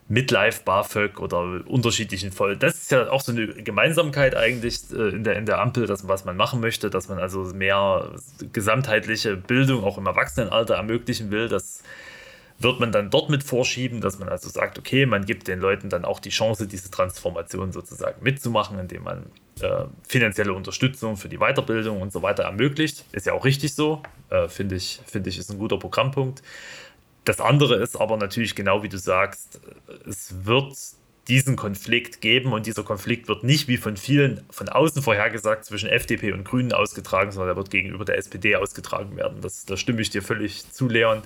Midlife 0.10 0.64
BAföG 0.66 1.20
oder 1.20 1.62
unterschiedlichen 1.66 2.32
Voll. 2.32 2.58
Das 2.58 2.76
ist 2.76 2.92
ja 2.92 3.10
auch 3.10 3.22
so 3.22 3.32
eine 3.32 3.48
Gemeinsamkeit 3.48 4.36
eigentlich 4.36 4.82
äh, 4.92 5.10
in 5.10 5.24
der, 5.24 5.38
in 5.38 5.46
der 5.46 5.60
Ampel, 5.60 5.88
dass, 5.88 6.08
was 6.08 6.26
man 6.26 6.36
machen 6.36 6.60
möchte, 6.60 6.90
dass 6.90 7.08
man 7.08 7.20
also 7.20 7.44
mehr 7.54 8.12
gesamtheitliche 8.52 9.38
Bildung 9.38 9.84
auch 9.84 9.98
im 9.98 10.06
Erwachsenenalter 10.06 10.76
ermöglichen 10.76 11.32
will, 11.32 11.48
dass 11.48 11.84
wird 12.64 12.80
man 12.80 12.91
dann 12.91 13.09
dort 13.09 13.30
mit 13.30 13.43
vorschieben, 13.43 14.01
dass 14.01 14.20
man 14.20 14.30
also 14.30 14.49
sagt, 14.49 14.80
okay, 14.80 15.05
man 15.05 15.26
gibt 15.26 15.47
den 15.47 15.59
Leuten 15.59 15.89
dann 15.89 16.05
auch 16.05 16.20
die 16.20 16.30
Chance, 16.30 16.68
diese 16.68 16.89
Transformation 16.89 17.72
sozusagen 17.72 18.24
mitzumachen, 18.24 18.80
indem 18.80 19.03
man 19.03 19.26
äh, 19.61 19.86
finanzielle 20.07 20.53
Unterstützung 20.53 21.18
für 21.18 21.30
die 21.30 21.38
Weiterbildung 21.38 22.01
und 22.01 22.11
so 22.11 22.22
weiter 22.22 22.43
ermöglicht. 22.43 23.05
Ist 23.11 23.26
ja 23.26 23.34
auch 23.34 23.45
richtig 23.45 23.76
so, 23.76 24.01
äh, 24.30 24.47
finde 24.47 24.76
ich, 24.76 25.01
finde 25.05 25.30
ich, 25.30 25.38
ist 25.38 25.51
ein 25.51 25.59
guter 25.59 25.78
Programmpunkt. 25.78 26.41
Das 27.26 27.39
andere 27.39 27.76
ist 27.76 27.95
aber 27.99 28.18
natürlich 28.18 28.55
genau 28.55 28.84
wie 28.84 28.89
du 28.89 28.97
sagst, 28.97 29.61
es 30.07 30.45
wird 30.45 30.76
diesen 31.28 31.55
Konflikt 31.55 32.20
geben 32.20 32.51
und 32.51 32.66
dieser 32.66 32.84
Konflikt 32.84 33.30
wird 33.30 33.43
nicht 33.43 33.70
wie 33.70 33.78
von 33.78 33.95
vielen 33.95 34.43
von 34.49 34.68
außen 34.68 35.01
vorhergesagt 35.01 35.64
zwischen 35.64 35.88
FDP 35.88 36.34
und 36.34 36.43
Grünen 36.43 36.74
ausgetragen, 36.74 37.32
sondern 37.32 37.53
er 37.53 37.55
wird 37.55 37.70
gegenüber 37.70 38.03
der 38.03 38.18
SPD 38.18 38.57
ausgetragen 38.57 39.16
werden. 39.16 39.39
Das, 39.41 39.66
da 39.66 39.78
stimme 39.78 40.01
ich 40.01 40.09
dir 40.09 40.22
völlig 40.22 40.70
zu, 40.72 40.89
Leon 40.89 41.22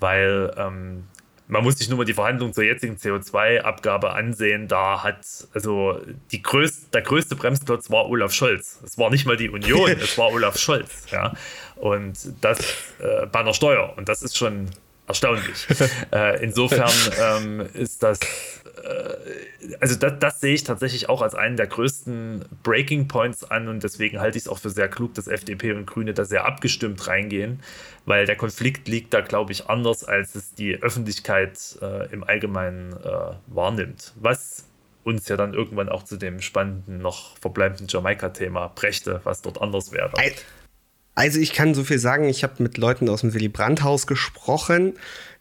weil 0.00 0.52
ähm, 0.56 1.04
man 1.48 1.62
muss 1.62 1.78
sich 1.78 1.88
nur 1.88 1.98
mal 1.98 2.04
die 2.04 2.14
Verhandlungen 2.14 2.52
zur 2.52 2.64
jetzigen 2.64 2.96
CO2-Abgabe 2.96 4.12
ansehen. 4.12 4.68
Da 4.68 5.02
hat 5.02 5.18
also 5.54 6.00
größte, 6.42 6.90
der 6.92 7.02
größte 7.02 7.36
Bremsklotz 7.36 7.90
war 7.90 8.08
Olaf 8.08 8.32
Scholz. 8.32 8.80
Es 8.84 8.98
war 8.98 9.10
nicht 9.10 9.26
mal 9.26 9.36
die 9.36 9.48
Union, 9.48 9.90
es 10.00 10.18
war 10.18 10.32
Olaf 10.32 10.58
Scholz. 10.58 11.06
Ja? 11.10 11.34
Und 11.76 12.18
das 12.40 12.58
äh, 12.98 13.26
bei 13.26 13.40
einer 13.40 13.54
Steuer. 13.54 13.94
Und 13.96 14.08
das 14.08 14.22
ist 14.22 14.36
schon 14.36 14.70
erstaunlich. 15.06 15.66
äh, 16.12 16.42
insofern 16.42 16.90
ähm, 17.20 17.60
ist 17.74 18.02
das 18.02 18.18
also 19.80 19.96
das, 19.96 20.18
das, 20.18 20.40
sehe 20.40 20.54
ich 20.54 20.64
tatsächlich 20.64 21.08
auch 21.08 21.22
als 21.22 21.34
einen 21.34 21.56
der 21.56 21.66
größten 21.66 22.44
Breaking 22.62 23.08
Points 23.08 23.44
an 23.44 23.68
und 23.68 23.82
deswegen 23.82 24.20
halte 24.20 24.38
ich 24.38 24.44
es 24.44 24.48
auch 24.48 24.58
für 24.58 24.70
sehr 24.70 24.88
klug, 24.88 25.14
dass 25.14 25.28
FDP 25.28 25.72
und 25.72 25.86
Grüne 25.86 26.14
da 26.14 26.24
sehr 26.24 26.44
abgestimmt 26.44 27.06
reingehen, 27.06 27.60
weil 28.04 28.26
der 28.26 28.36
Konflikt 28.36 28.88
liegt 28.88 29.14
da, 29.14 29.20
glaube 29.20 29.52
ich, 29.52 29.68
anders, 29.68 30.04
als 30.04 30.34
es 30.34 30.54
die 30.54 30.82
Öffentlichkeit 30.82 31.78
äh, 31.80 32.12
im 32.12 32.24
Allgemeinen 32.24 32.92
äh, 32.92 33.34
wahrnimmt. 33.46 34.12
Was 34.16 34.66
uns 35.04 35.28
ja 35.28 35.36
dann 35.36 35.54
irgendwann 35.54 35.88
auch 35.88 36.02
zu 36.02 36.16
dem 36.16 36.40
spannenden, 36.40 36.98
noch 36.98 37.38
verbleibenden 37.38 37.86
Jamaika-Thema 37.88 38.72
brächte, 38.74 39.20
was 39.24 39.40
dort 39.40 39.62
anders 39.62 39.92
wäre. 39.92 40.12
Also 41.16 41.40
ich 41.40 41.54
kann 41.54 41.74
so 41.74 41.82
viel 41.82 41.98
sagen, 41.98 42.28
ich 42.28 42.44
habe 42.44 42.62
mit 42.62 42.76
Leuten 42.76 43.08
aus 43.08 43.22
dem 43.22 43.34
Willy 43.34 43.48
Brandt-Haus 43.48 44.06
gesprochen, 44.06 44.92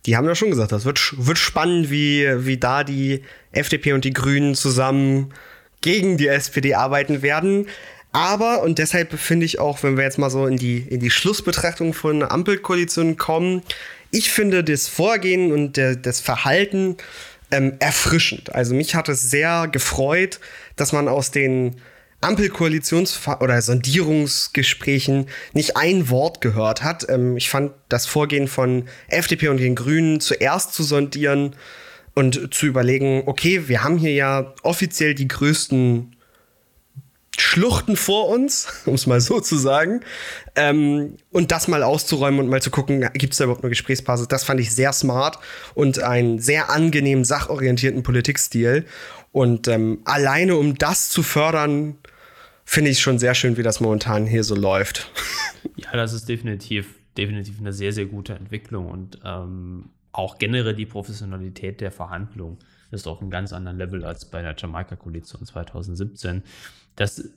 die 0.06 0.16
haben 0.16 0.26
ja 0.26 0.34
schon 0.34 0.50
gesagt, 0.50 0.72
das 0.72 0.86
wird, 0.86 1.14
wird 1.18 1.38
spannend, 1.38 1.92
wie, 1.92 2.26
wie 2.46 2.58
da 2.58 2.84
die 2.84 3.24
FDP 3.52 3.94
und 3.94 4.06
die 4.06 4.14
Grünen 4.14 4.56
zusammen 4.56 5.34
gegen 5.82 6.18
die 6.18 6.28
SPD 6.28 6.76
arbeiten 6.76 7.22
werden. 7.22 7.68
Aber, 8.12 8.64
und 8.64 8.80
deshalb 8.80 9.20
finde 9.20 9.46
ich 9.46 9.60
auch, 9.60 9.84
wenn 9.84 9.98
wir 9.98 10.06
jetzt 10.06 10.18
mal 10.18 10.30
so 10.30 10.48
in 10.48 10.56
die, 10.56 10.78
in 10.78 11.02
die 11.02 11.10
Schlussbetrachtung 11.10 11.94
von 11.94 12.24
Ampelkoalitionen 12.24 13.18
kommen, 13.18 13.62
ich 14.12 14.32
finde 14.32 14.64
das 14.64 14.88
Vorgehen 14.88 15.52
und 15.52 15.76
der, 15.76 15.98
das 15.98 16.22
Verhalten 16.22 16.96
ähm, 17.52 17.74
erfrischend. 17.80 18.56
Also 18.56 18.74
mich 18.74 18.96
hat 18.96 19.10
es 19.10 19.30
sehr 19.30 19.68
gefreut, 19.68 20.40
dass 20.78 20.94
man 20.94 21.10
aus 21.10 21.32
den 21.32 21.76
Ampelkoalitions- 22.26 23.40
oder 23.40 23.62
Sondierungsgesprächen 23.62 25.28
nicht 25.54 25.78
ein 25.78 26.10
Wort 26.10 26.42
gehört 26.42 26.84
hat. 26.84 27.08
Ähm, 27.10 27.38
ich 27.38 27.50
fand 27.50 27.72
das 27.90 28.08
Vorgehen 28.08 28.48
von 28.48 28.86
FDP 29.08 29.50
und 29.50 29.58
den 29.58 29.76
Grünen 29.76 30.20
zuerst 30.20 30.74
zu 30.74 30.84
sondieren 30.84 31.56
und 32.16 32.54
zu 32.54 32.66
überlegen, 32.66 33.24
okay, 33.28 33.68
wir 33.68 33.84
haben 33.84 33.98
hier 33.98 34.14
ja 34.14 34.54
offiziell 34.64 35.14
die 35.14 35.28
größten 35.28 36.16
Schluchten 37.38 37.96
vor 37.96 38.30
uns, 38.30 38.68
um 38.86 38.96
es 38.96 39.06
mal 39.06 39.22
so 39.22 39.40
zu 39.40 39.58
sagen. 39.58 40.02
Ähm, 40.56 41.18
und 41.32 41.52
das 41.52 41.68
mal 41.68 41.84
auszuräumen 41.84 42.40
und 42.40 42.48
mal 42.48 42.62
zu 42.62 42.72
gucken, 42.72 43.08
gibt 43.14 43.34
es 43.34 43.38
da 43.38 43.44
überhaupt 43.44 43.64
eine 43.64 43.70
Gesprächsbasis? 43.70 44.28
Das 44.28 44.44
fand 44.44 44.60
ich 44.60 44.74
sehr 44.74 44.94
smart 44.94 45.38
und 45.76 46.00
einen 46.02 46.40
sehr 46.40 46.70
angenehmen, 46.70 47.24
sachorientierten 47.24 48.04
Politikstil. 48.04 48.86
Und 49.32 49.68
ähm, 49.68 50.00
alleine 50.06 50.56
um 50.56 50.76
das 50.76 51.10
zu 51.10 51.22
fördern, 51.22 51.98
finde 52.66 52.92
ich 52.92 53.00
schon 53.00 53.20
sehr 53.20 53.36
schön, 53.36 53.58
wie 53.58 53.64
das 53.64 53.80
momentan 53.80 54.26
hier 54.26 54.44
so 54.44 54.56
läuft. 54.56 55.10
Ja, 55.78 55.92
das 55.94 56.14
ist 56.14 56.30
definitiv, 56.30 56.94
definitiv 57.18 57.60
eine 57.60 57.74
sehr, 57.74 57.92
sehr 57.92 58.06
gute 58.06 58.34
Entwicklung 58.34 58.88
und 58.88 59.20
ähm, 59.26 59.90
auch 60.12 60.38
generell 60.38 60.76
die 60.76 60.86
Professionalität 60.86 61.82
der 61.82 61.92
Verhandlungen 61.92 62.60
ist 62.92 63.08
auf 63.08 63.20
einem 63.20 63.32
ganz 63.32 63.52
anderen 63.52 63.80
Level 63.80 64.06
als 64.06 64.26
bei 64.26 64.44
der 64.44 64.56
Jamaika-Koalition 64.56 65.44
2017. 65.44 66.44
Das 66.96 67.32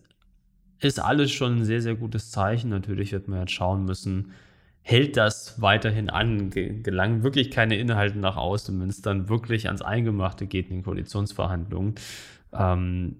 ist 0.80 1.00
alles 1.00 1.32
schon 1.32 1.56
ein 1.56 1.64
sehr, 1.64 1.80
sehr 1.80 1.94
gutes 1.94 2.30
Zeichen. 2.30 2.68
Natürlich 2.68 3.12
wird 3.12 3.28
man 3.28 3.40
jetzt 3.40 3.52
schauen 3.52 3.86
müssen, 3.86 4.32
hält 4.82 5.16
das 5.16 5.60
weiterhin 5.60 6.10
an? 6.10 6.50
Gelangen 6.50 7.22
wirklich 7.22 7.50
keine 7.50 7.76
Inhalte 7.76 8.18
nach 8.18 8.36
außen, 8.36 8.78
wenn 8.80 8.88
es 8.88 9.02
dann 9.02 9.28
wirklich 9.28 9.66
ans 9.66 9.82
Eingemachte 9.82 10.46
geht 10.46 10.68
in 10.68 10.76
den 10.76 10.84
Koalitionsverhandlungen? 10.84 11.94
Ähm, 12.52 13.16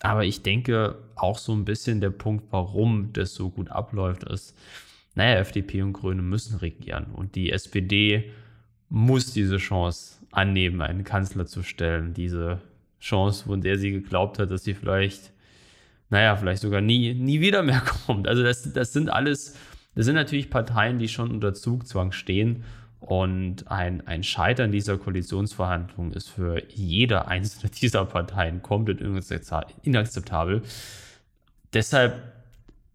aber 0.00 0.24
ich 0.24 0.42
denke 0.42 0.96
auch 1.14 1.38
so 1.38 1.52
ein 1.52 1.64
bisschen 1.64 2.00
der 2.00 2.10
Punkt, 2.10 2.44
warum 2.50 3.12
das 3.12 3.34
so 3.34 3.50
gut 3.50 3.70
abläuft, 3.70 4.24
ist, 4.24 4.56
naja, 5.14 5.38
FDP 5.40 5.82
und 5.82 5.92
Grüne 5.92 6.22
müssen 6.22 6.56
regieren 6.56 7.06
und 7.12 7.34
die 7.34 7.52
SPD 7.52 8.32
muss 8.88 9.32
diese 9.32 9.58
Chance 9.58 10.16
annehmen, 10.32 10.80
einen 10.82 11.04
Kanzler 11.04 11.46
zu 11.46 11.62
stellen. 11.62 12.14
Diese 12.14 12.60
Chance, 13.00 13.44
von 13.44 13.60
der 13.60 13.78
sie 13.78 13.92
geglaubt 13.92 14.38
hat, 14.38 14.50
dass 14.50 14.64
sie 14.64 14.74
vielleicht, 14.74 15.32
naja, 16.10 16.36
vielleicht 16.36 16.62
sogar 16.62 16.80
nie, 16.80 17.14
nie 17.14 17.40
wieder 17.40 17.62
mehr 17.62 17.80
kommt. 18.06 18.28
Also 18.28 18.42
das, 18.42 18.72
das 18.72 18.92
sind 18.92 19.10
alles, 19.10 19.56
das 19.94 20.06
sind 20.06 20.14
natürlich 20.14 20.50
Parteien, 20.50 20.98
die 20.98 21.08
schon 21.08 21.30
unter 21.30 21.54
Zugzwang 21.54 22.12
stehen. 22.12 22.64
Und 23.00 23.70
ein, 23.70 24.06
ein 24.06 24.22
Scheitern 24.22 24.72
dieser 24.72 24.98
Koalitionsverhandlungen 24.98 26.12
ist 26.12 26.28
für 26.28 26.62
jede 26.68 27.26
einzelne 27.26 27.70
dieser 27.80 28.04
Parteien 28.04 28.62
komplett 28.62 29.00
inakzeptabel. 29.00 30.62
Deshalb, 31.72 32.20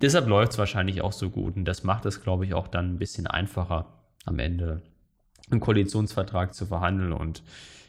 deshalb 0.02 0.28
läuft 0.28 0.54
es 0.54 0.58
wahrscheinlich 0.58 1.02
auch 1.02 1.14
so 1.14 1.30
gut. 1.30 1.56
Und 1.56 1.66
das 1.66 1.84
macht 1.84 2.06
es, 2.06 2.22
glaube 2.22 2.46
ich, 2.46 2.54
auch 2.54 2.68
dann 2.68 2.94
ein 2.94 3.00
bisschen 3.00 3.28
einfacher 3.28 3.88
am 4.26 4.40
Ende 4.40 4.82
einen 5.50 5.60
Koalitionsvertrag 5.60 6.54
zu 6.54 6.66
verhandeln. 6.66 7.14
Und 7.14 7.44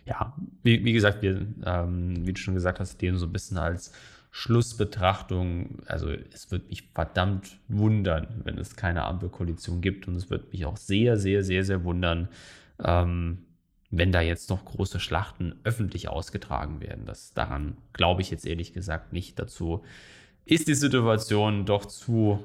ja, 0.04 0.34
wie, 0.62 0.84
wie 0.84 0.92
gesagt, 0.92 1.22
wir, 1.22 1.46
ähm, 1.64 2.26
wie 2.26 2.32
du 2.32 2.40
schon 2.40 2.54
gesagt 2.54 2.80
hast, 2.80 3.00
den 3.02 3.16
so 3.16 3.26
ein 3.26 3.32
bisschen 3.32 3.58
als 3.58 3.92
Schlussbetrachtung, 4.38 5.78
also 5.86 6.10
es 6.10 6.50
wird 6.50 6.68
mich 6.68 6.90
verdammt 6.94 7.58
wundern, 7.68 8.42
wenn 8.44 8.58
es 8.58 8.76
keine 8.76 9.04
Ampelkoalition 9.04 9.80
gibt. 9.80 10.06
Und 10.08 10.14
es 10.14 10.28
wird 10.28 10.52
mich 10.52 10.66
auch 10.66 10.76
sehr, 10.76 11.16
sehr, 11.16 11.42
sehr, 11.42 11.64
sehr 11.64 11.84
wundern, 11.84 12.28
ähm, 12.84 13.46
wenn 13.90 14.12
da 14.12 14.20
jetzt 14.20 14.50
noch 14.50 14.66
große 14.66 15.00
Schlachten 15.00 15.54
öffentlich 15.64 16.10
ausgetragen 16.10 16.82
werden. 16.82 17.06
Das 17.06 17.32
daran 17.32 17.78
glaube 17.94 18.20
ich 18.20 18.30
jetzt 18.30 18.44
ehrlich 18.44 18.74
gesagt 18.74 19.14
nicht. 19.14 19.38
Dazu 19.38 19.82
ist 20.44 20.68
die 20.68 20.74
Situation 20.74 21.64
doch 21.64 21.86
zu 21.86 22.44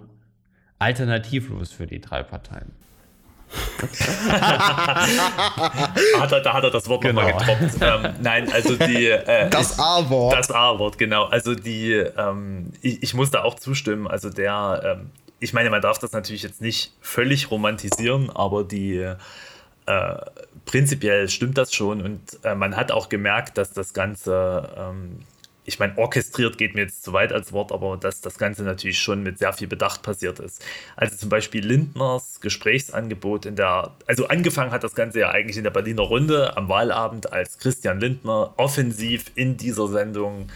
alternativlos 0.79 1.73
für 1.73 1.87
die 1.87 1.99
drei 1.99 2.23
Parteien 2.23 2.71
hat 6.19 6.31
er, 6.31 6.41
da 6.41 6.53
hat 6.53 6.63
er 6.63 6.71
das 6.71 6.87
Wort 6.87 7.01
genau. 7.01 7.21
nochmal 7.21 7.37
getroppt. 7.39 7.75
Ähm, 7.81 8.13
nein, 8.21 8.51
also 8.51 8.75
die. 8.75 9.07
Äh, 9.07 9.49
das 9.51 9.79
A-Wort. 9.79 10.37
Das 10.37 10.51
A-Wort, 10.51 10.97
genau. 10.97 11.25
Also 11.25 11.55
die, 11.55 11.91
ähm, 11.93 12.71
ich, 12.81 13.03
ich, 13.03 13.13
muss 13.13 13.31
da 13.31 13.43
auch 13.43 13.55
zustimmen. 13.55 14.07
Also 14.07 14.29
der, 14.29 14.97
ähm, 14.99 15.11
ich 15.39 15.53
meine, 15.53 15.69
man 15.69 15.81
darf 15.81 15.99
das 15.99 16.11
natürlich 16.13 16.43
jetzt 16.43 16.61
nicht 16.61 16.93
völlig 17.01 17.51
romantisieren, 17.51 18.29
aber 18.29 18.63
die. 18.63 19.13
Äh, 19.87 20.15
prinzipiell 20.65 21.27
stimmt 21.27 21.57
das 21.57 21.73
schon 21.73 22.01
und 22.01 22.21
äh, 22.43 22.53
man 22.53 22.77
hat 22.77 22.91
auch 22.91 23.09
gemerkt, 23.09 23.57
dass 23.57 23.73
das 23.73 23.93
Ganze 23.93 24.69
ähm, 24.77 25.21
ich 25.63 25.77
meine, 25.77 25.97
orchestriert 25.97 26.57
geht 26.57 26.73
mir 26.73 26.81
jetzt 26.81 27.03
zu 27.03 27.13
weit 27.13 27.31
als 27.31 27.53
Wort, 27.53 27.71
aber 27.71 27.95
dass 27.97 28.21
das 28.21 28.39
Ganze 28.39 28.63
natürlich 28.63 28.99
schon 28.99 29.21
mit 29.21 29.37
sehr 29.37 29.53
viel 29.53 29.67
Bedacht 29.67 30.01
passiert 30.01 30.39
ist. 30.39 30.63
Also 30.95 31.15
zum 31.15 31.29
Beispiel 31.29 31.65
Lindners 31.65 32.41
Gesprächsangebot 32.41 33.45
in 33.45 33.55
der, 33.55 33.91
also 34.07 34.27
angefangen 34.27 34.71
hat 34.71 34.83
das 34.83 34.95
Ganze 34.95 35.19
ja 35.19 35.29
eigentlich 35.29 35.57
in 35.57 35.63
der 35.63 35.71
Berliner 35.71 36.01
Runde 36.01 36.57
am 36.57 36.67
Wahlabend, 36.67 37.31
als 37.31 37.59
Christian 37.59 37.99
Lindner 37.99 38.53
offensiv 38.57 39.31
in 39.35 39.57
dieser 39.57 39.87
Sendung 39.87 40.49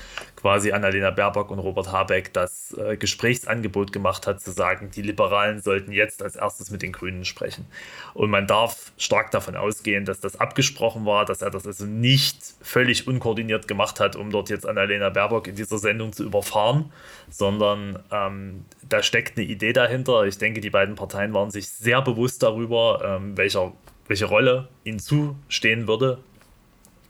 quasi 0.45 0.71
Annalena 0.71 1.09
Baerbock 1.09 1.49
und 1.49 1.57
Robert 1.57 1.91
Habeck 1.91 2.31
das 2.31 2.77
äh, 2.77 2.97
Gesprächsangebot 2.97 3.91
gemacht 3.91 4.27
hat, 4.27 4.41
zu 4.41 4.51
sagen, 4.51 4.91
die 4.91 5.01
Liberalen 5.01 5.59
sollten 5.59 5.91
jetzt 5.91 6.21
als 6.21 6.35
erstes 6.35 6.69
mit 6.69 6.83
den 6.83 6.91
Grünen 6.91 7.25
sprechen. 7.25 7.65
Und 8.13 8.29
man 8.29 8.45
darf 8.45 8.91
stark 8.95 9.31
davon 9.31 9.55
ausgehen, 9.55 10.05
dass 10.05 10.19
das 10.19 10.39
abgesprochen 10.39 11.03
war, 11.03 11.25
dass 11.25 11.41
er 11.41 11.49
das 11.49 11.65
also 11.65 11.85
nicht 11.85 12.37
völlig 12.61 13.07
unkoordiniert 13.07 13.67
gemacht 13.67 13.99
hat, 13.99 14.15
um 14.15 14.29
dort 14.29 14.51
jetzt 14.51 14.67
Annalena 14.67 15.09
Baerbock 15.09 15.47
in 15.47 15.55
dieser 15.55 15.79
Sendung 15.79 16.13
zu 16.13 16.23
überfahren, 16.23 16.91
sondern 17.27 18.03
ähm, 18.11 18.65
da 18.87 19.01
steckt 19.01 19.39
eine 19.39 19.47
Idee 19.47 19.73
dahinter. 19.73 20.25
Ich 20.25 20.37
denke, 20.37 20.61
die 20.61 20.69
beiden 20.69 20.93
Parteien 20.93 21.33
waren 21.33 21.49
sich 21.49 21.69
sehr 21.69 22.03
bewusst 22.03 22.43
darüber, 22.43 23.01
ähm, 23.03 23.35
welcher, 23.35 23.73
welche 24.07 24.25
Rolle 24.25 24.67
ihnen 24.83 24.99
zustehen 24.99 25.87
würde. 25.87 26.19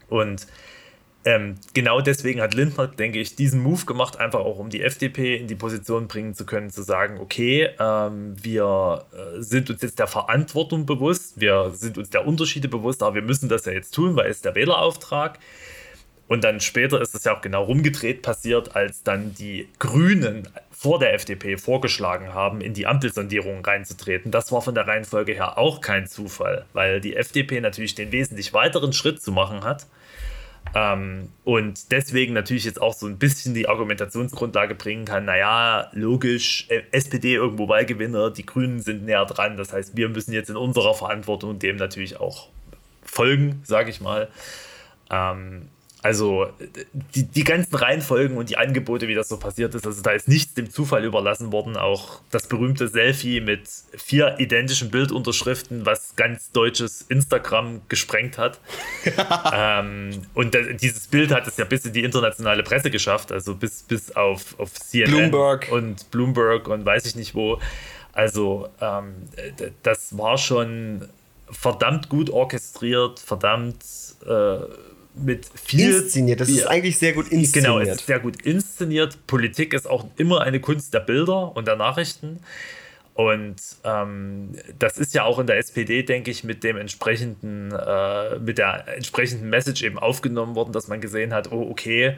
Und 0.07 0.48
ähm, 1.26 1.56
genau 1.74 2.02
deswegen 2.02 2.40
hat 2.40 2.54
Lindner, 2.54 2.86
denke 2.88 3.20
ich, 3.20 3.36
diesen 3.36 3.60
Move 3.64 3.86
gemacht, 3.86 4.20
einfach 4.20 4.42
auch 4.42 4.60
um 4.60 4.70
die 4.70 4.84
FDP 4.84 5.36
in 5.36 5.48
die 5.48 5.56
Position 5.56 6.08
bringen 6.08 6.36
zu 6.36 6.46
können, 6.46 6.70
zu 6.70 6.84
sagen, 6.84 7.20
okay, 7.20 7.68
ähm, 7.80 8.36
wir 8.40 9.06
äh, 9.12 9.42
sind 9.42 9.72
uns 9.72 9.82
jetzt 9.82 9.98
der 9.98 10.06
Verantwortung 10.06 10.86
bewusst, 10.86 11.40
wir 11.42 11.72
sind 11.74 11.98
uns 11.98 12.12
der 12.12 12.28
Unterschiede 12.28 12.68
bewusst, 12.68 13.02
aber 13.02 13.16
wir 13.16 13.22
müssen 13.24 13.50
das 13.50 13.66
ja 13.66 13.72
jetzt 13.72 13.96
tun, 13.96 14.16
weil 14.16 14.30
es 14.30 14.42
der 14.42 14.54
Wählerauftrag. 14.54 15.40
Und 16.28 16.44
dann 16.44 16.60
später 16.60 17.02
ist 17.02 17.16
es 17.16 17.24
ja 17.24 17.36
auch 17.36 17.42
genau 17.42 17.64
rumgedreht 17.64 18.22
passiert, 18.22 18.76
als 18.76 19.02
dann 19.02 19.34
die 19.34 19.68
Grünen 19.80 20.48
vor 20.72 21.00
der 21.00 21.14
FDP 21.16 21.58
vorgeschlagen 21.58 22.36
haben, 22.36 22.62
in 22.62 22.76
die 22.76 22.86
Ampelsondierung 22.86 23.66
reinzutreten. 23.66 24.32
Das 24.32 24.52
war 24.52 24.62
von 24.62 24.76
der 24.76 24.88
Reihenfolge 24.88 25.34
her 25.34 25.58
auch 25.58 25.82
kein 25.82 26.06
Zufall, 26.06 26.66
weil 26.74 27.02
die 27.02 27.16
FDP 27.16 27.62
natürlich 27.62 27.96
den 27.96 28.12
wesentlich 28.12 28.54
weiteren 28.54 28.94
Schritt 28.94 29.24
zu 29.24 29.32
machen 29.32 29.64
hat 29.64 29.88
ähm, 30.74 31.30
und 31.44 31.92
deswegen 31.92 32.34
natürlich 32.34 32.66
jetzt 32.66 32.82
auch 32.82 32.94
so 32.94 33.06
ein 33.08 33.18
bisschen 33.18 33.54
die 33.54 33.70
Argumentationsgrundlage 33.70 34.76
bringen 34.76 35.06
kann, 35.06 35.26
naja, 35.26 35.90
logisch, 35.94 36.66
äh, 36.70 36.82
SPD 36.92 37.36
irgendwo 37.36 37.68
Wahlgewinner, 37.68 38.32
die 38.32 38.46
Grünen 38.46 38.82
sind 38.82 39.06
näher 39.06 39.26
dran, 39.26 39.58
das 39.58 39.72
heißt, 39.72 39.96
wir 39.96 40.10
müssen 40.10 40.34
jetzt 40.34 40.50
in 40.50 40.58
unserer 40.58 40.94
Verantwortung 40.94 41.60
dem 41.60 41.78
natürlich 41.78 42.20
auch 42.20 42.50
folgen, 43.04 43.62
sage 43.64 43.90
ich 43.90 44.02
mal. 44.02 44.28
Ähm, 45.10 45.70
also 46.06 46.45
die, 47.15 47.23
die 47.23 47.44
ganzen 47.44 47.73
Reihenfolgen 47.73 48.38
und 48.38 48.52
die 48.52 48.57
Angebote, 48.57 49.07
wie 49.07 49.15
das 49.15 49.27
so 49.27 49.38
passiert 49.38 49.73
ist, 49.73 49.88
also 49.88 50.03
da 50.03 50.11
ist 50.11 50.27
nichts 50.27 50.53
dem 50.53 50.69
Zufall 50.69 51.03
überlassen 51.03 51.52
worden. 51.52 51.77
Auch 51.77 52.22
das 52.30 52.45
berühmte 52.45 52.88
Selfie 52.88 53.41
mit 53.41 53.61
vier 53.98 54.36
identischen 54.38 54.91
Bildunterschriften, 54.91 55.88
was 55.88 56.15
ganz 56.15 56.52
deutsches 56.52 57.02
Instagram 57.02 57.82
gesprengt 57.90 58.38
hat. 58.38 58.60
ähm, 59.52 60.11
und 60.36 60.53
das, 60.53 60.68
dieses 60.80 61.07
Bild 61.07 61.32
hat 61.32 61.48
es 61.48 61.57
ja 61.57 61.65
bis 61.65 61.88
in 61.88 61.94
die 61.94 62.03
internationale 62.03 62.61
Presse 62.61 62.91
geschafft, 62.91 63.32
also 63.32 63.56
bis, 63.56 63.82
bis 63.82 64.15
auf, 64.15 64.60
auf 64.60 64.76
CNN 64.76 65.10
Bloomberg. 65.10 65.72
und 65.72 66.11
Bloomberg 66.11 66.68
und 66.68 66.86
weiß 66.86 67.07
ich 67.07 67.15
nicht 67.15 67.34
wo. 67.34 67.60
Also 68.14 68.69
ähm, 68.80 69.15
das 69.82 70.15
war 70.15 70.38
schon 70.38 71.10
verdammt 71.49 72.10
gut 72.10 72.30
orchestriert, 72.30 73.19
verdammt... 73.19 73.84
Äh, 74.23 74.57
mit 75.16 75.46
viel. 75.56 75.96
Inszeniert, 75.96 76.42
das 76.42 76.50
ist 76.50 76.68
eigentlich 76.68 76.98
sehr 76.98 77.14
gut 77.14 77.30
inszeniert. 77.30 77.54
Genau, 77.54 77.80
es 77.80 78.00
ist 78.00 78.06
sehr 78.06 78.20
gut 78.20 78.42
inszeniert. 78.42 79.18
Politik 79.28 79.74
ist 79.74 79.90
auch 79.90 80.06
immer 80.18 80.42
eine 80.42 80.60
Kunst 80.60 80.94
der 80.94 81.00
Bilder 81.00 81.56
und 81.56 81.68
der 81.68 81.76
Nachrichten. 81.76 82.40
Und 83.16 83.56
ähm, 83.86 84.56
das 84.78 84.98
ist 84.98 85.14
ja 85.14 85.24
auch 85.24 85.40
in 85.40 85.48
der 85.48 85.58
SPD, 85.58 86.04
denke 86.04 86.32
ich, 86.32 86.44
mit 86.44 86.66
dem 86.66 86.76
entsprechenden, 86.76 87.72
äh, 87.72 88.40
mit 88.40 88.58
der 88.58 88.90
entsprechenden 88.90 89.50
Message 89.50 89.84
eben 89.84 89.98
aufgenommen 89.98 90.56
worden, 90.56 90.74
dass 90.74 90.90
man 90.90 91.00
gesehen 91.00 91.34
hat, 91.34 91.50
oh, 91.50 91.70
okay, 91.70 92.18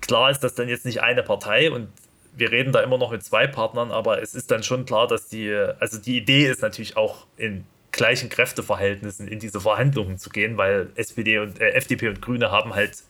klar 0.00 0.30
ist 0.30 0.40
das 0.40 0.54
dann 0.54 0.68
jetzt 0.68 0.84
nicht 0.84 1.02
eine 1.02 1.24
Partei 1.24 1.72
und 1.72 1.88
wir 2.36 2.52
reden 2.52 2.72
da 2.72 2.80
immer 2.80 2.98
noch 2.98 3.10
mit 3.10 3.24
zwei 3.24 3.48
Partnern, 3.48 3.90
aber 3.90 4.22
es 4.22 4.34
ist 4.34 4.50
dann 4.52 4.62
schon 4.62 4.86
klar, 4.86 5.08
dass 5.08 5.28
die, 5.28 5.52
also 5.80 5.98
die 5.98 6.18
Idee 6.18 6.46
ist 6.46 6.62
natürlich 6.62 6.96
auch 6.96 7.26
in 7.36 7.64
gleichen 7.92 8.28
Kräfteverhältnissen 8.28 9.28
in 9.28 9.38
diese 9.38 9.60
Verhandlungen 9.60 10.18
zu 10.18 10.30
gehen, 10.30 10.56
weil 10.56 10.90
SPD 10.96 11.38
und 11.38 11.60
äh, 11.60 11.70
FDP 11.72 12.08
und 12.08 12.22
Grüne 12.22 12.50
haben 12.50 12.74
halt 12.74 13.02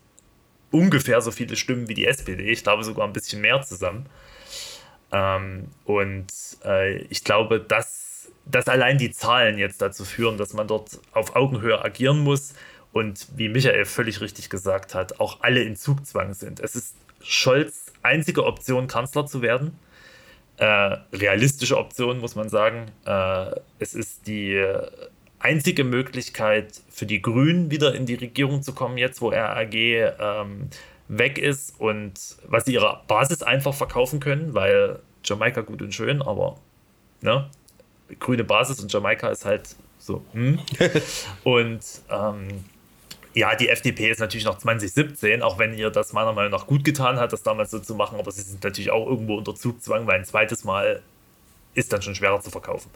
ungefähr 0.70 1.20
so 1.20 1.30
viele 1.30 1.56
Stimmen 1.56 1.88
wie 1.88 1.94
die 1.94 2.06
SPD. 2.06 2.50
Ich 2.50 2.62
glaube 2.62 2.82
sogar 2.82 3.06
ein 3.06 3.12
bisschen 3.12 3.40
mehr 3.40 3.62
zusammen. 3.62 4.06
Ähm, 5.12 5.68
und 5.84 6.26
äh, 6.64 6.96
ich 7.02 7.22
glaube, 7.22 7.60
dass, 7.60 8.30
dass 8.46 8.66
allein 8.68 8.98
die 8.98 9.12
Zahlen 9.12 9.59
jetzt 9.59 9.80
dazu 9.80 10.04
führen, 10.04 10.38
dass 10.38 10.54
man 10.54 10.66
dort 10.66 10.98
auf 11.12 11.36
Augenhöhe 11.36 11.84
agieren 11.84 12.18
muss 12.20 12.54
und 12.92 13.28
wie 13.36 13.48
Michael 13.48 13.84
völlig 13.84 14.20
richtig 14.20 14.50
gesagt 14.50 14.94
hat, 14.94 15.20
auch 15.20 15.40
alle 15.42 15.62
in 15.62 15.76
Zugzwang 15.76 16.34
sind. 16.34 16.60
Es 16.60 16.74
ist 16.74 16.96
Scholz 17.22 17.92
einzige 18.02 18.44
Option, 18.44 18.88
Kanzler 18.88 19.26
zu 19.26 19.42
werden. 19.42 19.78
Äh, 20.58 20.96
realistische 21.12 21.78
Option, 21.78 22.18
muss 22.18 22.34
man 22.34 22.48
sagen. 22.48 22.86
Äh, 23.04 23.56
es 23.78 23.94
ist 23.94 24.26
die 24.26 24.62
einzige 25.42 25.84
Möglichkeit 25.84 26.80
für 26.88 27.06
die 27.06 27.20
Grünen 27.20 27.70
wieder 27.70 27.94
in 27.94 28.06
die 28.06 28.14
Regierung 28.14 28.62
zu 28.62 28.72
kommen, 28.72 28.96
jetzt 28.96 29.20
wo 29.20 29.30
RAG 29.30 29.74
ähm, 29.74 30.68
weg 31.08 31.38
ist 31.38 31.78
und 31.80 32.14
was 32.46 32.64
sie 32.64 32.74
ihrer 32.74 33.02
Basis 33.08 33.42
einfach 33.42 33.74
verkaufen 33.74 34.20
können, 34.20 34.54
weil 34.54 35.00
Jamaika 35.24 35.62
gut 35.62 35.82
und 35.82 35.94
schön, 35.94 36.22
aber 36.22 36.58
ne, 37.20 37.50
grüne 38.18 38.44
Basis 38.44 38.80
und 38.80 38.92
Jamaika 38.92 39.28
ist 39.28 39.44
halt 39.44 39.74
so. 39.98 40.24
Hm. 40.32 40.58
und 41.44 41.80
ähm, 42.10 42.64
ja, 43.34 43.54
die 43.54 43.68
FDP 43.68 44.10
ist 44.10 44.20
natürlich 44.20 44.44
noch 44.44 44.59
2017, 44.59 45.42
auch 45.42 45.59
wenn 45.59 45.76
ihr 45.76 45.90
das 45.90 46.12
meiner 46.12 46.32
Meinung 46.32 46.52
nach 46.52 46.66
gut 46.66 46.84
getan 46.84 47.16
hat, 47.18 47.32
das 47.32 47.42
damals 47.42 47.70
so 47.70 47.78
zu 47.78 47.94
machen, 47.94 48.18
aber 48.18 48.30
sie 48.30 48.42
sind 48.42 48.62
natürlich 48.62 48.90
auch 48.90 49.06
irgendwo 49.06 49.36
unter 49.36 49.54
Zugzwang, 49.54 50.06
weil 50.06 50.18
ein 50.18 50.24
zweites 50.24 50.64
Mal 50.64 51.02
ist 51.74 51.92
dann 51.92 52.02
schon 52.02 52.14
schwerer 52.14 52.40
zu 52.40 52.50
verkaufen. 52.50 52.90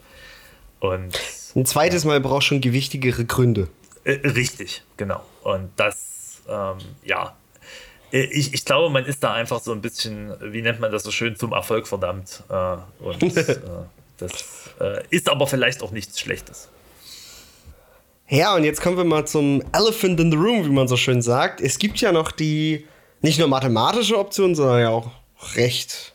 Und, 0.79 1.19
ein 1.55 1.65
zweites 1.65 2.05
Mal 2.05 2.19
braucht 2.19 2.43
schon 2.43 2.61
gewichtigere 2.61 3.25
Gründe. 3.25 3.67
Äh, 4.03 4.27
richtig, 4.27 4.83
genau. 4.95 5.23
Und 5.43 5.71
das, 5.75 6.41
ähm, 6.47 6.77
ja, 7.03 7.35
äh, 8.11 8.25
ich, 8.25 8.53
ich 8.53 8.63
glaube, 8.63 8.91
man 8.91 9.05
ist 9.05 9.23
da 9.23 9.33
einfach 9.33 9.59
so 9.59 9.71
ein 9.71 9.81
bisschen, 9.81 10.33
wie 10.39 10.61
nennt 10.61 10.79
man 10.79 10.91
das 10.91 11.03
so 11.03 11.11
schön, 11.11 11.35
zum 11.35 11.51
Erfolg 11.53 11.87
verdammt. 11.87 12.43
Äh, 12.49 12.77
und 12.99 13.21
das 14.17 14.69
ist 15.09 15.29
aber 15.29 15.47
vielleicht 15.47 15.81
auch 15.81 15.91
nichts 15.91 16.19
Schlechtes. 16.19 16.69
Ja, 18.29 18.55
und 18.55 18.65
jetzt 18.65 18.81
kommen 18.81 18.97
wir 18.97 19.05
mal 19.05 19.25
zum 19.25 19.63
Elephant 19.71 20.19
in 20.19 20.31
the 20.31 20.37
Room, 20.37 20.65
wie 20.65 20.69
man 20.69 20.87
so 20.87 20.97
schön 20.97 21.21
sagt. 21.21 21.61
Es 21.61 21.79
gibt 21.79 21.99
ja 21.99 22.11
noch 22.11 22.31
die 22.31 22.85
nicht 23.21 23.39
nur 23.39 23.47
mathematische 23.47 24.17
Option, 24.17 24.53
sondern 24.53 24.81
ja 24.81 24.89
auch 24.89 25.11
recht 25.55 26.13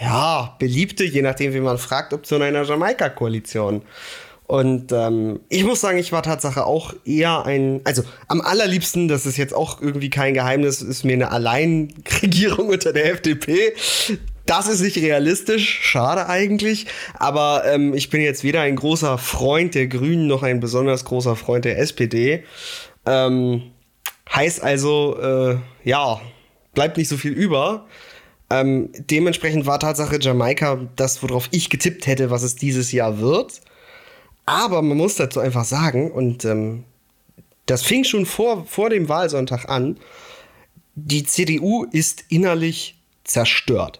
ja, 0.00 0.56
beliebte, 0.58 1.04
je 1.04 1.22
nachdem, 1.22 1.52
wie 1.54 1.60
man 1.60 1.78
fragt, 1.78 2.12
Option 2.12 2.42
einer 2.42 2.62
Jamaika-Koalition. 2.62 3.82
Und 4.46 4.92
ähm, 4.92 5.40
ich 5.50 5.64
muss 5.64 5.82
sagen, 5.82 5.98
ich 5.98 6.12
war 6.12 6.22
Tatsache 6.22 6.64
auch 6.64 6.94
eher 7.04 7.44
ein, 7.44 7.82
also 7.84 8.02
am 8.28 8.40
allerliebsten, 8.40 9.08
das 9.08 9.26
ist 9.26 9.36
jetzt 9.36 9.52
auch 9.52 9.82
irgendwie 9.82 10.08
kein 10.08 10.32
Geheimnis, 10.32 10.80
ist 10.80 11.04
mir 11.04 11.12
eine 11.12 11.30
Alleinregierung 11.30 12.68
unter 12.70 12.94
der 12.94 13.12
FDP. 13.12 13.74
Das 14.48 14.66
ist 14.66 14.80
nicht 14.80 14.96
realistisch, 14.96 15.80
schade 15.82 16.26
eigentlich. 16.26 16.86
Aber 17.12 17.64
ähm, 17.66 17.92
ich 17.92 18.08
bin 18.08 18.22
jetzt 18.22 18.44
weder 18.44 18.62
ein 18.62 18.76
großer 18.76 19.18
Freund 19.18 19.74
der 19.74 19.88
Grünen 19.88 20.26
noch 20.26 20.42
ein 20.42 20.58
besonders 20.58 21.04
großer 21.04 21.36
Freund 21.36 21.66
der 21.66 21.78
SPD. 21.78 22.44
Ähm, 23.04 23.72
heißt 24.34 24.62
also, 24.62 25.18
äh, 25.20 25.58
ja, 25.84 26.18
bleibt 26.72 26.96
nicht 26.96 27.08
so 27.08 27.18
viel 27.18 27.32
über. 27.32 27.84
Ähm, 28.48 28.88
dementsprechend 28.96 29.66
war 29.66 29.80
Tatsache 29.80 30.18
Jamaika 30.18 30.80
das, 30.96 31.22
worauf 31.22 31.48
ich 31.50 31.68
getippt 31.68 32.06
hätte, 32.06 32.30
was 32.30 32.42
es 32.42 32.56
dieses 32.56 32.90
Jahr 32.90 33.20
wird. 33.20 33.60
Aber 34.46 34.80
man 34.80 34.96
muss 34.96 35.16
dazu 35.16 35.40
einfach 35.40 35.66
sagen, 35.66 36.10
und 36.10 36.46
ähm, 36.46 36.84
das 37.66 37.82
fing 37.82 38.02
schon 38.02 38.24
vor, 38.24 38.64
vor 38.64 38.88
dem 38.88 39.10
Wahlsonntag 39.10 39.68
an, 39.68 39.98
die 40.94 41.24
CDU 41.24 41.84
ist 41.92 42.24
innerlich 42.30 42.96
zerstört. 43.24 43.98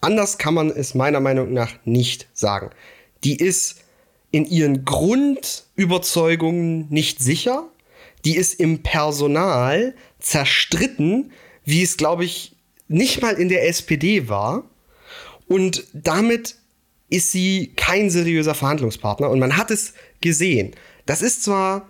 Anders 0.00 0.38
kann 0.38 0.54
man 0.54 0.70
es 0.70 0.94
meiner 0.94 1.20
Meinung 1.20 1.52
nach 1.52 1.74
nicht 1.84 2.28
sagen. 2.32 2.70
Die 3.22 3.36
ist 3.36 3.82
in 4.30 4.46
ihren 4.46 4.84
Grundüberzeugungen 4.84 6.88
nicht 6.88 7.20
sicher. 7.20 7.68
Die 8.24 8.36
ist 8.36 8.54
im 8.54 8.82
Personal 8.82 9.94
zerstritten, 10.18 11.32
wie 11.64 11.82
es, 11.82 11.96
glaube 11.96 12.24
ich, 12.24 12.56
nicht 12.88 13.22
mal 13.22 13.34
in 13.34 13.48
der 13.48 13.68
SPD 13.68 14.28
war. 14.28 14.64
Und 15.48 15.84
damit 15.92 16.56
ist 17.08 17.32
sie 17.32 17.72
kein 17.76 18.10
seriöser 18.10 18.54
Verhandlungspartner. 18.54 19.30
Und 19.30 19.38
man 19.38 19.56
hat 19.56 19.70
es 19.70 19.94
gesehen. 20.20 20.72
Das 21.06 21.22
ist 21.22 21.42
zwar 21.42 21.88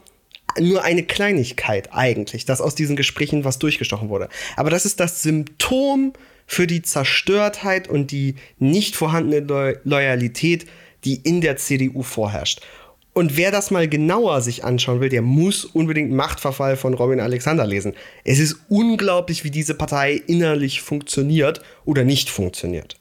nur 0.58 0.82
eine 0.82 1.04
Kleinigkeit 1.04 1.90
eigentlich, 1.92 2.44
dass 2.44 2.60
aus 2.60 2.74
diesen 2.74 2.96
Gesprächen 2.96 3.44
was 3.44 3.58
durchgestochen 3.58 4.08
wurde. 4.08 4.28
Aber 4.56 4.70
das 4.70 4.84
ist 4.84 4.98
das 4.98 5.22
Symptom 5.22 6.12
für 6.50 6.66
die 6.66 6.82
Zerstörtheit 6.82 7.86
und 7.86 8.10
die 8.10 8.34
nicht 8.58 8.96
vorhandene 8.96 9.78
Loyalität, 9.84 10.66
die 11.04 11.14
in 11.14 11.40
der 11.40 11.58
CDU 11.58 12.02
vorherrscht. 12.02 12.60
Und 13.12 13.36
wer 13.36 13.52
das 13.52 13.70
mal 13.70 13.86
genauer 13.86 14.40
sich 14.40 14.64
anschauen 14.64 15.00
will, 15.00 15.10
der 15.10 15.22
muss 15.22 15.64
unbedingt 15.64 16.10
Machtverfall 16.10 16.76
von 16.76 16.94
Robin 16.94 17.20
Alexander 17.20 17.64
lesen. 17.68 17.94
Es 18.24 18.40
ist 18.40 18.56
unglaublich, 18.68 19.44
wie 19.44 19.52
diese 19.52 19.74
Partei 19.74 20.14
innerlich 20.26 20.82
funktioniert 20.82 21.62
oder 21.84 22.02
nicht 22.02 22.28
funktioniert. 22.30 22.96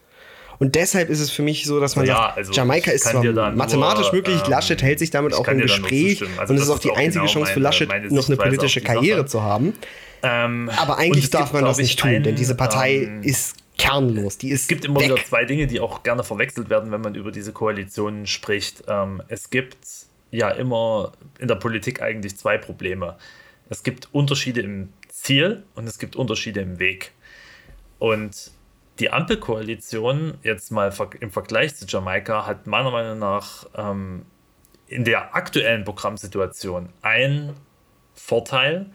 Und 0.60 0.76
deshalb 0.76 1.10
ist 1.10 1.20
es 1.20 1.32
für 1.32 1.42
mich 1.42 1.66
so, 1.66 1.80
dass 1.80 1.96
man 1.96 2.06
ja, 2.06 2.16
sagt, 2.18 2.38
also 2.38 2.52
Jamaika 2.52 2.92
ist 2.92 3.06
zwar 3.06 3.24
mathematisch 3.52 4.08
nur, 4.08 4.16
möglich, 4.16 4.42
ähm, 4.46 4.52
Laschet 4.52 4.84
hält 4.84 5.00
sich 5.00 5.10
damit 5.10 5.34
auch 5.34 5.48
im 5.48 5.58
Gespräch 5.58 6.22
also 6.38 6.54
und 6.54 6.58
es 6.58 6.66
ist 6.66 6.70
auch 6.70 6.78
die 6.78 6.92
einzige 6.92 7.26
genau 7.26 7.34
Chance 7.34 7.54
für 7.54 7.60
Laschet, 7.62 7.88
meine, 7.88 8.14
noch 8.14 8.28
eine 8.28 8.38
politische 8.38 8.82
Karriere 8.82 9.26
zu 9.26 9.42
haben. 9.42 9.74
Ähm, 10.24 10.70
Aber 10.78 10.98
eigentlich 10.98 11.30
darf 11.30 11.54
man 11.54 11.66
das 11.66 11.78
nicht 11.78 12.00
tun, 12.00 12.10
einen, 12.10 12.24
denn 12.24 12.36
diese 12.36 12.56
Partei 12.56 13.04
ähm, 13.04 13.24
ist 13.24 13.56
kernlos. 13.78 14.38
Die 14.38 14.50
ist 14.50 14.64
es 14.64 14.68
gibt 14.68 14.86
immer 14.86 15.00
weg. 15.00 15.12
wieder 15.12 15.24
zwei 15.24 15.46
Dinge, 15.46 15.68
die 15.68 15.80
auch 15.80 16.04
gerne 16.04 16.24
verwechselt 16.24 16.70
werden, 16.70 16.92
wenn 16.92 17.02
man 17.02 17.16
über 17.16 17.32
diese 17.32 17.54
Koalitionen 17.54 18.28
spricht. 18.28 18.84
Ähm, 18.88 19.22
es 19.28 19.50
gibt 19.50 19.78
ja 20.32 20.50
immer 20.50 21.14
in 21.40 21.48
der 21.48 21.56
Politik 21.56 22.02
eigentlich 22.02 22.38
zwei 22.38 22.58
Probleme. 22.58 23.18
Es 23.70 23.84
gibt 23.84 24.10
Unterschiede 24.12 24.62
im 24.62 24.90
Ziel 25.08 25.64
und 25.76 25.88
es 25.88 26.00
gibt 26.00 26.16
Unterschiede 26.16 26.60
im 26.62 26.80
Weg. 26.80 27.12
Und 28.00 28.52
die 29.00 29.12
Ampelkoalition, 29.12 30.38
jetzt 30.44 30.72
mal 30.72 30.94
im 31.20 31.32
Vergleich 31.32 31.76
zu 31.76 31.86
Jamaika, 31.86 32.46
hat 32.46 32.68
meiner 32.68 32.92
Meinung 32.92 33.20
nach 33.20 33.66
ähm, 33.76 34.26
in 34.88 35.06
der 35.06 35.36
aktuellen 35.36 35.86
Programmsituation 35.86 36.90
einen 37.02 37.56
Vorteil. 38.14 38.88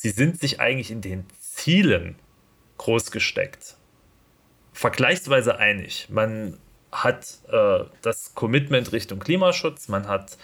Sie 0.00 0.10
sind 0.10 0.38
sich 0.38 0.60
eigentlich 0.60 0.92
in 0.92 1.00
den 1.00 1.26
Zielen 1.40 2.14
groß 2.76 3.10
gesteckt 3.10 3.74
vergleichsweise 4.78 5.58
einig. 5.58 6.06
Man 6.08 6.56
hat 6.92 7.38
äh, 7.50 7.80
das 8.00 8.36
Commitment 8.36 8.92
Richtung 8.92 9.18
Klimaschutz, 9.18 9.88
man 9.88 10.06
hat, 10.06 10.38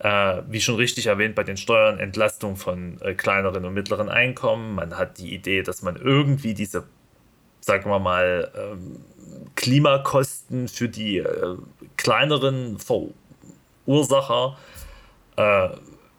äh, 0.00 0.42
wie 0.48 0.60
schon 0.60 0.74
richtig 0.74 1.06
erwähnt, 1.06 1.36
bei 1.36 1.44
den 1.44 1.56
Steuern 1.56 2.00
Entlastung 2.00 2.56
von 2.56 3.00
äh, 3.00 3.14
kleineren 3.14 3.64
und 3.64 3.74
mittleren 3.74 4.08
Einkommen, 4.08 4.74
man 4.74 4.98
hat 4.98 5.18
die 5.18 5.32
Idee, 5.32 5.62
dass 5.62 5.82
man 5.82 5.94
irgendwie 5.94 6.52
diese, 6.52 6.82
sagen 7.60 7.88
wir 7.88 8.00
mal, 8.00 8.50
ähm, 8.56 9.04
Klimakosten 9.54 10.66
für 10.66 10.88
die 10.88 11.18
äh, 11.18 11.56
kleineren 11.96 12.78
Verursacher 13.86 14.58
äh, 15.36 15.68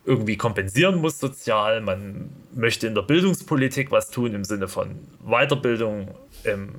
irgendwie 0.07 0.37
kompensieren 0.37 0.95
muss 0.95 1.19
sozial. 1.19 1.81
Man 1.81 2.29
möchte 2.55 2.87
in 2.87 2.95
der 2.95 3.03
Bildungspolitik 3.03 3.91
was 3.91 4.09
tun 4.09 4.33
im 4.33 4.43
Sinne 4.43 4.67
von 4.67 4.95
Weiterbildung 5.23 6.15
im 6.43 6.75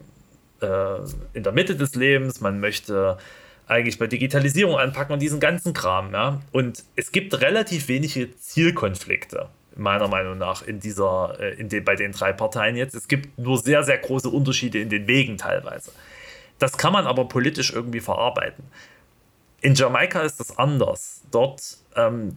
äh, 0.61 0.99
in 1.35 1.43
der 1.43 1.53
Mitte 1.53 1.77
des 1.77 1.95
Lebens, 1.95 2.41
man 2.41 2.61
möchte 2.61 3.19
eigentlich 3.67 3.99
bei 3.99 4.07
Digitalisierung 4.07 4.79
anpacken 4.79 5.13
und 5.13 5.21
diesen 5.21 5.41
ganzen 5.41 5.73
Kram. 5.73 6.13
Ja? 6.13 6.41
Und 6.53 6.85
es 6.97 7.13
gibt 7.13 7.41
relativ 7.41 7.89
wenige 7.89 8.35
Zielkonflikte, 8.37 9.49
meiner 9.77 10.09
Meinung 10.09 10.39
nach, 10.39 10.63
in 10.63 10.81
dieser, 10.81 11.37
äh, 11.39 11.55
in 11.55 11.69
den, 11.69 11.85
bei 11.85 11.95
den 11.95 12.13
drei 12.13 12.33
Parteien 12.33 12.77
jetzt. 12.77 12.95
Es 12.95 13.09
gibt 13.09 13.39
nur 13.39 13.59
sehr, 13.59 13.85
sehr 13.85 13.99
große 13.99 14.29
Unterschiede 14.29 14.79
in 14.79 14.89
den 14.89 15.07
Wegen 15.07 15.37
teilweise. 15.37 15.93
Das 16.59 16.77
kann 16.77 16.93
man 16.93 17.07
aber 17.07 17.27
politisch 17.29 17.73
irgendwie 17.73 18.01
verarbeiten. 18.01 18.65
In 19.61 19.75
Jamaika 19.75 20.23
ist 20.23 20.41
das 20.41 20.57
anders. 20.59 21.23
Dort 21.31 21.79
ähm, 21.95 22.37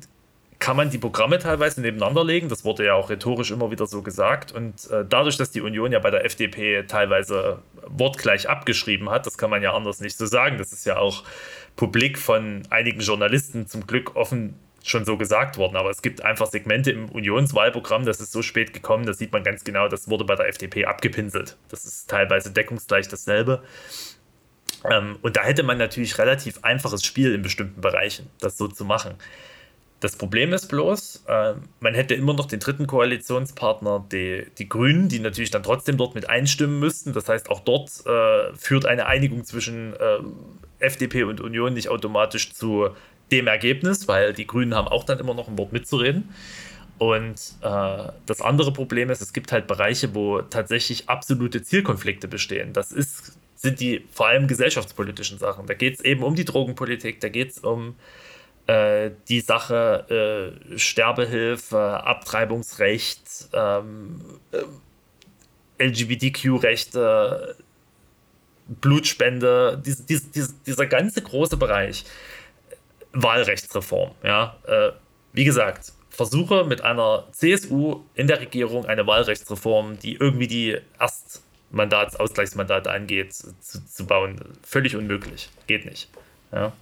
kann 0.61 0.77
man 0.77 0.91
die 0.91 0.99
Programme 0.99 1.39
teilweise 1.39 1.81
nebeneinander 1.81 2.23
legen. 2.23 2.47
Das 2.47 2.63
wurde 2.63 2.85
ja 2.85 2.93
auch 2.93 3.09
rhetorisch 3.09 3.49
immer 3.49 3.71
wieder 3.71 3.87
so 3.87 4.03
gesagt. 4.03 4.51
Und 4.51 4.89
äh, 4.91 5.03
dadurch, 5.09 5.35
dass 5.35 5.49
die 5.49 5.59
Union 5.59 5.91
ja 5.91 5.99
bei 5.99 6.11
der 6.11 6.23
FDP 6.23 6.83
teilweise 6.83 7.59
wortgleich 7.87 8.47
abgeschrieben 8.47 9.09
hat, 9.09 9.25
das 9.25 9.37
kann 9.39 9.49
man 9.49 9.63
ja 9.63 9.73
anders 9.73 9.99
nicht 9.99 10.15
so 10.15 10.27
sagen. 10.27 10.59
Das 10.59 10.71
ist 10.71 10.85
ja 10.85 10.97
auch 10.97 11.23
publik 11.75 12.19
von 12.19 12.61
einigen 12.69 13.01
Journalisten 13.01 13.67
zum 13.67 13.87
Glück 13.87 14.15
offen 14.15 14.53
schon 14.83 15.03
so 15.03 15.17
gesagt 15.17 15.57
worden. 15.57 15.75
Aber 15.75 15.89
es 15.89 16.03
gibt 16.03 16.23
einfach 16.23 16.45
Segmente 16.45 16.91
im 16.91 17.09
Unionswahlprogramm, 17.09 18.05
das 18.05 18.21
ist 18.21 18.31
so 18.31 18.43
spät 18.43 18.71
gekommen, 18.71 19.05
da 19.05 19.13
sieht 19.13 19.31
man 19.31 19.43
ganz 19.43 19.63
genau, 19.63 19.87
das 19.87 20.09
wurde 20.09 20.25
bei 20.25 20.35
der 20.35 20.47
FDP 20.47 20.85
abgepinselt. 20.85 21.57
Das 21.69 21.85
ist 21.85 22.09
teilweise 22.09 22.51
deckungsgleich 22.51 23.07
dasselbe. 23.07 23.63
Ähm, 24.91 25.17
und 25.23 25.37
da 25.37 25.43
hätte 25.43 25.63
man 25.63 25.79
natürlich 25.79 26.19
relativ 26.19 26.59
einfaches 26.63 27.03
Spiel 27.03 27.33
in 27.33 27.41
bestimmten 27.41 27.81
Bereichen, 27.81 28.29
das 28.39 28.57
so 28.57 28.67
zu 28.67 28.85
machen. 28.85 29.15
Das 30.01 30.15
Problem 30.15 30.51
ist 30.51 30.67
bloß, 30.67 31.25
äh, 31.27 31.53
man 31.79 31.93
hätte 31.93 32.15
immer 32.15 32.33
noch 32.33 32.47
den 32.47 32.59
dritten 32.59 32.87
Koalitionspartner, 32.87 34.03
die, 34.11 34.47
die 34.57 34.67
Grünen, 34.67 35.09
die 35.09 35.19
natürlich 35.19 35.51
dann 35.51 35.61
trotzdem 35.61 35.95
dort 35.95 36.15
mit 36.15 36.27
einstimmen 36.27 36.79
müssten. 36.79 37.13
Das 37.13 37.29
heißt, 37.29 37.51
auch 37.51 37.59
dort 37.59 37.91
äh, 38.07 38.51
führt 38.55 38.87
eine 38.87 39.05
Einigung 39.05 39.45
zwischen 39.45 39.93
äh, 39.93 40.17
FDP 40.79 41.23
und 41.23 41.39
Union 41.39 41.75
nicht 41.75 41.89
automatisch 41.89 42.51
zu 42.51 42.89
dem 43.31 43.45
Ergebnis, 43.45 44.07
weil 44.07 44.33
die 44.33 44.47
Grünen 44.47 44.73
haben 44.73 44.87
auch 44.87 45.03
dann 45.03 45.19
immer 45.19 45.35
noch 45.35 45.47
ein 45.47 45.57
Wort 45.59 45.71
mitzureden. 45.71 46.33
Und 46.97 47.35
äh, 47.61 48.11
das 48.25 48.41
andere 48.41 48.73
Problem 48.73 49.11
ist, 49.11 49.21
es 49.21 49.33
gibt 49.33 49.51
halt 49.51 49.67
Bereiche, 49.67 50.15
wo 50.15 50.41
tatsächlich 50.41 51.09
absolute 51.09 51.61
Zielkonflikte 51.61 52.27
bestehen. 52.27 52.73
Das 52.73 52.91
ist, 52.91 53.37
sind 53.55 53.79
die 53.79 54.03
vor 54.11 54.29
allem 54.29 54.47
gesellschaftspolitischen 54.47 55.37
Sachen. 55.37 55.67
Da 55.67 55.75
geht 55.75 55.93
es 55.93 56.01
eben 56.01 56.23
um 56.23 56.33
die 56.33 56.45
Drogenpolitik, 56.45 57.19
da 57.19 57.29
geht 57.29 57.51
es 57.51 57.59
um 57.59 57.93
äh, 58.67 59.11
die 59.27 59.41
Sache 59.41 60.55
äh, 60.71 60.77
Sterbehilfe, 60.77 62.03
Abtreibungsrecht, 62.03 63.49
ähm, 63.53 64.39
äh, 64.51 64.63
LGBTQ-Rechte, 65.83 67.55
Blutspende, 68.67 69.81
dies, 69.83 70.05
dies, 70.05 70.31
dies, 70.31 70.55
dieser 70.63 70.85
ganze 70.85 71.21
große 71.21 71.57
Bereich. 71.57 72.05
Wahlrechtsreform, 73.13 74.11
ja. 74.23 74.55
Äh, 74.65 74.91
wie 75.33 75.43
gesagt, 75.43 75.91
versuche 76.09 76.65
mit 76.65 76.81
einer 76.81 77.27
CSU 77.31 78.03
in 78.15 78.27
der 78.27 78.39
Regierung 78.39 78.85
eine 78.85 79.07
Wahlrechtsreform, 79.07 79.99
die 79.99 80.13
irgendwie 80.15 80.47
die 80.47 80.77
Erstmandats-, 80.99 82.15
Ausgleichsmandate 82.15 82.91
angeht, 82.91 83.33
zu, 83.33 83.85
zu, 83.85 84.05
bauen. 84.05 84.39
Völlig 84.63 84.95
unmöglich. 84.95 85.49
Geht 85.67 85.85
nicht. 85.85 86.09
Ja. 86.51 86.73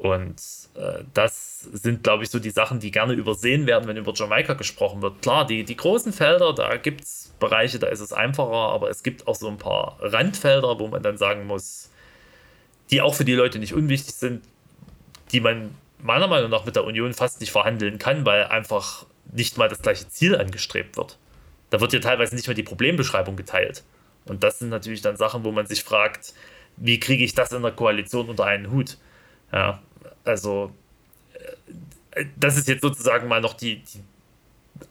Und 0.00 0.40
äh, 0.76 1.04
das 1.12 1.60
sind, 1.60 2.02
glaube 2.02 2.24
ich, 2.24 2.30
so 2.30 2.38
die 2.38 2.48
Sachen, 2.48 2.80
die 2.80 2.90
gerne 2.90 3.12
übersehen 3.12 3.66
werden, 3.66 3.86
wenn 3.86 3.98
über 3.98 4.14
Jamaika 4.14 4.54
gesprochen 4.54 5.02
wird. 5.02 5.20
Klar, 5.20 5.46
die, 5.46 5.62
die 5.62 5.76
großen 5.76 6.14
Felder, 6.14 6.54
da 6.54 6.78
gibt 6.78 7.02
es 7.02 7.34
Bereiche, 7.38 7.78
da 7.78 7.88
ist 7.88 8.00
es 8.00 8.10
einfacher, 8.14 8.72
aber 8.72 8.88
es 8.88 9.02
gibt 9.02 9.26
auch 9.26 9.34
so 9.34 9.46
ein 9.46 9.58
paar 9.58 9.98
Randfelder, 10.00 10.78
wo 10.78 10.88
man 10.88 11.02
dann 11.02 11.18
sagen 11.18 11.46
muss, 11.46 11.90
die 12.90 13.02
auch 13.02 13.14
für 13.14 13.26
die 13.26 13.34
Leute 13.34 13.58
nicht 13.58 13.74
unwichtig 13.74 14.14
sind, 14.14 14.42
die 15.32 15.40
man 15.40 15.74
meiner 15.98 16.28
Meinung 16.28 16.50
nach 16.50 16.64
mit 16.64 16.76
der 16.76 16.84
Union 16.84 17.12
fast 17.12 17.40
nicht 17.40 17.52
verhandeln 17.52 17.98
kann, 17.98 18.24
weil 18.24 18.44
einfach 18.44 19.04
nicht 19.30 19.58
mal 19.58 19.68
das 19.68 19.82
gleiche 19.82 20.08
Ziel 20.08 20.34
angestrebt 20.34 20.96
wird. 20.96 21.18
Da 21.68 21.78
wird 21.78 21.92
ja 21.92 22.00
teilweise 22.00 22.34
nicht 22.34 22.48
mal 22.48 22.54
die 22.54 22.62
Problembeschreibung 22.62 23.36
geteilt. 23.36 23.84
Und 24.24 24.44
das 24.44 24.60
sind 24.60 24.70
natürlich 24.70 25.02
dann 25.02 25.16
Sachen, 25.18 25.44
wo 25.44 25.52
man 25.52 25.66
sich 25.66 25.84
fragt, 25.84 26.32
wie 26.78 26.98
kriege 26.98 27.22
ich 27.22 27.34
das 27.34 27.52
in 27.52 27.60
der 27.60 27.72
Koalition 27.72 28.30
unter 28.30 28.46
einen 28.46 28.70
Hut? 28.70 28.96
Ja, 29.52 29.82
also 30.24 30.72
äh, 32.12 32.24
das 32.38 32.56
ist 32.56 32.68
jetzt 32.68 32.82
sozusagen 32.82 33.28
mal 33.28 33.40
noch 33.40 33.54
die, 33.54 33.76
die 33.76 34.00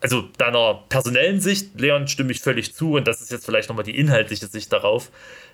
also 0.02 0.22
deiner 0.38 0.84
personellen 0.88 1.42
Sicht, 1.42 1.80
Leon, 1.80 2.08
stimme 2.08 2.32
ich 2.32 2.42
völlig 2.42 2.76
zu 2.76 2.94
und 2.94 3.08
das 3.08 3.22
ist 3.22 3.32
jetzt 3.32 3.46
vielleicht 3.46 3.70
nochmal 3.70 3.86
die 3.86 3.98
inhaltliche 3.98 4.48
Sicht 4.48 4.72
darauf 4.72 5.12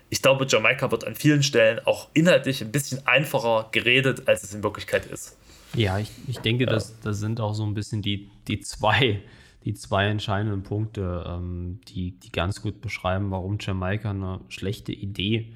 ich 0.08 0.22
glaube, 0.22 0.46
Jamaika 0.48 0.90
wird 0.90 1.04
an 1.06 1.14
vielen 1.14 1.42
Stellen 1.42 1.80
auch 1.84 2.08
inhaltlich 2.14 2.62
ein 2.62 2.70
bisschen 2.70 3.06
einfacher 3.06 3.68
geredet, 3.72 4.28
als 4.28 4.44
es 4.44 4.54
in 4.54 4.62
Wirklichkeit 4.62 5.06
ist. 5.06 5.36
Ja, 5.74 5.98
ich, 5.98 6.10
ich 6.28 6.38
denke, 6.38 6.64
ja. 6.64 6.70
das, 6.70 6.98
das 7.00 7.18
sind 7.18 7.40
auch 7.40 7.54
so 7.54 7.64
ein 7.64 7.74
bisschen 7.74 8.02
die, 8.02 8.30
die 8.48 8.60
zwei 8.60 9.22
die 9.64 9.74
zwei 9.74 10.06
entscheidenden 10.06 10.62
Punkte, 10.62 11.24
ähm, 11.26 11.80
die, 11.88 12.12
die 12.12 12.30
ganz 12.30 12.62
gut 12.62 12.80
beschreiben, 12.80 13.32
warum 13.32 13.58
Jamaika 13.60 14.10
eine 14.10 14.38
schlechte 14.48 14.92
Idee 14.92 15.54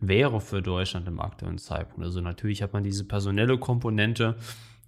wäre 0.00 0.40
für 0.40 0.62
Deutschland 0.62 1.08
im 1.08 1.20
aktuellen 1.20 1.58
Zeitpunkt. 1.58 2.04
Also 2.04 2.20
natürlich 2.20 2.62
hat 2.62 2.72
man 2.72 2.84
diese 2.84 3.04
personelle 3.04 3.58
Komponente, 3.58 4.36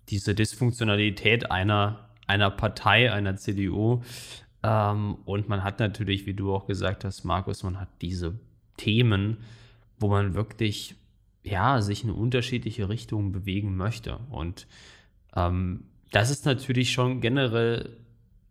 diese 0.09 0.35
Dysfunktionalität 0.35 1.51
einer, 1.51 2.09
einer 2.27 2.51
Partei, 2.51 3.13
einer 3.13 3.37
CDU. 3.37 4.03
Ähm, 4.63 5.17
und 5.25 5.49
man 5.49 5.65
hat 5.65 5.81
natürlich, 5.81 6.27
wie 6.27 6.35
du 6.35 6.55
auch 6.55 6.67
gesagt 6.67 7.05
hast, 7.05 7.25
Markus, 7.25 7.63
man 7.63 7.81
hat 7.81 7.89
diese 8.01 8.39
Themen, 8.77 9.39
wo 9.99 10.09
man 10.09 10.35
wirklich 10.35 10.95
ja, 11.43 11.81
sich 11.81 12.05
in 12.05 12.11
unterschiedliche 12.11 12.89
Richtungen 12.89 13.33
bewegen 13.33 13.77
möchte. 13.77 14.19
Und 14.31 14.67
ähm, 15.35 15.85
das 16.11 16.31
ist 16.31 16.47
natürlich 16.47 16.93
schon 16.93 17.21
generell 17.21 17.97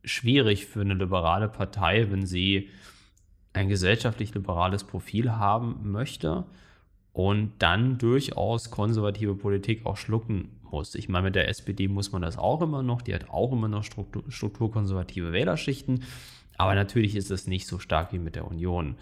schwierig 0.04 0.66
für 0.66 0.82
eine 0.82 0.94
liberale 0.94 1.50
Partei, 1.50 2.10
wenn 2.12 2.26
sie 2.26 2.70
ein 3.58 3.70
gesellschaftlich 3.70 4.34
liberales 4.34 4.84
Profil 4.84 5.32
haben 5.34 5.92
möchte 5.92 6.46
und 7.14 7.54
dann 7.60 7.98
durchaus 7.98 8.70
konservative 8.70 9.36
Politik 9.36 9.86
auch 9.86 9.98
schlucken 9.98 10.50
muss. 10.72 10.96
Ich 10.96 11.10
meine, 11.10 11.26
mit 11.26 11.36
der 11.36 11.48
SPD 11.50 11.88
muss 11.88 12.12
man 12.12 12.22
das 12.22 12.38
auch 12.38 12.62
immer 12.62 12.84
noch, 12.84 13.02
die 13.02 13.14
hat 13.14 13.30
auch 13.30 13.52
immer 13.52 13.68
noch 13.68 13.84
Struktur, 13.84 14.24
strukturkonservative 14.30 15.34
Wählerschichten, 15.34 16.04
aber 16.58 16.76
natürlich 16.76 17.16
ist 17.16 17.32
es 17.32 17.48
nicht 17.48 17.68
so 17.68 17.80
stark 17.80 18.14
wie 18.14 18.20
mit 18.20 18.36
der 18.36 18.48
Union. 18.48 18.96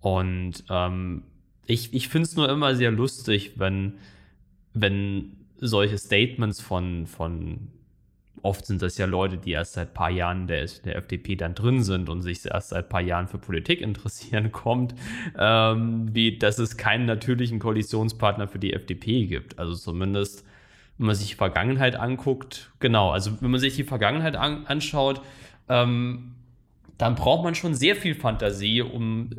Und 0.00 0.64
ähm, 0.68 1.22
ich, 1.66 1.94
ich 1.94 2.08
finde 2.08 2.26
es 2.26 2.36
nur 2.36 2.48
immer 2.48 2.74
sehr 2.74 2.90
lustig, 2.90 3.52
wenn, 3.56 3.94
wenn 4.72 5.36
solche 5.58 5.98
Statements 5.98 6.60
von, 6.60 7.06
von, 7.06 7.68
oft 8.44 8.66
sind 8.66 8.82
das 8.82 8.98
ja 8.98 9.06
Leute, 9.06 9.38
die 9.38 9.52
erst 9.52 9.72
seit 9.72 9.88
ein 9.88 9.94
paar 9.94 10.10
Jahren 10.10 10.46
der, 10.46 10.66
der 10.84 10.96
FDP 10.96 11.34
dann 11.34 11.54
drin 11.54 11.82
sind 11.82 12.10
und 12.10 12.22
sich 12.22 12.44
erst 12.44 12.68
seit 12.70 12.84
ein 12.84 12.88
paar 12.88 13.00
Jahren 13.00 13.26
für 13.26 13.38
Politik 13.38 13.80
interessieren, 13.80 14.52
kommt, 14.52 14.94
ähm, 15.38 16.14
wie 16.14 16.38
dass 16.38 16.58
es 16.58 16.76
keinen 16.76 17.06
natürlichen 17.06 17.58
Koalitionspartner 17.58 18.46
für 18.46 18.58
die 18.58 18.74
FDP 18.74 19.26
gibt. 19.26 19.58
Also 19.58 19.74
zumindest, 19.74 20.44
wenn 20.98 21.06
man 21.06 21.16
sich 21.16 21.28
die 21.28 21.34
Vergangenheit 21.34 21.96
anguckt, 21.96 22.70
genau, 22.80 23.10
also 23.10 23.32
wenn 23.40 23.50
man 23.50 23.60
sich 23.60 23.76
die 23.76 23.84
Vergangenheit 23.84 24.36
an, 24.36 24.66
anschaut, 24.66 25.22
ähm, 25.68 26.34
dann 26.98 27.14
braucht 27.14 27.44
man 27.44 27.54
schon 27.54 27.74
sehr 27.74 27.96
viel 27.96 28.14
Fantasie, 28.14 28.82
um 28.82 29.30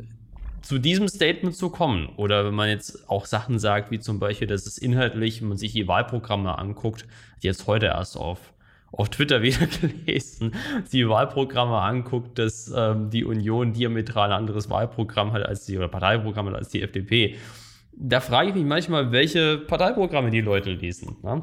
zu 0.62 0.78
diesem 0.78 1.06
Statement 1.06 1.54
zu 1.54 1.70
kommen. 1.70 2.08
Oder 2.16 2.44
wenn 2.44 2.54
man 2.54 2.68
jetzt 2.68 3.08
auch 3.08 3.24
Sachen 3.24 3.60
sagt, 3.60 3.92
wie 3.92 4.00
zum 4.00 4.18
Beispiel, 4.18 4.48
dass 4.48 4.66
es 4.66 4.78
inhaltlich, 4.78 5.40
wenn 5.40 5.48
man 5.48 5.58
sich 5.58 5.72
die 5.72 5.86
Wahlprogramme 5.86 6.58
anguckt, 6.58 7.06
jetzt 7.40 7.68
heute 7.68 7.86
erst 7.86 8.16
auf, 8.16 8.52
auf 8.96 9.10
Twitter 9.10 9.42
wieder 9.42 9.66
gelesen, 9.66 10.52
die 10.92 11.08
Wahlprogramme 11.08 11.78
anguckt, 11.78 12.38
dass 12.38 12.72
ähm, 12.74 13.10
die 13.10 13.24
Union 13.24 13.72
diametral 13.72 14.32
ein 14.32 14.38
anderes 14.38 14.68
Wahlprogramm 14.68 15.32
hat 15.32 15.44
als 15.44 15.66
die, 15.66 15.76
oder 15.76 15.88
Parteiprogramm 15.88 16.48
hat 16.48 16.54
als 16.56 16.70
die 16.70 16.82
FDP. 16.82 17.36
Da 17.98 18.20
frage 18.20 18.50
ich 18.50 18.54
mich 18.54 18.64
manchmal, 18.64 19.12
welche 19.12 19.58
Parteiprogramme 19.58 20.30
die 20.30 20.40
Leute 20.40 20.72
lesen. 20.72 21.16
Ne? 21.22 21.42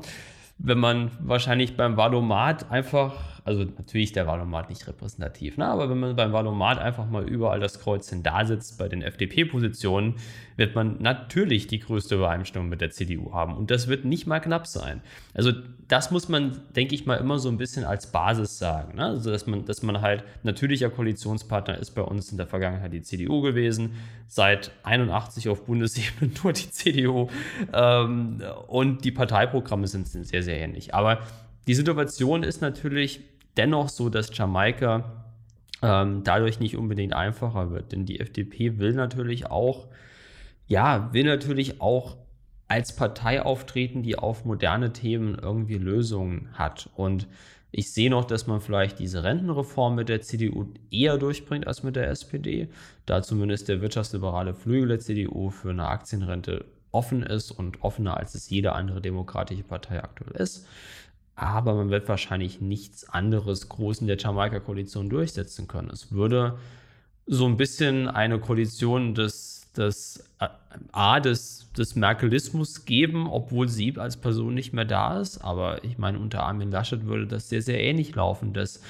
Wenn 0.59 0.77
man 0.77 1.11
wahrscheinlich 1.19 1.75
beim 1.75 1.97
Valomat 1.97 2.69
einfach 2.71 3.32
also 3.45 3.63
natürlich 3.63 4.13
der 4.13 4.25
Wahlomat 4.25 4.69
nicht 4.69 4.87
repräsentativ, 4.87 5.57
ne? 5.57 5.65
aber 5.65 5.89
wenn 5.89 5.99
man 5.99 6.15
beim 6.15 6.31
Wahlomat 6.31 6.77
einfach 6.77 7.09
mal 7.09 7.27
überall 7.27 7.59
das 7.59 7.79
Kreuzchen 7.79 8.23
da 8.23 8.45
sitzt 8.45 8.77
bei 8.77 8.87
den 8.87 9.01
FDP-Positionen, 9.01 10.15
wird 10.55 10.75
man 10.75 11.01
natürlich 11.01 11.67
die 11.67 11.79
größte 11.79 12.15
Übereinstimmung 12.15 12.69
mit 12.69 12.79
der 12.79 12.91
CDU 12.91 13.33
haben. 13.33 13.55
Und 13.55 13.71
das 13.71 13.87
wird 13.87 14.05
nicht 14.05 14.27
mal 14.27 14.39
knapp 14.39 14.67
sein. 14.67 15.01
Also 15.33 15.51
das 15.87 16.11
muss 16.11 16.29
man, 16.29 16.61
denke 16.75 16.95
ich 16.95 17.05
mal, 17.05 17.15
immer 17.15 17.39
so 17.39 17.49
ein 17.49 17.57
bisschen 17.57 17.83
als 17.83 18.11
Basis 18.11 18.57
sagen. 18.57 18.95
Ne? 18.95 19.05
Also 19.05 19.31
dass 19.31 19.45
man, 19.45 19.65
dass 19.65 19.83
man 19.83 20.01
halt 20.01 20.23
natürlicher 20.43 20.89
Koalitionspartner 20.89 21.77
ist 21.77 21.91
bei 21.91 22.01
uns 22.01 22.31
in 22.31 22.37
der 22.37 22.47
Vergangenheit 22.47 22.93
die 22.93 23.01
CDU 23.01 23.41
gewesen, 23.41 23.93
seit 24.27 24.71
81 24.83 25.49
auf 25.49 25.65
Bundesebene 25.65 26.31
nur 26.43 26.53
die 26.53 26.69
CDU 26.69 27.29
ähm, 27.73 28.41
und 28.67 29.03
die 29.03 29.11
Parteiprogramme 29.11 29.87
sind, 29.87 30.07
sind 30.07 30.25
sehr, 30.25 30.43
sehr 30.43 30.59
ähnlich. 30.59 30.93
Aber 30.93 31.19
die 31.67 31.75
Situation 31.75 32.43
ist 32.43 32.61
natürlich 32.61 33.21
dennoch 33.57 33.89
so, 33.89 34.09
dass 34.09 34.35
Jamaika 34.35 35.23
ähm, 35.81 36.23
dadurch 36.23 36.59
nicht 36.59 36.77
unbedingt 36.77 37.13
einfacher 37.13 37.71
wird. 37.71 37.91
Denn 37.91 38.05
die 38.05 38.19
FDP 38.19 38.79
will 38.79 38.93
natürlich 38.93 39.47
auch, 39.47 39.87
ja, 40.67 41.13
will 41.13 41.25
natürlich 41.25 41.81
auch 41.81 42.17
als 42.67 42.95
Partei 42.95 43.41
auftreten, 43.41 44.01
die 44.01 44.17
auf 44.17 44.45
moderne 44.45 44.93
Themen 44.93 45.37
irgendwie 45.39 45.77
Lösungen 45.77 46.49
hat. 46.53 46.89
Und 46.95 47.27
ich 47.71 47.91
sehe 47.91 48.09
noch, 48.09 48.25
dass 48.25 48.47
man 48.47 48.61
vielleicht 48.61 48.99
diese 48.99 49.23
Rentenreform 49.23 49.95
mit 49.95 50.09
der 50.09 50.21
CDU 50.21 50.67
eher 50.89 51.17
durchbringt 51.17 51.67
als 51.67 51.83
mit 51.83 51.95
der 51.95 52.09
SPD, 52.09 52.69
da 53.05 53.21
zumindest 53.21 53.67
der 53.67 53.81
wirtschaftsliberale 53.81 54.53
Flügel 54.53 54.89
der 54.89 54.99
CDU 54.99 55.49
für 55.49 55.71
eine 55.71 55.87
Aktienrente 55.87 56.65
offen 56.91 57.23
ist 57.23 57.51
und 57.51 57.83
offener 57.83 58.17
als 58.17 58.35
es 58.35 58.49
jede 58.49 58.73
andere 58.73 59.01
demokratische 59.01 59.63
Partei 59.63 60.03
aktuell 60.03 60.35
ist 60.39 60.67
aber 61.35 61.73
man 61.73 61.89
wird 61.89 62.07
wahrscheinlich 62.07 62.61
nichts 62.61 63.09
anderes 63.09 63.69
groß 63.69 64.01
in 64.01 64.07
der 64.07 64.17
Jamaika-Koalition 64.17 65.09
durchsetzen 65.09 65.67
können. 65.67 65.89
Es 65.89 66.11
würde 66.11 66.57
so 67.25 67.45
ein 67.45 67.57
bisschen 67.57 68.07
eine 68.07 68.39
Koalition 68.39 69.15
des, 69.15 69.71
des 69.75 70.23
äh, 70.39 70.47
A, 70.91 71.19
des, 71.19 71.71
des 71.73 71.95
Merkelismus 71.95 72.85
geben, 72.85 73.27
obwohl 73.27 73.67
sie 73.67 73.97
als 73.97 74.17
Person 74.17 74.53
nicht 74.53 74.73
mehr 74.73 74.85
da 74.85 75.19
ist. 75.19 75.39
Aber 75.39 75.83
ich 75.83 75.97
meine, 75.97 76.19
unter 76.19 76.43
Armin 76.43 76.71
Laschet 76.71 77.05
würde 77.05 77.27
das 77.27 77.49
sehr, 77.49 77.61
sehr 77.61 77.81
ähnlich 77.81 78.13
laufen, 78.15 78.53
dass 78.53 78.81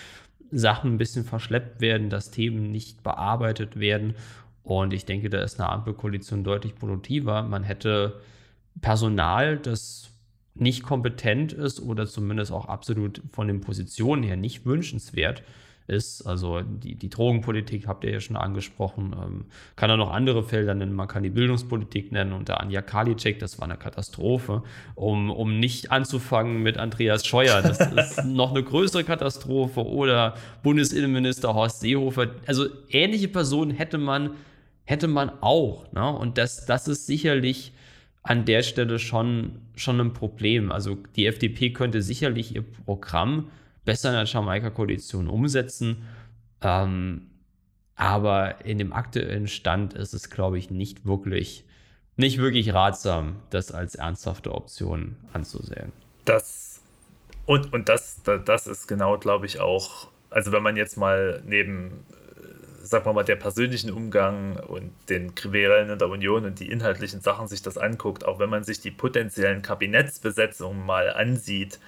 Sachen 0.51 0.93
ein 0.93 0.97
bisschen 0.97 1.25
verschleppt 1.25 1.81
werden, 1.81 2.09
dass 2.09 2.31
Themen 2.31 2.71
nicht 2.71 3.03
bearbeitet 3.03 3.79
werden. 3.79 4.15
Und 4.63 4.93
ich 4.93 5.05
denke, 5.05 5.29
da 5.29 5.41
ist 5.41 5.59
eine 5.59 5.69
Ampelkoalition 5.69 6.43
deutlich 6.43 6.75
produktiver. 6.75 7.43
Man 7.43 7.63
hätte 7.63 8.21
Personal, 8.81 9.57
das 9.57 10.09
nicht 10.55 10.83
kompetent 10.83 11.53
ist 11.53 11.81
oder 11.81 12.05
zumindest 12.05 12.51
auch 12.51 12.65
absolut 12.67 13.21
von 13.31 13.47
den 13.47 13.61
Positionen 13.61 14.23
her 14.23 14.37
nicht 14.37 14.65
wünschenswert 14.65 15.43
ist. 15.87 16.25
Also 16.25 16.61
die, 16.61 16.95
die 16.95 17.09
Drogenpolitik 17.09 17.87
habt 17.87 18.03
ihr 18.03 18.11
ja 18.11 18.19
schon 18.19 18.35
angesprochen. 18.35 19.15
Ähm, 19.19 19.45
kann 19.75 19.89
er 19.89 19.97
noch 19.97 20.11
andere 20.11 20.43
Felder 20.43 20.73
nennen. 20.73 20.93
Man 20.93 21.07
kann 21.07 21.23
die 21.23 21.29
Bildungspolitik 21.29 22.11
nennen. 22.11 22.33
Unter 22.33 22.61
Anja 22.61 22.81
Karliczek, 22.81 23.39
das 23.39 23.59
war 23.59 23.65
eine 23.65 23.77
Katastrophe. 23.77 24.63
Um, 24.95 25.29
um 25.29 25.59
nicht 25.59 25.91
anzufangen 25.91 26.63
mit 26.63 26.77
Andreas 26.77 27.25
Scheuer, 27.25 27.61
das 27.61 27.79
ist 27.95 28.25
noch 28.25 28.51
eine 28.51 28.63
größere 28.63 29.03
Katastrophe. 29.03 29.85
Oder 29.85 30.35
Bundesinnenminister 30.61 31.53
Horst 31.53 31.81
Seehofer. 31.81 32.27
Also 32.45 32.67
ähnliche 32.89 33.27
Personen 33.27 33.71
hätte 33.71 33.97
man, 33.97 34.31
hätte 34.85 35.07
man 35.07 35.31
auch. 35.41 35.91
Ne? 35.91 36.09
Und 36.09 36.37
das, 36.37 36.65
das 36.65 36.87
ist 36.87 37.07
sicherlich 37.07 37.73
an 38.23 38.45
der 38.45 38.63
Stelle 38.63 38.99
schon, 38.99 39.59
schon 39.75 39.99
ein 39.99 40.13
Problem. 40.13 40.71
Also 40.71 40.97
die 41.15 41.27
FDP 41.27 41.71
könnte 41.71 42.01
sicherlich 42.01 42.55
ihr 42.55 42.63
Programm 42.63 43.51
besser 43.85 44.09
in 44.09 44.15
der 44.15 44.25
Jamaika-Koalition 44.25 45.27
umsetzen. 45.27 46.03
Ähm, 46.61 47.29
aber 47.95 48.65
in 48.65 48.79
dem 48.79 48.93
aktuellen 48.93 49.47
Stand 49.47 49.93
ist 49.93 50.13
es, 50.13 50.29
glaube 50.29 50.57
ich, 50.57 50.71
nicht 50.71 51.05
wirklich, 51.05 51.65
nicht 52.15 52.37
wirklich 52.37 52.73
ratsam, 52.73 53.35
das 53.49 53.71
als 53.71 53.95
ernsthafte 53.95 54.53
Option 54.53 55.17
anzusehen. 55.33 55.91
Das 56.25 56.73
und, 57.45 57.73
und 57.73 57.89
das, 57.89 58.21
das 58.23 58.67
ist 58.67 58.87
genau, 58.87 59.17
glaube 59.17 59.45
ich, 59.45 59.59
auch, 59.59 60.07
also 60.29 60.51
wenn 60.51 60.63
man 60.63 60.77
jetzt 60.77 60.97
mal 60.97 61.41
neben, 61.45 62.05
sagen 62.93 63.05
wir 63.05 63.13
mal, 63.13 63.23
der 63.23 63.37
persönlichen 63.37 63.91
Umgang 63.91 64.55
und 64.55 64.91
den 65.09 65.33
Querelen 65.33 65.89
in 65.89 65.97
der 65.97 66.09
Union 66.09 66.45
und 66.45 66.59
die 66.59 66.69
inhaltlichen 66.69 67.21
Sachen 67.21 67.47
sich 67.47 67.63
das 67.63 67.75
anguckt, 67.75 68.23
auch 68.23 68.37
wenn 68.37 68.51
man 68.51 68.63
sich 68.63 68.81
die 68.81 68.91
potenziellen 68.91 69.63
Kabinettsbesetzungen 69.63 70.85
mal 70.85 71.11
ansieht, 71.11 71.79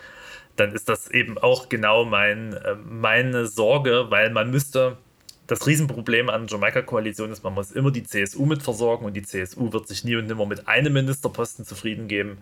dann 0.55 0.71
ist 0.71 0.89
das 0.89 1.11
eben 1.11 1.37
auch 1.37 1.69
genau 1.69 2.05
mein, 2.05 2.53
äh, 2.53 2.73
meine 2.83 3.45
Sorge, 3.45 4.07
weil 4.09 4.31
man 4.31 4.49
müsste, 4.49 4.97
das 5.45 5.67
Riesenproblem 5.67 6.27
an 6.31 6.47
der 6.47 6.57
Jamaika-Koalition 6.57 7.31
ist, 7.31 7.43
man 7.43 7.53
muss 7.53 7.71
immer 7.71 7.91
die 7.91 8.01
CSU 8.01 8.47
mit 8.47 8.63
versorgen 8.63 9.05
und 9.05 9.13
die 9.13 9.21
CSU 9.21 9.71
wird 9.71 9.87
sich 9.87 10.03
nie 10.03 10.15
und 10.15 10.25
nimmer 10.25 10.47
mit 10.47 10.67
einem 10.67 10.93
Ministerposten 10.93 11.65
zufrieden 11.65 12.07
geben. 12.07 12.39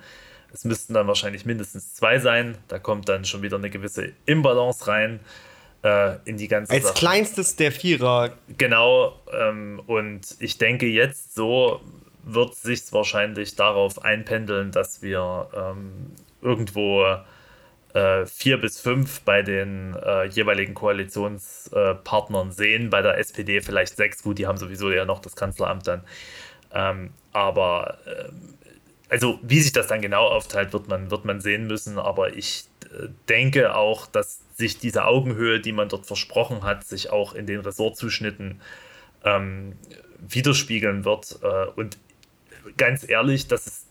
Es 0.53 0.63
müssten 0.63 0.93
dann 0.93 1.07
wahrscheinlich 1.07 1.45
mindestens 1.45 1.95
zwei 1.95 2.19
sein. 2.19 2.57
Da 2.69 2.79
kommt 2.79 3.09
dann 3.09 3.25
schon 3.25 3.41
wieder 3.41 3.57
eine 3.57 3.69
gewisse 3.69 4.13
Imbalance 4.25 4.87
rein 4.87 5.19
äh, 5.83 6.17
in 6.25 6.37
die 6.37 6.47
ganze 6.47 6.73
Als 6.73 6.83
Sache. 6.83 6.93
kleinstes 6.95 7.55
der 7.55 7.71
Vierer. 7.71 8.31
Genau. 8.57 9.19
Ähm, 9.31 9.81
und 9.85 10.35
ich 10.39 10.57
denke, 10.57 10.87
jetzt 10.87 11.35
so 11.35 11.81
wird 12.23 12.55
sich 12.55 12.81
wahrscheinlich 12.91 13.55
darauf 13.55 14.03
einpendeln, 14.03 14.71
dass 14.71 15.01
wir 15.01 15.49
ähm, 15.55 16.11
irgendwo 16.41 17.05
äh, 17.93 18.25
vier 18.25 18.59
bis 18.59 18.79
fünf 18.79 19.21
bei 19.21 19.41
den 19.41 19.95
äh, 19.95 20.25
jeweiligen 20.25 20.73
Koalitionspartnern 20.73 22.51
sehen, 22.51 22.89
bei 22.89 23.01
der 23.01 23.17
SPD 23.17 23.61
vielleicht 23.61 23.97
sechs, 23.97 24.23
gut, 24.23 24.39
die 24.39 24.47
haben 24.47 24.57
sowieso 24.57 24.89
ja 24.91 25.05
noch 25.05 25.19
das 25.19 25.35
Kanzleramt 25.35 25.85
dann. 25.87 26.03
Ähm, 26.73 27.11
aber 27.33 27.97
äh, 28.05 28.29
also 29.13 29.37
wie 29.43 29.61
sich 29.61 29.71
das 29.71 29.85
dann 29.85 30.01
genau 30.01 30.25
aufteilt, 30.25 30.73
wird 30.73 30.87
man, 30.87 31.11
wird 31.11 31.23
man 31.23 31.39
sehen 31.39 31.67
müssen, 31.67 31.99
aber 31.99 32.35
ich 32.35 32.65
äh, 32.85 33.09
denke 33.29 33.75
auch, 33.75 34.07
dass 34.07 34.39
sich 34.55 34.79
diese 34.79 35.05
Augenhöhe, 35.05 35.59
die 35.59 35.71
man 35.71 35.87
dort 35.87 36.07
versprochen 36.07 36.63
hat, 36.63 36.83
sich 36.83 37.11
auch 37.11 37.35
in 37.35 37.45
den 37.45 37.59
Ressortzuschnitten 37.59 38.59
ähm, 39.23 39.73
widerspiegeln 40.19 41.05
wird. 41.05 41.37
Äh, 41.43 41.65
und 41.75 41.99
ganz 42.75 43.07
ehrlich, 43.07 43.47
das 43.47 43.67
ist 43.67 43.87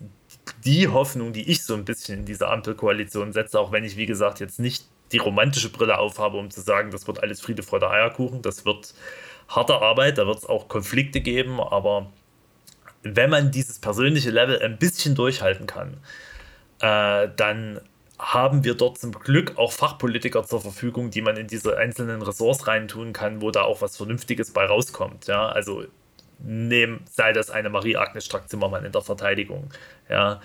die 0.64 0.88
Hoffnung, 0.88 1.32
die 1.32 1.48
ich 1.48 1.62
so 1.62 1.74
ein 1.74 1.84
bisschen 1.84 2.18
in 2.18 2.24
diese 2.24 2.48
Ampelkoalition 2.48 3.32
setze, 3.32 3.60
auch 3.60 3.70
wenn 3.70 3.84
ich, 3.84 3.96
wie 3.96 4.06
gesagt, 4.06 4.40
jetzt 4.40 4.58
nicht 4.58 4.88
die 5.12 5.18
romantische 5.18 5.70
Brille 5.70 5.98
aufhabe, 5.98 6.36
um 6.36 6.50
zu 6.50 6.62
sagen, 6.62 6.90
das 6.90 7.06
wird 7.06 7.22
alles 7.22 7.40
Friede, 7.40 7.62
Freude, 7.62 7.88
Eierkuchen. 7.88 8.42
Das 8.42 8.64
wird 8.64 8.92
harte 9.46 9.80
Arbeit, 9.80 10.18
da 10.18 10.26
wird 10.26 10.38
es 10.38 10.46
auch 10.46 10.66
Konflikte 10.66 11.20
geben, 11.20 11.60
aber 11.60 12.10
wenn 13.02 13.30
man 13.30 13.50
dieses 13.50 13.78
persönliche 13.78 14.30
Level 14.30 14.60
ein 14.62 14.78
bisschen 14.78 15.14
durchhalten 15.14 15.66
kann, 15.66 15.96
äh, 16.80 17.28
dann 17.36 17.80
haben 18.18 18.62
wir 18.62 18.74
dort 18.74 18.98
zum 18.98 19.12
Glück 19.12 19.58
auch 19.58 19.72
Fachpolitiker 19.72 20.44
zur 20.44 20.60
Verfügung, 20.60 21.10
die 21.10 21.22
man 21.22 21.36
in 21.36 21.48
diese 21.48 21.76
einzelnen 21.76 22.22
Ressorts 22.22 22.66
reintun 22.68 23.12
kann, 23.12 23.42
wo 23.42 23.50
da 23.50 23.62
auch 23.62 23.82
was 23.82 23.96
Vernünftiges 23.96 24.52
bei 24.52 24.64
rauskommt. 24.64 25.26
Ja, 25.26 25.48
also 25.48 25.84
nehmen, 26.38 27.04
sei 27.10 27.32
das 27.32 27.50
eine 27.50 27.70
Marie-Agnes 27.70 28.24
Strack-Zimmermann 28.24 28.84
in 28.84 28.92
der 28.92 29.02
Verteidigung, 29.02 29.70
ja, 30.08 30.40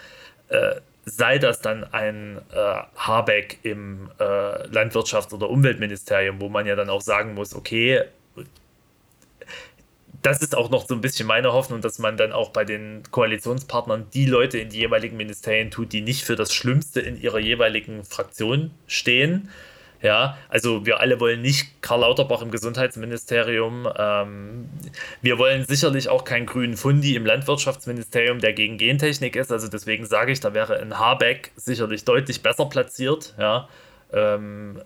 äh, 0.50 0.76
sei 1.06 1.38
das 1.38 1.62
dann 1.62 1.84
ein 1.94 2.42
äh, 2.52 2.82
Habeck 2.96 3.60
im 3.64 4.10
äh, 4.20 4.24
Landwirtschafts- 4.24 5.34
oder 5.34 5.50
Umweltministerium, 5.50 6.42
wo 6.42 6.50
man 6.50 6.66
ja 6.66 6.76
dann 6.76 6.90
auch 6.90 7.02
sagen 7.02 7.34
muss, 7.34 7.56
okay, 7.56 8.04
das 10.22 10.42
ist 10.42 10.56
auch 10.56 10.70
noch 10.70 10.88
so 10.88 10.96
ein 10.96 11.02
bisschen 11.02 11.28
meine 11.28 11.54
Hoffnung, 11.54 11.82
dass 11.82 12.00
man 12.00 12.18
dann 12.18 12.32
auch 12.32 12.50
bei 12.50 12.66
den 12.66 13.04
Koalitionspartnern 13.12 14.08
die 14.14 14.26
Leute 14.26 14.58
in 14.58 14.70
die 14.70 14.80
jeweiligen 14.80 15.18
Ministerien 15.18 15.72
tut, 15.72 15.94
die 15.94 16.02
nicht 16.02 16.24
für 16.24 16.36
das 16.36 16.54
Schlimmste 16.54 17.00
in 17.00 17.22
ihrer 17.22 17.40
jeweiligen 17.40 18.04
Fraktion 18.04 18.72
stehen, 18.88 19.50
ja, 20.02 20.38
also 20.50 20.86
wir 20.86 21.00
alle 21.00 21.20
wollen 21.20 21.42
nicht 21.42 21.82
Karl 21.82 22.02
Lauterbach 22.02 22.42
im 22.42 22.52
Gesundheitsministerium. 22.52 23.88
Ähm, 23.98 24.70
wir 25.22 25.40
wollen 25.40 25.66
sicherlich 25.66 26.10
auch 26.10 26.24
keinen 26.24 26.46
grünen 26.46 26.78
Fundi 26.78 27.16
im 27.16 27.26
Landwirtschaftsministerium, 27.26 28.40
der 28.40 28.54
gegen 28.54 28.78
Gentechnik 28.78 29.36
ist. 29.36 29.52
Also 29.52 29.68
deswegen 29.68 30.06
sage 30.06 30.32
ich, 30.32 30.40
da 30.40 30.54
wäre 30.54 30.80
ein 30.80 31.00
Habeck 31.00 31.52
sicherlich 31.56 32.06
deutlich 32.06 32.44
besser 32.44 32.66
platziert. 32.66 33.34
Ja, 33.40 33.68
ähm, 34.14 34.80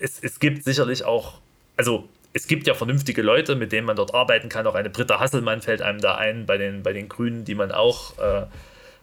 es, 0.00 0.18
es 0.22 0.40
gibt 0.40 0.64
sicherlich 0.64 1.04
auch, 1.04 1.34
also 1.76 2.08
es 2.32 2.46
gibt 2.46 2.66
ja 2.66 2.74
vernünftige 2.74 3.22
Leute, 3.22 3.56
mit 3.56 3.72
denen 3.72 3.86
man 3.86 3.96
dort 3.96 4.14
arbeiten 4.14 4.48
kann. 4.48 4.66
Auch 4.66 4.74
eine 4.74 4.90
Britta 4.90 5.18
Hasselmann 5.18 5.62
fällt 5.62 5.82
einem 5.82 6.00
da 6.00 6.16
ein 6.16 6.46
bei 6.46 6.58
den, 6.58 6.82
bei 6.82 6.92
den 6.92 7.08
Grünen, 7.08 7.44
die 7.44 7.54
man 7.54 7.72
auch 7.72 8.18
äh, 8.18 8.46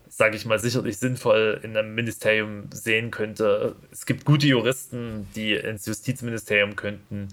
sage 0.09 0.35
ich 0.35 0.45
mal, 0.45 0.59
sicherlich 0.59 0.97
sinnvoll 0.97 1.59
in 1.63 1.75
einem 1.75 1.95
Ministerium 1.95 2.69
sehen 2.73 3.11
könnte. 3.11 3.75
Es 3.91 4.05
gibt 4.05 4.25
gute 4.25 4.47
Juristen, 4.47 5.27
die 5.35 5.53
ins 5.53 5.85
Justizministerium 5.85 6.75
könnten. 6.75 7.29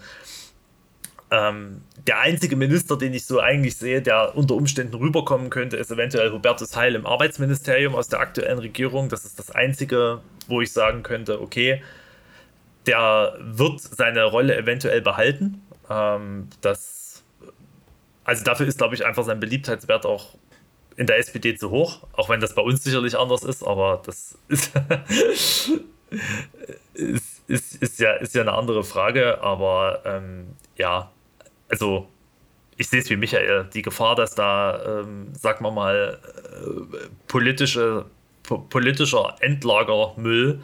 Ähm, 1.30 1.82
der 2.06 2.20
einzige 2.20 2.56
Minister, 2.56 2.96
den 2.96 3.14
ich 3.14 3.24
so 3.24 3.40
eigentlich 3.40 3.76
sehe, 3.76 4.02
der 4.02 4.36
unter 4.36 4.54
Umständen 4.54 4.94
rüberkommen 4.94 5.50
könnte, 5.50 5.76
ist 5.76 5.90
eventuell 5.90 6.30
Hubertus 6.30 6.76
Heil 6.76 6.94
im 6.94 7.06
Arbeitsministerium 7.06 7.94
aus 7.94 8.08
der 8.08 8.20
aktuellen 8.20 8.58
Regierung. 8.58 9.08
Das 9.08 9.24
ist 9.24 9.38
das 9.38 9.50
einzige, 9.50 10.20
wo 10.48 10.60
ich 10.60 10.72
sagen 10.72 11.02
könnte, 11.02 11.40
okay, 11.40 11.82
der 12.86 13.38
wird 13.40 13.80
seine 13.80 14.24
Rolle 14.24 14.56
eventuell 14.56 15.00
behalten. 15.00 15.62
Ähm, 15.90 16.48
das, 16.60 17.22
also 18.24 18.44
dafür 18.44 18.66
ist, 18.66 18.78
glaube 18.78 18.94
ich, 18.94 19.04
einfach 19.04 19.24
sein 19.24 19.40
Beliebtheitswert 19.40 20.06
auch 20.06 20.36
in 20.96 21.06
der 21.06 21.18
SPD 21.18 21.56
zu 21.56 21.70
hoch, 21.70 22.06
auch 22.12 22.28
wenn 22.28 22.40
das 22.40 22.54
bei 22.54 22.62
uns 22.62 22.84
sicherlich 22.84 23.18
anders 23.18 23.42
ist, 23.42 23.62
aber 23.62 24.02
das 24.04 24.38
ist, 24.48 24.72
ist, 26.94 27.42
ist, 27.48 27.82
ist, 27.82 28.00
ja, 28.00 28.12
ist 28.14 28.34
ja 28.34 28.42
eine 28.42 28.52
andere 28.52 28.84
Frage. 28.84 29.42
Aber 29.42 30.02
ähm, 30.04 30.46
ja, 30.76 31.10
also 31.68 32.08
ich 32.76 32.88
sehe 32.88 33.00
es 33.00 33.10
wie 33.10 33.16
Michael, 33.16 33.68
die 33.72 33.82
Gefahr, 33.82 34.14
dass 34.14 34.34
da, 34.34 35.00
ähm, 35.00 35.34
sagen 35.34 35.64
wir 35.64 35.70
mal, 35.70 36.18
äh, 36.22 37.08
politische, 37.28 38.06
politischer 38.42 39.36
Endlagermüll 39.40 40.60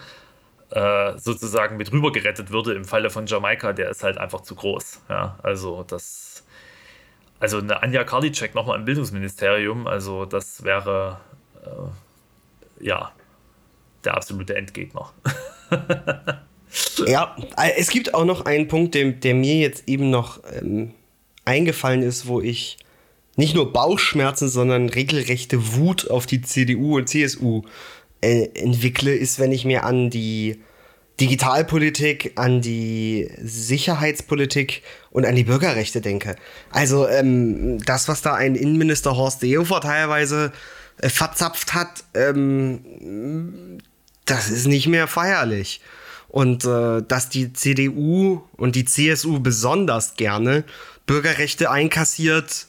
äh, 0.70 1.18
sozusagen 1.18 1.76
mit 1.76 1.92
rüber 1.92 2.12
gerettet 2.12 2.50
würde 2.50 2.74
im 2.74 2.84
Falle 2.84 3.10
von 3.10 3.26
Jamaika, 3.26 3.72
der 3.72 3.90
ist 3.90 4.02
halt 4.02 4.18
einfach 4.18 4.42
zu 4.42 4.54
groß. 4.54 5.02
Ja, 5.08 5.38
also 5.42 5.82
das 5.82 6.44
also 7.40 7.58
eine 7.58 7.82
Anja 7.82 8.04
Karliczek 8.04 8.54
nochmal 8.54 8.78
im 8.78 8.84
Bildungsministerium, 8.84 9.86
also 9.86 10.26
das 10.26 10.62
wäre 10.62 11.18
äh, 11.64 12.84
ja 12.84 13.12
der 14.04 14.14
absolute 14.14 14.54
Endgegner. 14.54 15.12
ja, 17.06 17.36
äh, 17.56 17.72
es 17.78 17.88
gibt 17.88 18.14
auch 18.14 18.26
noch 18.26 18.44
einen 18.44 18.68
Punkt, 18.68 18.94
der, 18.94 19.12
der 19.12 19.34
mir 19.34 19.56
jetzt 19.56 19.88
eben 19.88 20.10
noch 20.10 20.40
ähm, 20.52 20.92
eingefallen 21.46 22.02
ist, 22.02 22.26
wo 22.26 22.40
ich 22.40 22.76
nicht 23.36 23.54
nur 23.54 23.72
Bauchschmerzen, 23.72 24.48
sondern 24.48 24.90
regelrechte 24.90 25.74
Wut 25.76 26.10
auf 26.10 26.26
die 26.26 26.42
CDU 26.42 26.98
und 26.98 27.08
CSU 27.08 27.62
äh, 27.62 27.68
entwickle, 28.20 29.14
ist, 29.14 29.38
wenn 29.38 29.52
ich 29.52 29.64
mir 29.64 29.84
an 29.84 30.10
die 30.10 30.60
Digitalpolitik, 31.20 32.32
an 32.36 32.62
die 32.62 33.30
Sicherheitspolitik 33.42 34.82
und 35.10 35.26
an 35.26 35.36
die 35.36 35.44
Bürgerrechte 35.44 36.00
denke. 36.00 36.36
Also 36.70 37.06
ähm, 37.06 37.78
das, 37.84 38.08
was 38.08 38.22
da 38.22 38.34
ein 38.34 38.54
Innenminister 38.54 39.16
Horst 39.16 39.40
Seehofer 39.40 39.82
teilweise 39.82 40.52
äh, 40.98 41.10
verzapft 41.10 41.74
hat, 41.74 42.04
ähm, 42.14 43.78
das 44.24 44.48
ist 44.48 44.66
nicht 44.66 44.86
mehr 44.86 45.06
feierlich. 45.06 45.82
Und 46.28 46.64
äh, 46.64 47.02
dass 47.02 47.28
die 47.28 47.52
CDU 47.52 48.42
und 48.56 48.76
die 48.76 48.84
CSU 48.86 49.40
besonders 49.40 50.14
gerne 50.14 50.64
Bürgerrechte 51.04 51.70
einkassiert, 51.70 52.66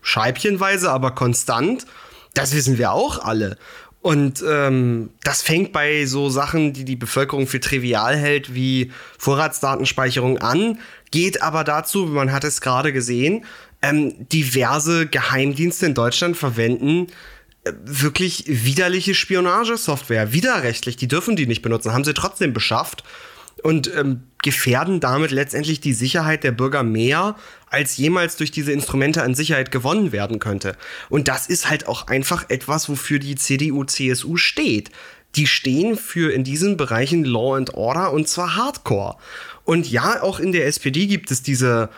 scheibchenweise, 0.00 0.90
aber 0.90 1.10
konstant, 1.14 1.86
das 2.34 2.54
wissen 2.54 2.78
wir 2.78 2.92
auch 2.92 3.18
alle. 3.22 3.58
Und 4.02 4.44
ähm, 4.46 5.10
das 5.22 5.42
fängt 5.42 5.72
bei 5.72 6.06
so 6.06 6.28
Sachen, 6.28 6.72
die 6.72 6.84
die 6.84 6.96
Bevölkerung 6.96 7.46
für 7.46 7.60
trivial 7.60 8.16
hält, 8.16 8.52
wie 8.52 8.90
Vorratsdatenspeicherung 9.16 10.38
an, 10.38 10.80
geht 11.12 11.40
aber 11.40 11.62
dazu, 11.62 12.06
man 12.06 12.32
hat 12.32 12.42
es 12.42 12.60
gerade 12.60 12.92
gesehen, 12.92 13.44
ähm, 13.80 14.28
diverse 14.28 15.06
Geheimdienste 15.06 15.86
in 15.86 15.94
Deutschland 15.94 16.36
verwenden 16.36 17.06
äh, 17.62 17.72
wirklich 17.84 18.44
widerliche 18.48 19.14
Spionagesoftware, 19.14 20.32
widerrechtlich, 20.32 20.96
die 20.96 21.06
dürfen 21.08 21.36
die 21.36 21.46
nicht 21.46 21.62
benutzen, 21.62 21.92
haben 21.92 22.04
sie 22.04 22.14
trotzdem 22.14 22.52
beschafft 22.52 23.04
und 23.62 23.94
ähm, 23.94 24.22
gefährden 24.42 25.00
damit 25.00 25.30
letztendlich 25.30 25.80
die 25.80 25.92
Sicherheit 25.92 26.44
der 26.44 26.52
Bürger 26.52 26.82
mehr, 26.82 27.36
als 27.70 27.96
jemals 27.96 28.36
durch 28.36 28.50
diese 28.50 28.72
Instrumente 28.72 29.22
an 29.22 29.34
Sicherheit 29.34 29.70
gewonnen 29.70 30.12
werden 30.12 30.38
könnte. 30.38 30.76
Und 31.08 31.28
das 31.28 31.46
ist 31.46 31.70
halt 31.70 31.86
auch 31.86 32.08
einfach 32.08 32.50
etwas, 32.50 32.88
wofür 32.88 33.18
die 33.18 33.36
CDU, 33.36 33.84
CSU 33.84 34.36
steht. 34.36 34.90
Die 35.36 35.46
stehen 35.46 35.96
für 35.96 36.32
in 36.32 36.44
diesen 36.44 36.76
Bereichen 36.76 37.24
Law 37.24 37.56
and 37.56 37.74
Order 37.74 38.12
und 38.12 38.28
zwar 38.28 38.56
Hardcore. 38.56 39.16
Und 39.64 39.90
ja, 39.90 40.22
auch 40.22 40.40
in 40.40 40.52
der 40.52 40.66
SPD 40.66 41.06
gibt 41.06 41.30
es 41.30 41.42
diese, 41.42 41.88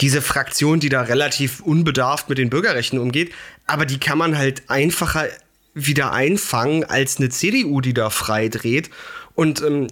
diese 0.00 0.22
Fraktion, 0.22 0.80
die 0.80 0.88
da 0.88 1.02
relativ 1.02 1.60
unbedarft 1.60 2.28
mit 2.28 2.38
den 2.38 2.50
Bürgerrechten 2.50 2.98
umgeht, 2.98 3.32
aber 3.66 3.86
die 3.86 4.00
kann 4.00 4.18
man 4.18 4.36
halt 4.36 4.68
einfacher 4.68 5.28
wieder 5.74 6.12
einfangen 6.12 6.84
als 6.84 7.18
eine 7.18 7.28
CDU, 7.28 7.80
die 7.80 7.94
da 7.94 8.10
frei 8.10 8.48
dreht. 8.48 8.90
Und 9.34 9.62
ähm, 9.62 9.86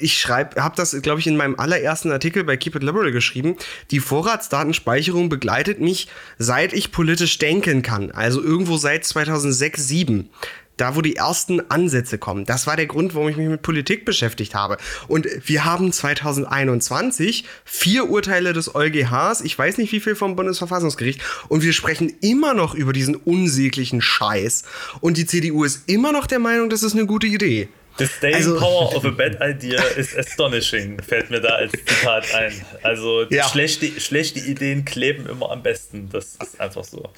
ich 0.00 0.18
schreibe, 0.18 0.62
habe 0.62 0.76
das, 0.76 1.00
glaube 1.02 1.20
ich, 1.20 1.26
in 1.26 1.36
meinem 1.36 1.58
allerersten 1.58 2.10
Artikel 2.12 2.44
bei 2.44 2.56
Keep 2.56 2.76
It 2.76 2.82
Liberal 2.82 3.12
geschrieben. 3.12 3.56
Die 3.90 4.00
Vorratsdatenspeicherung 4.00 5.28
begleitet 5.28 5.80
mich, 5.80 6.08
seit 6.38 6.72
ich 6.72 6.92
politisch 6.92 7.38
denken 7.38 7.82
kann. 7.82 8.10
Also 8.10 8.42
irgendwo 8.42 8.76
seit 8.76 9.04
2006, 9.04 9.86
2007 9.86 10.30
da 10.76 10.94
wo 10.94 11.00
die 11.00 11.16
ersten 11.16 11.70
Ansätze 11.70 12.18
kommen. 12.18 12.44
Das 12.44 12.66
war 12.66 12.76
der 12.76 12.86
Grund, 12.86 13.14
warum 13.14 13.28
ich 13.28 13.36
mich 13.36 13.48
mit 13.48 13.62
Politik 13.62 14.04
beschäftigt 14.04 14.54
habe. 14.54 14.76
Und 15.08 15.26
wir 15.44 15.64
haben 15.64 15.92
2021 15.92 17.44
vier 17.64 18.10
Urteile 18.10 18.52
des 18.52 18.74
EuGHs, 18.74 19.40
ich 19.40 19.58
weiß 19.58 19.78
nicht 19.78 19.92
wie 19.92 20.00
viel 20.00 20.14
vom 20.14 20.36
Bundesverfassungsgericht, 20.36 21.22
und 21.48 21.62
wir 21.62 21.72
sprechen 21.72 22.12
immer 22.20 22.54
noch 22.54 22.74
über 22.74 22.92
diesen 22.92 23.16
unsäglichen 23.16 24.02
Scheiß. 24.02 24.64
Und 25.00 25.16
die 25.16 25.26
CDU 25.26 25.64
ist 25.64 25.88
immer 25.88 26.12
noch 26.12 26.26
der 26.26 26.38
Meinung, 26.40 26.68
das 26.68 26.82
ist 26.82 26.92
eine 26.92 27.06
gute 27.06 27.26
Idee. 27.26 27.68
The 27.98 28.06
staying 28.06 28.34
also, 28.36 28.58
power 28.58 28.94
of 28.94 29.04
a 29.04 29.10
bad 29.10 29.40
idea 29.40 29.82
is 29.96 30.14
astonishing, 30.16 31.00
fällt 31.00 31.30
mir 31.30 31.40
da 31.40 31.56
als 31.56 31.72
Zitat 31.72 32.34
ein. 32.34 32.52
Also 32.82 33.24
ja. 33.30 33.48
schlechte, 33.48 34.00
schlechte 34.00 34.40
Ideen 34.40 34.84
kleben 34.84 35.26
immer 35.26 35.50
am 35.50 35.62
besten. 35.62 36.08
Das 36.10 36.36
ist 36.42 36.60
einfach 36.60 36.84
so. 36.84 37.10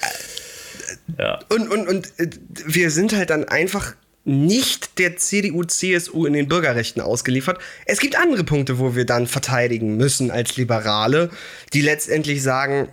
Ja. 1.18 1.40
Und, 1.48 1.68
und, 1.70 1.88
und 1.88 2.12
äh, 2.18 2.30
wir 2.66 2.90
sind 2.90 3.14
halt 3.14 3.30
dann 3.30 3.44
einfach 3.44 3.94
nicht 4.24 4.98
der 4.98 5.16
CDU, 5.16 5.64
CSU 5.64 6.26
in 6.26 6.34
den 6.34 6.48
Bürgerrechten 6.48 7.00
ausgeliefert. 7.00 7.58
Es 7.86 7.98
gibt 7.98 8.16
andere 8.16 8.44
Punkte, 8.44 8.78
wo 8.78 8.94
wir 8.94 9.06
dann 9.06 9.26
verteidigen 9.26 9.96
müssen 9.96 10.30
als 10.30 10.56
Liberale, 10.56 11.30
die 11.72 11.80
letztendlich 11.80 12.42
sagen, 12.42 12.88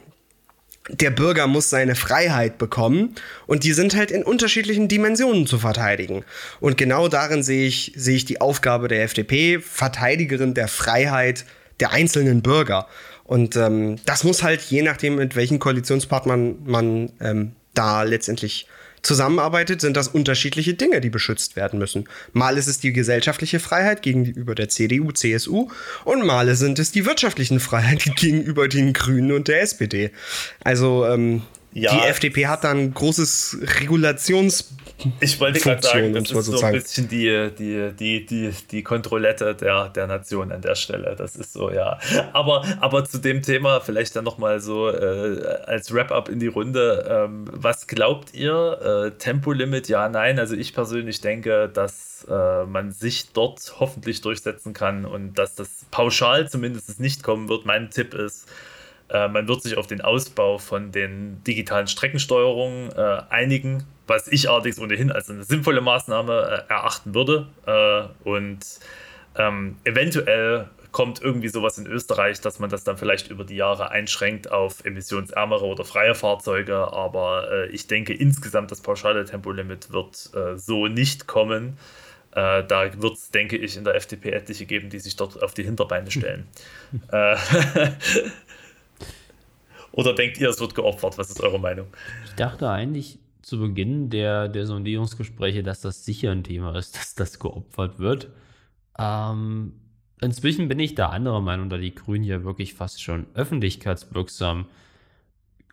der 0.89 1.09
Bürger 1.09 1.47
muss 1.47 1.69
seine 1.69 1.95
Freiheit 1.95 2.57
bekommen 2.57 3.15
und 3.47 3.63
die 3.63 3.73
sind 3.73 3.95
halt 3.95 4.11
in 4.11 4.23
unterschiedlichen 4.23 4.87
Dimensionen 4.87 5.47
zu 5.47 5.57
verteidigen. 5.57 6.23
Und 6.59 6.77
genau 6.77 7.07
darin 7.07 7.41
sehe 7.43 7.67
ich, 7.67 7.93
sehe 7.95 8.15
ich 8.15 8.25
die 8.25 8.39
Aufgabe 8.39 8.87
der 8.87 9.03
FDP, 9.03 9.59
Verteidigerin 9.59 10.53
der 10.53 10.67
Freiheit 10.67 11.45
der 11.79 11.91
einzelnen 11.91 12.41
Bürger. 12.41 12.87
Und 13.23 13.55
ähm, 13.55 13.97
das 14.05 14.23
muss 14.23 14.43
halt 14.43 14.61
je 14.61 14.83
nachdem, 14.83 15.15
mit 15.15 15.35
welchen 15.35 15.57
Koalitionspartnern 15.57 16.57
man 16.65 17.11
ähm, 17.19 17.53
da 17.73 18.03
letztendlich 18.03 18.67
zusammenarbeitet, 19.05 19.81
sind 19.81 19.95
das 19.95 20.07
unterschiedliche 20.07 20.73
Dinge, 20.73 21.01
die 21.01 21.09
beschützt 21.09 21.55
werden 21.55 21.79
müssen. 21.79 22.05
Mal 22.33 22.57
ist 22.57 22.67
es 22.67 22.79
die 22.79 22.93
gesellschaftliche 22.93 23.59
Freiheit 23.59 24.01
gegenüber 24.01 24.55
der 24.55 24.69
CDU, 24.69 25.11
CSU 25.11 25.69
und 26.03 26.25
mal 26.25 26.53
sind 26.55 26.79
es 26.79 26.91
die 26.91 27.05
wirtschaftlichen 27.05 27.59
Freiheiten 27.59 28.13
gegenüber 28.15 28.67
den 28.67 28.93
Grünen 28.93 29.31
und 29.31 29.47
der 29.47 29.61
SPD. 29.61 30.11
Also 30.63 31.05
ähm, 31.05 31.43
ja, 31.75 31.93
die 31.93 32.07
FDP 32.07 32.47
hat 32.47 32.63
da 32.63 32.71
ein 32.71 32.93
großes 32.93 33.59
Regulations- 33.79 34.65
ich 35.19 35.39
wollte 35.39 35.59
gerade 35.59 35.81
sagen, 35.81 36.13
das 36.13 36.31
ist 36.31 36.45
so 36.45 36.61
ein 36.61 36.73
bisschen 36.73 37.09
die, 37.09 37.51
die, 37.57 37.91
die, 37.91 38.25
die, 38.25 38.51
die 38.71 38.83
Kontrollette 38.83 39.53
der, 39.53 39.89
der 39.89 40.07
Nation 40.07 40.51
an 40.51 40.61
der 40.61 40.75
Stelle. 40.75 41.15
Das 41.17 41.35
ist 41.35 41.51
so, 41.51 41.69
ja. 41.69 41.99
Aber, 42.31 42.63
aber 42.79 43.03
zu 43.03 43.19
dem 43.19 43.41
Thema 43.41 43.81
vielleicht 43.81 44.15
dann 44.15 44.23
nochmal 44.23 44.61
so 44.61 44.89
äh, 44.89 45.43
als 45.65 45.93
Wrap-up 45.93 46.29
in 46.29 46.39
die 46.39 46.47
Runde. 46.47 47.05
Ähm, 47.09 47.45
was 47.51 47.87
glaubt 47.87 48.33
ihr? 48.33 49.11
Äh, 49.13 49.17
Tempolimit, 49.17 49.89
ja, 49.89 50.07
nein. 50.07 50.39
Also 50.39 50.55
ich 50.55 50.73
persönlich 50.73 51.19
denke, 51.19 51.69
dass 51.69 52.25
äh, 52.29 52.65
man 52.65 52.91
sich 52.91 53.33
dort 53.33 53.75
hoffentlich 53.79 54.21
durchsetzen 54.21 54.73
kann 54.73 55.05
und 55.05 55.33
dass 55.37 55.55
das 55.55 55.85
pauschal 55.91 56.49
zumindest 56.49 56.99
nicht 56.99 57.21
kommen 57.21 57.49
wird. 57.49 57.65
Mein 57.65 57.89
Tipp 57.89 58.13
ist, 58.13 58.47
äh, 59.09 59.27
man 59.27 59.47
wird 59.47 59.61
sich 59.61 59.77
auf 59.77 59.87
den 59.87 60.01
Ausbau 60.01 60.57
von 60.57 60.91
den 60.91 61.43
digitalen 61.43 61.87
Streckensteuerungen 61.87 62.91
äh, 62.91 63.21
einigen, 63.29 63.83
was 64.07 64.27
ich 64.27 64.49
allerdings 64.49 64.79
ohnehin 64.79 65.11
als 65.11 65.29
eine 65.29 65.43
sinnvolle 65.43 65.81
Maßnahme 65.81 66.65
äh, 66.67 66.71
erachten 66.71 67.13
würde. 67.13 67.47
Äh, 67.65 68.27
und 68.27 68.59
ähm, 69.37 69.77
eventuell 69.83 70.69
kommt 70.91 71.21
irgendwie 71.21 71.49
sowas 71.49 71.77
in 71.77 71.85
Österreich, 71.87 72.39
dass 72.41 72.59
man 72.59 72.69
das 72.69 72.83
dann 72.83 72.97
vielleicht 72.97 73.29
über 73.29 73.43
die 73.43 73.57
Jahre 73.57 73.91
einschränkt 73.91 74.49
auf 74.49 74.83
emissionsärmere 74.85 75.65
oder 75.65 75.83
freie 75.83 76.15
Fahrzeuge. 76.15 76.75
Aber 76.93 77.51
äh, 77.51 77.67
ich 77.67 77.87
denke 77.87 78.13
insgesamt, 78.13 78.71
das 78.71 78.81
pauschale 78.81 79.25
Tempolimit 79.25 79.91
wird 79.91 80.31
äh, 80.33 80.57
so 80.57 80.87
nicht 80.87 81.27
kommen. 81.27 81.77
da 82.31 83.01
wird 83.01 83.13
es, 83.13 83.31
denke 83.31 83.55
ich, 83.55 83.77
in 83.77 83.85
der 83.85 83.95
FDP 83.95 84.31
etliche 84.31 84.65
geben, 84.65 84.89
die 84.89 84.99
sich 84.99 85.15
dort 85.15 85.41
auf 85.41 85.53
die 85.53 85.63
Hinterbeine 85.63 86.11
stellen. 86.11 86.47
Oder 89.95 90.13
denkt 90.13 90.39
ihr, 90.39 90.49
es 90.49 90.59
wird 90.59 90.75
geopfert? 90.75 91.17
Was 91.17 91.29
ist 91.29 91.41
eure 91.41 91.59
Meinung? 91.59 91.87
Ich 92.25 92.33
dachte 92.33 92.69
eigentlich 92.69 93.17
zu 93.41 93.59
Beginn 93.59 94.09
der, 94.09 94.49
der 94.49 94.65
Sondierungsgespräche, 94.65 95.63
dass 95.63 95.79
das 95.79 96.03
sicher 96.03 96.31
ein 96.31 96.43
Thema 96.43 96.75
ist, 96.75 96.95
dass 96.97 97.15
das 97.15 97.39
geopfert 97.39 97.97
wird. 97.97 98.29
Ähm, 98.99 99.73
inzwischen 100.21 100.67
bin 100.67 100.79
ich 100.79 100.95
da 100.95 101.09
anderer 101.09 101.41
Meinung, 101.41 101.69
da 101.69 101.77
die 101.77 101.95
Grünen 101.95 102.25
ja 102.25 102.43
wirklich 102.43 102.73
fast 102.73 103.01
schon 103.01 103.27
öffentlichkeitswirksam 103.35 104.65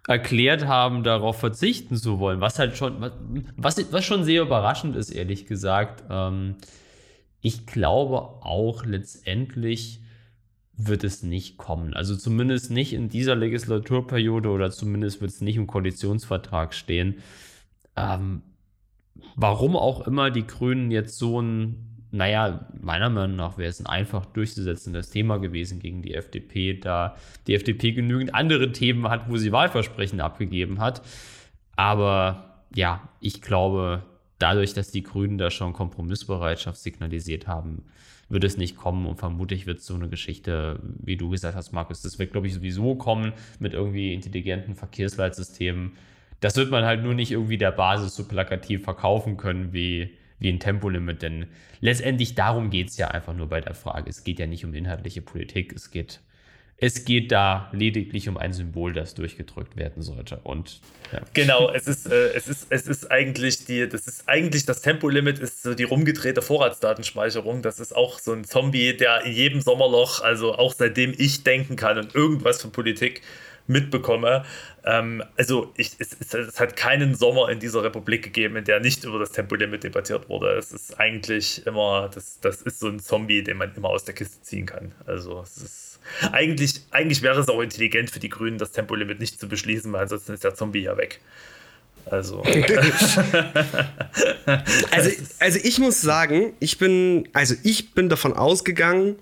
erklärt 0.06 0.66
haben, 0.66 1.02
darauf 1.02 1.38
verzichten 1.38 1.96
zu 1.96 2.18
wollen, 2.18 2.40
was 2.40 2.58
halt 2.58 2.76
schon, 2.76 3.10
was, 3.56 3.92
was 3.92 4.04
schon 4.04 4.24
sehr 4.24 4.42
überraschend 4.42 4.94
ist, 4.94 5.10
ehrlich 5.10 5.46
gesagt. 5.46 6.04
Ähm, 6.10 6.56
ich 7.40 7.66
glaube 7.66 8.18
auch 8.18 8.84
letztendlich, 8.84 10.01
wird 10.86 11.04
es 11.04 11.22
nicht 11.22 11.56
kommen. 11.56 11.94
Also 11.94 12.16
zumindest 12.16 12.70
nicht 12.70 12.92
in 12.92 13.08
dieser 13.08 13.34
Legislaturperiode 13.34 14.48
oder 14.48 14.70
zumindest 14.70 15.20
wird 15.20 15.30
es 15.30 15.40
nicht 15.40 15.56
im 15.56 15.66
Koalitionsvertrag 15.66 16.74
stehen. 16.74 17.16
Ähm, 17.96 18.42
warum 19.36 19.76
auch 19.76 20.06
immer 20.06 20.30
die 20.30 20.46
Grünen 20.46 20.90
jetzt 20.90 21.18
so 21.18 21.40
ein, 21.40 22.06
naja, 22.10 22.68
meiner 22.80 23.10
Meinung 23.10 23.36
nach 23.36 23.58
wäre 23.58 23.70
es 23.70 23.80
ein 23.80 23.86
einfach 23.86 24.26
durchzusetzendes 24.26 25.10
Thema 25.10 25.38
gewesen 25.38 25.80
gegen 25.80 26.02
die 26.02 26.14
FDP, 26.14 26.74
da 26.74 27.16
die 27.46 27.54
FDP 27.54 27.92
genügend 27.92 28.34
andere 28.34 28.72
Themen 28.72 29.08
hat, 29.08 29.30
wo 29.30 29.36
sie 29.36 29.52
Wahlversprechen 29.52 30.20
abgegeben 30.20 30.80
hat. 30.80 31.02
Aber 31.76 32.64
ja, 32.74 33.08
ich 33.20 33.40
glaube, 33.40 34.02
dadurch, 34.38 34.74
dass 34.74 34.90
die 34.90 35.02
Grünen 35.02 35.38
da 35.38 35.50
schon 35.50 35.72
Kompromissbereitschaft 35.72 36.78
signalisiert 36.78 37.46
haben, 37.46 37.84
wird 38.32 38.44
es 38.44 38.56
nicht 38.56 38.76
kommen 38.76 39.06
und 39.06 39.16
vermutlich 39.16 39.66
wird 39.66 39.82
so 39.82 39.94
eine 39.94 40.08
Geschichte, 40.08 40.80
wie 40.82 41.16
du 41.16 41.28
gesagt 41.28 41.54
hast, 41.54 41.72
Markus, 41.72 42.00
das 42.00 42.18
wird, 42.18 42.32
glaube 42.32 42.46
ich, 42.46 42.54
sowieso 42.54 42.94
kommen 42.94 43.34
mit 43.58 43.74
irgendwie 43.74 44.14
intelligenten 44.14 44.74
Verkehrsleitsystemen. 44.74 45.92
Das 46.40 46.56
wird 46.56 46.70
man 46.70 46.84
halt 46.84 47.02
nur 47.02 47.12
nicht 47.12 47.30
irgendwie 47.30 47.58
der 47.58 47.72
Basis 47.72 48.16
so 48.16 48.26
plakativ 48.26 48.84
verkaufen 48.84 49.36
können 49.36 49.74
wie, 49.74 50.16
wie 50.38 50.48
ein 50.48 50.60
Tempolimit, 50.60 51.20
denn 51.20 51.46
letztendlich 51.80 52.34
darum 52.34 52.70
geht 52.70 52.88
es 52.88 52.96
ja 52.96 53.08
einfach 53.08 53.34
nur 53.34 53.48
bei 53.48 53.60
der 53.60 53.74
Frage. 53.74 54.08
Es 54.08 54.24
geht 54.24 54.38
ja 54.38 54.46
nicht 54.46 54.64
um 54.64 54.72
inhaltliche 54.72 55.20
Politik, 55.20 55.74
es 55.74 55.90
geht 55.90 56.20
es 56.82 57.04
geht 57.04 57.30
da 57.30 57.70
lediglich 57.70 58.28
um 58.28 58.36
ein 58.36 58.52
Symbol, 58.52 58.92
das 58.92 59.14
durchgedrückt 59.14 59.76
werden 59.76 60.02
sollte. 60.02 60.40
Und 60.42 60.80
ja. 61.12 61.20
genau, 61.32 61.70
es 61.70 61.86
ist, 61.86 62.10
äh, 62.10 62.32
es 62.34 62.48
ist, 62.48 62.66
es 62.70 62.88
ist 62.88 63.08
eigentlich 63.08 63.64
die, 63.66 63.88
das 63.88 64.08
ist 64.08 64.28
eigentlich 64.28 64.66
das 64.66 64.82
Tempolimit 64.82 65.38
ist 65.38 65.62
so 65.62 65.74
die 65.74 65.84
rumgedrehte 65.84 66.42
Vorratsdatenspeicherung. 66.42 67.62
Das 67.62 67.78
ist 67.78 67.94
auch 67.94 68.18
so 68.18 68.32
ein 68.32 68.42
Zombie, 68.42 68.96
der 68.96 69.24
in 69.24 69.32
jedem 69.32 69.60
Sommerloch, 69.60 70.22
also 70.22 70.56
auch 70.56 70.72
seitdem 70.72 71.14
ich 71.16 71.44
denken 71.44 71.76
kann 71.76 71.98
und 71.98 72.16
irgendwas 72.16 72.60
von 72.60 72.72
Politik 72.72 73.22
mitbekomme. 73.68 74.44
Ähm, 74.84 75.22
also 75.36 75.72
ich, 75.76 75.92
es, 76.00 76.16
es, 76.18 76.34
es, 76.34 76.58
hat 76.58 76.74
keinen 76.74 77.14
Sommer 77.14 77.48
in 77.50 77.60
dieser 77.60 77.84
Republik 77.84 78.24
gegeben, 78.24 78.56
in 78.56 78.64
der 78.64 78.80
nicht 78.80 79.04
über 79.04 79.20
das 79.20 79.30
Tempolimit 79.30 79.84
debattiert 79.84 80.28
wurde. 80.28 80.56
Es 80.56 80.72
ist 80.72 80.98
eigentlich 80.98 81.64
immer, 81.64 82.10
das, 82.12 82.40
das 82.40 82.60
ist 82.60 82.80
so 82.80 82.88
ein 82.88 82.98
Zombie, 82.98 83.44
den 83.44 83.58
man 83.58 83.72
immer 83.76 83.90
aus 83.90 84.02
der 84.02 84.16
Kiste 84.16 84.42
ziehen 84.42 84.66
kann. 84.66 84.90
Also 85.06 85.42
es 85.42 85.58
ist 85.58 85.91
eigentlich, 86.32 86.80
eigentlich 86.90 87.22
wäre 87.22 87.40
es 87.40 87.48
auch 87.48 87.60
intelligent 87.60 88.10
für 88.10 88.20
die 88.20 88.28
Grünen, 88.28 88.58
das 88.58 88.72
Tempolimit 88.72 89.20
nicht 89.20 89.40
zu 89.40 89.48
beschließen, 89.48 89.92
weil 89.92 90.02
ansonsten 90.02 90.32
ist 90.32 90.44
der 90.44 90.54
Zombie 90.54 90.82
ja 90.82 90.96
weg. 90.96 91.20
Also. 92.06 92.42
also, 94.90 95.10
also 95.38 95.58
ich 95.62 95.78
muss 95.78 96.00
sagen, 96.00 96.54
ich 96.60 96.78
bin, 96.78 97.28
also 97.32 97.54
ich 97.62 97.94
bin 97.94 98.08
davon 98.08 98.32
ausgegangen 98.32 99.16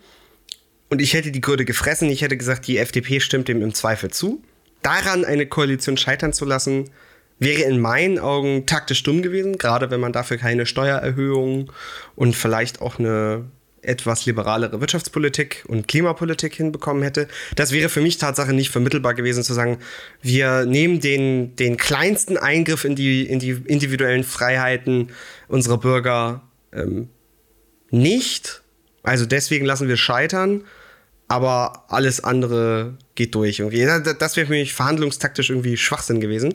und 0.89 1.01
ich 1.01 1.15
hätte 1.15 1.31
die 1.31 1.40
Gründe 1.40 1.65
gefressen. 1.65 2.11
Ich 2.11 2.23
hätte 2.23 2.36
gesagt, 2.36 2.66
die 2.66 2.78
FDP 2.78 3.20
stimmt 3.20 3.48
dem 3.48 3.62
im 3.62 3.74
Zweifel 3.74 4.11
zu. 4.11 4.43
Daran 4.82 5.24
eine 5.24 5.47
Koalition 5.47 5.97
scheitern 5.97 6.32
zu 6.32 6.44
lassen, 6.44 6.90
wäre 7.39 7.62
in 7.62 7.81
meinen 7.81 8.19
Augen 8.19 8.66
taktisch 8.66 9.02
dumm 9.02 9.23
gewesen, 9.23 9.59
gerade 9.59 9.90
wenn 9.90 10.01
man 10.01 10.12
dafür 10.12 10.36
keine 10.36 10.66
Steuererhöhung 10.66 11.73
und 12.16 12.36
vielleicht 12.36 12.81
auch 12.81 12.98
eine 12.98 13.44
etwas 13.82 14.27
liberalere 14.27 14.81
Wirtschaftspolitik 14.81 15.65
und 15.69 15.89
Klimapolitik 15.89 16.55
hinbekommen 16.55 17.02
hätte. 17.02 17.28
Das 17.57 17.73
wäre 17.73 17.89
für 17.89 18.01
mich 18.01 18.19
Tatsache 18.19 18.52
nicht 18.52 18.70
vermittelbar 18.70 19.15
gewesen 19.15 19.43
zu 19.43 19.55
sagen, 19.55 19.78
wir 20.20 20.66
nehmen 20.66 21.01
den, 21.01 21.57
den 21.57 21.77
kleinsten 21.77 22.36
Eingriff 22.36 22.85
in 22.85 22.94
die, 22.94 23.27
in 23.27 23.39
die 23.39 23.51
individuellen 23.51 24.24
Freiheiten 24.24 25.11
unserer 25.48 25.78
Bürger 25.78 26.43
ähm, 26.73 27.09
nicht. 27.90 28.62
Also 29.02 29.27
deswegen 29.27 29.65
lassen 29.65 29.89
wir 29.89 29.97
scheitern, 29.97 30.65
aber 31.28 31.85
alles 31.89 32.23
andere 32.23 32.98
geht 33.15 33.35
durch. 33.35 33.61
Irgendwie. 33.61 33.85
Das 34.19 34.36
wäre 34.36 34.47
für 34.47 34.52
mich 34.52 34.74
verhandlungstaktisch 34.74 35.51
irgendwie 35.51 35.77
Schwachsinn 35.77 36.20
gewesen. 36.20 36.55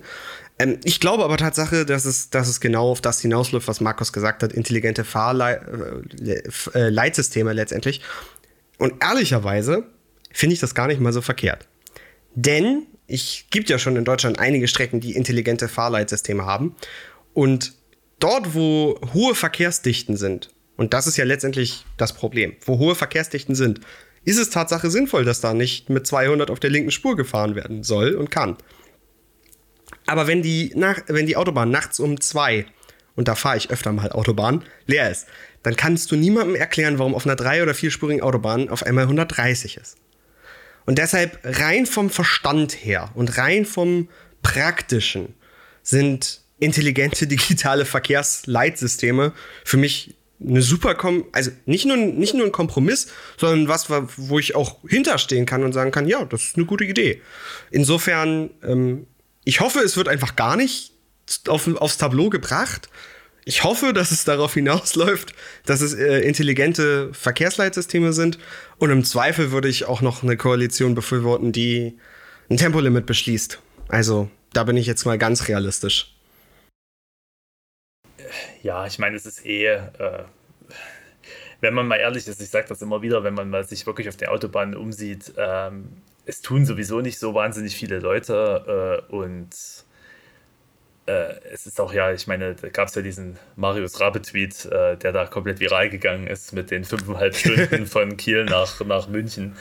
Ähm, 0.60 0.80
ich 0.84 1.00
glaube 1.00 1.24
aber 1.24 1.38
Tatsache, 1.38 1.86
dass 1.86 2.06
es, 2.06 2.30
dass 2.30 2.48
es 2.48 2.60
genau 2.60 2.90
auf 2.90 3.02
das 3.02 3.22
hinausläuft, 3.22 3.68
was 3.68 3.82
Markus 3.82 4.14
gesagt 4.14 4.44
hat, 4.44 4.54
intelligente 4.54 5.04
Fahrleitsysteme 5.04 7.50
äh, 7.50 7.54
letztendlich. 7.54 8.02
Und 8.78 9.04
ehrlicherweise 9.04 9.86
finde 10.32 10.54
ich 10.54 10.60
das 10.60 10.76
gar 10.76 10.86
nicht 10.88 11.02
mal 11.02 11.14
so 11.14 11.22
verkehrt. 11.22 11.68
Denn 12.36 12.84
es 13.08 13.46
gibt 13.50 13.70
ja 13.70 13.80
schon 13.80 13.96
in 13.96 14.06
Deutschland 14.06 14.40
einige 14.40 14.68
Strecken, 14.68 15.00
die 15.00 15.16
intelligente 15.16 15.68
Fahrleitsysteme 15.68 16.46
haben. 16.46 16.76
Und 17.34 17.74
dort, 18.20 18.54
wo 18.54 19.00
hohe 19.14 19.36
Verkehrsdichten 19.36 20.18
sind, 20.18 20.52
und 20.78 20.94
das 20.94 21.08
ist 21.08 21.18
ja 21.18 21.24
letztendlich 21.24 21.86
das 21.98 22.14
Problem, 22.14 22.54
wo 22.66 22.80
hohe 22.80 22.96
Verkehrsdichten 22.96 23.56
sind, 23.56 23.80
ist 24.26 24.40
es 24.40 24.50
Tatsache 24.50 24.90
sinnvoll, 24.90 25.24
dass 25.24 25.40
da 25.40 25.54
nicht 25.54 25.90
mit 25.90 26.08
200 26.08 26.50
auf 26.50 26.60
der 26.60 26.72
linken 26.72 26.92
Spur 26.92 27.16
gefahren 27.16 27.56
werden 27.56 27.84
soll 27.84 28.16
und 28.16 28.32
kann. 28.32 28.58
Aber 30.06 30.28
wenn 30.28 30.42
die, 30.42 30.72
nach, 30.76 31.02
wenn 31.08 31.26
die 31.26 31.36
Autobahn 31.36 31.72
nachts 31.72 32.00
um 32.00 32.20
zwei, 32.20 32.66
und 33.16 33.28
da 33.28 33.36
fahre 33.36 33.58
ich 33.58 33.72
öfter 33.72 33.92
mal 33.92 34.12
Autobahn, 34.12 34.64
leer 34.88 35.10
ist, 35.10 35.28
dann 35.64 35.76
kannst 35.76 36.12
du 36.12 36.16
niemandem 36.16 36.56
erklären, 36.56 37.00
warum 37.00 37.16
auf 37.16 37.26
einer 37.26 37.36
drei- 37.36 37.64
oder 37.64 37.74
vierspurigen 37.74 38.22
Autobahn 38.22 38.70
auf 38.70 38.84
einmal 38.84 39.06
130 39.06 39.78
ist. 39.78 39.98
Und 40.86 41.00
deshalb 41.00 41.40
rein 41.44 41.86
vom 41.86 42.10
Verstand 42.10 42.74
her 42.74 43.10
und 43.16 43.38
rein 43.38 43.66
vom 43.66 44.10
Praktischen 44.44 45.34
sind 45.82 46.42
intelligente 46.60 47.26
digitale 47.28 47.86
Verkehrsleitsysteme 47.86 49.34
für 49.64 49.78
mich 49.78 50.16
eine 50.40 50.62
super, 50.62 50.96
Kom 50.96 51.26
also 51.32 51.50
nicht 51.66 51.86
nur, 51.86 51.96
nicht 51.96 52.34
nur 52.34 52.46
ein 52.46 52.52
Kompromiss, 52.52 53.08
sondern 53.38 53.68
was, 53.70 53.90
wo 53.90 54.38
ich 54.38 54.54
auch 54.54 54.78
hinterstehen 54.88 55.46
kann 55.46 55.64
und 55.64 55.74
sagen 55.74 55.92
kann, 55.92 56.08
ja, 56.08 56.26
das 56.26 56.44
ist 56.44 56.58
eine 56.58 56.66
gute 56.66 56.84
Idee. 56.84 57.22
Insofern 57.72 58.50
ähm, 58.62 59.08
ich 59.46 59.62
hoffe, 59.62 59.80
es 59.80 59.96
wird 59.96 60.08
einfach 60.08 60.36
gar 60.36 60.58
nicht 60.58 60.92
auf, 61.48 61.68
aufs 61.78 61.98
Tableau 61.98 62.30
gebracht. 62.30 62.90
Ich 63.46 63.64
hoffe, 63.64 63.94
dass 63.94 64.12
es 64.12 64.26
darauf 64.26 64.56
hinausläuft, 64.56 65.34
dass 65.66 65.82
es 65.82 65.94
äh, 65.94 66.20
intelligente 66.22 67.14
Verkehrsleitsysteme 67.14 68.12
sind. 68.12 68.40
Und 68.78 68.90
im 68.90 69.04
Zweifel 69.04 69.52
würde 69.52 69.70
ich 69.70 69.86
auch 69.86 70.02
noch 70.02 70.24
eine 70.24 70.36
Koalition 70.36 70.96
befürworten, 70.96 71.52
die 71.52 71.98
ein 72.50 72.58
Tempolimit 72.58 73.06
beschließt. 73.06 73.60
Also 73.88 74.30
da 74.54 74.64
bin 74.64 74.78
ich 74.78 74.88
jetzt 74.88 75.06
mal 75.06 75.20
ganz 75.20 75.48
realistisch. 75.48 76.12
Ja, 78.64 78.88
ich 78.88 78.98
meine, 78.98 79.16
es 79.16 79.28
ist 79.28 79.46
eh, 79.46 79.66
äh, 79.66 80.24
wenn 81.62 81.74
man 81.76 81.88
mal 81.88 81.98
ehrlich 81.98 82.28
ist, 82.28 82.42
ich 82.42 82.50
sage 82.50 82.68
das 82.68 82.82
immer 82.82 83.04
wieder, 83.04 83.24
wenn 83.24 83.36
man 83.36 83.50
mal 83.50 83.64
sich 83.64 83.86
wirklich 83.86 84.10
auf 84.10 84.18
der 84.18 84.32
Autobahn 84.32 84.76
umsieht, 84.76 85.34
ähm, 85.38 85.90
es 86.26 86.42
tun 86.42 86.66
sowieso 86.66 87.02
nicht 87.02 87.20
so 87.20 87.34
wahnsinnig 87.34 87.76
viele 87.76 88.00
Leute 88.00 89.04
äh, 89.10 89.14
und 89.14 89.50
äh, 91.06 91.36
es 91.54 91.68
ist 91.68 91.80
auch 91.80 91.94
ja, 91.94 92.12
ich 92.12 92.28
meine, 92.28 92.56
da 92.56 92.70
gab 92.70 92.88
es 92.88 92.96
ja 92.96 93.02
diesen 93.02 93.38
Marius 93.56 94.00
Rabe-Tweet, 94.00 94.66
äh, 94.66 94.98
der 94.98 95.12
da 95.12 95.26
komplett 95.26 95.60
viral 95.60 95.90
gegangen 95.90 96.28
ist 96.28 96.54
mit 96.54 96.72
den 96.72 96.84
fünfeinhalb 96.84 97.36
Stunden 97.36 97.86
von 97.86 98.18
Kiel 98.18 98.46
nach, 98.46 98.80
nach 98.86 99.08
München. 99.08 99.56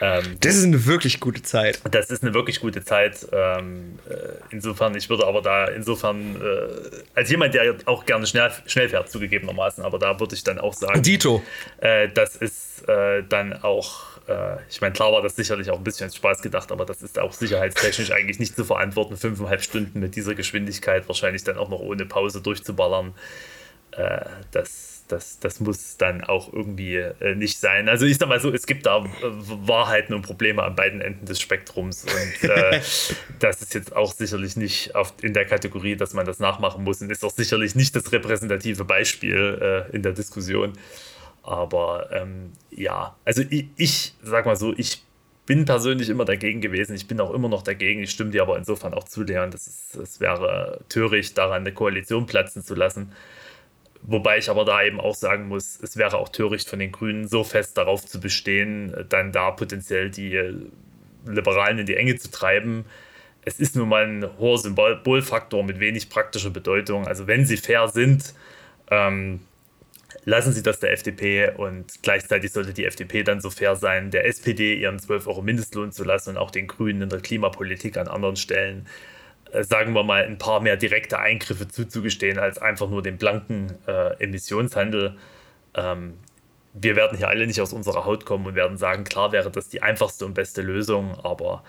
Ähm, 0.00 0.38
das 0.40 0.56
ist 0.56 0.64
eine 0.64 0.84
wirklich 0.86 1.20
gute 1.20 1.42
Zeit. 1.42 1.80
Das 1.90 2.10
ist 2.10 2.24
eine 2.24 2.34
wirklich 2.34 2.58
gute 2.58 2.84
Zeit. 2.84 3.24
Ähm, 3.30 4.00
äh, 4.08 4.14
insofern, 4.50 4.96
ich 4.96 5.08
würde 5.08 5.26
aber 5.26 5.42
da, 5.42 5.66
insofern, 5.66 6.34
äh, 6.34 7.02
als 7.14 7.30
jemand, 7.30 7.54
der 7.54 7.76
auch 7.84 8.04
gerne 8.04 8.26
schnell, 8.26 8.50
schnell 8.66 8.88
fährt, 8.88 9.10
zugegebenermaßen, 9.10 9.84
aber 9.84 10.00
da 10.00 10.18
würde 10.18 10.34
ich 10.34 10.42
dann 10.42 10.58
auch 10.58 10.74
sagen, 10.74 11.02
Dito. 11.02 11.42
Äh, 11.78 12.08
das 12.08 12.34
ist 12.34 12.88
äh, 12.88 13.22
dann 13.28 13.52
auch 13.62 14.11
äh, 14.28 14.56
ich 14.68 14.80
meine, 14.80 14.92
klar 14.92 15.12
war 15.12 15.22
das 15.22 15.36
sicherlich 15.36 15.70
auch 15.70 15.78
ein 15.78 15.84
bisschen 15.84 16.04
als 16.04 16.16
Spaß 16.16 16.42
gedacht, 16.42 16.72
aber 16.72 16.84
das 16.84 17.02
ist 17.02 17.18
auch 17.18 17.32
sicherheitstechnisch 17.32 18.10
eigentlich 18.12 18.38
nicht 18.38 18.56
zu 18.56 18.64
verantworten, 18.64 19.16
fünfeinhalb 19.16 19.62
Stunden 19.62 20.00
mit 20.00 20.16
dieser 20.16 20.34
Geschwindigkeit 20.34 21.08
wahrscheinlich 21.08 21.44
dann 21.44 21.56
auch 21.58 21.68
noch 21.68 21.80
ohne 21.80 22.06
Pause 22.06 22.40
durchzuballern. 22.40 23.14
Äh, 23.92 24.24
das, 24.52 25.04
das, 25.08 25.38
das 25.38 25.60
muss 25.60 25.98
dann 25.98 26.24
auch 26.24 26.52
irgendwie 26.52 26.96
äh, 26.96 27.34
nicht 27.34 27.58
sein. 27.58 27.88
Also 27.88 28.06
ich 28.06 28.16
sag 28.18 28.28
mal 28.28 28.40
so, 28.40 28.50
es 28.50 28.66
gibt 28.66 28.86
da 28.86 29.04
Wahrheiten 29.20 30.14
und 30.14 30.22
Probleme 30.22 30.62
an 30.62 30.74
beiden 30.74 31.00
Enden 31.00 31.26
des 31.26 31.40
Spektrums 31.40 32.04
und 32.04 32.48
äh, 32.48 32.80
das 33.38 33.60
ist 33.60 33.74
jetzt 33.74 33.94
auch 33.94 34.12
sicherlich 34.12 34.56
nicht 34.56 34.94
auf, 34.94 35.12
in 35.22 35.34
der 35.34 35.44
Kategorie, 35.44 35.96
dass 35.96 36.14
man 36.14 36.24
das 36.24 36.38
nachmachen 36.38 36.84
muss 36.84 37.02
und 37.02 37.10
ist 37.10 37.24
auch 37.24 37.30
sicherlich 37.30 37.74
nicht 37.74 37.94
das 37.94 38.10
repräsentative 38.12 38.84
Beispiel 38.84 39.86
äh, 39.90 39.94
in 39.94 40.02
der 40.02 40.12
Diskussion. 40.12 40.72
Aber 41.42 42.08
ähm, 42.12 42.52
ja, 42.70 43.16
also 43.24 43.42
ich, 43.48 43.66
ich 43.76 44.14
sag 44.22 44.46
mal 44.46 44.56
so, 44.56 44.72
ich 44.76 45.02
bin 45.46 45.64
persönlich 45.64 46.08
immer 46.08 46.24
dagegen 46.24 46.60
gewesen. 46.60 46.94
Ich 46.94 47.08
bin 47.08 47.20
auch 47.20 47.32
immer 47.32 47.48
noch 47.48 47.62
dagegen. 47.62 48.02
Ich 48.02 48.10
stimme 48.10 48.30
dir 48.30 48.42
aber 48.42 48.56
insofern 48.56 48.94
auch 48.94 49.04
zu, 49.04 49.22
Leon. 49.22 49.50
Es 49.52 49.90
das 49.94 50.20
wäre 50.20 50.80
töricht, 50.88 51.36
daran 51.36 51.62
eine 51.62 51.72
Koalition 51.72 52.26
platzen 52.26 52.62
zu 52.62 52.74
lassen. 52.74 53.12
Wobei 54.02 54.38
ich 54.38 54.50
aber 54.50 54.64
da 54.64 54.82
eben 54.82 55.00
auch 55.00 55.14
sagen 55.14 55.48
muss, 55.48 55.78
es 55.80 55.96
wäre 55.96 56.18
auch 56.18 56.28
töricht 56.28 56.68
von 56.68 56.78
den 56.78 56.90
Grünen, 56.90 57.28
so 57.28 57.44
fest 57.44 57.78
darauf 57.78 58.04
zu 58.04 58.18
bestehen, 58.18 59.06
dann 59.08 59.30
da 59.30 59.52
potenziell 59.52 60.10
die 60.10 60.36
Liberalen 61.24 61.78
in 61.78 61.86
die 61.86 61.96
Enge 61.96 62.16
zu 62.16 62.30
treiben. 62.30 62.84
Es 63.44 63.60
ist 63.60 63.76
nun 63.76 63.88
mal 63.88 64.04
ein 64.04 64.38
hoher 64.38 64.58
Symbolfaktor 64.58 65.62
mit 65.62 65.78
wenig 65.78 66.08
praktischer 66.08 66.50
Bedeutung. 66.50 67.06
Also 67.06 67.26
wenn 67.26 67.44
sie 67.44 67.56
fair 67.56 67.88
sind, 67.88 68.34
ähm, 68.90 69.40
lassen 70.24 70.52
Sie 70.52 70.62
das 70.62 70.78
der 70.80 70.92
FDP 70.92 71.50
und 71.56 72.02
gleichzeitig 72.02 72.52
sollte 72.52 72.72
die 72.72 72.84
FDP 72.84 73.24
dann 73.24 73.40
so 73.40 73.50
fair 73.50 73.76
sein, 73.76 74.10
der 74.10 74.26
SPD 74.26 74.74
ihren 74.74 74.98
12 74.98 75.26
Euro 75.26 75.42
Mindestlohn 75.42 75.92
zu 75.92 76.04
lassen 76.04 76.30
und 76.30 76.36
auch 76.36 76.50
den 76.50 76.68
Grünen 76.68 77.02
in 77.02 77.08
der 77.08 77.20
Klimapolitik 77.20 77.96
an 77.96 78.08
anderen 78.08 78.36
Stellen, 78.36 78.86
äh, 79.52 79.64
sagen 79.64 79.94
wir 79.94 80.04
mal, 80.04 80.24
ein 80.24 80.38
paar 80.38 80.60
mehr 80.60 80.76
direkte 80.76 81.18
Eingriffe 81.18 81.68
zuzugestehen 81.68 82.38
als 82.38 82.58
einfach 82.58 82.88
nur 82.88 83.02
den 83.02 83.18
blanken 83.18 83.72
äh, 83.86 84.22
Emissionshandel. 84.22 85.16
Ähm, 85.74 86.14
wir 86.74 86.96
werden 86.96 87.18
hier 87.18 87.28
alle 87.28 87.46
nicht 87.46 87.60
aus 87.60 87.72
unserer 87.72 88.04
Haut 88.04 88.24
kommen 88.24 88.46
und 88.46 88.54
werden 88.54 88.78
sagen, 88.78 89.04
klar 89.04 89.32
wäre 89.32 89.50
das 89.50 89.68
die 89.68 89.82
einfachste 89.82 90.24
und 90.24 90.34
beste 90.34 90.62
Lösung, 90.62 91.18
aber 91.22 91.64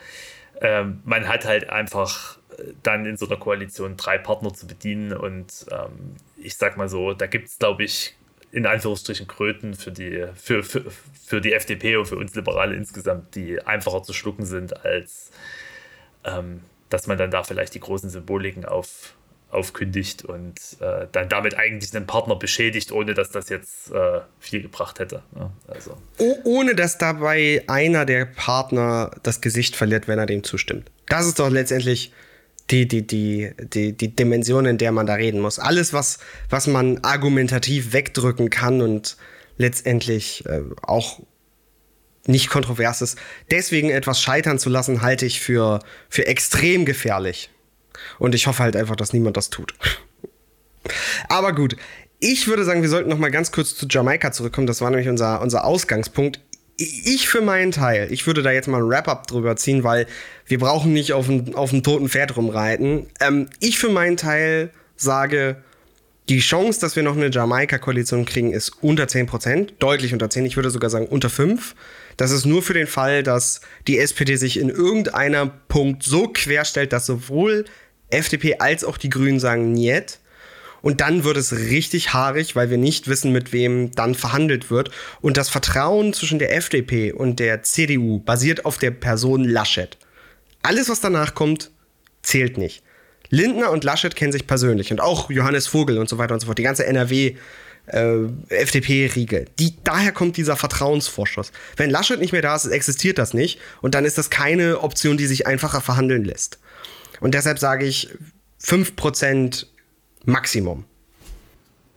ähm, 0.62 1.02
man 1.04 1.28
hat 1.28 1.46
halt 1.46 1.70
einfach 1.70 2.38
äh, 2.58 2.74
dann 2.84 3.06
in 3.06 3.18
so 3.18 3.26
einer 3.26 3.38
Koalition 3.38 3.98
drei 3.98 4.18
Partner 4.20 4.54
zu 4.54 4.68
bedienen 4.68 5.12
und 5.12 5.66
ähm, 5.72 6.16
ich 6.38 6.56
sag 6.56 6.78
mal 6.78 6.88
so, 6.88 7.14
da 7.14 7.26
gibt 7.26 7.48
es, 7.48 7.58
glaube 7.58 7.84
ich, 7.84 8.16
in 8.54 8.68
Anführungsstrichen 8.68 9.28
Kröten 9.28 9.74
für 9.74 9.92
die, 9.92 10.26
für, 10.36 10.64
für, 10.64 10.86
für 11.26 11.42
die 11.42 11.54
FDP 11.54 11.98
und 11.98 12.06
für 12.06 12.18
uns 12.18 12.36
Liberale 12.36 12.76
insgesamt, 12.76 13.34
die 13.36 13.60
einfacher 13.60 14.04
zu 14.04 14.14
schlucken 14.14 14.46
sind, 14.46 14.86
als 14.86 15.32
ähm, 16.24 16.62
dass 16.90 17.08
man 17.08 17.18
dann 17.18 17.32
da 17.32 17.44
vielleicht 17.44 17.74
die 17.74 17.80
großen 17.80 18.12
Symboliken 18.12 18.64
auf, 18.64 19.16
aufkündigt 19.50 20.24
und 20.24 20.54
äh, 20.80 21.08
dann 21.12 21.30
damit 21.30 21.58
eigentlich 21.58 21.96
einen 21.96 22.06
Partner 22.06 22.36
beschädigt, 22.36 22.92
ohne 22.92 23.16
dass 23.16 23.32
das 23.32 23.50
jetzt 23.50 23.92
äh, 23.92 24.22
viel 24.40 24.62
gebracht 24.62 25.00
hätte. 25.00 25.24
Ja, 25.36 25.52
also. 25.68 25.98
oh, 26.20 26.36
ohne 26.44 26.76
dass 26.76 27.00
dabei 27.00 27.64
einer 27.66 28.06
der 28.06 28.26
Partner 28.26 29.10
das 29.24 29.42
Gesicht 29.42 29.76
verliert, 29.76 30.08
wenn 30.08 30.20
er 30.20 30.28
dem 30.28 30.44
zustimmt. 30.44 30.92
Das 31.08 31.26
ist 31.26 31.40
doch 31.40 31.50
letztendlich 31.50 32.14
die, 32.72 32.88
die, 32.88 33.06
die, 33.06 33.52
die, 33.60 33.94
die 33.94 34.16
Dimension, 34.16 34.66
in 34.66 34.78
der 34.78 34.92
man 34.92 35.06
da 35.06 35.16
reden 35.16 35.40
muss. 35.40 35.60
Alles, 35.60 35.94
was, 35.94 36.20
was 36.50 36.68
man 36.68 37.00
argumentativ 37.00 37.94
wegdrücken 37.94 38.50
kann 38.50 38.82
und 38.82 39.18
letztendlich 39.58 40.46
äh, 40.46 40.62
auch 40.82 41.20
nicht 42.26 42.50
kontrovers 42.50 43.02
ist. 43.02 43.18
Deswegen 43.52 43.90
etwas 43.90 44.22
scheitern 44.22 44.60
zu 44.60 44.70
lassen, 44.70 45.02
halte 45.02 45.26
ich 45.26 45.42
für, 45.42 45.80
für 46.10 46.26
extrem 46.26 46.86
gefährlich. 46.86 47.50
Und 48.18 48.34
ich 48.34 48.48
hoffe 48.48 48.64
halt 48.64 48.76
einfach, 48.76 48.96
dass 48.96 49.14
niemand 49.14 49.38
das 49.38 49.50
tut. 49.50 49.74
Aber 51.30 51.54
gut, 51.54 51.76
ich 52.20 52.48
würde 52.48 52.64
sagen, 52.64 52.82
wir 52.82 52.90
sollten 52.90 53.10
noch 53.10 53.18
mal 53.18 53.32
ganz 53.32 53.52
kurz 53.52 53.76
zu 53.76 53.86
Jamaika 53.90 54.32
zurückkommen. 54.32 54.68
Das 54.68 54.80
war 54.82 54.90
nämlich 54.90 55.10
unser, 55.10 55.42
unser 55.42 55.66
Ausgangspunkt. 55.66 56.40
Ich 56.78 57.28
für 57.28 57.42
meinen 57.42 57.72
Teil, 57.72 58.12
ich 58.12 58.26
würde 58.26 58.42
da 58.42 58.52
jetzt 58.52 58.68
mal 58.68 58.82
ein 58.82 58.90
Wrap-up 58.90 59.28
drüber 59.28 59.56
ziehen, 59.56 59.84
weil 59.84 60.08
wir 60.48 60.60
brauchen 60.60 60.94
nicht 60.94 61.14
auf 61.14 61.28
dem, 61.28 61.54
auf 61.56 61.72
toten 61.72 62.10
Pferd 62.10 62.36
rumreiten. 62.36 63.08
Ähm, 63.20 63.50
ich 63.60 63.78
für 63.78 63.90
meinen 63.90 64.18
Teil 64.18 64.72
sage, 64.96 65.58
die 66.30 66.40
Chance, 66.40 66.80
dass 66.80 66.96
wir 66.96 67.04
noch 67.04 67.18
eine 67.18 67.30
Jamaika-Koalition 67.30 68.26
kriegen, 68.26 68.54
ist 68.54 68.72
unter 68.82 69.04
10%, 69.04 69.74
deutlich 69.80 70.14
unter 70.14 70.30
10, 70.30 70.46
ich 70.46 70.56
würde 70.56 70.70
sogar 70.70 70.90
sagen 70.90 71.08
unter 71.08 71.30
5. 71.30 71.76
Das 72.18 72.32
ist 72.32 72.46
nur 72.46 72.64
für 72.64 72.74
den 72.74 72.88
Fall, 72.88 73.24
dass 73.24 73.62
die 73.88 74.00
SPD 74.00 74.36
sich 74.36 74.58
in 74.58 74.70
irgendeiner 74.70 75.48
Punkt 75.48 76.04
so 76.04 76.28
querstellt, 76.28 76.94
dass 76.94 77.06
sowohl 77.06 77.66
FDP 78.10 78.58
als 78.60 78.84
auch 78.84 78.98
die 78.98 79.10
Grünen 79.10 79.40
sagen 79.40 79.74
Niet. 79.74 80.20
Und 80.84 81.00
dann 81.00 81.24
wird 81.24 81.38
es 81.38 81.54
richtig 81.54 82.14
haarig, 82.14 82.58
weil 82.58 82.70
wir 82.70 82.78
nicht 82.78 83.08
wissen, 83.08 83.32
mit 83.32 83.54
wem 83.54 83.92
dann 83.92 84.16
verhandelt 84.16 84.70
wird. 84.70 84.92
Und 85.22 85.38
das 85.38 85.48
Vertrauen 85.48 86.12
zwischen 86.12 86.40
der 86.40 86.54
FDP 86.56 87.14
und 87.14 87.40
der 87.40 87.64
CDU 87.64 88.20
basiert 88.20 88.66
auf 88.66 88.78
der 88.78 88.92
Person 88.92 89.46
Laschet. 89.46 89.98
Alles, 90.62 90.90
was 90.90 91.00
danach 91.00 91.36
kommt, 91.36 91.72
zählt 92.22 92.58
nicht. 92.58 92.84
Lindner 93.30 93.72
und 93.72 93.86
Laschet 93.86 94.14
kennen 94.14 94.34
sich 94.34 94.46
persönlich 94.46 94.92
und 94.92 95.00
auch 95.00 95.30
Johannes 95.30 95.68
Vogel 95.68 95.98
und 95.98 96.10
so 96.10 96.18
weiter 96.18 96.34
und 96.34 96.42
so 96.42 96.48
fort. 96.48 96.58
Die 96.58 96.64
ganze 96.64 96.86
NRW 96.86 97.38
äh, 97.88 98.16
FDP-Riege. 98.50 99.46
daher 99.86 100.12
kommt 100.12 100.36
dieser 100.36 100.58
Vertrauensvorschuss. 100.58 101.54
Wenn 101.78 101.92
Laschet 101.92 102.20
nicht 102.20 102.34
mehr 102.34 102.42
da 102.42 102.58
ist, 102.58 102.66
existiert 102.66 103.18
das 103.18 103.34
nicht 103.34 103.58
und 103.82 103.96
dann 103.96 104.04
ist 104.04 104.18
das 104.18 104.30
keine 104.30 104.82
Option, 104.82 105.16
die 105.16 105.28
sich 105.28 105.48
einfacher 105.48 105.80
verhandeln 105.80 106.26
lässt. 106.26 106.60
Und 107.22 107.34
deshalb 107.36 107.58
sage 107.58 107.86
ich 107.86 108.10
5% 108.62 109.68
Maximum. 110.26 110.86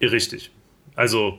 Richtig. 0.00 0.50
Also, 0.94 1.38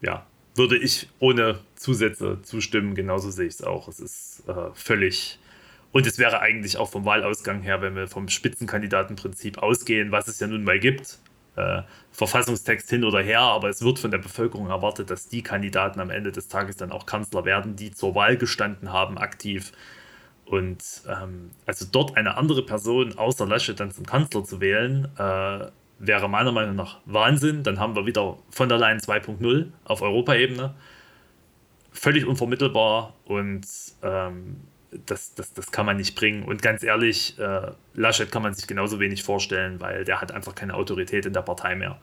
ja, 0.00 0.26
würde 0.54 0.76
ich 0.76 1.08
ohne 1.18 1.60
Zusätze 1.76 2.40
zustimmen. 2.42 2.94
Genauso 2.94 3.30
sehe 3.30 3.46
ich 3.46 3.54
es 3.54 3.62
auch. 3.62 3.88
Es 3.88 4.00
ist 4.00 4.42
äh, 4.48 4.74
völlig. 4.74 5.38
Und 5.92 6.06
es 6.06 6.18
wäre 6.18 6.40
eigentlich 6.40 6.76
auch 6.76 6.90
vom 6.90 7.04
Wahlausgang 7.04 7.62
her, 7.62 7.82
wenn 7.82 7.94
wir 7.94 8.08
vom 8.08 8.28
Spitzenkandidatenprinzip 8.28 9.58
ausgehen, 9.58 10.10
was 10.10 10.26
es 10.28 10.40
ja 10.40 10.46
nun 10.46 10.64
mal 10.64 10.78
gibt, 10.78 11.18
äh, 11.56 11.82
Verfassungstext 12.12 12.88
hin 12.88 13.04
oder 13.04 13.22
her, 13.22 13.40
aber 13.40 13.68
es 13.68 13.82
wird 13.82 13.98
von 13.98 14.10
der 14.10 14.18
Bevölkerung 14.18 14.70
erwartet, 14.70 15.10
dass 15.10 15.28
die 15.28 15.42
Kandidaten 15.42 16.00
am 16.00 16.10
Ende 16.10 16.32
des 16.32 16.48
Tages 16.48 16.76
dann 16.76 16.92
auch 16.92 17.04
Kanzler 17.04 17.44
werden, 17.44 17.76
die 17.76 17.90
zur 17.90 18.14
Wahl 18.14 18.38
gestanden 18.38 18.90
haben, 18.90 19.18
aktiv. 19.18 19.72
Und 20.46 20.82
ähm, 21.08 21.50
also 21.66 21.86
dort 21.90 22.16
eine 22.16 22.36
andere 22.36 22.64
Person 22.64 23.18
außer 23.18 23.46
Laschet 23.46 23.78
dann 23.78 23.90
zum 23.90 24.06
Kanzler 24.06 24.44
zu 24.44 24.60
wählen, 24.60 25.08
äh, 25.18 25.66
wäre 26.02 26.28
meiner 26.28 26.52
Meinung 26.52 26.76
nach 26.76 26.98
Wahnsinn. 27.06 27.62
Dann 27.62 27.78
haben 27.78 27.94
wir 27.94 28.04
wieder 28.06 28.36
von 28.50 28.68
der 28.68 28.76
Leyen 28.76 28.98
2.0 28.98 29.68
auf 29.84 30.02
Europaebene. 30.02 30.74
Völlig 31.92 32.26
unvermittelbar 32.26 33.14
und 33.24 33.66
ähm, 34.02 34.56
das, 35.06 35.34
das, 35.34 35.52
das 35.52 35.70
kann 35.70 35.86
man 35.86 35.96
nicht 35.96 36.16
bringen. 36.16 36.42
Und 36.42 36.60
ganz 36.60 36.82
ehrlich, 36.82 37.38
äh, 37.38 37.70
Laschet 37.94 38.30
kann 38.30 38.42
man 38.42 38.52
sich 38.54 38.66
genauso 38.66 38.98
wenig 38.98 39.22
vorstellen, 39.22 39.80
weil 39.80 40.04
der 40.04 40.20
hat 40.20 40.32
einfach 40.32 40.54
keine 40.54 40.74
Autorität 40.74 41.24
in 41.24 41.32
der 41.32 41.42
Partei 41.42 41.74
mehr. 41.76 41.98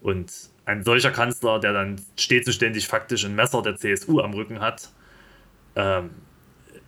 Und 0.00 0.32
ein 0.64 0.84
solcher 0.84 1.10
Kanzler, 1.10 1.58
der 1.58 1.72
dann 1.72 2.00
stets 2.16 2.46
und 2.46 2.52
ständig 2.52 2.86
faktisch 2.86 3.24
ein 3.24 3.34
Messer 3.34 3.62
der 3.62 3.76
CSU 3.76 4.20
am 4.20 4.32
Rücken 4.32 4.60
hat, 4.60 4.90
ähm, 5.74 6.10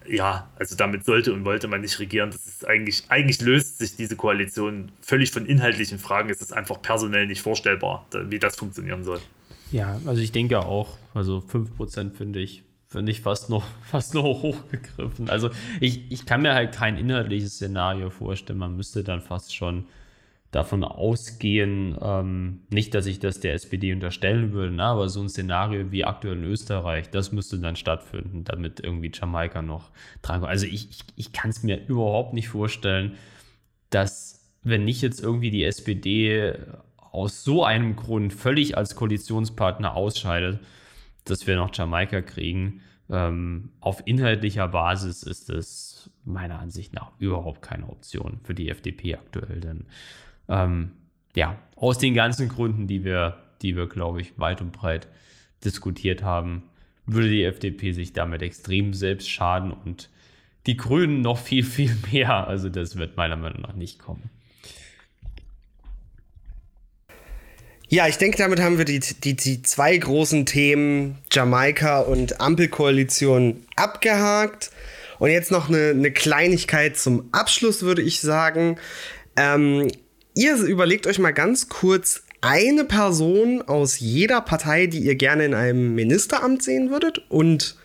ja, 0.09 0.51
also 0.57 0.77
damit 0.77 1.05
sollte 1.05 1.33
und 1.33 1.45
wollte 1.45 1.69
man 1.69 1.81
nicht 1.81 1.99
regieren. 1.99 2.31
Das 2.31 2.47
ist 2.47 2.67
eigentlich, 2.67 3.05
eigentlich 3.09 3.41
löst 3.41 3.79
sich 3.79 3.97
diese 3.97 4.17
Koalition 4.17 4.93
völlig 5.01 5.31
von 5.31 5.47
inhaltlichen 5.47 5.99
Fragen. 5.99 6.31
Es 6.31 6.41
ist 6.41 6.53
einfach 6.53 6.81
personell 6.83 7.27
nicht 7.27 7.43
vorstellbar, 7.43 8.07
wie 8.29 8.39
das 8.39 8.57
funktionieren 8.57 9.05
soll. 9.05 9.21
Ja, 9.71 10.01
also 10.07 10.21
ich 10.21 10.33
denke 10.33 10.61
auch, 10.61 10.99
also 11.15 11.39
5% 11.39 12.15
finde 12.15 12.41
ich, 12.41 12.63
finde 12.89 13.11
ich 13.13 13.21
fast 13.21 13.51
noch, 13.51 13.65
fast 13.91 14.15
noch 14.15 14.25
hochgegriffen. 14.25 15.31
Also 15.31 15.51
ich, 15.81 16.11
ich 16.11 16.27
kann 16.27 16.43
mir 16.43 16.55
halt 16.55 16.75
kein 16.75 16.97
inhaltliches 16.97 17.55
Szenario 17.55 18.11
vorstellen. 18.11 18.59
Man 18.59 18.77
müsste 18.77 19.03
dann 19.03 19.21
fast 19.21 19.55
schon 19.55 19.87
davon 20.53 20.85
ausgehen, 20.85 21.97
ähm, 22.01 22.61
nicht, 22.69 22.95
dass 22.95 23.07
ich 23.07 23.19
das 23.19 23.41
der 23.41 23.55
SPD 23.55 23.93
unterstellen 23.93 24.53
würde, 24.53 24.71
na, 24.71 24.93
aber 24.93 25.09
so 25.09 25.23
ein 25.23 25.31
Szenario 25.31 25.91
wie 25.91 26.05
aktuell 26.05 26.37
in 26.37 26.45
Österreich, 26.45 27.09
das 27.11 27.33
müsste 27.33 27.59
dann 27.59 27.75
stattfinden, 27.75 28.45
damit 28.45 28.79
irgendwie 28.79 29.11
Jamaika 29.13 29.63
noch 29.63 29.91
dran 30.21 30.45
Also 30.45 30.67
ich, 30.67 30.91
ich, 30.91 31.05
ich 31.17 31.33
kann 31.33 31.51
es 31.51 31.63
mir 31.63 31.85
überhaupt 31.87 32.35
nicht 32.35 32.51
vorstellen, 32.51 33.17
dass, 33.89 34.53
wenn 34.63 34.85
nicht 34.85 35.01
jetzt 35.01 35.23
irgendwie 35.23 35.51
die 35.51 35.65
SPD 35.65 36.55
aus 36.99 37.45
so 37.45 37.65
einem 37.65 37.97
Grund 37.97 38.35
völlig 38.35 38.77
als 38.77 38.95
Koalitionspartner 38.95 39.95
ausscheidet, 39.95 40.61
dass 41.25 41.47
wir 41.47 41.57
noch 41.57 41.75
Jamaika 41.75 42.21
kriegen. 42.21 42.83
Ähm, 43.09 43.71
auf 43.81 44.03
inhaltlicher 44.05 44.69
Basis 44.69 45.23
ist 45.23 45.49
es 45.49 46.11
meiner 46.25 46.59
Ansicht 46.59 46.93
nach 46.93 47.13
überhaupt 47.19 47.63
keine 47.63 47.89
Option 47.89 48.41
für 48.45 48.55
die 48.55 48.69
FDP 48.69 49.15
aktuell, 49.15 49.61
denn 49.61 49.87
ähm, 50.49 50.93
ja, 51.35 51.59
aus 51.77 51.99
den 51.99 52.15
ganzen 52.15 52.49
Gründen, 52.49 52.87
die 52.87 53.05
wir, 53.05 53.39
die 53.63 53.77
wir, 53.77 53.87
glaube 53.87 54.21
ich, 54.21 54.39
weit 54.39 54.61
und 54.61 54.73
breit 54.73 55.09
diskutiert 55.65 56.23
haben, 56.23 56.65
würde 57.07 57.29
die 57.29 57.45
FDP 57.45 57.93
sich 57.93 58.13
damit 58.13 58.43
extrem 58.43 58.95
selbst 58.95 59.31
schaden 59.31 59.73
und 59.73 60.09
die 60.67 60.77
Grünen 60.77 61.21
noch 61.21 61.39
viel, 61.39 61.65
viel 61.65 61.97
mehr. 62.13 62.47
Also 62.47 62.69
das 62.69 62.97
wird 62.97 63.17
meiner 63.17 63.37
Meinung 63.37 63.63
nach 63.63 63.75
nicht 63.75 63.99
kommen. 63.99 64.31
Ja, 67.89 68.09
ich 68.09 68.17
denke, 68.17 68.39
damit 68.39 68.59
haben 68.59 68.79
wir 68.79 68.87
die, 68.87 69.01
die, 69.01 69.37
die 69.37 69.61
zwei 69.61 69.95
großen 69.99 70.47
Themen 70.47 71.19
Jamaika 71.31 72.01
und 72.01 72.41
Ampelkoalition 72.41 73.67
abgehakt. 73.77 74.71
Und 75.19 75.31
jetzt 75.31 75.51
noch 75.51 75.69
eine, 75.69 75.91
eine 75.91 76.11
Kleinigkeit 76.11 76.97
zum 76.97 77.29
Abschluss, 77.33 77.83
würde 77.83 78.01
ich 78.01 78.21
sagen. 78.21 78.79
Ähm, 79.37 79.89
ihr 80.35 80.57
überlegt 80.57 81.07
euch 81.07 81.19
mal 81.19 81.33
ganz 81.33 81.69
kurz 81.69 82.23
eine 82.41 82.85
Person 82.85 83.63
aus 83.63 84.01
jeder 84.01 84.41
Partei, 84.41 84.87
die 84.87 85.01
ihr 85.01 85.15
gerne 85.15 85.45
in 85.45 85.55
einem 85.55 85.95
Ministeramt 85.95 86.63
sehen 86.63 86.91
würdet 86.91 87.23
und 87.29 87.77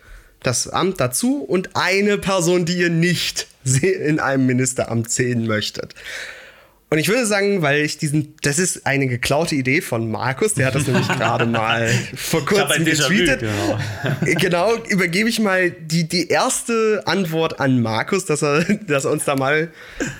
das 0.42 0.68
Amt 0.68 1.00
dazu 1.00 1.42
und 1.42 1.70
eine 1.74 2.18
Person, 2.18 2.64
die 2.64 2.78
ihr 2.78 2.90
nicht 2.90 3.46
in 3.82 4.20
einem 4.20 4.46
Ministeramt 4.46 5.10
sehen 5.10 5.46
möchtet. 5.46 5.94
Und 6.90 6.96
ich 6.96 7.08
würde 7.08 7.26
sagen, 7.26 7.60
weil 7.60 7.82
ich 7.82 7.98
diesen, 7.98 8.34
das 8.40 8.58
ist 8.58 8.86
eine 8.86 9.08
geklaute 9.08 9.54
Idee 9.54 9.82
von 9.82 10.10
Markus, 10.10 10.54
der 10.54 10.66
hat 10.66 10.74
das 10.74 10.86
nämlich 10.86 11.06
gerade 11.18 11.44
mal 11.44 11.88
vor 12.14 12.44
kurzem 12.46 12.86
getweetet. 12.86 13.40
Genau. 13.40 13.78
genau, 14.40 14.74
übergebe 14.88 15.28
ich 15.28 15.38
mal 15.38 15.70
die, 15.70 16.08
die 16.08 16.28
erste 16.28 17.02
Antwort 17.04 17.60
an 17.60 17.82
Markus, 17.82 18.24
dass 18.24 18.42
er, 18.42 18.64
dass 18.86 19.04
er 19.04 19.10
uns 19.10 19.24
da 19.24 19.36
mal 19.36 19.70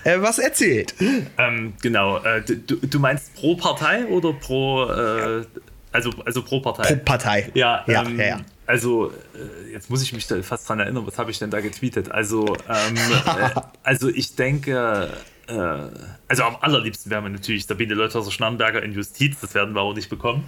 äh, 0.05 0.21
was 0.21 0.39
erzählt. 0.39 0.95
Ähm, 1.39 1.73
genau, 1.81 2.19
äh, 2.19 2.43
du, 2.43 2.77
du 2.77 2.99
meinst 2.99 3.35
pro 3.35 3.55
Partei 3.57 4.05
oder 4.05 4.35
pro, 4.35 4.85
äh, 4.85 5.45
also, 5.93 6.11
also 6.27 6.43
pro 6.43 6.61
Partei? 6.61 6.95
Pro 6.95 6.97
Partei. 7.03 7.51
Ja, 7.55 7.83
ja, 7.87 8.03
ähm, 8.03 8.19
ja, 8.19 8.27
ja. 8.27 8.41
Also, 8.67 9.07
äh, 9.07 9.73
jetzt 9.73 9.89
muss 9.89 10.03
ich 10.03 10.13
mich 10.13 10.27
da 10.27 10.43
fast 10.43 10.69
dran 10.69 10.81
erinnern, 10.81 11.07
was 11.07 11.17
habe 11.17 11.31
ich 11.31 11.39
denn 11.39 11.49
da 11.51 11.61
getweetet? 11.61 12.11
Also, 12.11 12.45
ähm, 12.69 12.97
äh, 13.27 13.61
also 13.83 14.11
ich 14.11 14.37
denke, 14.37 15.09
äh, 15.11 15.17
also 15.49 16.43
am 16.43 16.57
allerliebsten 16.61 17.11
wären 17.11 17.25
wir 17.25 17.31
natürlich 17.31 17.65
Sabine 17.67 17.95
Leuthauser-Schnarrenberger 17.95 18.83
in 18.83 18.93
Justiz, 18.93 19.41
das 19.41 19.55
werden 19.55 19.75
wir 19.75 19.81
auch 19.81 19.95
nicht 19.95 20.11
bekommen. 20.11 20.47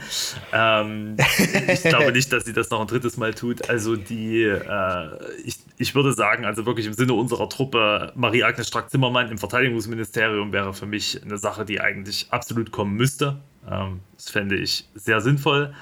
Ähm, 0.53 1.17
ich 1.69 1.83
glaube 1.85 2.13
nicht, 2.13 2.31
dass 2.33 2.45
sie 2.45 2.53
das 2.53 2.69
noch 2.71 2.81
ein 2.81 2.87
drittes 2.87 3.17
Mal 3.17 3.33
tut. 3.33 3.71
Also 3.71 3.97
die, 3.97 4.43
äh, 4.43 5.09
ich, 5.45 5.57
ich 5.79 5.95
würde 5.95 6.13
sagen, 6.13 6.45
also 6.45 6.67
wirklich 6.67 6.87
im 6.87 6.93
Sinne 6.93 7.15
unserer 7.15 7.49
Truppe, 7.49 8.13
Marie-Agnes 8.15 8.69
Strack-Zimmermann 8.69 9.31
im 9.31 9.39
Verteidigungsministerium 9.39 10.53
wäre 10.53 10.75
für 10.75 10.87
mich 10.87 11.23
eine 11.23 11.39
Sache, 11.39 11.65
die 11.65 11.81
eigentlich 11.81 12.27
absolut 12.31 12.71
kommen 12.71 12.95
müsste. 12.95 13.41
Ähm, 13.71 14.01
das 14.17 14.29
fände 14.29 14.57
ich 14.57 14.87
sehr 14.95 15.23
sinnvoll. 15.23 15.75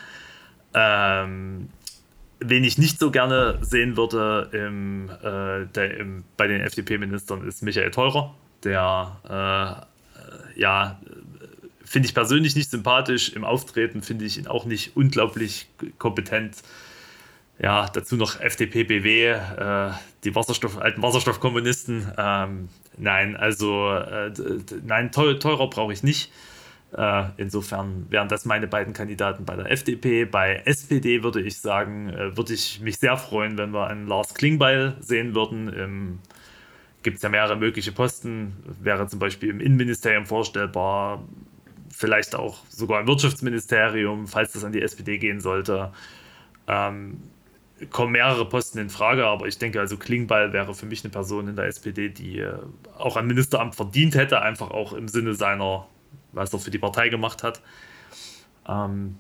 Ähm, 0.75 1.71
wen 2.39 2.63
ich 2.63 2.79
nicht 2.79 3.01
so 3.01 3.11
gerne 3.11 3.59
sehen 3.63 3.97
würde 3.97 4.49
im, 4.53 5.11
äh, 5.25 5.99
im, 5.99 6.23
bei 6.37 6.47
den 6.47 6.61
FDP-Ministern 6.61 7.45
ist 7.49 7.63
Michael 7.63 7.91
Theurer 7.91 8.35
der, 8.65 9.87
äh, 10.57 10.61
ja, 10.61 11.01
finde 11.85 12.07
ich 12.07 12.15
persönlich 12.15 12.55
nicht 12.55 12.71
sympathisch. 12.71 13.31
Im 13.31 13.45
Auftreten 13.45 14.03
finde 14.03 14.25
ich 14.25 14.39
ihn 14.39 14.47
auch 14.47 14.65
nicht 14.65 14.97
unglaublich 14.97 15.69
kompetent. 15.99 16.57
Ja, 17.61 17.89
dazu 17.89 18.17
noch 18.17 18.41
FDP, 18.41 18.85
BW, 18.85 19.31
äh, 19.31 19.91
die 20.23 20.35
Wasserstoff, 20.35 20.79
alten 20.79 21.03
Wasserstoffkommunisten. 21.03 22.13
Ähm, 22.17 22.69
nein, 22.97 23.37
also 23.37 23.93
äh, 23.95 24.33
nein, 24.85 25.11
teurer 25.11 25.69
brauche 25.69 25.93
ich 25.93 26.03
nicht. 26.03 26.31
Äh, 26.97 27.25
insofern 27.37 28.07
wären 28.11 28.29
das 28.29 28.45
meine 28.45 28.67
beiden 28.67 28.95
Kandidaten 28.95 29.45
bei 29.45 29.57
der 29.57 29.71
FDP. 29.71 30.25
Bei 30.25 30.63
SPD 30.65 31.23
würde 31.23 31.43
ich 31.43 31.61
sagen, 31.61 32.09
äh, 32.11 32.37
würde 32.37 32.55
ich 32.55 32.81
mich 32.81 32.99
sehr 32.99 33.17
freuen, 33.17 33.59
wenn 33.59 33.73
wir 33.73 33.89
einen 33.89 34.07
Lars 34.07 34.35
Klingbeil 34.35 34.97
sehen 35.01 35.35
würden 35.35 35.69
im 35.73 36.19
gibt 37.03 37.17
es 37.17 37.23
ja 37.23 37.29
mehrere 37.29 37.57
mögliche 37.57 37.93
Posten. 37.93 38.57
Wäre 38.81 39.07
zum 39.07 39.19
Beispiel 39.19 39.51
im 39.51 39.61
Innenministerium 39.61 40.27
vorstellbar, 40.27 41.25
vielleicht 41.91 42.35
auch 42.35 42.59
sogar 42.69 43.01
im 43.01 43.07
Wirtschaftsministerium, 43.07 44.27
falls 44.27 44.53
das 44.53 44.65
an 44.65 44.73
die 44.73 44.83
SPD 44.83 45.19
gehen 45.19 45.41
sollte. 45.41 45.93
Ähm, 46.67 47.23
kommen 47.91 48.13
mehrere 48.13 48.49
Posten 48.49 48.79
in 48.79 48.91
Frage, 48.91 49.27
aber 49.27 49.47
ich 49.47 49.59
denke, 49.59 49.81
also 49.81 49.97
Klingbeil 49.97 50.53
wäre 50.53 50.75
für 50.75 50.87
mich 50.87 51.05
eine 51.05 51.11
Person 51.11 51.49
in 51.49 51.57
der 51.57 51.67
SPD, 51.67 52.09
die 52.09 52.41
äh, 52.41 52.59
auch 52.97 53.17
ein 53.17 53.27
Ministeramt 53.27 53.75
verdient 53.75 54.15
hätte, 54.15 54.43
einfach 54.43 54.71
auch 54.71 54.93
im 54.93 55.09
Sinne 55.09 55.35
seiner, 55.35 55.87
was 56.33 56.53
er 56.53 56.59
für 56.59 56.71
die 56.71 56.79
Partei 56.79 57.09
gemacht 57.09 57.43
hat. 57.43 57.63
Ähm, 58.69 59.17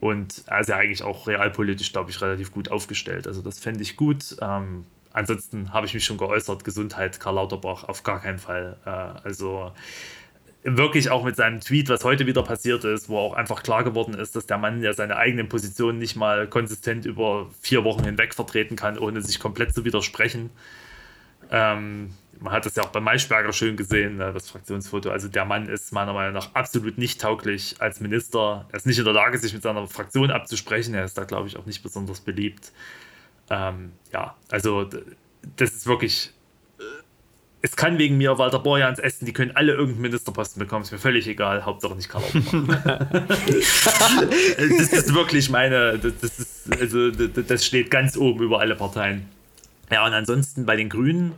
und 0.00 0.44
er 0.46 0.60
ist 0.60 0.68
ja 0.68 0.76
eigentlich 0.76 1.02
auch 1.02 1.26
realpolitisch, 1.26 1.92
glaube 1.92 2.10
ich, 2.10 2.20
relativ 2.20 2.52
gut 2.52 2.70
aufgestellt. 2.70 3.26
Also 3.26 3.40
das 3.40 3.58
fände 3.58 3.82
ich 3.82 3.96
gut. 3.96 4.36
Ähm, 4.42 4.84
ansonsten 5.16 5.72
habe 5.72 5.86
ich 5.86 5.94
mich 5.94 6.04
schon 6.04 6.18
geäußert, 6.18 6.62
Gesundheit, 6.62 7.18
Karl 7.18 7.36
Lauterbach, 7.36 7.84
auf 7.84 8.02
gar 8.02 8.20
keinen 8.20 8.38
Fall. 8.38 8.76
Äh, 8.84 8.90
also 9.26 9.72
wirklich 10.62 11.10
auch 11.10 11.24
mit 11.24 11.36
seinem 11.36 11.60
Tweet, 11.60 11.88
was 11.88 12.04
heute 12.04 12.26
wieder 12.26 12.42
passiert 12.42 12.84
ist, 12.84 13.08
wo 13.08 13.18
auch 13.18 13.34
einfach 13.34 13.62
klar 13.62 13.84
geworden 13.84 14.14
ist, 14.14 14.36
dass 14.36 14.46
der 14.46 14.58
Mann 14.58 14.82
ja 14.82 14.92
seine 14.92 15.16
eigenen 15.16 15.48
Positionen 15.48 15.98
nicht 15.98 16.16
mal 16.16 16.48
konsistent 16.48 17.06
über 17.06 17.48
vier 17.60 17.84
Wochen 17.84 18.04
hinweg 18.04 18.34
vertreten 18.34 18.76
kann, 18.76 18.98
ohne 18.98 19.22
sich 19.22 19.38
komplett 19.38 19.74
zu 19.74 19.84
widersprechen. 19.84 20.50
Ähm, 21.50 22.12
man 22.40 22.52
hat 22.52 22.66
das 22.66 22.76
ja 22.76 22.82
auch 22.82 22.90
bei 22.90 23.00
Maischberger 23.00 23.52
schön 23.52 23.76
gesehen, 23.76 24.16
ne, 24.16 24.32
das 24.32 24.50
Fraktionsfoto. 24.50 25.10
Also 25.10 25.28
der 25.28 25.44
Mann 25.44 25.68
ist 25.68 25.92
meiner 25.92 26.12
Meinung 26.12 26.34
nach 26.34 26.54
absolut 26.54 26.98
nicht 26.98 27.20
tauglich 27.20 27.76
als 27.78 28.00
Minister. 28.00 28.66
Er 28.70 28.76
ist 28.76 28.86
nicht 28.86 28.98
in 28.98 29.04
der 29.04 29.14
Lage, 29.14 29.38
sich 29.38 29.54
mit 29.54 29.62
seiner 29.62 29.86
Fraktion 29.86 30.30
abzusprechen. 30.30 30.94
Er 30.94 31.04
ist 31.04 31.16
da, 31.16 31.24
glaube 31.24 31.48
ich, 31.48 31.56
auch 31.56 31.64
nicht 31.64 31.82
besonders 31.82 32.20
beliebt. 32.20 32.72
Ähm, 33.50 33.92
ja, 34.12 34.36
also 34.50 34.88
das 35.56 35.70
ist 35.72 35.86
wirklich 35.86 36.32
es 37.66 37.74
kann 37.74 37.98
wegen 37.98 38.16
mir 38.16 38.38
Walter 38.38 38.60
Borjans 38.60 39.00
essen, 39.00 39.26
die 39.26 39.32
können 39.32 39.50
alle 39.56 39.72
irgendeinen 39.72 40.02
Ministerposten 40.02 40.60
bekommen, 40.60 40.82
ist 40.82 40.92
mir 40.92 40.98
völlig 40.98 41.26
egal, 41.26 41.64
Hauptsache 41.64 41.96
nicht 41.96 42.08
Karl 42.08 42.22
Das 44.78 44.92
ist 44.92 45.12
wirklich 45.12 45.50
meine, 45.50 45.98
das, 45.98 46.12
das, 46.20 46.38
ist, 46.38 46.80
also, 46.80 47.10
das 47.10 47.66
steht 47.66 47.90
ganz 47.90 48.16
oben 48.16 48.44
über 48.44 48.60
alle 48.60 48.76
Parteien. 48.76 49.26
Ja, 49.90 50.06
und 50.06 50.12
ansonsten 50.12 50.64
bei 50.64 50.76
den 50.76 50.88
Grünen, 50.88 51.32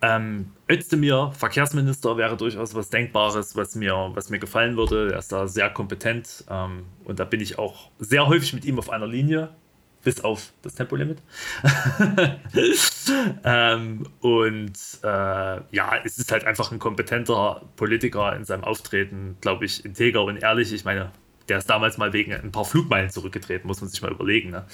ähm, 0.00 0.52
Özdemir, 0.70 1.32
Verkehrsminister, 1.36 2.16
wäre 2.16 2.36
durchaus 2.36 2.76
was 2.76 2.90
Denkbares, 2.90 3.56
was 3.56 3.74
mir, 3.74 4.12
was 4.14 4.30
mir 4.30 4.38
gefallen 4.38 4.76
würde. 4.76 5.12
Er 5.12 5.18
ist 5.18 5.32
da 5.32 5.48
sehr 5.48 5.70
kompetent 5.70 6.44
ähm, 6.50 6.84
und 7.04 7.18
da 7.18 7.24
bin 7.24 7.40
ich 7.40 7.58
auch 7.58 7.90
sehr 7.98 8.28
häufig 8.28 8.52
mit 8.52 8.64
ihm 8.64 8.78
auf 8.78 8.90
einer 8.90 9.08
Linie 9.08 9.50
bis 10.04 10.20
auf 10.20 10.52
das 10.62 10.74
Tempolimit. 10.74 11.18
ähm, 13.44 14.06
und 14.20 14.78
äh, 15.02 15.06
ja, 15.06 15.92
es 16.04 16.18
ist 16.18 16.30
halt 16.30 16.44
einfach 16.44 16.70
ein 16.70 16.78
kompetenter 16.78 17.62
Politiker 17.76 18.36
in 18.36 18.44
seinem 18.44 18.64
Auftreten, 18.64 19.36
glaube 19.40 19.64
ich, 19.64 19.84
integer 19.84 20.22
und 20.22 20.36
ehrlich. 20.36 20.72
Ich 20.72 20.84
meine, 20.84 21.10
der 21.48 21.58
ist 21.58 21.68
damals 21.68 21.98
mal 21.98 22.12
wegen 22.12 22.32
ein 22.32 22.52
paar 22.52 22.64
Flugmeilen 22.64 23.10
zurückgetreten, 23.10 23.66
muss 23.66 23.80
man 23.80 23.90
sich 23.90 24.00
mal 24.02 24.10
überlegen. 24.10 24.50
Ne? 24.50 24.64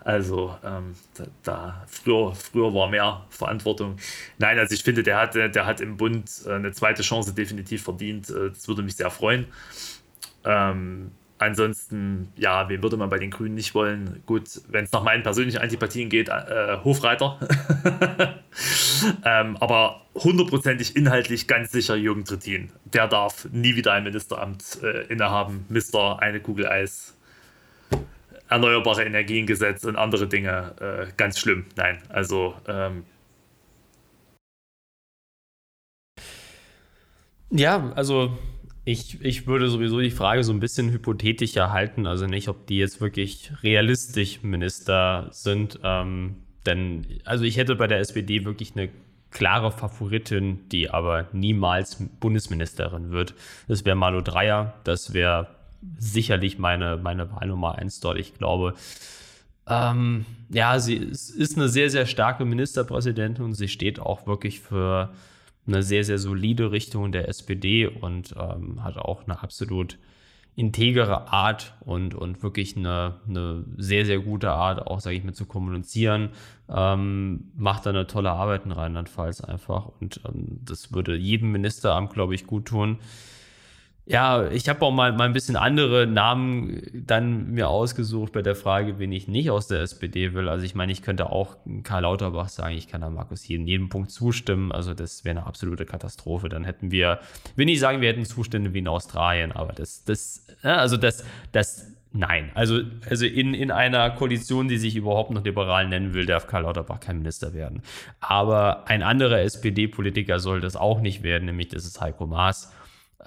Also 0.00 0.56
ähm, 0.64 0.94
da, 1.14 1.24
da, 1.42 1.84
früher, 1.86 2.34
früher 2.34 2.74
war 2.74 2.88
mehr 2.88 3.26
Verantwortung. 3.30 3.96
Nein, 4.38 4.58
also 4.58 4.74
ich 4.74 4.82
finde, 4.82 5.02
der 5.02 5.18
hat, 5.18 5.34
der 5.34 5.66
hat 5.66 5.80
im 5.80 5.96
Bund 5.96 6.30
äh, 6.46 6.52
eine 6.52 6.72
zweite 6.72 7.02
Chance 7.02 7.34
definitiv 7.34 7.84
verdient. 7.84 8.30
Äh, 8.30 8.50
das 8.50 8.68
würde 8.68 8.82
mich 8.82 8.96
sehr 8.96 9.10
freuen. 9.10 9.46
Ähm, 10.44 11.12
Ansonsten, 11.40 12.30
ja, 12.36 12.68
wen 12.68 12.82
würde 12.82 12.98
man 12.98 13.08
bei 13.08 13.18
den 13.18 13.30
Grünen 13.30 13.54
nicht 13.54 13.74
wollen? 13.74 14.22
Gut, 14.26 14.60
wenn 14.68 14.84
es 14.84 14.92
nach 14.92 15.02
meinen 15.02 15.22
persönlichen 15.22 15.56
Antipathien 15.56 16.10
geht, 16.10 16.28
äh, 16.28 16.76
Hofreiter. 16.84 17.38
ähm, 19.24 19.56
aber 19.56 20.02
hundertprozentig 20.14 20.96
inhaltlich 20.96 21.48
ganz 21.48 21.72
sicher 21.72 21.96
Jürgen 21.96 22.26
Trittin. 22.26 22.70
Der 22.84 23.08
darf 23.08 23.48
nie 23.52 23.74
wieder 23.74 23.94
ein 23.94 24.04
Ministeramt 24.04 24.82
äh, 24.82 25.06
innehaben. 25.06 25.64
Mister 25.70 26.20
eine 26.20 26.40
Kugel 26.40 26.68
Eis. 26.68 27.16
Erneuerbare 28.50 29.04
Energiengesetz 29.04 29.84
und 29.84 29.96
andere 29.96 30.28
Dinge. 30.28 30.74
Äh, 31.08 31.12
ganz 31.16 31.38
schlimm. 31.38 31.64
Nein, 31.74 32.02
also. 32.10 32.54
Ähm, 32.68 33.04
ja, 37.48 37.92
also 37.94 38.36
ich, 38.90 39.20
ich 39.22 39.46
würde 39.46 39.68
sowieso 39.68 40.00
die 40.00 40.10
Frage 40.10 40.42
so 40.42 40.52
ein 40.52 40.60
bisschen 40.60 40.90
hypothetischer 40.90 41.70
halten, 41.70 42.06
also 42.06 42.26
nicht, 42.26 42.48
ob 42.48 42.66
die 42.66 42.78
jetzt 42.78 43.00
wirklich 43.00 43.52
realistisch 43.62 44.42
Minister 44.42 45.28
sind. 45.30 45.78
Ähm, 45.82 46.36
denn, 46.66 47.06
also 47.24 47.44
ich 47.44 47.56
hätte 47.56 47.76
bei 47.76 47.86
der 47.86 48.00
SPD 48.00 48.44
wirklich 48.44 48.72
eine 48.74 48.90
klare 49.30 49.70
Favoritin, 49.70 50.68
die 50.70 50.90
aber 50.90 51.28
niemals 51.32 52.02
Bundesministerin 52.18 53.10
wird. 53.10 53.34
Das 53.68 53.84
wäre 53.84 53.96
Malu 53.96 54.22
Dreyer. 54.22 54.74
Das 54.84 55.14
wäre 55.14 55.46
sicherlich 55.96 56.58
meine, 56.58 56.96
meine 56.96 57.30
Wahl 57.30 57.48
Nummer 57.48 57.76
eins 57.76 58.00
dort. 58.00 58.18
Ich 58.18 58.34
glaube, 58.34 58.74
ähm, 59.68 60.26
ja, 60.50 60.78
sie 60.80 60.96
ist 60.96 61.56
eine 61.56 61.68
sehr, 61.68 61.90
sehr 61.90 62.06
starke 62.06 62.44
Ministerpräsidentin 62.44 63.44
und 63.44 63.54
sie 63.54 63.68
steht 63.68 64.00
auch 64.00 64.26
wirklich 64.26 64.60
für 64.60 65.10
eine 65.66 65.82
sehr, 65.82 66.04
sehr 66.04 66.18
solide 66.18 66.72
Richtung 66.72 67.12
der 67.12 67.28
SPD 67.28 67.86
und 67.86 68.34
ähm, 68.38 68.82
hat 68.82 68.96
auch 68.96 69.24
eine 69.24 69.42
absolut 69.42 69.98
integere 70.56 71.32
Art 71.32 71.74
und, 71.80 72.14
und 72.14 72.42
wirklich 72.42 72.76
eine, 72.76 73.16
eine 73.26 73.64
sehr, 73.76 74.04
sehr 74.04 74.18
gute 74.18 74.50
Art, 74.50 74.86
auch, 74.86 75.00
sage 75.00 75.16
ich 75.16 75.24
mal, 75.24 75.32
zu 75.32 75.46
kommunizieren. 75.46 76.30
Ähm, 76.68 77.50
macht 77.56 77.86
da 77.86 77.90
eine 77.90 78.06
tolle 78.06 78.30
Arbeit 78.30 78.64
in 78.64 78.72
Rheinland-Pfalz 78.72 79.42
einfach 79.42 79.90
und 80.00 80.20
ähm, 80.26 80.60
das 80.64 80.92
würde 80.92 81.16
jedem 81.16 81.52
Ministeramt, 81.52 82.12
glaube 82.12 82.34
ich, 82.34 82.46
gut 82.46 82.66
tun. 82.66 82.98
Ja, 84.06 84.50
ich 84.50 84.68
habe 84.68 84.84
auch 84.84 84.90
mal, 84.90 85.12
mal 85.12 85.24
ein 85.24 85.32
bisschen 85.32 85.56
andere 85.56 86.06
Namen 86.06 86.82
dann 86.92 87.52
mir 87.52 87.68
ausgesucht 87.68 88.32
bei 88.32 88.42
der 88.42 88.56
Frage, 88.56 88.98
wen 88.98 89.12
ich 89.12 89.28
nicht 89.28 89.50
aus 89.50 89.68
der 89.68 89.80
SPD 89.82 90.34
will. 90.34 90.48
Also 90.48 90.64
ich 90.64 90.74
meine, 90.74 90.90
ich 90.90 91.02
könnte 91.02 91.30
auch 91.30 91.56
Karl 91.84 92.02
Lauterbach 92.02 92.48
sagen, 92.48 92.74
ich 92.74 92.88
kann 92.88 93.02
da 93.02 93.10
Markus 93.10 93.42
hier 93.42 93.56
in 93.56 93.66
jedem 93.66 93.88
Punkt 93.88 94.10
zustimmen. 94.10 94.72
Also 94.72 94.94
das 94.94 95.24
wäre 95.24 95.38
eine 95.38 95.46
absolute 95.46 95.84
Katastrophe. 95.84 96.48
Dann 96.48 96.64
hätten 96.64 96.90
wir, 96.90 97.20
will 97.54 97.66
nicht 97.66 97.78
sagen, 97.78 98.00
wir 98.00 98.08
hätten 98.08 98.24
Zustände 98.24 98.74
wie 98.74 98.78
in 98.78 98.88
Australien, 98.88 99.52
aber 99.52 99.74
das, 99.74 100.02
das, 100.04 100.44
also 100.62 100.96
das, 100.96 101.24
das, 101.52 101.92
nein. 102.12 102.50
Also, 102.54 102.80
also 103.08 103.26
in, 103.26 103.54
in 103.54 103.70
einer 103.70 104.10
Koalition, 104.10 104.66
die 104.66 104.78
sich 104.78 104.96
überhaupt 104.96 105.30
noch 105.30 105.44
liberal 105.44 105.86
nennen 105.86 106.14
will, 106.14 106.26
darf 106.26 106.48
Karl 106.48 106.62
Lauterbach 106.62 106.98
kein 106.98 107.18
Minister 107.18 107.54
werden. 107.54 107.82
Aber 108.18 108.88
ein 108.88 109.02
anderer 109.04 109.40
SPD-Politiker 109.40 110.40
soll 110.40 110.60
das 110.60 110.74
auch 110.74 111.00
nicht 111.00 111.22
werden, 111.22 111.44
nämlich 111.44 111.68
das 111.68 111.84
ist 111.84 112.00
Heiko 112.00 112.26
Maas. 112.26 112.72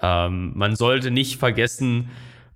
Ähm, 0.02 0.52
man 0.56 0.76
sollte 0.76 1.12
nicht 1.12 1.40
vergessen, 1.40 2.10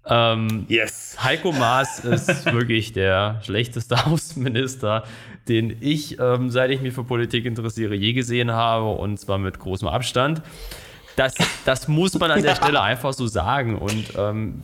ähm, 0.09 0.65
yes. 0.69 1.17
Heiko 1.21 1.51
Maas 1.51 1.99
ist 1.99 2.45
wirklich 2.51 2.93
der 2.93 3.41
schlechteste 3.43 3.95
Außenminister, 4.05 5.03
den 5.47 5.77
ich, 5.81 6.19
ähm, 6.19 6.49
seit 6.49 6.71
ich 6.71 6.81
mich 6.81 6.93
für 6.93 7.03
Politik 7.03 7.45
interessiere, 7.45 7.95
je 7.95 8.13
gesehen 8.13 8.51
habe 8.51 8.85
und 8.85 9.19
zwar 9.19 9.37
mit 9.37 9.59
großem 9.59 9.87
Abstand. 9.87 10.41
Das, 11.15 11.33
das 11.65 11.87
muss 11.87 12.17
man 12.17 12.31
an 12.31 12.41
der 12.41 12.55
Stelle 12.61 12.81
einfach 12.81 13.13
so 13.13 13.27
sagen. 13.27 13.77
Und 13.77 14.13
ähm, 14.17 14.61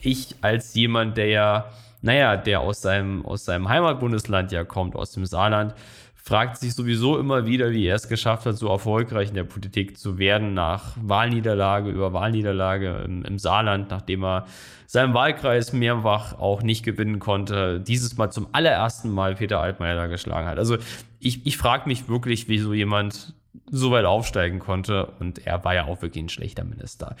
ich 0.00 0.36
als 0.40 0.74
jemand, 0.74 1.16
der 1.16 1.26
ja, 1.26 1.72
naja, 2.00 2.36
der 2.36 2.60
aus 2.60 2.82
seinem, 2.82 3.24
aus 3.26 3.44
seinem 3.44 3.68
Heimatbundesland 3.68 4.52
ja 4.52 4.64
kommt, 4.64 4.96
aus 4.96 5.12
dem 5.12 5.26
Saarland, 5.26 5.74
fragt 6.22 6.58
sich 6.58 6.74
sowieso 6.74 7.18
immer 7.18 7.46
wieder, 7.46 7.72
wie 7.72 7.84
er 7.84 7.96
es 7.96 8.08
geschafft 8.08 8.46
hat, 8.46 8.56
so 8.56 8.68
erfolgreich 8.68 9.30
in 9.30 9.34
der 9.34 9.42
Politik 9.42 9.98
zu 9.98 10.18
werden, 10.18 10.54
nach 10.54 10.96
Wahlniederlage 11.02 11.90
über 11.90 12.12
Wahlniederlage 12.12 13.02
im, 13.04 13.24
im 13.24 13.38
Saarland, 13.40 13.90
nachdem 13.90 14.24
er 14.24 14.46
seinen 14.86 15.14
Wahlkreis 15.14 15.72
mehrfach 15.72 16.38
auch 16.38 16.62
nicht 16.62 16.84
gewinnen 16.84 17.18
konnte, 17.18 17.80
dieses 17.80 18.16
Mal 18.18 18.30
zum 18.30 18.46
allerersten 18.52 19.10
Mal 19.10 19.34
Peter 19.34 19.60
Altmaier 19.60 20.06
geschlagen 20.06 20.46
hat. 20.46 20.58
Also 20.58 20.76
ich, 21.18 21.44
ich 21.44 21.56
frage 21.56 21.88
mich 21.88 22.08
wirklich, 22.08 22.48
wie 22.48 22.58
so 22.58 22.72
jemand 22.72 23.34
so 23.68 23.90
weit 23.90 24.04
aufsteigen 24.04 24.60
konnte 24.60 25.06
und 25.18 25.44
er 25.44 25.64
war 25.64 25.74
ja 25.74 25.86
auch 25.86 26.02
wirklich 26.02 26.22
ein 26.22 26.28
schlechter 26.28 26.62
Minister. 26.62 27.16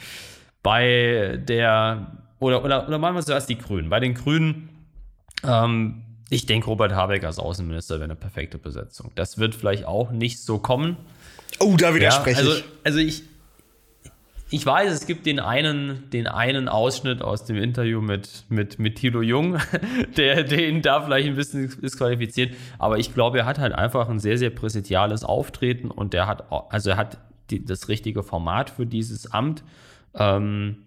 Bei 0.62 1.40
der, 1.42 2.18
oder, 2.38 2.64
oder, 2.64 2.86
oder 2.86 2.98
machen 2.98 3.16
wir 3.16 3.22
zuerst 3.22 3.48
die 3.48 3.58
Grünen. 3.58 3.88
Bei 3.88 3.98
den 3.98 4.14
Grünen, 4.14 4.68
ähm, 5.44 6.02
ich 6.32 6.46
denke, 6.46 6.66
Robert 6.66 6.92
Habeck 6.92 7.24
als 7.24 7.38
Außenminister 7.38 7.96
wäre 7.96 8.04
eine 8.04 8.16
perfekte 8.16 8.56
Besetzung. 8.56 9.12
Das 9.16 9.36
wird 9.36 9.54
vielleicht 9.54 9.84
auch 9.84 10.12
nicht 10.12 10.40
so 10.40 10.58
kommen. 10.58 10.96
Oh, 11.58 11.76
da 11.76 11.94
widerspreche 11.94 12.40
ja, 12.40 12.46
also, 12.46 12.58
ich. 12.58 12.64
Also 12.84 12.98
ich, 13.00 13.22
ich 14.48 14.64
weiß, 14.64 14.92
es 14.92 15.06
gibt 15.06 15.26
den 15.26 15.40
einen, 15.40 16.08
den 16.10 16.26
einen 16.26 16.68
Ausschnitt 16.68 17.20
aus 17.20 17.44
dem 17.44 17.56
Interview 17.56 18.00
mit, 18.00 18.44
mit, 18.48 18.78
mit 18.78 18.96
Thilo 18.96 19.20
Jung, 19.20 19.58
der, 20.16 20.50
ihn 20.50 20.80
da 20.80 21.02
vielleicht 21.02 21.28
ein 21.28 21.36
bisschen 21.36 21.70
disqualifiziert. 21.82 22.54
Aber 22.78 22.98
ich 22.98 23.12
glaube, 23.12 23.40
er 23.40 23.44
hat 23.44 23.58
halt 23.58 23.74
einfach 23.74 24.08
ein 24.08 24.18
sehr, 24.18 24.38
sehr 24.38 24.50
präsentiales 24.50 25.24
Auftreten 25.24 25.90
und 25.90 26.14
der 26.14 26.26
hat, 26.26 26.50
also 26.50 26.90
er 26.90 26.96
hat 26.96 27.18
die, 27.50 27.62
das 27.62 27.88
richtige 27.88 28.22
Format 28.22 28.70
für 28.70 28.86
dieses 28.86 29.30
Amt. 29.30 29.62
Ähm, 30.14 30.78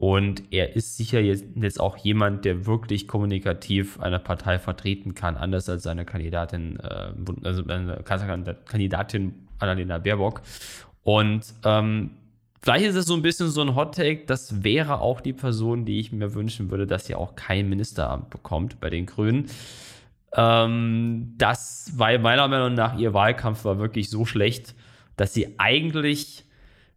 und 0.00 0.44
er 0.50 0.76
ist 0.76 0.96
sicher 0.96 1.20
jetzt 1.20 1.78
auch 1.78 1.98
jemand, 1.98 2.46
der 2.46 2.64
wirklich 2.64 3.06
kommunikativ 3.06 4.00
eine 4.00 4.18
Partei 4.18 4.58
vertreten 4.58 5.14
kann, 5.14 5.36
anders 5.36 5.68
als 5.68 5.82
seine 5.82 6.06
Kandidatin, 6.06 6.80
äh, 6.80 7.12
also 7.44 7.62
eine 7.66 8.02
Kandidatin 8.02 9.34
Annalena 9.58 9.98
Baerbock. 9.98 10.40
Und 11.02 11.42
ähm, 11.66 12.12
vielleicht 12.62 12.86
ist 12.86 12.94
es 12.94 13.04
so 13.04 13.14
ein 13.14 13.20
bisschen 13.20 13.48
so 13.48 13.60
ein 13.60 13.74
Hot 13.74 13.94
Take, 13.94 14.24
das 14.24 14.64
wäre 14.64 15.02
auch 15.02 15.20
die 15.20 15.34
Person, 15.34 15.84
die 15.84 16.00
ich 16.00 16.12
mir 16.12 16.32
wünschen 16.32 16.70
würde, 16.70 16.86
dass 16.86 17.04
sie 17.04 17.14
auch 17.14 17.36
kein 17.36 17.68
Ministeramt 17.68 18.30
bekommt 18.30 18.80
bei 18.80 18.88
den 18.88 19.04
Grünen. 19.04 19.50
Ähm, 20.34 21.34
das, 21.36 21.92
weil 21.96 22.18
meiner 22.18 22.48
Meinung 22.48 22.72
nach 22.72 22.98
ihr 22.98 23.12
Wahlkampf 23.12 23.66
war 23.66 23.78
wirklich 23.78 24.08
so 24.08 24.24
schlecht, 24.24 24.74
dass 25.18 25.34
sie 25.34 25.58
eigentlich 25.58 26.46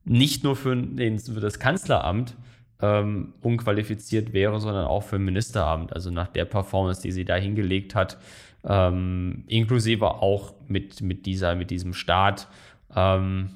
nicht 0.05 0.45
nur 0.45 0.55
für, 0.55 0.73
den, 0.73 1.19
für 1.19 1.41
das 1.41 1.59
Kanzleramt 1.59 2.37
ähm, 2.83 3.33
unqualifiziert 3.41 4.33
wäre, 4.33 4.59
sondern 4.59 4.85
auch 4.85 5.03
für 5.03 5.15
ein 5.15 5.23
Ministeramt. 5.23 5.93
Also 5.93 6.11
nach 6.11 6.27
der 6.27 6.43
Performance, 6.43 7.01
die 7.01 7.13
sie 7.13 7.23
da 7.23 7.35
hingelegt 7.35 7.95
hat, 7.95 8.17
ähm, 8.65 9.45
inklusive 9.47 10.05
auch 10.05 10.53
mit, 10.67 11.01
mit, 11.01 11.25
dieser, 11.25 11.55
mit 11.55 11.71
diesem 11.71 11.93
Start. 11.93 12.49
Ähm, 12.93 13.51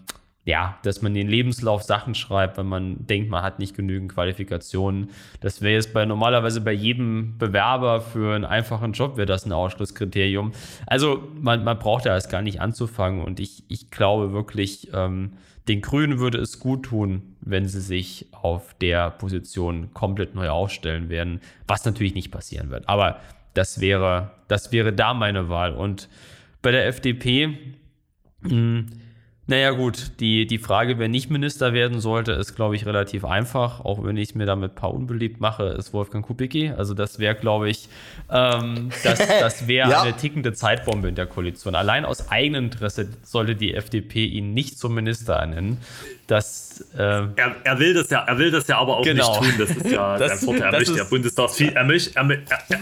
ja, 0.45 0.77
dass 0.83 1.01
man 1.01 1.13
den 1.13 1.27
Lebenslauf 1.27 1.83
Sachen 1.83 2.15
schreibt, 2.15 2.57
wenn 2.57 2.67
man 2.67 3.05
denkt, 3.05 3.29
man 3.29 3.43
hat 3.43 3.59
nicht 3.59 3.75
genügend 3.75 4.13
Qualifikationen. 4.13 5.09
Das 5.41 5.61
wäre 5.61 5.73
jetzt 5.73 5.93
bei 5.93 6.05
normalerweise 6.05 6.61
bei 6.61 6.71
jedem 6.71 7.37
Bewerber 7.37 7.99
für 7.99 8.33
einen 8.33 8.45
einfachen 8.45 8.93
Job 8.93 9.17
wäre 9.17 9.25
das 9.25 9.45
ein 9.45 9.51
Ausschlusskriterium. 9.51 10.53
Also 10.85 11.21
man, 11.37 11.65
man 11.65 11.77
braucht 11.79 12.05
da 12.05 12.13
erst 12.13 12.31
gar 12.31 12.41
nicht 12.41 12.61
anzufangen 12.61 13.25
und 13.25 13.41
ich, 13.41 13.65
ich 13.67 13.91
glaube 13.91 14.31
wirklich, 14.31 14.89
ähm, 14.93 15.33
den 15.67 15.81
Grünen 15.81 16.19
würde 16.19 16.37
es 16.37 16.59
gut 16.59 16.83
tun, 16.83 17.35
wenn 17.41 17.67
sie 17.67 17.81
sich 17.81 18.27
auf 18.31 18.73
der 18.75 19.11
Position 19.11 19.93
komplett 19.93 20.35
neu 20.35 20.49
aufstellen 20.49 21.09
werden, 21.09 21.41
was 21.67 21.83
natürlich 21.85 22.15
nicht 22.15 22.31
passieren 22.31 22.69
wird. 22.69 22.87
Aber 22.87 23.19
das 23.53 23.81
wäre, 23.81 24.31
das 24.47 24.71
wäre 24.71 24.93
da 24.93 25.13
meine 25.13 25.49
Wahl. 25.49 25.73
Und 25.73 26.09
bei 26.61 26.71
der 26.71 26.87
FDP, 26.87 27.47
mh, 28.41 28.49
hm, 28.49 28.85
naja 29.47 29.71
gut, 29.71 30.11
die, 30.19 30.45
die 30.45 30.57
Frage, 30.57 30.99
wer 30.99 31.07
nicht 31.07 31.29
Minister 31.29 31.71
werden 31.71 32.01
sollte, 32.01 32.33
ist, 32.33 32.55
glaube 32.55 32.75
ich, 32.75 32.85
relativ 32.85 33.23
einfach, 33.23 33.79
auch 33.79 34.03
wenn 34.03 34.17
ich 34.17 34.35
mir 34.35 34.45
damit 34.45 34.73
ein 34.73 34.75
paar 34.75 34.93
unbeliebt 34.93 35.39
mache, 35.39 35.67
ist 35.69 35.93
Wolfgang 35.93 36.25
Kubicki. 36.25 36.69
Also 36.69 36.93
das 36.93 37.17
wäre, 37.17 37.33
glaube 37.33 37.69
ich, 37.69 37.87
ähm, 38.29 38.89
das, 39.05 39.19
das 39.25 39.67
wäre 39.67 39.89
ja. 39.91 40.01
eine 40.01 40.17
tickende 40.17 40.51
Zeitbombe 40.51 41.07
in 41.07 41.15
der 41.15 41.27
Koalition. 41.27 41.75
Allein 41.75 42.03
aus 42.03 42.29
eigenem 42.29 42.65
Interesse 42.65 43.07
sollte 43.23 43.55
die 43.55 43.73
FDP 43.73 44.25
ihn 44.25 44.53
nicht 44.53 44.77
zum 44.77 44.93
Minister 44.93 45.35
ernennen. 45.35 45.77
Das, 46.27 46.83
äh, 46.93 46.97
er, 46.97 47.55
er, 47.63 47.79
will 47.79 47.93
das 47.93 48.09
ja, 48.09 48.19
er 48.19 48.37
will 48.37 48.51
das 48.51 48.67
ja 48.67 48.77
aber 48.77 48.97
auch 48.97 49.03
genau. 49.03 49.39
nicht 49.39 49.51
tun. 49.51 49.65
Das 49.65 49.77
ist 49.77 49.89
ja 49.89 50.17
das, 50.19 50.41
sein 50.41 50.45
Vorteil. 50.45 50.73
Er 50.73 50.79
möchte 50.79 50.97
ja 50.97 51.03
Bundestagsvize, 51.05 51.73
er 51.73 51.83
möchte, 51.85 52.15
er, 52.19 52.29
er, 52.29 52.79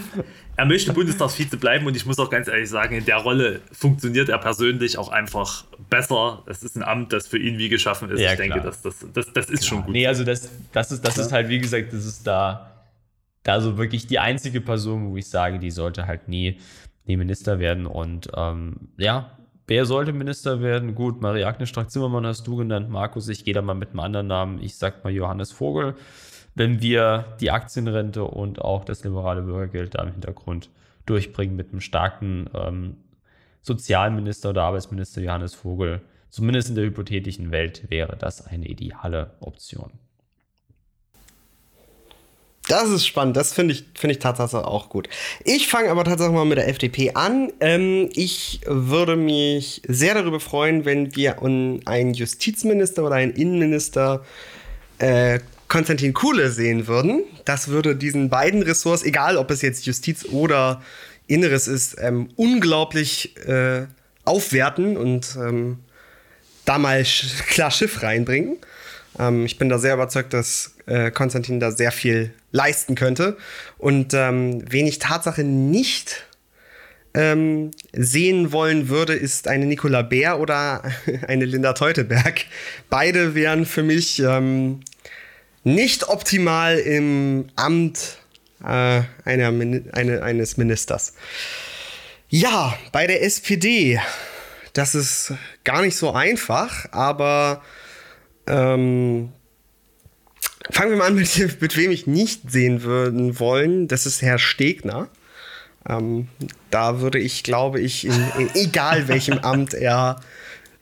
er 0.57 0.65
möchte 0.65 0.93
Bundestagsvize 0.93 1.57
bleiben 1.57 1.85
und 1.85 1.95
ich 1.95 2.07
muss 2.07 2.17
auch 2.17 2.31
ganz 2.31 2.47
ehrlich 2.47 2.69
sagen, 2.69 2.95
in 2.95 3.05
der 3.05 3.17
Rolle 3.17 3.61
funktioniert 3.71 4.29
er 4.29 4.39
persönlich 4.39 4.97
auch 4.97 5.09
einfach 5.09 5.65
besser. 5.91 6.43
Es 6.47 6.63
ist 6.63 6.75
ein 6.75 6.81
Amt, 6.81 7.13
das 7.13 7.27
für 7.27 7.37
ihn 7.37 7.59
wie 7.59 7.69
geschaffen 7.69 8.09
ist. 8.09 8.19
Ja, 8.19 8.31
ich 8.31 8.37
denke, 8.37 8.61
das, 8.61 8.81
das, 8.81 9.05
das, 9.13 9.31
das 9.31 9.49
ist 9.51 9.59
klar. 9.59 9.69
schon 9.69 9.83
gut. 9.83 9.93
Nee, 9.93 10.07
also 10.07 10.23
das, 10.23 10.49
das, 10.71 10.91
ist, 10.91 11.05
das 11.05 11.19
ist 11.19 11.31
halt, 11.31 11.47
wie 11.47 11.59
gesagt, 11.59 11.93
das 11.93 12.03
ist 12.03 12.25
da, 12.25 12.71
da 13.43 13.61
so 13.61 13.77
wirklich 13.77 14.07
die 14.07 14.17
einzige 14.17 14.59
Person, 14.59 15.11
wo 15.11 15.17
ich 15.17 15.27
sage, 15.27 15.59
die 15.59 15.69
sollte 15.69 16.07
halt 16.07 16.27
nie, 16.27 16.59
nie 17.05 17.15
Minister 17.15 17.59
werden. 17.59 17.85
Und 17.85 18.29
ähm, 18.35 18.89
ja, 18.97 19.37
wer 19.67 19.85
sollte 19.85 20.13
Minister 20.13 20.61
werden? 20.61 20.95
Gut, 20.95 21.21
Marie-Agnes 21.21 21.69
Strack-Zimmermann 21.69 22.25
hast 22.25 22.45
du 22.47 22.55
genannt, 22.55 22.89
Markus, 22.89 23.27
ich 23.29 23.45
gehe 23.45 23.53
da 23.53 23.61
mal 23.61 23.73
mit 23.73 23.89
einem 23.89 23.99
anderen 23.99 24.27
Namen. 24.27 24.61
Ich 24.61 24.75
sag 24.75 25.03
mal 25.03 25.11
Johannes 25.11 25.51
Vogel 25.51 25.95
wenn 26.55 26.81
wir 26.81 27.35
die 27.41 27.51
Aktienrente 27.51 28.23
und 28.23 28.61
auch 28.61 28.85
das 28.85 29.03
liberale 29.03 29.41
Bürgergeld 29.41 29.95
da 29.95 30.03
im 30.03 30.13
Hintergrund 30.13 30.69
durchbringen 31.05 31.55
mit 31.55 31.71
einem 31.71 31.81
starken 31.81 32.49
ähm, 32.53 32.97
Sozialminister 33.61 34.51
oder 34.51 34.63
Arbeitsminister 34.63 35.21
Johannes 35.21 35.53
Vogel. 35.53 36.01
Zumindest 36.29 36.69
in 36.69 36.75
der 36.75 36.85
hypothetischen 36.85 37.51
Welt 37.51 37.89
wäre 37.89 38.15
das 38.17 38.47
eine 38.47 38.67
ideale 38.67 39.35
Option. 39.41 39.91
Das 42.67 42.89
ist 42.89 43.05
spannend, 43.05 43.37
das 43.37 43.53
finde 43.53 43.75
ich, 43.75 43.85
find 43.93 44.11
ich 44.11 44.19
tatsächlich 44.19 44.63
auch 44.63 44.89
gut. 44.89 45.07
Ich 45.43 45.67
fange 45.67 45.91
aber 45.91 46.03
tatsächlich 46.03 46.35
mal 46.35 46.45
mit 46.45 46.57
der 46.57 46.67
FDP 46.67 47.11
an. 47.13 47.51
Ähm, 47.59 48.09
ich 48.13 48.61
würde 48.65 49.15
mich 49.15 49.83
sehr 49.87 50.15
darüber 50.15 50.39
freuen, 50.39 50.83
wenn 50.83 51.15
wir 51.15 51.43
einen 51.43 52.13
Justizminister 52.13 53.03
oder 53.03 53.15
einen 53.15 53.33
Innenminister 53.33 54.25
äh, 54.97 55.39
Konstantin 55.67 56.13
Kuhle 56.13 56.51
sehen 56.51 56.87
würden. 56.87 57.23
Das 57.43 57.67
würde 57.67 57.95
diesen 57.95 58.29
beiden 58.29 58.63
Ressorts, 58.63 59.03
egal 59.03 59.37
ob 59.37 59.51
es 59.51 59.61
jetzt 59.61 59.85
Justiz 59.85 60.25
oder 60.25 60.81
Inneres 61.27 61.67
ist, 61.67 61.97
ähm, 61.99 62.29
unglaublich 62.35 63.35
äh, 63.47 63.85
aufwerten 64.25 64.97
und 64.97 65.35
ähm, 65.39 65.79
da 66.65 66.79
mal 66.79 67.03
klar 67.47 67.71
Schiff 67.71 68.01
reinbringen. 68.01 68.57
Ähm, 69.19 69.45
ich 69.45 69.57
bin 69.57 69.69
da 69.69 69.77
sehr 69.77 69.93
überzeugt, 69.93 70.33
dass 70.33 70.74
äh, 70.85 71.11
Konstantin 71.11 71.59
da 71.59 71.71
sehr 71.71 71.91
viel 71.91 72.33
leisten 72.51 72.95
könnte. 72.95 73.37
Und 73.77 74.13
ähm, 74.13 74.63
wen 74.69 74.87
ich 74.87 74.99
Tatsache 74.99 75.43
nicht 75.43 76.25
ähm, 77.13 77.71
sehen 77.93 78.51
wollen 78.51 78.89
würde, 78.89 79.13
ist 79.13 79.47
eine 79.47 79.65
Nicola 79.65 80.01
Bär 80.01 80.39
oder 80.39 80.83
eine 81.27 81.45
Linda 81.45 81.73
Teuteberg. 81.73 82.45
Beide 82.89 83.35
wären 83.35 83.65
für 83.65 83.83
mich 83.83 84.19
ähm, 84.19 84.81
nicht 85.63 86.09
optimal 86.09 86.77
im 86.77 87.47
Amt 87.55 88.17
äh, 88.63 89.01
einer, 89.23 89.47
eine, 89.93 90.23
eines 90.23 90.57
Ministers. 90.57 91.13
Ja, 92.29 92.77
bei 92.91 93.07
der 93.07 93.23
SPD, 93.23 93.99
das 94.73 94.95
ist 94.95 95.33
gar 95.63 95.81
nicht 95.81 95.95
so 95.95 96.11
einfach, 96.11 96.91
aber 96.91 97.61
ähm, 98.47 99.31
fangen 100.69 100.91
wir 100.91 100.97
mal 100.97 101.07
an 101.07 101.15
mit, 101.15 101.37
mit 101.61 101.77
wem 101.77 101.91
ich 101.91 102.07
nicht 102.07 102.51
sehen 102.51 102.83
würden 102.83 103.39
wollen. 103.39 103.87
Das 103.87 104.05
ist 104.05 104.21
Herr 104.21 104.39
Stegner. 104.39 105.09
Ähm, 105.87 106.27
da 106.71 107.01
würde 107.01 107.19
ich, 107.19 107.43
glaube 107.43 107.79
ich, 107.79 108.05
in, 108.05 108.25
in 108.39 108.49
egal 108.55 109.07
welchem 109.07 109.39
Amt 109.39 109.73
er 109.73 110.21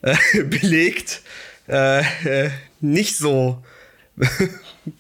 äh, 0.02 0.16
belegt, 0.44 1.22
äh, 1.68 2.00
äh, 2.00 2.50
nicht 2.80 3.18
so 3.18 3.64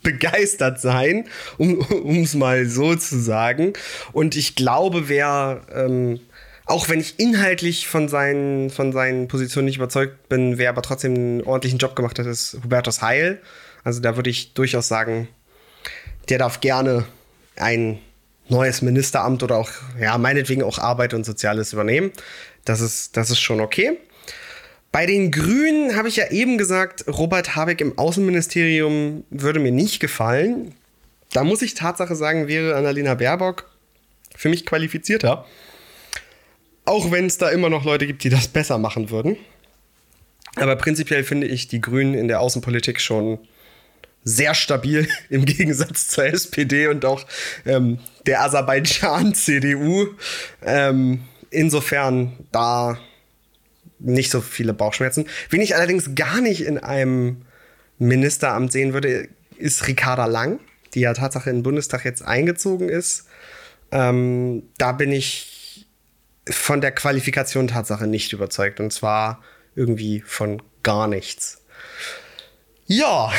begeistert 0.02 0.82
sein, 0.82 1.26
um 1.58 2.24
es 2.24 2.34
mal 2.34 2.66
so 2.66 2.96
zu 2.96 3.20
sagen. 3.20 3.74
Und 4.12 4.36
ich 4.36 4.56
glaube, 4.56 5.08
wer, 5.08 5.62
ähm, 5.72 6.20
auch 6.66 6.90
wenn 6.90 7.00
ich 7.00 7.20
inhaltlich 7.20 7.88
von 7.88 8.08
seinen, 8.08 8.72
von 8.72 8.92
seinen 8.92 9.28
Positionen 9.28 9.66
nicht 9.66 9.78
überzeugt 9.78 10.30
bin, 10.30 10.58
wer 10.58 10.70
aber 10.70 10.82
trotzdem 10.82 11.14
einen 11.14 11.42
ordentlichen 11.44 11.78
Job 11.78 11.96
gemacht 11.96 12.18
hat, 12.18 12.26
ist 12.26 12.58
Hubertus 12.64 13.02
Heil. 13.02 13.40
Also 13.84 14.00
da 14.02 14.16
würde 14.16 14.30
ich 14.30 14.54
durchaus 14.54 14.88
sagen, 14.88 15.28
der 16.30 16.38
darf 16.38 16.62
gerne 16.62 17.06
ein 17.56 18.00
neues 18.50 18.82
Ministeramt 18.82 19.44
oder 19.44 19.58
auch, 19.58 19.70
ja, 20.00 20.18
meinetwegen 20.18 20.64
auch 20.64 20.80
Arbeit 20.80 21.14
und 21.14 21.26
Soziales 21.26 21.74
übernehmen. 21.74 22.12
Das 22.66 22.82
ist, 22.82 23.18
das 23.18 23.30
ist 23.30 23.40
schon 23.40 23.62
okay. 23.62 23.98
Bei 24.92 25.06
den 25.06 25.32
Grünen 25.32 25.96
habe 25.96 26.08
ich 26.08 26.18
ja 26.18 26.30
eben 26.30 26.58
gesagt, 26.58 27.06
Robert 27.08 27.56
Habeck 27.56 27.82
im 27.82 27.98
Außenministerium 27.98 29.24
würde 29.30 29.60
mir 29.60 29.72
nicht 29.72 30.00
gefallen. 30.00 30.76
Da 31.32 31.44
muss 31.44 31.64
ich 31.64 31.74
Tatsache 31.74 32.16
sagen, 32.16 32.48
wäre 32.48 32.76
Annalena 32.76 33.16
Baerbock 33.16 33.70
für 34.36 34.50
mich 34.50 34.66
qualifizierter. 34.66 35.46
Auch 36.86 37.12
wenn 37.12 37.26
es 37.26 37.38
da 37.38 37.50
immer 37.50 37.70
noch 37.70 37.86
Leute 37.86 38.06
gibt, 38.06 38.24
die 38.24 38.30
das 38.30 38.48
besser 38.48 38.78
machen 38.78 39.10
würden. 39.10 39.38
Aber 40.58 40.76
prinzipiell 40.76 41.24
finde 41.24 41.48
ich 41.48 41.68
die 41.68 41.82
Grünen 41.82 42.14
in 42.14 42.28
der 42.28 42.40
Außenpolitik 42.40 43.02
schon 43.02 43.40
sehr 44.24 44.54
stabil 44.54 45.08
im 45.30 45.46
Gegensatz 45.46 46.08
zur 46.08 46.26
SPD 46.26 46.88
und 46.88 47.06
auch 47.06 47.26
ähm, 47.66 48.00
der 48.26 48.42
Aserbaidschan-CDU. 48.44 50.08
Ähm, 50.64 51.24
insofern 51.50 52.34
da 52.52 52.98
nicht 54.00 54.32
so 54.32 54.42
viele 54.42 54.74
Bauchschmerzen. 54.74 55.28
Wen 55.50 55.62
ich 55.62 55.76
allerdings 55.76 56.16
gar 56.16 56.42
nicht 56.42 56.62
in 56.66 56.78
einem 56.78 57.44
Ministeramt 58.00 58.72
sehen 58.72 58.94
würde, 58.94 59.30
ist 59.58 59.88
Ricarda 59.88 60.26
Lang, 60.26 60.60
die 60.94 61.02
ja 61.02 61.14
Tatsache 61.14 61.50
in 61.50 61.58
den 61.58 61.64
Bundestag 61.64 62.04
jetzt 62.06 62.22
eingezogen 62.22 62.90
ist. 62.90 63.28
Ähm, 63.92 64.64
da 64.78 64.92
bin 64.92 65.12
ich 65.12 65.88
von 66.50 66.82
der 66.82 66.92
Qualifikation 66.92 67.68
Tatsache 67.68 68.08
nicht 68.08 68.34
überzeugt. 68.34 68.80
Und 68.80 68.92
zwar 68.92 69.42
irgendwie 69.76 70.22
von 70.26 70.62
gar 70.84 71.08
nichts. 71.08 71.62
Ja, 72.86 73.32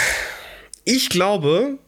ich 0.84 1.08
glaube, 1.08 1.78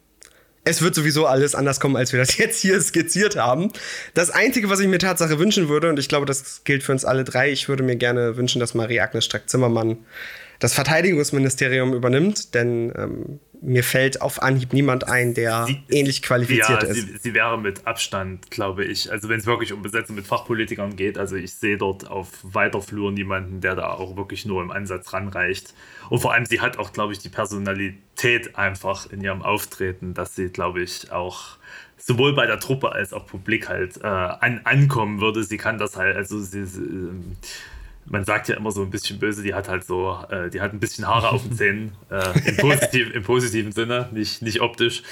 es 0.64 0.82
wird 0.82 0.94
sowieso 0.94 1.26
alles 1.26 1.54
anders 1.54 1.80
kommen, 1.80 1.96
als 1.96 2.12
wir 2.12 2.20
das 2.20 2.36
jetzt 2.38 2.60
hier 2.60 2.80
skizziert 2.80 3.36
haben. 3.36 3.70
Das 4.14 4.30
Einzige, 4.30 4.68
was 4.68 4.80
ich 4.80 4.88
mir 4.88 4.98
Tatsache 4.98 5.38
wünschen 5.38 5.68
würde, 5.68 5.88
und 5.88 5.98
ich 5.98 6.08
glaube, 6.08 6.26
das 6.26 6.64
gilt 6.64 6.82
für 6.82 6.92
uns 6.92 7.04
alle 7.04 7.24
drei, 7.24 7.50
ich 7.50 7.68
würde 7.68 7.82
mir 7.82 7.96
gerne 7.96 8.36
wünschen, 8.36 8.60
dass 8.60 8.74
Marie-Agnes 8.74 9.24
Strack-Zimmermann 9.24 9.98
das 10.58 10.72
Verteidigungsministerium 10.72 11.92
übernimmt, 11.92 12.54
denn 12.54 12.92
ähm, 12.96 13.40
mir 13.60 13.84
fällt 13.84 14.20
auf 14.22 14.42
Anhieb 14.42 14.72
niemand 14.72 15.08
ein, 15.08 15.34
der 15.34 15.66
sie, 15.66 15.82
ähnlich 15.90 16.22
qualifiziert 16.22 16.82
ja, 16.82 16.88
ist. 16.88 16.94
Sie, 16.94 17.16
sie 17.18 17.34
wäre 17.34 17.58
mit 17.58 17.86
Abstand, 17.86 18.50
glaube 18.50 18.84
ich. 18.84 19.10
Also 19.12 19.28
wenn 19.28 19.38
es 19.38 19.46
wirklich 19.46 19.72
um 19.72 19.82
Besetzung 19.82 20.16
mit 20.16 20.26
Fachpolitikern 20.26 20.96
geht, 20.96 21.18
also 21.18 21.36
ich 21.36 21.52
sehe 21.52 21.76
dort 21.76 22.08
auf 22.08 22.28
weiter 22.42 22.80
Flur 22.80 23.12
niemanden, 23.12 23.60
der 23.60 23.74
da 23.74 23.90
auch 23.90 24.16
wirklich 24.16 24.46
nur 24.46 24.62
im 24.62 24.70
Ansatz 24.70 25.12
ranreicht. 25.12 25.74
Und 26.08 26.20
vor 26.20 26.32
allem, 26.32 26.46
sie 26.46 26.60
hat 26.60 26.78
auch, 26.78 26.92
glaube 26.92 27.12
ich, 27.12 27.18
die 27.18 27.28
Personalität 27.28 28.56
einfach 28.56 29.10
in 29.10 29.20
ihrem 29.22 29.42
Auftreten, 29.42 30.14
dass 30.14 30.34
sie, 30.36 30.48
glaube 30.48 30.82
ich, 30.82 31.12
auch 31.12 31.56
sowohl 31.98 32.34
bei 32.34 32.46
der 32.46 32.60
Truppe 32.60 32.92
als 32.92 33.12
auch 33.12 33.26
Publik 33.26 33.68
halt 33.68 33.98
äh, 33.98 34.06
an, 34.06 34.60
ankommen 34.64 35.20
würde. 35.20 35.42
Sie 35.42 35.56
kann 35.56 35.78
das 35.78 35.96
halt, 35.96 36.16
also 36.16 36.38
sie, 36.38 36.64
sie 36.64 36.82
ähm, 36.82 37.36
man 38.08 38.24
sagt 38.24 38.48
ja 38.48 38.56
immer 38.56 38.70
so 38.70 38.82
ein 38.82 38.90
bisschen 38.90 39.18
böse, 39.18 39.42
die 39.42 39.54
hat 39.54 39.68
halt 39.68 39.84
so, 39.84 40.18
äh, 40.30 40.48
die 40.50 40.60
hat 40.60 40.72
ein 40.72 40.80
bisschen 40.80 41.06
Haare 41.06 41.30
auf 41.30 41.42
den 41.42 41.52
Zähnen, 41.56 41.92
äh, 42.10 42.48
im, 42.48 42.56
positiv, 42.56 43.14
im, 43.14 43.22
positiven 43.22 43.72
Sinne, 43.72 44.08
nicht, 44.12 44.42
nicht 44.42 44.60
optisch. 44.60 45.02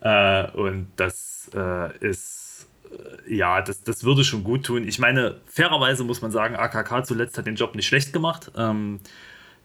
Äh, 0.00 0.50
und 0.50 0.88
das 0.96 1.50
äh, 1.54 1.96
ist, 1.98 2.68
äh, 2.90 3.34
ja, 3.34 3.62
das, 3.62 3.84
das 3.84 4.04
würde 4.04 4.24
schon 4.24 4.42
gut 4.42 4.66
tun. 4.66 4.86
Ich 4.86 4.98
meine, 4.98 5.36
fairerweise 5.46 6.04
muss 6.04 6.22
man 6.22 6.30
sagen, 6.30 6.56
AKK 6.56 7.04
zuletzt 7.04 7.38
hat 7.38 7.46
den 7.46 7.54
Job 7.54 7.74
nicht 7.74 7.86
schlecht 7.86 8.12
gemacht. 8.12 8.50
Ähm, 8.56 9.00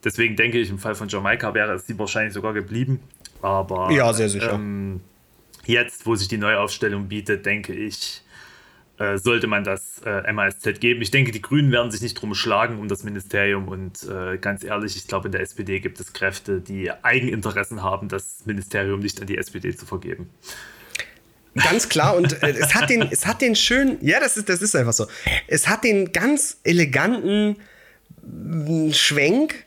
deswegen 0.04 0.36
denke 0.36 0.58
ich, 0.58 0.70
im 0.70 0.78
Fall 0.78 0.94
von 0.94 1.08
Jamaika 1.08 1.54
wäre 1.54 1.74
es 1.74 1.86
sie 1.86 1.98
wahrscheinlich 1.98 2.34
sogar 2.34 2.52
geblieben. 2.52 3.00
Aber 3.42 3.90
ja, 3.90 4.12
sehr 4.12 4.28
sicher. 4.28 4.52
Ähm, 4.52 5.00
jetzt, 5.64 6.06
wo 6.06 6.14
sich 6.14 6.28
die 6.28 6.38
Neuaufstellung 6.38 7.08
bietet, 7.08 7.46
denke 7.46 7.72
ich, 7.72 8.22
äh, 8.98 9.16
sollte 9.16 9.46
man 9.46 9.62
das 9.62 10.00
äh, 10.04 10.32
MASZ 10.32 10.80
geben. 10.80 11.02
Ich 11.02 11.12
denke, 11.12 11.30
die 11.30 11.40
Grünen 11.40 11.70
werden 11.70 11.90
sich 11.92 12.00
nicht 12.00 12.14
drum 12.14 12.34
schlagen 12.34 12.78
um 12.80 12.88
das 12.88 13.04
Ministerium 13.04 13.68
und 13.68 14.02
äh, 14.08 14.38
ganz 14.38 14.64
ehrlich, 14.64 14.96
ich 14.96 15.06
glaube, 15.06 15.28
in 15.28 15.32
der 15.32 15.40
SPD 15.40 15.78
gibt 15.78 16.00
es 16.00 16.12
Kräfte, 16.12 16.60
die 16.60 16.90
Eigeninteressen 16.90 17.82
haben, 17.82 18.08
das 18.08 18.44
Ministerium 18.44 18.98
nicht 18.98 19.20
an 19.20 19.28
die 19.28 19.38
SPD 19.38 19.74
zu 19.76 19.86
vergeben. 19.86 20.28
Ganz 21.54 21.88
klar 21.88 22.16
und 22.16 22.42
äh, 22.42 22.50
es 22.50 22.74
hat 22.74 22.90
den, 22.90 23.02
es 23.02 23.26
hat 23.26 23.40
den 23.40 23.54
schönen, 23.54 23.98
ja, 24.00 24.20
das 24.20 24.36
ist, 24.36 24.48
das 24.48 24.62
ist 24.62 24.74
einfach 24.74 24.92
so. 24.92 25.06
Es 25.46 25.68
hat 25.68 25.84
den 25.84 26.12
ganz 26.12 26.58
eleganten 26.64 27.56
mm, 28.22 28.90
Schwenk. 28.92 29.64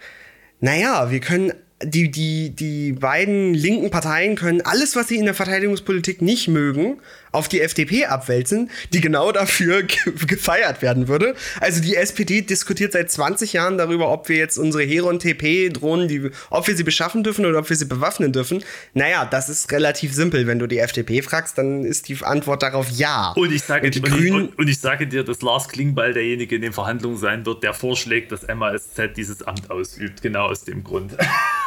Naja, 0.61 1.11
wir 1.11 1.19
können 1.19 1.53
die, 1.83 2.11
die, 2.11 2.51
die 2.51 2.93
beiden 2.93 3.53
linken 3.53 3.89
Parteien 3.89 4.35
können 4.35 4.61
alles, 4.61 4.95
was 4.95 5.07
sie 5.07 5.17
in 5.17 5.25
der 5.25 5.33
Verteidigungspolitik 5.33 6.21
nicht 6.21 6.47
mögen, 6.47 6.99
auf 7.31 7.47
die 7.47 7.61
FDP 7.61 8.05
abwälzen, 8.05 8.69
die 8.93 9.01
genau 9.01 9.31
dafür 9.31 9.83
gefeiert 10.27 10.81
werden 10.81 11.07
würde. 11.07 11.35
Also 11.59 11.81
die 11.81 11.95
SPD 11.95 12.41
diskutiert 12.41 12.93
seit 12.93 13.11
20 13.11 13.53
Jahren 13.53 13.77
darüber, 13.77 14.09
ob 14.09 14.29
wir 14.29 14.37
jetzt 14.37 14.57
unsere 14.57 14.83
Heron-TP-Drohnen, 14.83 16.07
die, 16.07 16.29
ob 16.49 16.67
wir 16.67 16.75
sie 16.75 16.83
beschaffen 16.83 17.23
dürfen 17.23 17.45
oder 17.45 17.59
ob 17.59 17.69
wir 17.69 17.75
sie 17.75 17.85
bewaffnen 17.85 18.33
dürfen. 18.33 18.63
Naja, 18.93 19.25
das 19.25 19.49
ist 19.49 19.71
relativ 19.71 20.13
simpel. 20.13 20.47
Wenn 20.47 20.59
du 20.59 20.67
die 20.67 20.79
FDP 20.79 21.21
fragst, 21.21 21.57
dann 21.57 21.83
ist 21.83 22.09
die 22.09 22.17
Antwort 22.21 22.63
darauf 22.63 22.89
ja. 22.89 23.33
Und 23.35 23.51
ich 23.51 23.63
sage, 23.63 23.87
und, 23.87 23.95
und, 23.95 24.03
Grünen, 24.03 24.33
und, 24.33 24.59
und 24.59 24.67
ich 24.67 24.79
sage 24.79 25.07
dir, 25.07 25.23
dass 25.23 25.41
Lars 25.41 25.69
Klingbeil 25.69 26.13
derjenige 26.13 26.55
in 26.55 26.61
den 26.61 26.73
Verhandlungen 26.73 27.17
sein 27.17 27.45
wird, 27.45 27.63
der 27.63 27.73
vorschlägt, 27.73 28.31
dass 28.31 28.47
MASZ 28.47 29.13
dieses 29.15 29.43
Amt 29.43 29.71
ausübt. 29.71 30.21
Genau 30.21 30.47
aus 30.47 30.63
dem 30.63 30.83
Grund. 30.83 31.15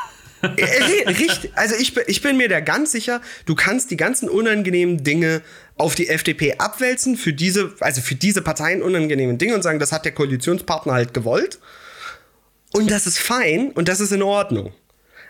Äh, 0.57 1.09
richtig, 1.09 1.53
also 1.55 1.75
ich, 1.77 1.97
ich 2.07 2.23
bin 2.23 2.37
mir 2.37 2.49
da 2.49 2.61
ganz 2.61 2.93
sicher, 2.93 3.21
du 3.47 3.55
kannst 3.55 3.91
die 3.91 3.97
ganzen 3.97 4.29
unangenehmen 4.29 5.03
Dinge 5.03 5.43
auf 5.77 5.95
die 5.95 6.09
FDP 6.09 6.55
abwälzen, 6.59 7.17
für 7.17 7.33
diese, 7.33 7.75
also 7.81 8.01
für 8.01 8.15
diese 8.15 8.43
Parteien 8.43 8.83
unangenehmen 8.83 9.39
Dinge 9.39 9.55
und 9.55 9.63
sagen, 9.63 9.79
das 9.79 9.93
hat 9.93 10.05
der 10.05 10.13
Koalitionspartner 10.13 10.93
halt 10.93 11.15
gewollt. 11.15 11.59
Und 12.73 12.91
das 12.91 13.07
ist 13.07 13.19
fein 13.19 13.71
und 13.73 13.89
das 13.89 14.01
ist 14.01 14.13
in 14.13 14.23
Ordnung. 14.23 14.73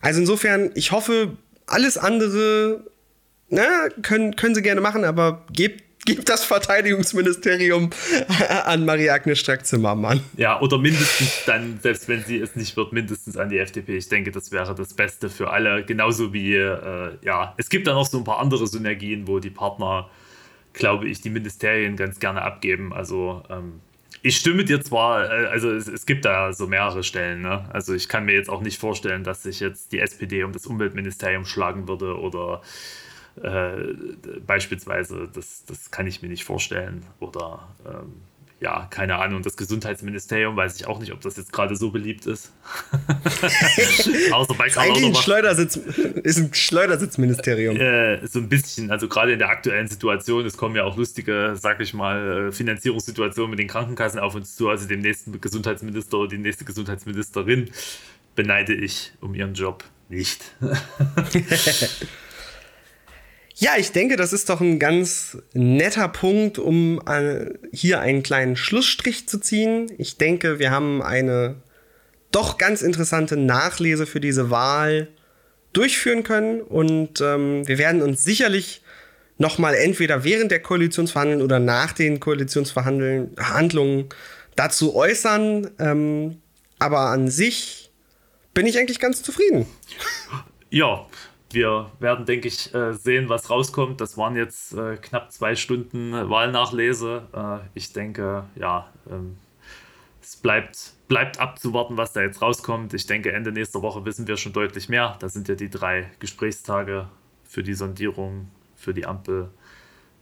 Also 0.01 0.20
insofern, 0.20 0.70
ich 0.74 0.93
hoffe, 0.93 1.36
alles 1.66 1.97
andere 1.99 2.85
na, 3.49 3.89
können, 4.03 4.36
können 4.36 4.55
sie 4.55 4.62
gerne 4.62 4.81
machen, 4.81 5.05
aber 5.05 5.45
gebt 5.53 5.84
gibt 6.05 6.29
das 6.29 6.45
Verteidigungsministerium 6.45 7.91
an 8.65 8.85
Marie-Agnes 8.85 9.39
Strack-Zimmermann. 9.39 10.21
Ja, 10.37 10.61
oder 10.61 10.79
mindestens 10.79 11.45
dann, 11.47 11.79
selbst 11.83 12.09
wenn 12.09 12.23
sie 12.23 12.39
es 12.39 12.57
nicht 12.57 12.77
wird, 12.77 12.93
mindestens 12.93 13.37
an 13.37 13.49
die 13.49 13.59
FDP. 13.59 13.97
Ich 13.97 14.09
denke, 14.09 14.31
das 14.31 14.53
wäre 14.53 14.75
das 14.75 14.95
Beste 14.95 15.31
für 15.31 15.51
alle. 15.51 15.85
Genauso 15.85 16.33
wie, 16.33 16.55
äh, 16.55 17.13
ja, 17.23 17.55
es 17.57 17.69
gibt 17.69 17.87
da 17.87 17.95
noch 17.95 18.07
so 18.07 18.19
ein 18.19 18.25
paar 18.25 18.39
andere 18.39 18.67
Synergien, 18.67 19.27
wo 19.27 19.39
die 19.39 19.51
Partner, 19.51 20.09
glaube 20.73 21.09
ich, 21.09 21.21
die 21.21 21.31
Ministerien 21.31 21.97
ganz 21.97 22.21
gerne 22.21 22.43
abgeben. 22.43 22.93
Also, 22.93 23.43
ähm, 23.49 23.81
ich 24.25 24.39
stimme 24.39 24.65
dir 24.65 24.81
zwar, 24.81 25.31
äh, 25.31 25.47
also 25.47 25.71
es, 25.71 25.87
es, 25.87 26.07
gibt 26.07 26.25
da 26.25 26.53
so 26.55 26.67
mehrere 26.67 27.05
Stellen, 27.05 27.43
ne? 27.43 27.69
Also 27.73 27.93
ich 27.93 28.09
kann 28.09 28.25
mir 28.25 28.35
jetzt 28.35 28.49
auch 28.49 28.63
nicht 28.63 28.81
vorstellen, 28.81 29.23
dass 29.23 29.43
sich 29.43 29.61
jetzt 29.61 29.93
die 29.93 30.01
SPD 30.01 30.45
um 30.45 30.53
das 30.53 30.67
Umweltministerium 30.67 31.45
schlagen 31.45 31.89
würde 31.89 32.19
oder 32.19 32.63
äh, 33.43 33.94
beispielsweise, 34.47 35.28
das, 35.32 35.65
das 35.65 35.90
kann 35.90 36.06
ich 36.06 36.23
mir 36.23 36.28
nicht 36.28 36.44
vorstellen. 36.44 37.05
Oder 37.20 37.69
ähm, 37.86 38.15
ja, 38.61 38.86
keine 38.89 39.16
Ahnung, 39.16 39.43
das 39.43 39.59
Gesundheitsministerium, 39.59 40.56
weiß 40.56 40.77
ich 40.77 40.86
auch 40.86 40.98
nicht, 40.98 41.12
ob 41.12 41.20
das 41.20 41.36
jetzt 41.36 41.52
gerade 41.52 41.77
so 41.77 41.90
beliebt 41.90 42.24
ist. 42.24 42.52
Außer 44.32 44.55
bei 44.55 44.69
ist 44.69 44.78
eigentlich 44.78 45.05
ein 45.05 45.15
Schleudersitz, 45.15 45.77
ist 45.77 46.39
ein 46.39 46.55
Schleudersitzministerium. 46.55 47.77
Äh, 47.77 48.27
so 48.27 48.39
ein 48.39 48.48
bisschen, 48.48 48.90
also 48.90 49.06
gerade 49.06 49.32
in 49.32 49.39
der 49.39 49.51
aktuellen 49.51 49.89
Situation, 49.89 50.47
es 50.47 50.56
kommen 50.56 50.77
ja 50.77 50.85
auch 50.85 50.97
lustige, 50.97 51.55
sag 51.56 51.81
ich 51.81 51.93
mal, 51.93 52.48
äh, 52.48 52.52
Finanzierungssituationen 52.52 53.51
mit 53.51 53.59
den 53.59 53.69
Krankenkassen 53.69 54.19
auf 54.19 54.35
uns 54.35 54.56
zu. 54.56 54.70
Also 54.70 54.89
den 54.89 55.01
nächsten 55.01 55.39
Gesundheitsminister 55.40 56.16
oder 56.16 56.28
die 56.28 56.39
nächste 56.39 56.65
Gesundheitsministerin 56.65 57.70
beneide 58.35 58.73
ich 58.73 59.12
um 59.20 59.35
ihren 59.35 59.52
Job 59.52 59.85
nicht. 60.09 60.43
Ja, 63.57 63.73
ich 63.79 63.93
denke, 63.93 64.17
das 64.17 64.33
ist 64.33 64.51
doch 64.51 64.61
ein 64.61 64.81
ganz 64.81 65.39
netter 65.53 66.09
Punkt, 66.09 66.59
um 66.59 67.01
äh, 67.07 67.47
hier 67.73 68.01
einen 68.01 68.25
kleinen 68.25 68.57
Schlussstrich 68.57 69.29
zu 69.29 69.39
ziehen. 69.39 69.93
Ich 69.97 70.17
denke, 70.17 70.59
wir 70.59 70.73
haben 70.73 71.03
eine 71.03 71.63
doch 72.33 72.59
ganz 72.59 72.83
interessante 72.83 73.37
Nachlese 73.37 74.07
für 74.07 74.21
diese 74.21 74.51
Wahl 74.51 75.09
durchführen 75.73 76.25
können 76.25 76.63
und 76.63 77.21
ähm, 77.21 77.67
wir 77.67 77.79
werden 77.79 78.03
uns 78.03 78.25
sicherlich 78.25 78.83
noch 79.39 79.59
mal 79.59 79.75
entweder 79.75 80.25
während 80.25 80.51
der 80.51 80.61
Koalitionsverhandlungen 80.61 81.45
oder 81.45 81.61
nach 81.61 81.93
den 81.93 82.19
Koalitionsverhandlungen 82.19 84.09
dazu 84.57 84.97
äußern. 84.97 85.71
Ähm, 85.79 86.41
aber 86.81 87.11
an 87.11 87.29
sich 87.29 87.93
bin 88.53 88.67
ich 88.67 88.79
eigentlich 88.79 89.01
ganz 89.01 89.23
zufrieden. 89.23 89.67
Ja, 90.71 91.07
wir 91.55 91.91
werden, 92.01 92.27
denke 92.27 92.49
ich, 92.49 92.75
äh, 92.75 92.93
sehen, 92.93 93.29
was 93.29 93.51
rauskommt. 93.51 94.01
Das 94.01 94.19
waren 94.19 94.37
jetzt 94.37 94.75
äh, 94.75 94.97
knapp 94.97 95.33
zwei 95.33 95.57
Stunden 95.57 96.13
Wahlnachlese. 96.13 97.23
Äh, 97.33 97.69
ich 97.75 97.93
denke, 97.93 98.45
ja, 98.57 98.91
ähm, 99.11 99.37
es 100.23 100.37
bleibt, 100.37 100.95
bleibt 101.09 101.39
abzuwarten, 101.39 101.97
was 101.97 102.13
da 102.13 102.23
jetzt 102.23 102.43
rauskommt. 102.43 102.95
Ich 102.95 103.07
denke, 103.07 103.33
Ende 103.33 103.53
nächster 103.53 103.83
Woche 103.83 104.05
wissen 104.05 104.27
wir 104.27 104.37
schon 104.37 104.53
deutlich 104.53 104.89
mehr. 104.89 105.17
Da 105.21 105.29
sind 105.29 105.49
ja 105.49 105.55
die 105.55 105.71
drei 105.71 106.11
Gesprächstage 106.19 107.09
für 107.45 107.63
die 107.63 107.75
Sondierung, 107.75 108.51
für 108.75 108.95
die 108.95 109.07
Ampel 109.07 109.51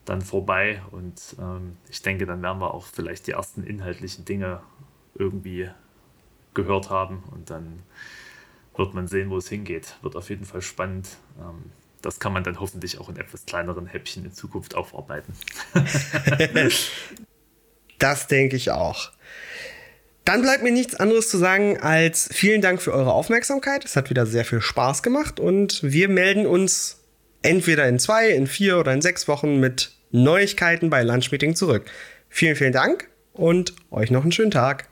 dann 0.05 0.21
vorbei. 0.21 0.83
Und 0.91 1.37
ähm, 1.39 1.77
ich 1.89 2.03
denke, 2.03 2.27
dann 2.27 2.43
werden 2.43 2.61
wir 2.61 2.75
auch 2.75 2.87
vielleicht 2.87 3.27
die 3.27 3.33
ersten 3.33 3.63
inhaltlichen 3.63 4.25
Dinge 4.25 4.61
irgendwie 5.15 5.71
gehört 6.55 6.91
haben. 6.91 7.23
Und 7.31 7.51
dann 7.51 7.83
wird 8.77 8.95
man 8.95 9.09
sehen, 9.09 9.31
wo 9.31 9.37
es 9.37 9.49
hingeht. 9.49 9.97
Wird 10.03 10.17
auf 10.17 10.31
jeden 10.31 10.45
Fall 10.45 10.63
spannend. 10.63 11.09
Ähm, 11.39 11.71
das 12.01 12.19
kann 12.19 12.33
man 12.33 12.43
dann 12.43 12.61
hoffentlich 12.61 12.99
auch 12.99 13.09
in 13.09 13.17
etwas 13.17 13.47
kleineren 13.47 13.87
Häppchen 13.87 14.25
in 14.25 14.33
Zukunft 14.33 14.75
aufarbeiten. 14.75 15.35
das 17.99 18.27
denke 18.27 18.57
ich 18.57 18.71
auch. 18.71 19.13
Dann 20.25 20.43
bleibt 20.43 20.63
mir 20.63 20.73
nichts 20.73 20.95
anderes 20.95 21.29
zu 21.29 21.39
sagen 21.39 21.79
als 21.81 22.29
vielen 22.33 22.61
Dank 22.61 22.81
für 22.81 22.93
eure 22.93 23.13
Aufmerksamkeit. 23.13 23.85
Es 23.85 23.97
hat 23.97 24.11
wieder 24.11 24.27
sehr 24.27 24.45
viel 24.45 24.61
Spaß 24.61 25.03
gemacht 25.03 25.41
und 25.41 25.81
wir 25.83 26.09
melden 26.09 26.47
uns 26.47 27.01
entweder 27.43 27.89
in 27.89 27.99
zwei, 27.99 28.31
in 28.31 28.47
vier 28.47 28.79
oder 28.79 28.93
in 28.93 29.03
sechs 29.03 29.27
Wochen 29.27 29.59
mit 29.59 29.93
Neuigkeiten 30.11 30.91
bei 30.91 31.03
Lunch 31.03 31.33
Meeting 31.33 31.57
zurück. 31.57 31.87
Vielen, 32.29 32.55
vielen 32.55 32.73
Dank 32.73 33.09
und 33.33 33.75
euch 33.91 34.11
noch 34.11 34.23
einen 34.23 34.33
schönen 34.33 34.53
Tag. 34.53 34.89